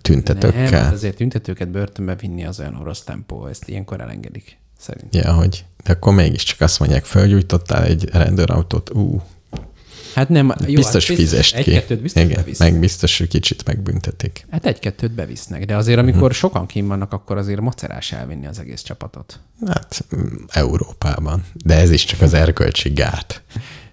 tüntetőkkel. 0.00 0.70
Nem, 0.70 0.72
hát 0.72 0.92
azért 0.92 1.16
tüntetőket 1.16 1.68
börtönbe 1.68 2.14
vinni 2.14 2.44
az 2.44 2.60
olyan 2.60 2.76
orosz 2.76 3.02
tempó, 3.02 3.46
ezt 3.46 3.68
ilyenkor 3.68 4.00
elengedik. 4.00 4.58
Szerintem. 4.78 5.20
Ja, 5.22 5.32
hogy 5.32 5.64
de 5.84 5.92
akkor 5.92 6.14
mégiscsak 6.14 6.60
azt 6.60 6.78
mondják, 6.78 7.04
fölgyújtottál 7.04 7.84
egy 7.84 8.08
rendőrautót, 8.12 8.90
ú, 8.90 9.22
Hát 10.16 10.28
nem, 10.28 10.54
jó, 10.66 10.74
biztos 10.74 11.08
hát 11.08 11.16
fizest 11.16 11.56
ki. 11.56 11.58
Egy-kettőt 11.58 12.02
biztos 12.02 12.22
Igen, 12.22 12.36
bevisznek. 12.36 12.70
meg 12.70 12.80
biztos, 12.80 13.18
hogy 13.18 13.28
kicsit 13.28 13.64
megbüntetik. 13.64 14.46
Hát 14.50 14.66
egy-kettőt 14.66 15.12
bevisznek, 15.12 15.64
de 15.64 15.76
azért 15.76 15.98
amikor 15.98 16.34
sokan 16.34 16.66
kim 16.66 16.86
vannak, 16.86 17.12
akkor 17.12 17.36
azért 17.36 17.60
macerás 17.60 18.12
elvinni 18.12 18.46
az 18.46 18.58
egész 18.58 18.82
csapatot. 18.82 19.40
Hát 19.66 20.04
mm, 20.16 20.20
Európában. 20.48 21.44
De 21.64 21.74
ez 21.74 21.90
is 21.90 22.04
csak 22.04 22.20
az 22.20 22.34
erkölcsi 22.34 22.88
gát. 22.88 23.42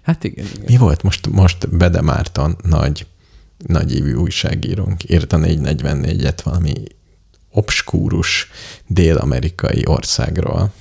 Hát 0.02 0.24
igen, 0.24 0.46
igen. 0.54 0.64
Mi 0.66 0.76
volt 0.76 1.02
most, 1.02 1.26
most 1.26 1.76
Bede 1.76 2.00
Márton 2.00 2.56
nagy, 2.62 3.06
nagy 3.58 3.94
évű 3.94 4.14
újságírónk, 4.14 5.10
írt 5.10 5.32
a 5.32 5.36
444-et 5.38 6.38
valami 6.42 6.72
obskúrus 7.50 8.48
dél-amerikai 8.86 9.86
országról, 9.86 10.72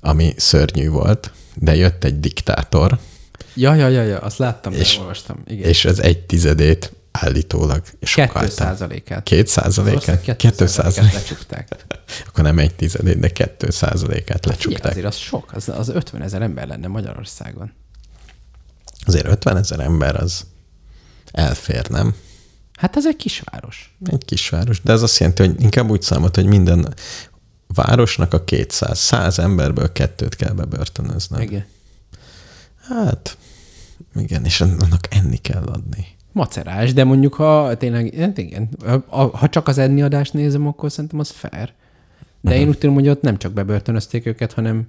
ami 0.00 0.34
szörnyű 0.36 0.88
volt, 0.88 1.32
de 1.54 1.76
jött 1.76 2.04
egy 2.04 2.20
diktátor, 2.20 2.98
Ja, 3.54 3.74
ja, 3.74 3.88
ja, 3.88 4.02
ja, 4.02 4.18
azt 4.18 4.38
láttam, 4.38 4.72
És- 4.72 4.98
olvastam. 4.98 5.42
Igen. 5.46 5.68
és 5.68 5.84
az 5.84 6.00
egy 6.02 6.18
tizedét 6.26 6.92
állítólag 7.10 7.82
Kettő 7.82 7.96
sokálta. 8.06 8.50
százalékát. 8.50 9.22
Két 9.22 9.44
Az 9.44 9.50
százalékát? 9.50 9.96
ország 9.96 10.36
Kettő 10.36 10.66
százalékát. 10.66 11.14
lecsukták. 11.14 11.68
Akkor 12.28 12.44
nem 12.44 12.58
egy 12.58 12.74
tizedét, 12.74 13.18
de 13.18 13.28
kettő 13.28 13.70
százalékát 13.70 14.38
Figyelj, 14.40 14.56
lecsukták. 14.56 14.90
azért 14.90 15.06
az 15.06 15.16
sok, 15.16 15.50
az, 15.52 15.68
az 15.68 15.88
50 15.88 16.22
ezer 16.22 16.42
ember 16.42 16.66
lenne 16.66 16.86
Magyarországon. 16.88 17.72
Azért 19.04 19.26
50 19.26 19.56
ezer 19.56 19.80
ember 19.80 20.16
az 20.22 20.46
elfér, 21.32 21.90
nem? 21.90 22.14
Hát 22.76 22.96
ez 22.96 23.06
egy 23.06 23.16
kisváros. 23.16 23.96
Egy 24.04 24.24
kisváros. 24.24 24.80
De 24.82 24.92
ez 24.92 25.02
azt 25.02 25.18
jelenti, 25.18 25.46
hogy 25.46 25.62
inkább 25.62 25.90
úgy 25.90 26.02
számolt, 26.02 26.34
hogy 26.34 26.46
minden 26.46 26.94
városnak 27.66 28.34
a 28.34 28.44
200, 28.44 28.98
100 28.98 29.38
emberből 29.38 29.92
kettőt 29.92 30.36
kell 30.36 30.52
bebörtönözni. 30.52 31.42
Igen. 31.42 31.64
Hát, 32.88 33.36
igen, 34.14 34.44
és 34.44 34.60
annak 34.60 35.06
enni 35.10 35.36
kell 35.36 35.62
adni. 35.62 36.06
Macerás, 36.32 36.92
de 36.92 37.04
mondjuk 37.04 37.34
ha 37.34 37.76
tényleg, 37.76 38.14
hát 38.14 38.38
igen, 38.38 38.68
ha 39.10 39.48
csak 39.48 39.68
az 39.68 39.78
enni 39.78 40.02
adást 40.02 40.32
nézem, 40.32 40.66
akkor 40.66 40.92
szerintem 40.92 41.18
az 41.18 41.30
fair. 41.30 41.72
De 42.40 42.56
én 42.56 42.68
úgy 42.68 42.78
tudom, 42.78 42.94
hogy 42.94 43.08
ott 43.08 43.22
nem 43.22 43.38
csak 43.38 43.52
bebörtönözték 43.52 44.26
őket, 44.26 44.52
hanem 44.52 44.88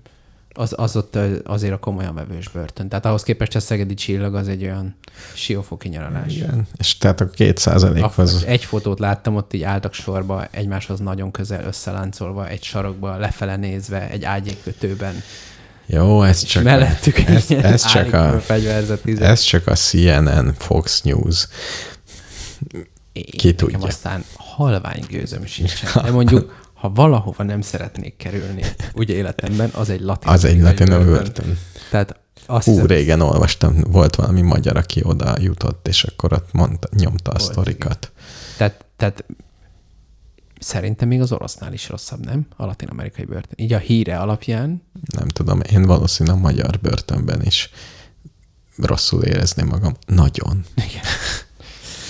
az, 0.54 0.74
az 0.78 0.96
ott 0.96 1.18
azért 1.44 1.74
a 1.74 1.78
komolyan 1.78 2.16
vevős 2.16 2.50
börtön. 2.50 2.90
Tehát 2.90 3.06
ahhoz 3.06 3.24
képest 3.24 3.56
a 3.56 3.60
Szegedi 3.60 3.94
Csillag 3.94 4.36
az 4.36 4.48
egy 4.48 4.64
olyan 4.64 4.96
siófoki 5.34 5.88
nyaralás. 5.88 6.36
Igen. 6.36 6.68
És 6.78 6.98
tehát 6.98 7.22
a 7.22 7.30
két 7.30 7.58
százalék 7.58 8.18
az... 8.18 8.44
Egy 8.48 8.66
fotót 8.66 9.00
láttam, 9.00 9.36
ott 9.36 9.54
így 9.54 9.64
álltak 9.64 9.94
sorba, 9.94 10.46
egymáshoz 10.52 11.00
nagyon 11.00 11.32
közel 11.32 11.64
összeláncolva, 11.64 12.48
egy 12.48 12.64
sarokba, 12.64 13.18
lefele 13.18 13.56
nézve, 13.56 14.10
egy 14.10 14.24
ágyékkötőben. 14.24 15.24
Jó, 15.86 16.24
ez 16.24 16.44
csak, 16.44 16.64
Mellettük 16.64 17.18
egy 17.18 17.30
ez, 17.30 17.52
ez, 17.52 17.86
csak 17.86 18.14
a, 18.14 18.42
ez 19.20 19.42
csak 19.42 19.68
a 19.68 19.76
CNN, 19.76 20.54
Fox 20.58 21.02
News. 21.02 21.48
Én- 23.12 23.24
ki 23.38 23.54
tudja. 23.54 23.78
aztán 23.80 24.24
halvány 24.36 25.04
gőzöm 25.10 25.46
sincsen. 25.46 25.90
De 26.06 26.12
mondjuk, 26.12 26.63
ha 26.84 26.90
valahova 26.90 27.44
nem 27.44 27.62
szeretnék 27.62 28.18
kerülni, 28.18 28.64
ugye 28.94 29.14
életemben, 29.14 29.70
az 29.70 29.90
egy 29.90 30.02
latin. 30.02 30.30
Az 30.30 30.44
egy 30.44 30.62
latin 30.62 30.88
börtön. 30.88 31.58
Tehát 31.90 32.20
azt 32.46 32.66
Hú, 32.66 32.72
hiszem, 32.72 32.88
régen 32.88 33.22
olvastam, 33.22 33.82
volt 33.82 34.16
valami 34.16 34.42
magyar, 34.42 34.78
aki 34.78 35.02
oda 35.04 35.36
jutott, 35.40 35.88
és 35.88 36.04
akkor 36.04 36.34
ott 36.34 36.52
mondta, 36.52 36.88
nyomta 36.92 37.32
a 37.32 37.40
sztorikat. 37.40 38.12
tehát, 38.58 38.86
tehát 38.98 39.26
szerintem 40.60 41.08
még 41.08 41.22
az 41.22 41.32
orosznál 41.32 41.74
is 41.74 41.90
rosszabb, 41.90 42.26
nem? 42.26 42.48
A 42.56 42.66
latin-amerikai 42.66 43.26
börtön. 43.26 43.54
Így 43.56 43.74
a 43.74 43.78
híre 43.78 44.18
alapján, 44.18 44.84
Nem 45.18 45.28
tudom, 45.28 45.62
én 45.72 45.86
valószínűleg 45.86 46.38
a 46.38 46.42
magyar 46.42 46.80
börtönben 46.80 47.42
is 47.42 47.70
rosszul 48.78 49.24
érezném 49.24 49.68
magam. 49.68 49.94
Nagyon. 50.06 50.66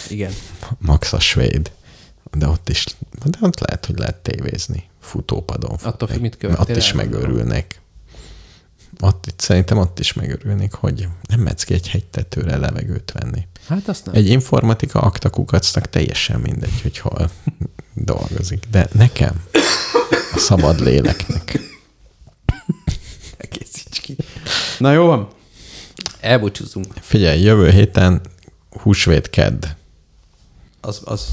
igen. 0.10 0.32
Max 0.78 1.14
a 1.14 1.20
svéd. 1.20 1.72
De 2.34 2.48
ott 2.48 2.70
is, 2.70 2.86
de 3.24 3.38
ott 3.42 3.60
lehet, 3.60 3.86
hogy 3.86 3.98
lehet 3.98 4.16
tévézni. 4.16 4.90
futópadon. 5.02 5.78
Attól 5.84 6.08
függ, 6.08 6.22
mit 6.22 6.34
Ott 6.34 6.40
követtél 6.40 6.76
is 6.76 6.94
megőrülnék. 6.94 7.82
Ott, 9.00 9.34
szerintem 9.38 9.78
ott 9.78 10.00
is 10.00 10.14
megörülnék, 10.14 10.74
hogy 10.74 11.08
nem 11.28 11.40
mehetsz 11.40 11.64
ki 11.64 11.74
egy 11.74 11.88
hegytetőre 11.90 12.58
levegőt 12.58 13.12
venni. 13.12 13.48
Hát 13.68 13.88
azt 13.88 14.06
nem. 14.06 14.16
Egy 14.16 14.28
informatika 14.28 15.00
aktakukacnak 15.00 15.90
teljesen 15.90 16.40
mindegy, 16.40 16.82
hogy 16.82 16.98
hol 16.98 17.30
dolgozik. 17.94 18.64
De 18.72 18.88
nekem, 18.92 19.44
a 20.34 20.38
szabad 20.38 20.80
léleknek. 20.80 21.60
Egészíts 23.38 24.00
ki. 24.02 24.16
Na 24.80 24.92
jó 24.92 25.06
van. 25.06 25.28
Elbúcsúzunk. 26.20 26.86
Figyelj, 27.02 27.42
jövő 27.42 27.70
héten 27.70 28.22
húsvét 28.70 29.30
kedd. 29.30 29.66
Az, 30.82 31.02
az, 31.06 31.28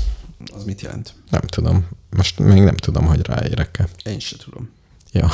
az 0.53 0.65
mit 0.65 0.81
jelent? 0.81 1.15
Nem 1.31 1.41
tudom. 1.41 1.89
Most 2.11 2.39
még 2.39 2.63
nem 2.63 2.77
tudom, 2.77 3.07
hogy 3.07 3.27
ráérek-e. 3.27 3.89
Én 4.05 4.19
sem 4.19 4.39
tudom. 4.39 4.71
Jó. 5.13 5.27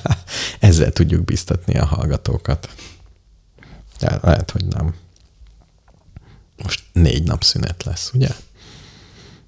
Ezzel 0.68 0.92
tudjuk 0.92 1.24
biztatni 1.24 1.78
a 1.78 1.84
hallgatókat. 1.84 2.74
De 3.98 4.18
lehet, 4.22 4.50
hogy 4.50 4.64
nem. 4.64 4.94
Most 6.62 6.84
négy 6.92 7.22
nap 7.22 7.44
szünet 7.44 7.82
lesz, 7.84 8.10
ugye? 8.14 8.28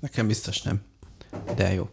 Nekem 0.01 0.27
biztos 0.27 0.63
nem. 0.63 0.83
De 1.57 1.73
jó. 1.73 1.89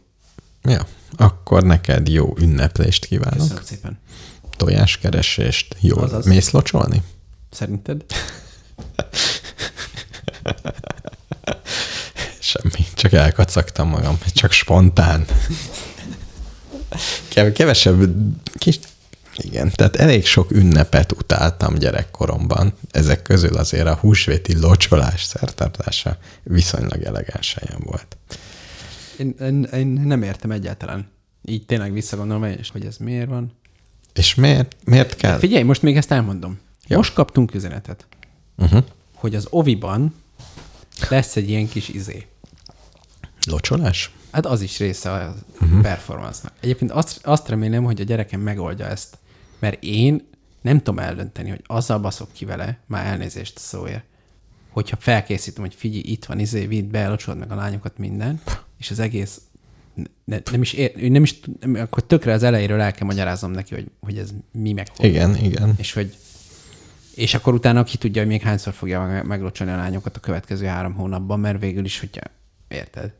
Ja. 0.63 0.87
Akkor 1.11 1.63
neked 1.63 2.07
jó 2.07 2.33
ünneplést 2.37 3.05
kívánok. 3.05 3.37
Köszönöm 3.39 3.63
szépen. 3.63 3.99
Tojáskeresést. 4.57 5.75
Jól 5.79 6.03
Azaz. 6.03 6.25
mész 6.25 6.49
locsolni? 6.49 7.01
Szerinted? 7.51 8.05
Semmi. 12.39 12.84
Csak 13.05 13.13
elkacagtam 13.13 13.87
magam. 13.89 14.17
Csak 14.33 14.51
spontán. 14.51 15.25
Kev- 17.27 17.53
Kevesebb 17.53 18.15
kis... 18.53 18.79
Igen, 19.37 19.71
tehát 19.75 19.95
elég 19.95 20.25
sok 20.25 20.51
ünnepet 20.51 21.11
utáltam 21.11 21.73
gyerekkoromban. 21.75 22.73
Ezek 22.91 23.21
közül 23.21 23.57
azért 23.57 23.87
a 23.87 23.95
húsvéti 23.95 24.59
locsolás 24.59 25.23
szertartása 25.23 26.17
viszonylag 26.43 27.01
elegáns 27.01 27.53
helyen 27.59 27.81
volt. 27.83 28.17
Én, 29.17 29.35
én, 29.41 29.63
én 29.63 29.87
nem 29.87 30.23
értem 30.23 30.51
egyáltalán. 30.51 31.07
Így 31.43 31.65
tényleg 31.65 31.93
visszagondolom, 31.93 32.43
és 32.43 32.69
hogy 32.69 32.85
ez 32.85 32.97
miért 32.97 33.27
van. 33.29 33.51
És 34.13 34.35
miért, 34.35 34.75
miért 34.83 35.15
kell? 35.15 35.37
Figyelj, 35.37 35.63
most 35.63 35.81
még 35.81 35.97
ezt 35.97 36.11
elmondom. 36.11 36.59
Jó. 36.87 36.97
Most 36.97 37.13
kaptunk 37.13 37.53
üzenetet, 37.53 38.07
Uh-huh. 38.57 38.83
hogy 39.13 39.35
az 39.35 39.47
Oviban 39.49 40.13
lesz 41.09 41.35
egy 41.35 41.49
ilyen 41.49 41.67
kis 41.69 41.89
izé. 41.89 42.25
Locsolás? 43.45 44.11
Hát 44.31 44.45
az 44.45 44.61
is 44.61 44.79
része 44.79 45.11
a 45.11 45.35
uh-huh. 45.61 45.81
performance-nak. 45.81 46.53
Egyébként 46.59 46.91
azt, 46.91 47.25
azt 47.25 47.49
remélem, 47.49 47.83
hogy 47.83 48.01
a 48.01 48.03
gyerekem 48.03 48.41
megoldja 48.41 48.85
ezt, 48.87 49.17
mert 49.59 49.83
én 49.83 50.27
nem 50.61 50.77
tudom 50.77 50.99
eldönteni, 50.99 51.49
hogy 51.49 51.61
azzal 51.65 51.99
baszok 51.99 52.27
ki 52.31 52.45
vele, 52.45 52.77
már 52.85 53.05
elnézést 53.05 53.57
szóért, 53.57 54.03
hogyha 54.69 54.97
felkészítem, 54.99 55.63
hogy 55.63 55.75
figyelj, 55.75 56.03
itt 56.05 56.25
van, 56.25 56.39
izé, 56.39 56.65
vidd 56.65 56.91
be, 56.91 57.07
locsold 57.07 57.37
meg 57.37 57.51
a 57.51 57.55
lányokat, 57.55 57.97
minden, 57.97 58.41
és 58.77 58.91
az 58.91 58.99
egész 58.99 59.41
ne, 60.25 60.37
nem 60.51 60.61
is 60.61 60.73
ér, 60.73 61.09
nem 61.09 61.23
is, 61.23 61.39
nem, 61.59 61.75
akkor 61.75 62.05
tökre 62.05 62.33
az 62.33 62.43
elejéről 62.43 62.81
el 62.81 62.91
kell 62.91 63.07
magyaráznom 63.07 63.51
neki, 63.51 63.73
hogy, 63.73 63.91
hogy 63.99 64.17
ez 64.17 64.29
mi 64.51 64.73
meg. 64.73 64.87
Igen, 64.97 65.35
igen. 65.35 65.73
És 65.77 65.93
hogy 65.93 66.17
és 67.15 67.33
akkor 67.33 67.53
utána 67.53 67.83
ki 67.83 67.97
tudja, 67.97 68.21
hogy 68.21 68.31
még 68.31 68.41
hányszor 68.41 68.73
fogja 68.73 69.01
meg- 69.01 69.25
meglocsolni 69.25 69.73
a 69.73 69.75
lányokat 69.75 70.17
a 70.17 70.19
következő 70.19 70.65
három 70.65 70.93
hónapban, 70.93 71.39
mert 71.39 71.59
végül 71.59 71.85
is, 71.85 71.99
hogyha 71.99 72.21
érted. 72.67 73.13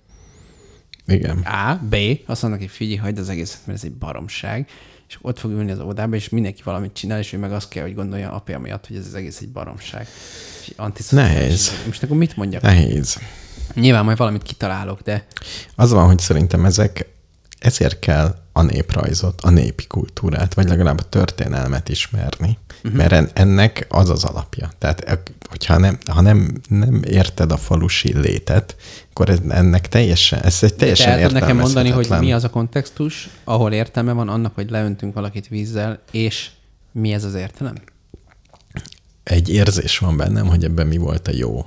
Igen. 1.08 1.38
A, 1.38 1.80
B, 1.90 1.96
azt 2.26 2.42
mondnak, 2.42 2.62
hogy 2.62 2.72
figyelj, 2.72 2.98
hagyd 2.98 3.18
az 3.18 3.30
egészet, 3.30 3.60
mert 3.66 3.78
ez 3.78 3.84
egy 3.84 3.94
baromság, 3.94 4.70
és 5.08 5.18
ott 5.22 5.40
fog 5.40 5.52
ülni 5.52 5.72
az 5.72 5.80
óvodába, 5.80 6.16
és 6.16 6.30
mindenki 6.30 6.62
valamit 6.64 6.94
csinál, 6.94 7.20
és 7.20 7.34
ő 7.34 7.38
meg 7.38 7.52
azt 7.52 7.70
kell, 7.70 7.84
hogy 7.84 7.96
gondolja 7.96 8.32
apja 8.32 8.60
miatt, 8.60 8.88
hogy 8.88 8.96
ez 8.96 9.06
az 9.06 9.14
egész 9.14 9.40
egy 9.40 9.50
baromság. 9.50 10.08
És. 10.66 11.10
Nehéz. 11.10 11.72
Most 11.86 12.04
akkor 12.04 12.18
mit 12.18 12.36
mondjak? 12.36 12.62
Nehéz. 12.62 13.20
Nyilván 13.74 14.06
majd 14.06 14.18
valamit 14.18 14.44
kitalálok, 14.44 15.02
de 15.02 15.26
Az 15.76 15.92
van, 15.92 16.06
hogy 16.06 16.20
szerintem 16.20 16.66
ezek, 16.66 17.08
ezért 17.66 18.00
kell 18.00 18.36
a 18.54 18.62
néprajzot, 18.62 19.42
a 19.42 19.50
népi 19.50 19.88
kultúrát, 19.88 20.54
vagy 20.54 20.68
legalább 20.68 21.00
a 21.00 21.10
történelmet 21.10 21.90
ismerni. 21.90 22.58
Uh-huh. 22.84 22.98
Mert 22.98 23.12
en- 23.12 23.30
ennek 23.34 23.86
az 23.90 24.10
az 24.10 24.24
alapja. 24.24 24.70
Tehát, 24.78 25.00
ek- 25.00 25.32
hogyha 25.50 25.78
nem, 25.78 25.98
ha 26.12 26.22
nem, 26.22 26.62
nem 26.70 27.02
érted 27.04 27.52
a 27.52 27.58
falusi 27.58 28.18
létet, 28.18 28.76
akkor 29.10 29.30
ez, 29.30 29.40
ennek 29.48 29.88
teljesen, 29.88 30.42
ez 30.42 30.60
egy 30.62 30.70
te 30.70 30.76
teljesen 30.76 31.12
el 31.12 31.28
tudod 31.28 31.42
nekem 31.42 31.58
mondani, 31.58 31.90
hogy 31.90 32.10
mi 32.20 32.34
az 32.34 32.44
a 32.44 32.50
kontextus, 32.50 33.30
ahol 33.44 33.72
értelme 33.72 34.12
van 34.12 34.30
annak, 34.30 34.56
hogy 34.56 34.70
leöntünk 34.70 35.14
valakit 35.14 35.48
vízzel, 35.48 36.00
és 36.12 36.50
mi 36.92 37.14
ez 37.14 37.24
az 37.24 37.34
értelem? 37.34 37.76
egy 39.26 39.50
érzés 39.50 39.98
van 39.98 40.18
bennem, 40.18 40.48
hogy 40.48 40.64
ebben 40.64 40.88
mi 40.88 40.98
volt 40.98 41.28
a 41.28 41.32
jó. 41.32 41.66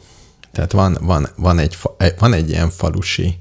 Tehát 0.53 0.73
van, 0.73 0.99
van, 1.01 1.29
van, 1.37 1.59
egy, 1.59 1.77
eh, 1.97 2.13
van 2.19 2.33
egy 2.33 2.49
ilyen 2.49 2.71
falusi, 2.71 3.39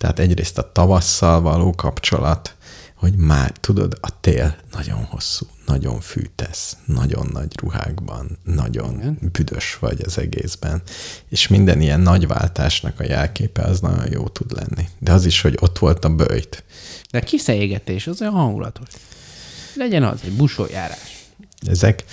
tehát 0.00 0.18
egyrészt 0.18 0.58
a 0.58 0.72
tavasszal 0.72 1.40
való 1.40 1.74
kapcsolat, 1.74 2.56
hogy 2.94 3.16
már 3.16 3.52
tudod, 3.52 3.98
a 4.00 4.20
tél 4.20 4.56
nagyon 4.72 5.04
hosszú, 5.04 5.46
nagyon 5.66 6.00
fűtesz, 6.00 6.76
nagyon 6.84 7.28
nagy 7.32 7.58
ruhákban, 7.58 8.38
nagyon 8.44 8.94
Igen. 8.94 9.18
büdös 9.32 9.76
vagy 9.80 10.00
az 10.04 10.18
egészben, 10.18 10.82
és 11.28 11.48
minden 11.48 11.80
ilyen 11.80 12.00
nagy 12.00 12.26
váltásnak 12.26 13.00
a 13.00 13.04
jelképe 13.04 13.62
az 13.62 13.80
nagyon 13.80 14.10
jó 14.10 14.28
tud 14.28 14.52
lenni. 14.52 14.88
De 14.98 15.12
az 15.12 15.24
is, 15.24 15.40
hogy 15.40 15.56
ott 15.60 15.78
volt 15.78 16.04
a 16.04 16.14
bőjt. 16.14 16.64
De 17.10 17.20
kiszeégetés, 17.20 18.06
az 18.06 18.20
olyan 18.20 18.32
hangulatos. 18.32 18.88
Legyen 19.74 20.02
az, 20.02 20.20
egy 20.24 20.36
busójárás. 20.36 21.26
Ezek, 21.66 22.04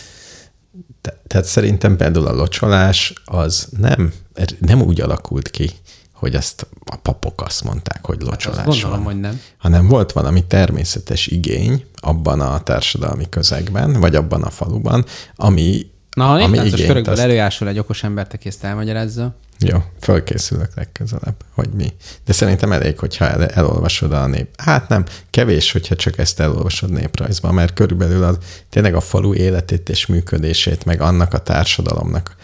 te, 1.02 1.22
tehát 1.28 1.46
szerintem 1.46 1.98
például 1.98 2.28
a 2.28 2.34
locsolás 2.34 3.14
az 3.26 3.68
nem, 3.78 4.14
nem 4.60 4.82
úgy 4.82 5.02
alakult 5.02 5.50
ki, 5.50 5.72
hogy 6.18 6.36
azt 6.36 6.68
a 6.86 6.96
papok 6.96 7.42
azt 7.42 7.64
mondták, 7.64 8.06
hogy 8.06 8.18
Azt 8.20 8.30
locsolás 8.30 8.66
gondolom, 8.66 9.04
van, 9.04 9.14
hogy 9.14 9.20
nem. 9.20 9.42
hanem 9.58 9.88
volt 9.88 10.12
valami 10.12 10.46
természetes 10.46 11.28
igény 11.28 11.86
abban 11.96 12.42
a 12.42 12.64
társadalmi 12.64 13.30
közegben, 13.30 13.94
vagy 14.00 14.16
abban 14.16 14.44
a 14.44 14.50
faluban, 14.50 15.06
ami, 15.36 15.92
Na, 16.16 16.24
ha 16.24 16.32
ami 16.34 16.46
néptáncos 16.46 16.86
körökből 16.86 17.14
azt- 17.14 17.22
előjásol 17.24 17.68
egy 17.68 17.80
okos 17.80 18.04
ember, 18.04 18.28
te 18.28 18.38
kész 18.38 18.64
elmagyarázza. 18.64 19.36
Jó, 19.60 19.84
fölkészülök 20.00 20.76
legközelebb, 20.76 21.36
hogy 21.54 21.70
mi. 21.70 21.94
De 22.26 22.34
szerintem 22.34 22.72
elég, 22.72 23.00
hogyha 23.00 23.26
el, 23.30 23.46
elolvasod 23.46 24.12
a 24.12 24.28
nép. 24.28 24.48
Hát 24.62 24.90
nem, 24.90 25.06
kevés, 25.30 25.72
hogyha 25.72 25.96
csak 25.96 26.18
ezt 26.18 26.40
elolvasod 26.40 26.90
néprajzban, 26.92 27.54
mert 27.54 27.74
körülbelül 27.74 28.24
az, 28.24 28.38
tényleg 28.70 28.96
a 28.96 29.02
falu 29.02 29.34
életét 29.34 29.90
és 29.90 30.06
működését, 30.06 30.86
meg 30.86 31.02
annak 31.02 31.34
a 31.34 31.38
társadalomnak 31.44 32.36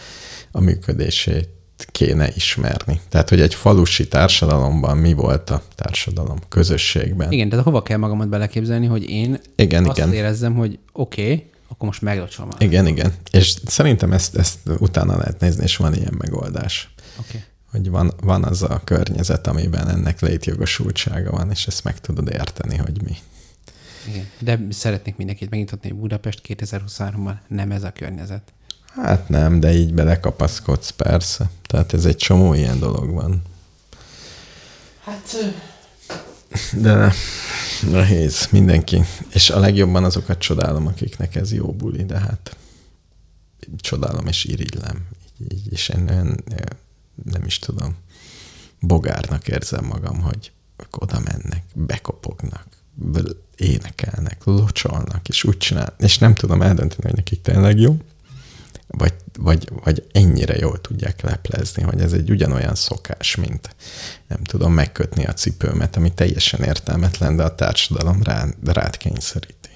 a 0.52 0.60
működését 0.60 1.48
kéne 1.76 2.28
ismerni. 2.34 3.00
Tehát, 3.08 3.28
hogy 3.28 3.40
egy 3.40 3.54
falusi 3.54 4.08
társadalomban 4.08 4.96
mi 4.96 5.12
volt 5.12 5.50
a 5.50 5.62
társadalom 5.74 6.38
közösségben. 6.48 7.32
Igen, 7.32 7.48
de 7.48 7.60
hova 7.60 7.82
kell 7.82 7.98
magamat 7.98 8.28
beleképzelni, 8.28 8.86
hogy 8.86 9.10
én 9.10 9.40
Igen, 9.56 9.84
azt 9.84 9.98
igen. 9.98 10.12
érezzem, 10.12 10.54
hogy 10.54 10.78
oké, 10.92 11.22
okay, 11.22 11.50
akkor 11.68 11.86
most 11.86 12.02
meglocsolom. 12.02 12.50
Igen, 12.58 12.86
igen. 12.86 13.12
És 13.30 13.54
szerintem 13.66 14.12
ezt, 14.12 14.36
ezt 14.36 14.58
utána 14.78 15.16
lehet 15.16 15.40
nézni, 15.40 15.62
és 15.62 15.76
van 15.76 15.94
ilyen 15.94 16.14
megoldás. 16.18 16.94
Okay. 17.18 17.42
hogy 17.70 17.90
van, 17.90 18.12
van 18.22 18.44
az 18.44 18.62
a 18.62 18.80
környezet, 18.84 19.46
amiben 19.46 19.88
ennek 19.88 20.20
létjogosultsága 20.20 21.30
van, 21.30 21.50
és 21.50 21.66
ezt 21.66 21.84
meg 21.84 22.00
tudod 22.00 22.28
érteni, 22.28 22.76
hogy 22.76 23.02
mi. 23.02 23.16
Igen. 24.08 24.26
De 24.38 24.60
szeretnék 24.70 25.16
mindenkit 25.16 25.50
megnyitotni, 25.50 25.88
hogy 25.88 25.98
Budapest 25.98 26.40
2023-ban 26.48 27.34
nem 27.48 27.70
ez 27.70 27.82
a 27.82 27.90
környezet. 27.90 28.52
Hát 28.94 29.28
nem, 29.28 29.60
de 29.60 29.72
így 29.72 29.94
belekapaszkodsz, 29.94 30.90
persze. 30.90 31.50
Tehát 31.66 31.92
ez 31.92 32.04
egy 32.04 32.16
csomó 32.16 32.54
ilyen 32.54 32.78
dolog 32.78 33.10
van. 33.10 33.42
Hát 35.04 35.36
De 36.72 36.94
ne, 36.94 37.10
nehéz, 37.90 38.48
mindenki. 38.50 39.04
És 39.32 39.50
a 39.50 39.58
legjobban 39.58 40.04
azokat 40.04 40.38
csodálom, 40.38 40.86
akiknek 40.86 41.34
ez 41.34 41.52
jó 41.52 41.72
buli, 41.72 42.04
de 42.04 42.18
hát 42.18 42.56
csodálom 43.76 44.26
és 44.26 44.44
irigylem. 44.44 45.06
Így, 45.40 45.52
így, 45.52 45.72
és 45.72 45.88
én 45.88 46.08
olyan, 46.08 46.44
nem 47.24 47.44
is 47.44 47.58
tudom, 47.58 47.96
bogárnak 48.80 49.48
érzem 49.48 49.84
magam, 49.84 50.20
hogy 50.20 50.52
oda 50.90 51.20
mennek, 51.20 51.62
bekopognak, 51.74 52.66
énekelnek, 53.56 54.44
locsolnak, 54.44 55.28
és 55.28 55.44
úgy 55.44 55.56
csinál, 55.56 55.94
és 55.98 56.18
nem 56.18 56.34
tudom 56.34 56.62
eldönteni, 56.62 57.02
hogy 57.02 57.14
nekik 57.14 57.42
tényleg 57.42 57.78
jó, 57.78 57.96
vagy, 58.96 59.14
vagy, 59.38 59.68
vagy 59.84 60.06
ennyire 60.12 60.56
jól 60.56 60.80
tudják 60.80 61.20
leplezni, 61.20 61.82
hogy 61.82 62.00
ez 62.00 62.12
egy 62.12 62.30
ugyanolyan 62.30 62.74
szokás, 62.74 63.36
mint 63.36 63.74
nem 64.28 64.42
tudom 64.42 64.72
megkötni 64.72 65.24
a 65.24 65.32
cipőmet, 65.32 65.96
ami 65.96 66.12
teljesen 66.14 66.62
értelmetlen, 66.62 67.36
de 67.36 67.42
a 67.42 67.54
társadalom 67.54 68.22
rá, 68.22 68.46
rád 68.64 68.96
kényszeríti. 68.96 69.68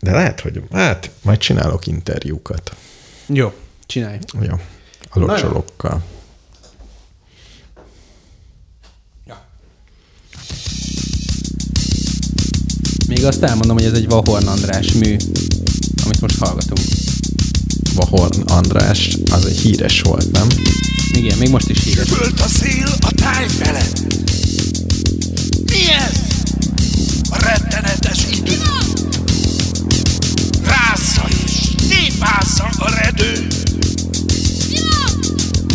De 0.00 0.10
lehet, 0.10 0.40
hogy 0.40 0.62
hát 0.70 1.10
majd 1.22 1.38
csinálok 1.38 1.86
interjúkat. 1.86 2.76
jó, 3.26 3.52
csinálj. 3.86 4.18
Jó. 4.40 4.54
A 5.10 5.18
locsolókkal. 5.18 6.02
Ja. 9.26 9.44
Még 13.08 13.24
azt 13.24 13.42
elmondom, 13.42 13.76
hogy 13.76 13.86
ez 13.86 13.92
egy 13.92 14.08
Vahorn 14.08 14.46
András 14.46 14.92
mű, 14.92 15.16
amit 16.04 16.20
most 16.20 16.38
hallgatunk. 16.38 16.86
Vahorn 17.94 18.40
András, 18.40 19.16
az 19.30 19.44
egy 19.44 19.58
híres 19.58 20.00
volt, 20.00 20.30
nem? 20.32 20.46
Igen, 21.12 21.38
még 21.38 21.48
most 21.48 21.68
is 21.68 21.82
híres. 21.84 22.08
Fölt 22.08 22.40
a 22.40 22.48
szél 22.48 22.94
a 23.00 23.12
táj 23.12 23.48
felett. 23.48 24.00
Mi 25.66 25.90
ez? 25.90 26.14
A 27.30 27.38
rettenetes 27.42 28.18
idő. 28.36 28.58
Rásza 30.64 31.28
és 31.44 31.52
tépázza 31.88 32.64
a 32.78 32.90
redő. 32.90 33.46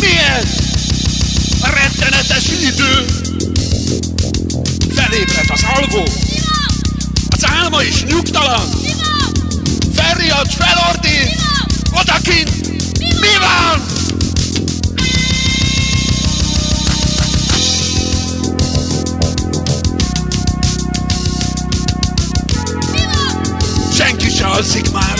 Mi 0.00 0.12
ez? 0.38 0.48
A 1.60 1.68
rettenetes 1.68 2.44
idő. 2.62 3.04
Felébred 4.88 5.46
az 5.48 5.62
alvó. 5.74 6.02
Az 7.28 7.44
álma 7.46 7.82
is 7.82 8.04
nyugtalan. 8.04 8.68
Felriad, 9.96 10.48
felordít. 10.52 11.40
Odakint. 11.92 12.50
Mi 12.98 13.36
van? 13.40 13.84
Senki 23.96 24.30
se 24.30 24.46
alszik 24.46 24.92
már. 24.92 25.18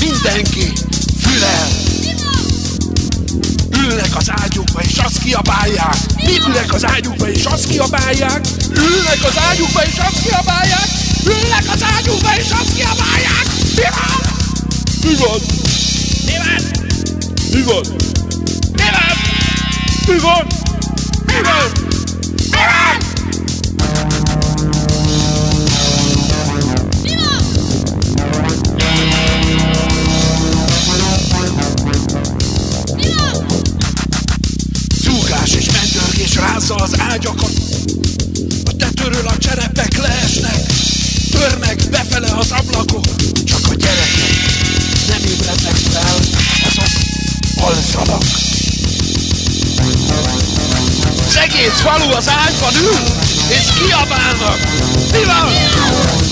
Mindenki 0.00 0.72
fülel. 1.20 1.68
Ülnek 3.70 4.16
az 4.16 4.30
ágyukba 4.30 4.80
és 4.80 4.96
azt 4.96 5.18
kiabálják. 5.18 5.96
Mi 6.16 6.38
ülnek 6.46 6.72
az 6.72 6.84
ágyukba 6.84 7.30
és 7.30 7.44
azt 7.44 7.66
kiabálják. 7.66 8.46
Ülnek 8.70 9.24
az 9.24 9.38
ágyukba 9.50 9.82
és 9.82 9.98
azt 9.98 10.22
kiabálják. 10.22 10.97
Ülnek 11.28 11.64
az 11.72 11.82
ágyúba 11.96 12.36
és 12.36 12.50
azt 12.50 12.74
kiabálják! 12.74 13.46
Mi 13.74 15.14
van? 15.18 15.40
Mi 16.26 16.32
van? 16.44 16.62
Mi 17.52 17.62
van? 17.62 17.84
Mi 18.76 18.82
van? 18.92 19.16
Mi 20.06 20.18
van? 20.18 20.46
Mi 21.26 21.40
van? 21.42 21.70
Mi 22.46 22.62
van? 22.64 23.06
Zúgás 35.00 35.54
és 35.54 35.70
mentörgés 35.70 36.34
rázza 36.34 36.74
az 36.74 36.94
ágyakat 36.98 37.52
A 38.64 38.76
tetőről 38.76 39.26
a 39.26 39.38
cserepek 39.38 39.96
leesnek 39.96 40.57
Törnek 41.48 41.88
befele 41.90 42.28
az 42.38 42.50
ablakok. 42.50 43.04
Csak 43.44 43.60
a 43.70 43.74
gyerekek 43.74 44.34
nem 45.08 45.22
ébrednek 45.24 45.74
fel. 45.74 46.14
Azok 46.66 46.92
alszanak. 47.60 48.22
Az 51.26 51.36
egész 51.36 51.80
falu 51.80 52.10
az 52.10 52.28
ágyban 52.28 52.74
ül, 52.74 53.04
és 53.48 53.66
kiabálnak. 53.78 54.58
Mi 55.12 55.24
van? 55.24 55.52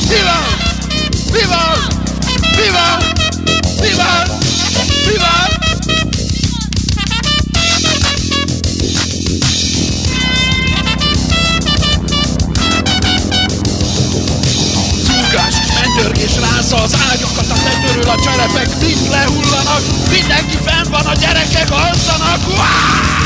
Mi 0.09 0.21
van? 0.25 0.45
Mi 1.33 1.45
van? 1.49 1.79
Mi 2.57 2.71
van? 2.71 3.03
Mi 3.81 3.93
van? 3.95 4.39
Mi 5.07 5.17
van? 5.19 5.57
Zúgás 5.57 5.66
rázza 16.71 16.83
az 16.83 16.97
ágyakat, 17.11 17.51
a 17.51 17.55
tetőről 17.65 18.11
a 18.11 18.21
cserepek 18.21 18.81
mind 18.81 19.11
lehullanak, 19.11 19.83
mindenki 20.11 20.57
fenn 20.65 20.91
van, 20.91 21.07
a 21.07 21.15
gyerekek 21.15 21.71
alszanak. 21.71 22.49
Uáááá! 22.49 23.26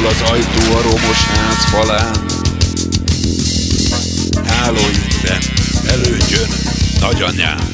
Kikordul 0.00 0.24
az 0.24 0.30
ajtó 0.30 0.76
a 0.76 0.82
romos 0.82 1.24
ház 1.24 1.64
falán. 1.64 2.24
Hálóügyben 4.46 5.42
elődjön 5.88 6.48
nagyanyám. 7.00 7.72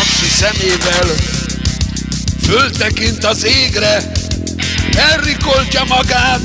Aksi 0.00 0.26
szemével 0.28 1.06
föltekint 2.42 3.24
az 3.24 3.44
égre, 3.44 4.12
elrikoltja 4.96 5.84
magát. 5.84 6.40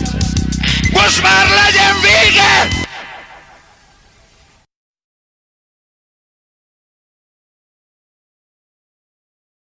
Most 0.91 1.21
már 1.21 1.47
legyen 1.47 1.95
vége! 2.01 2.78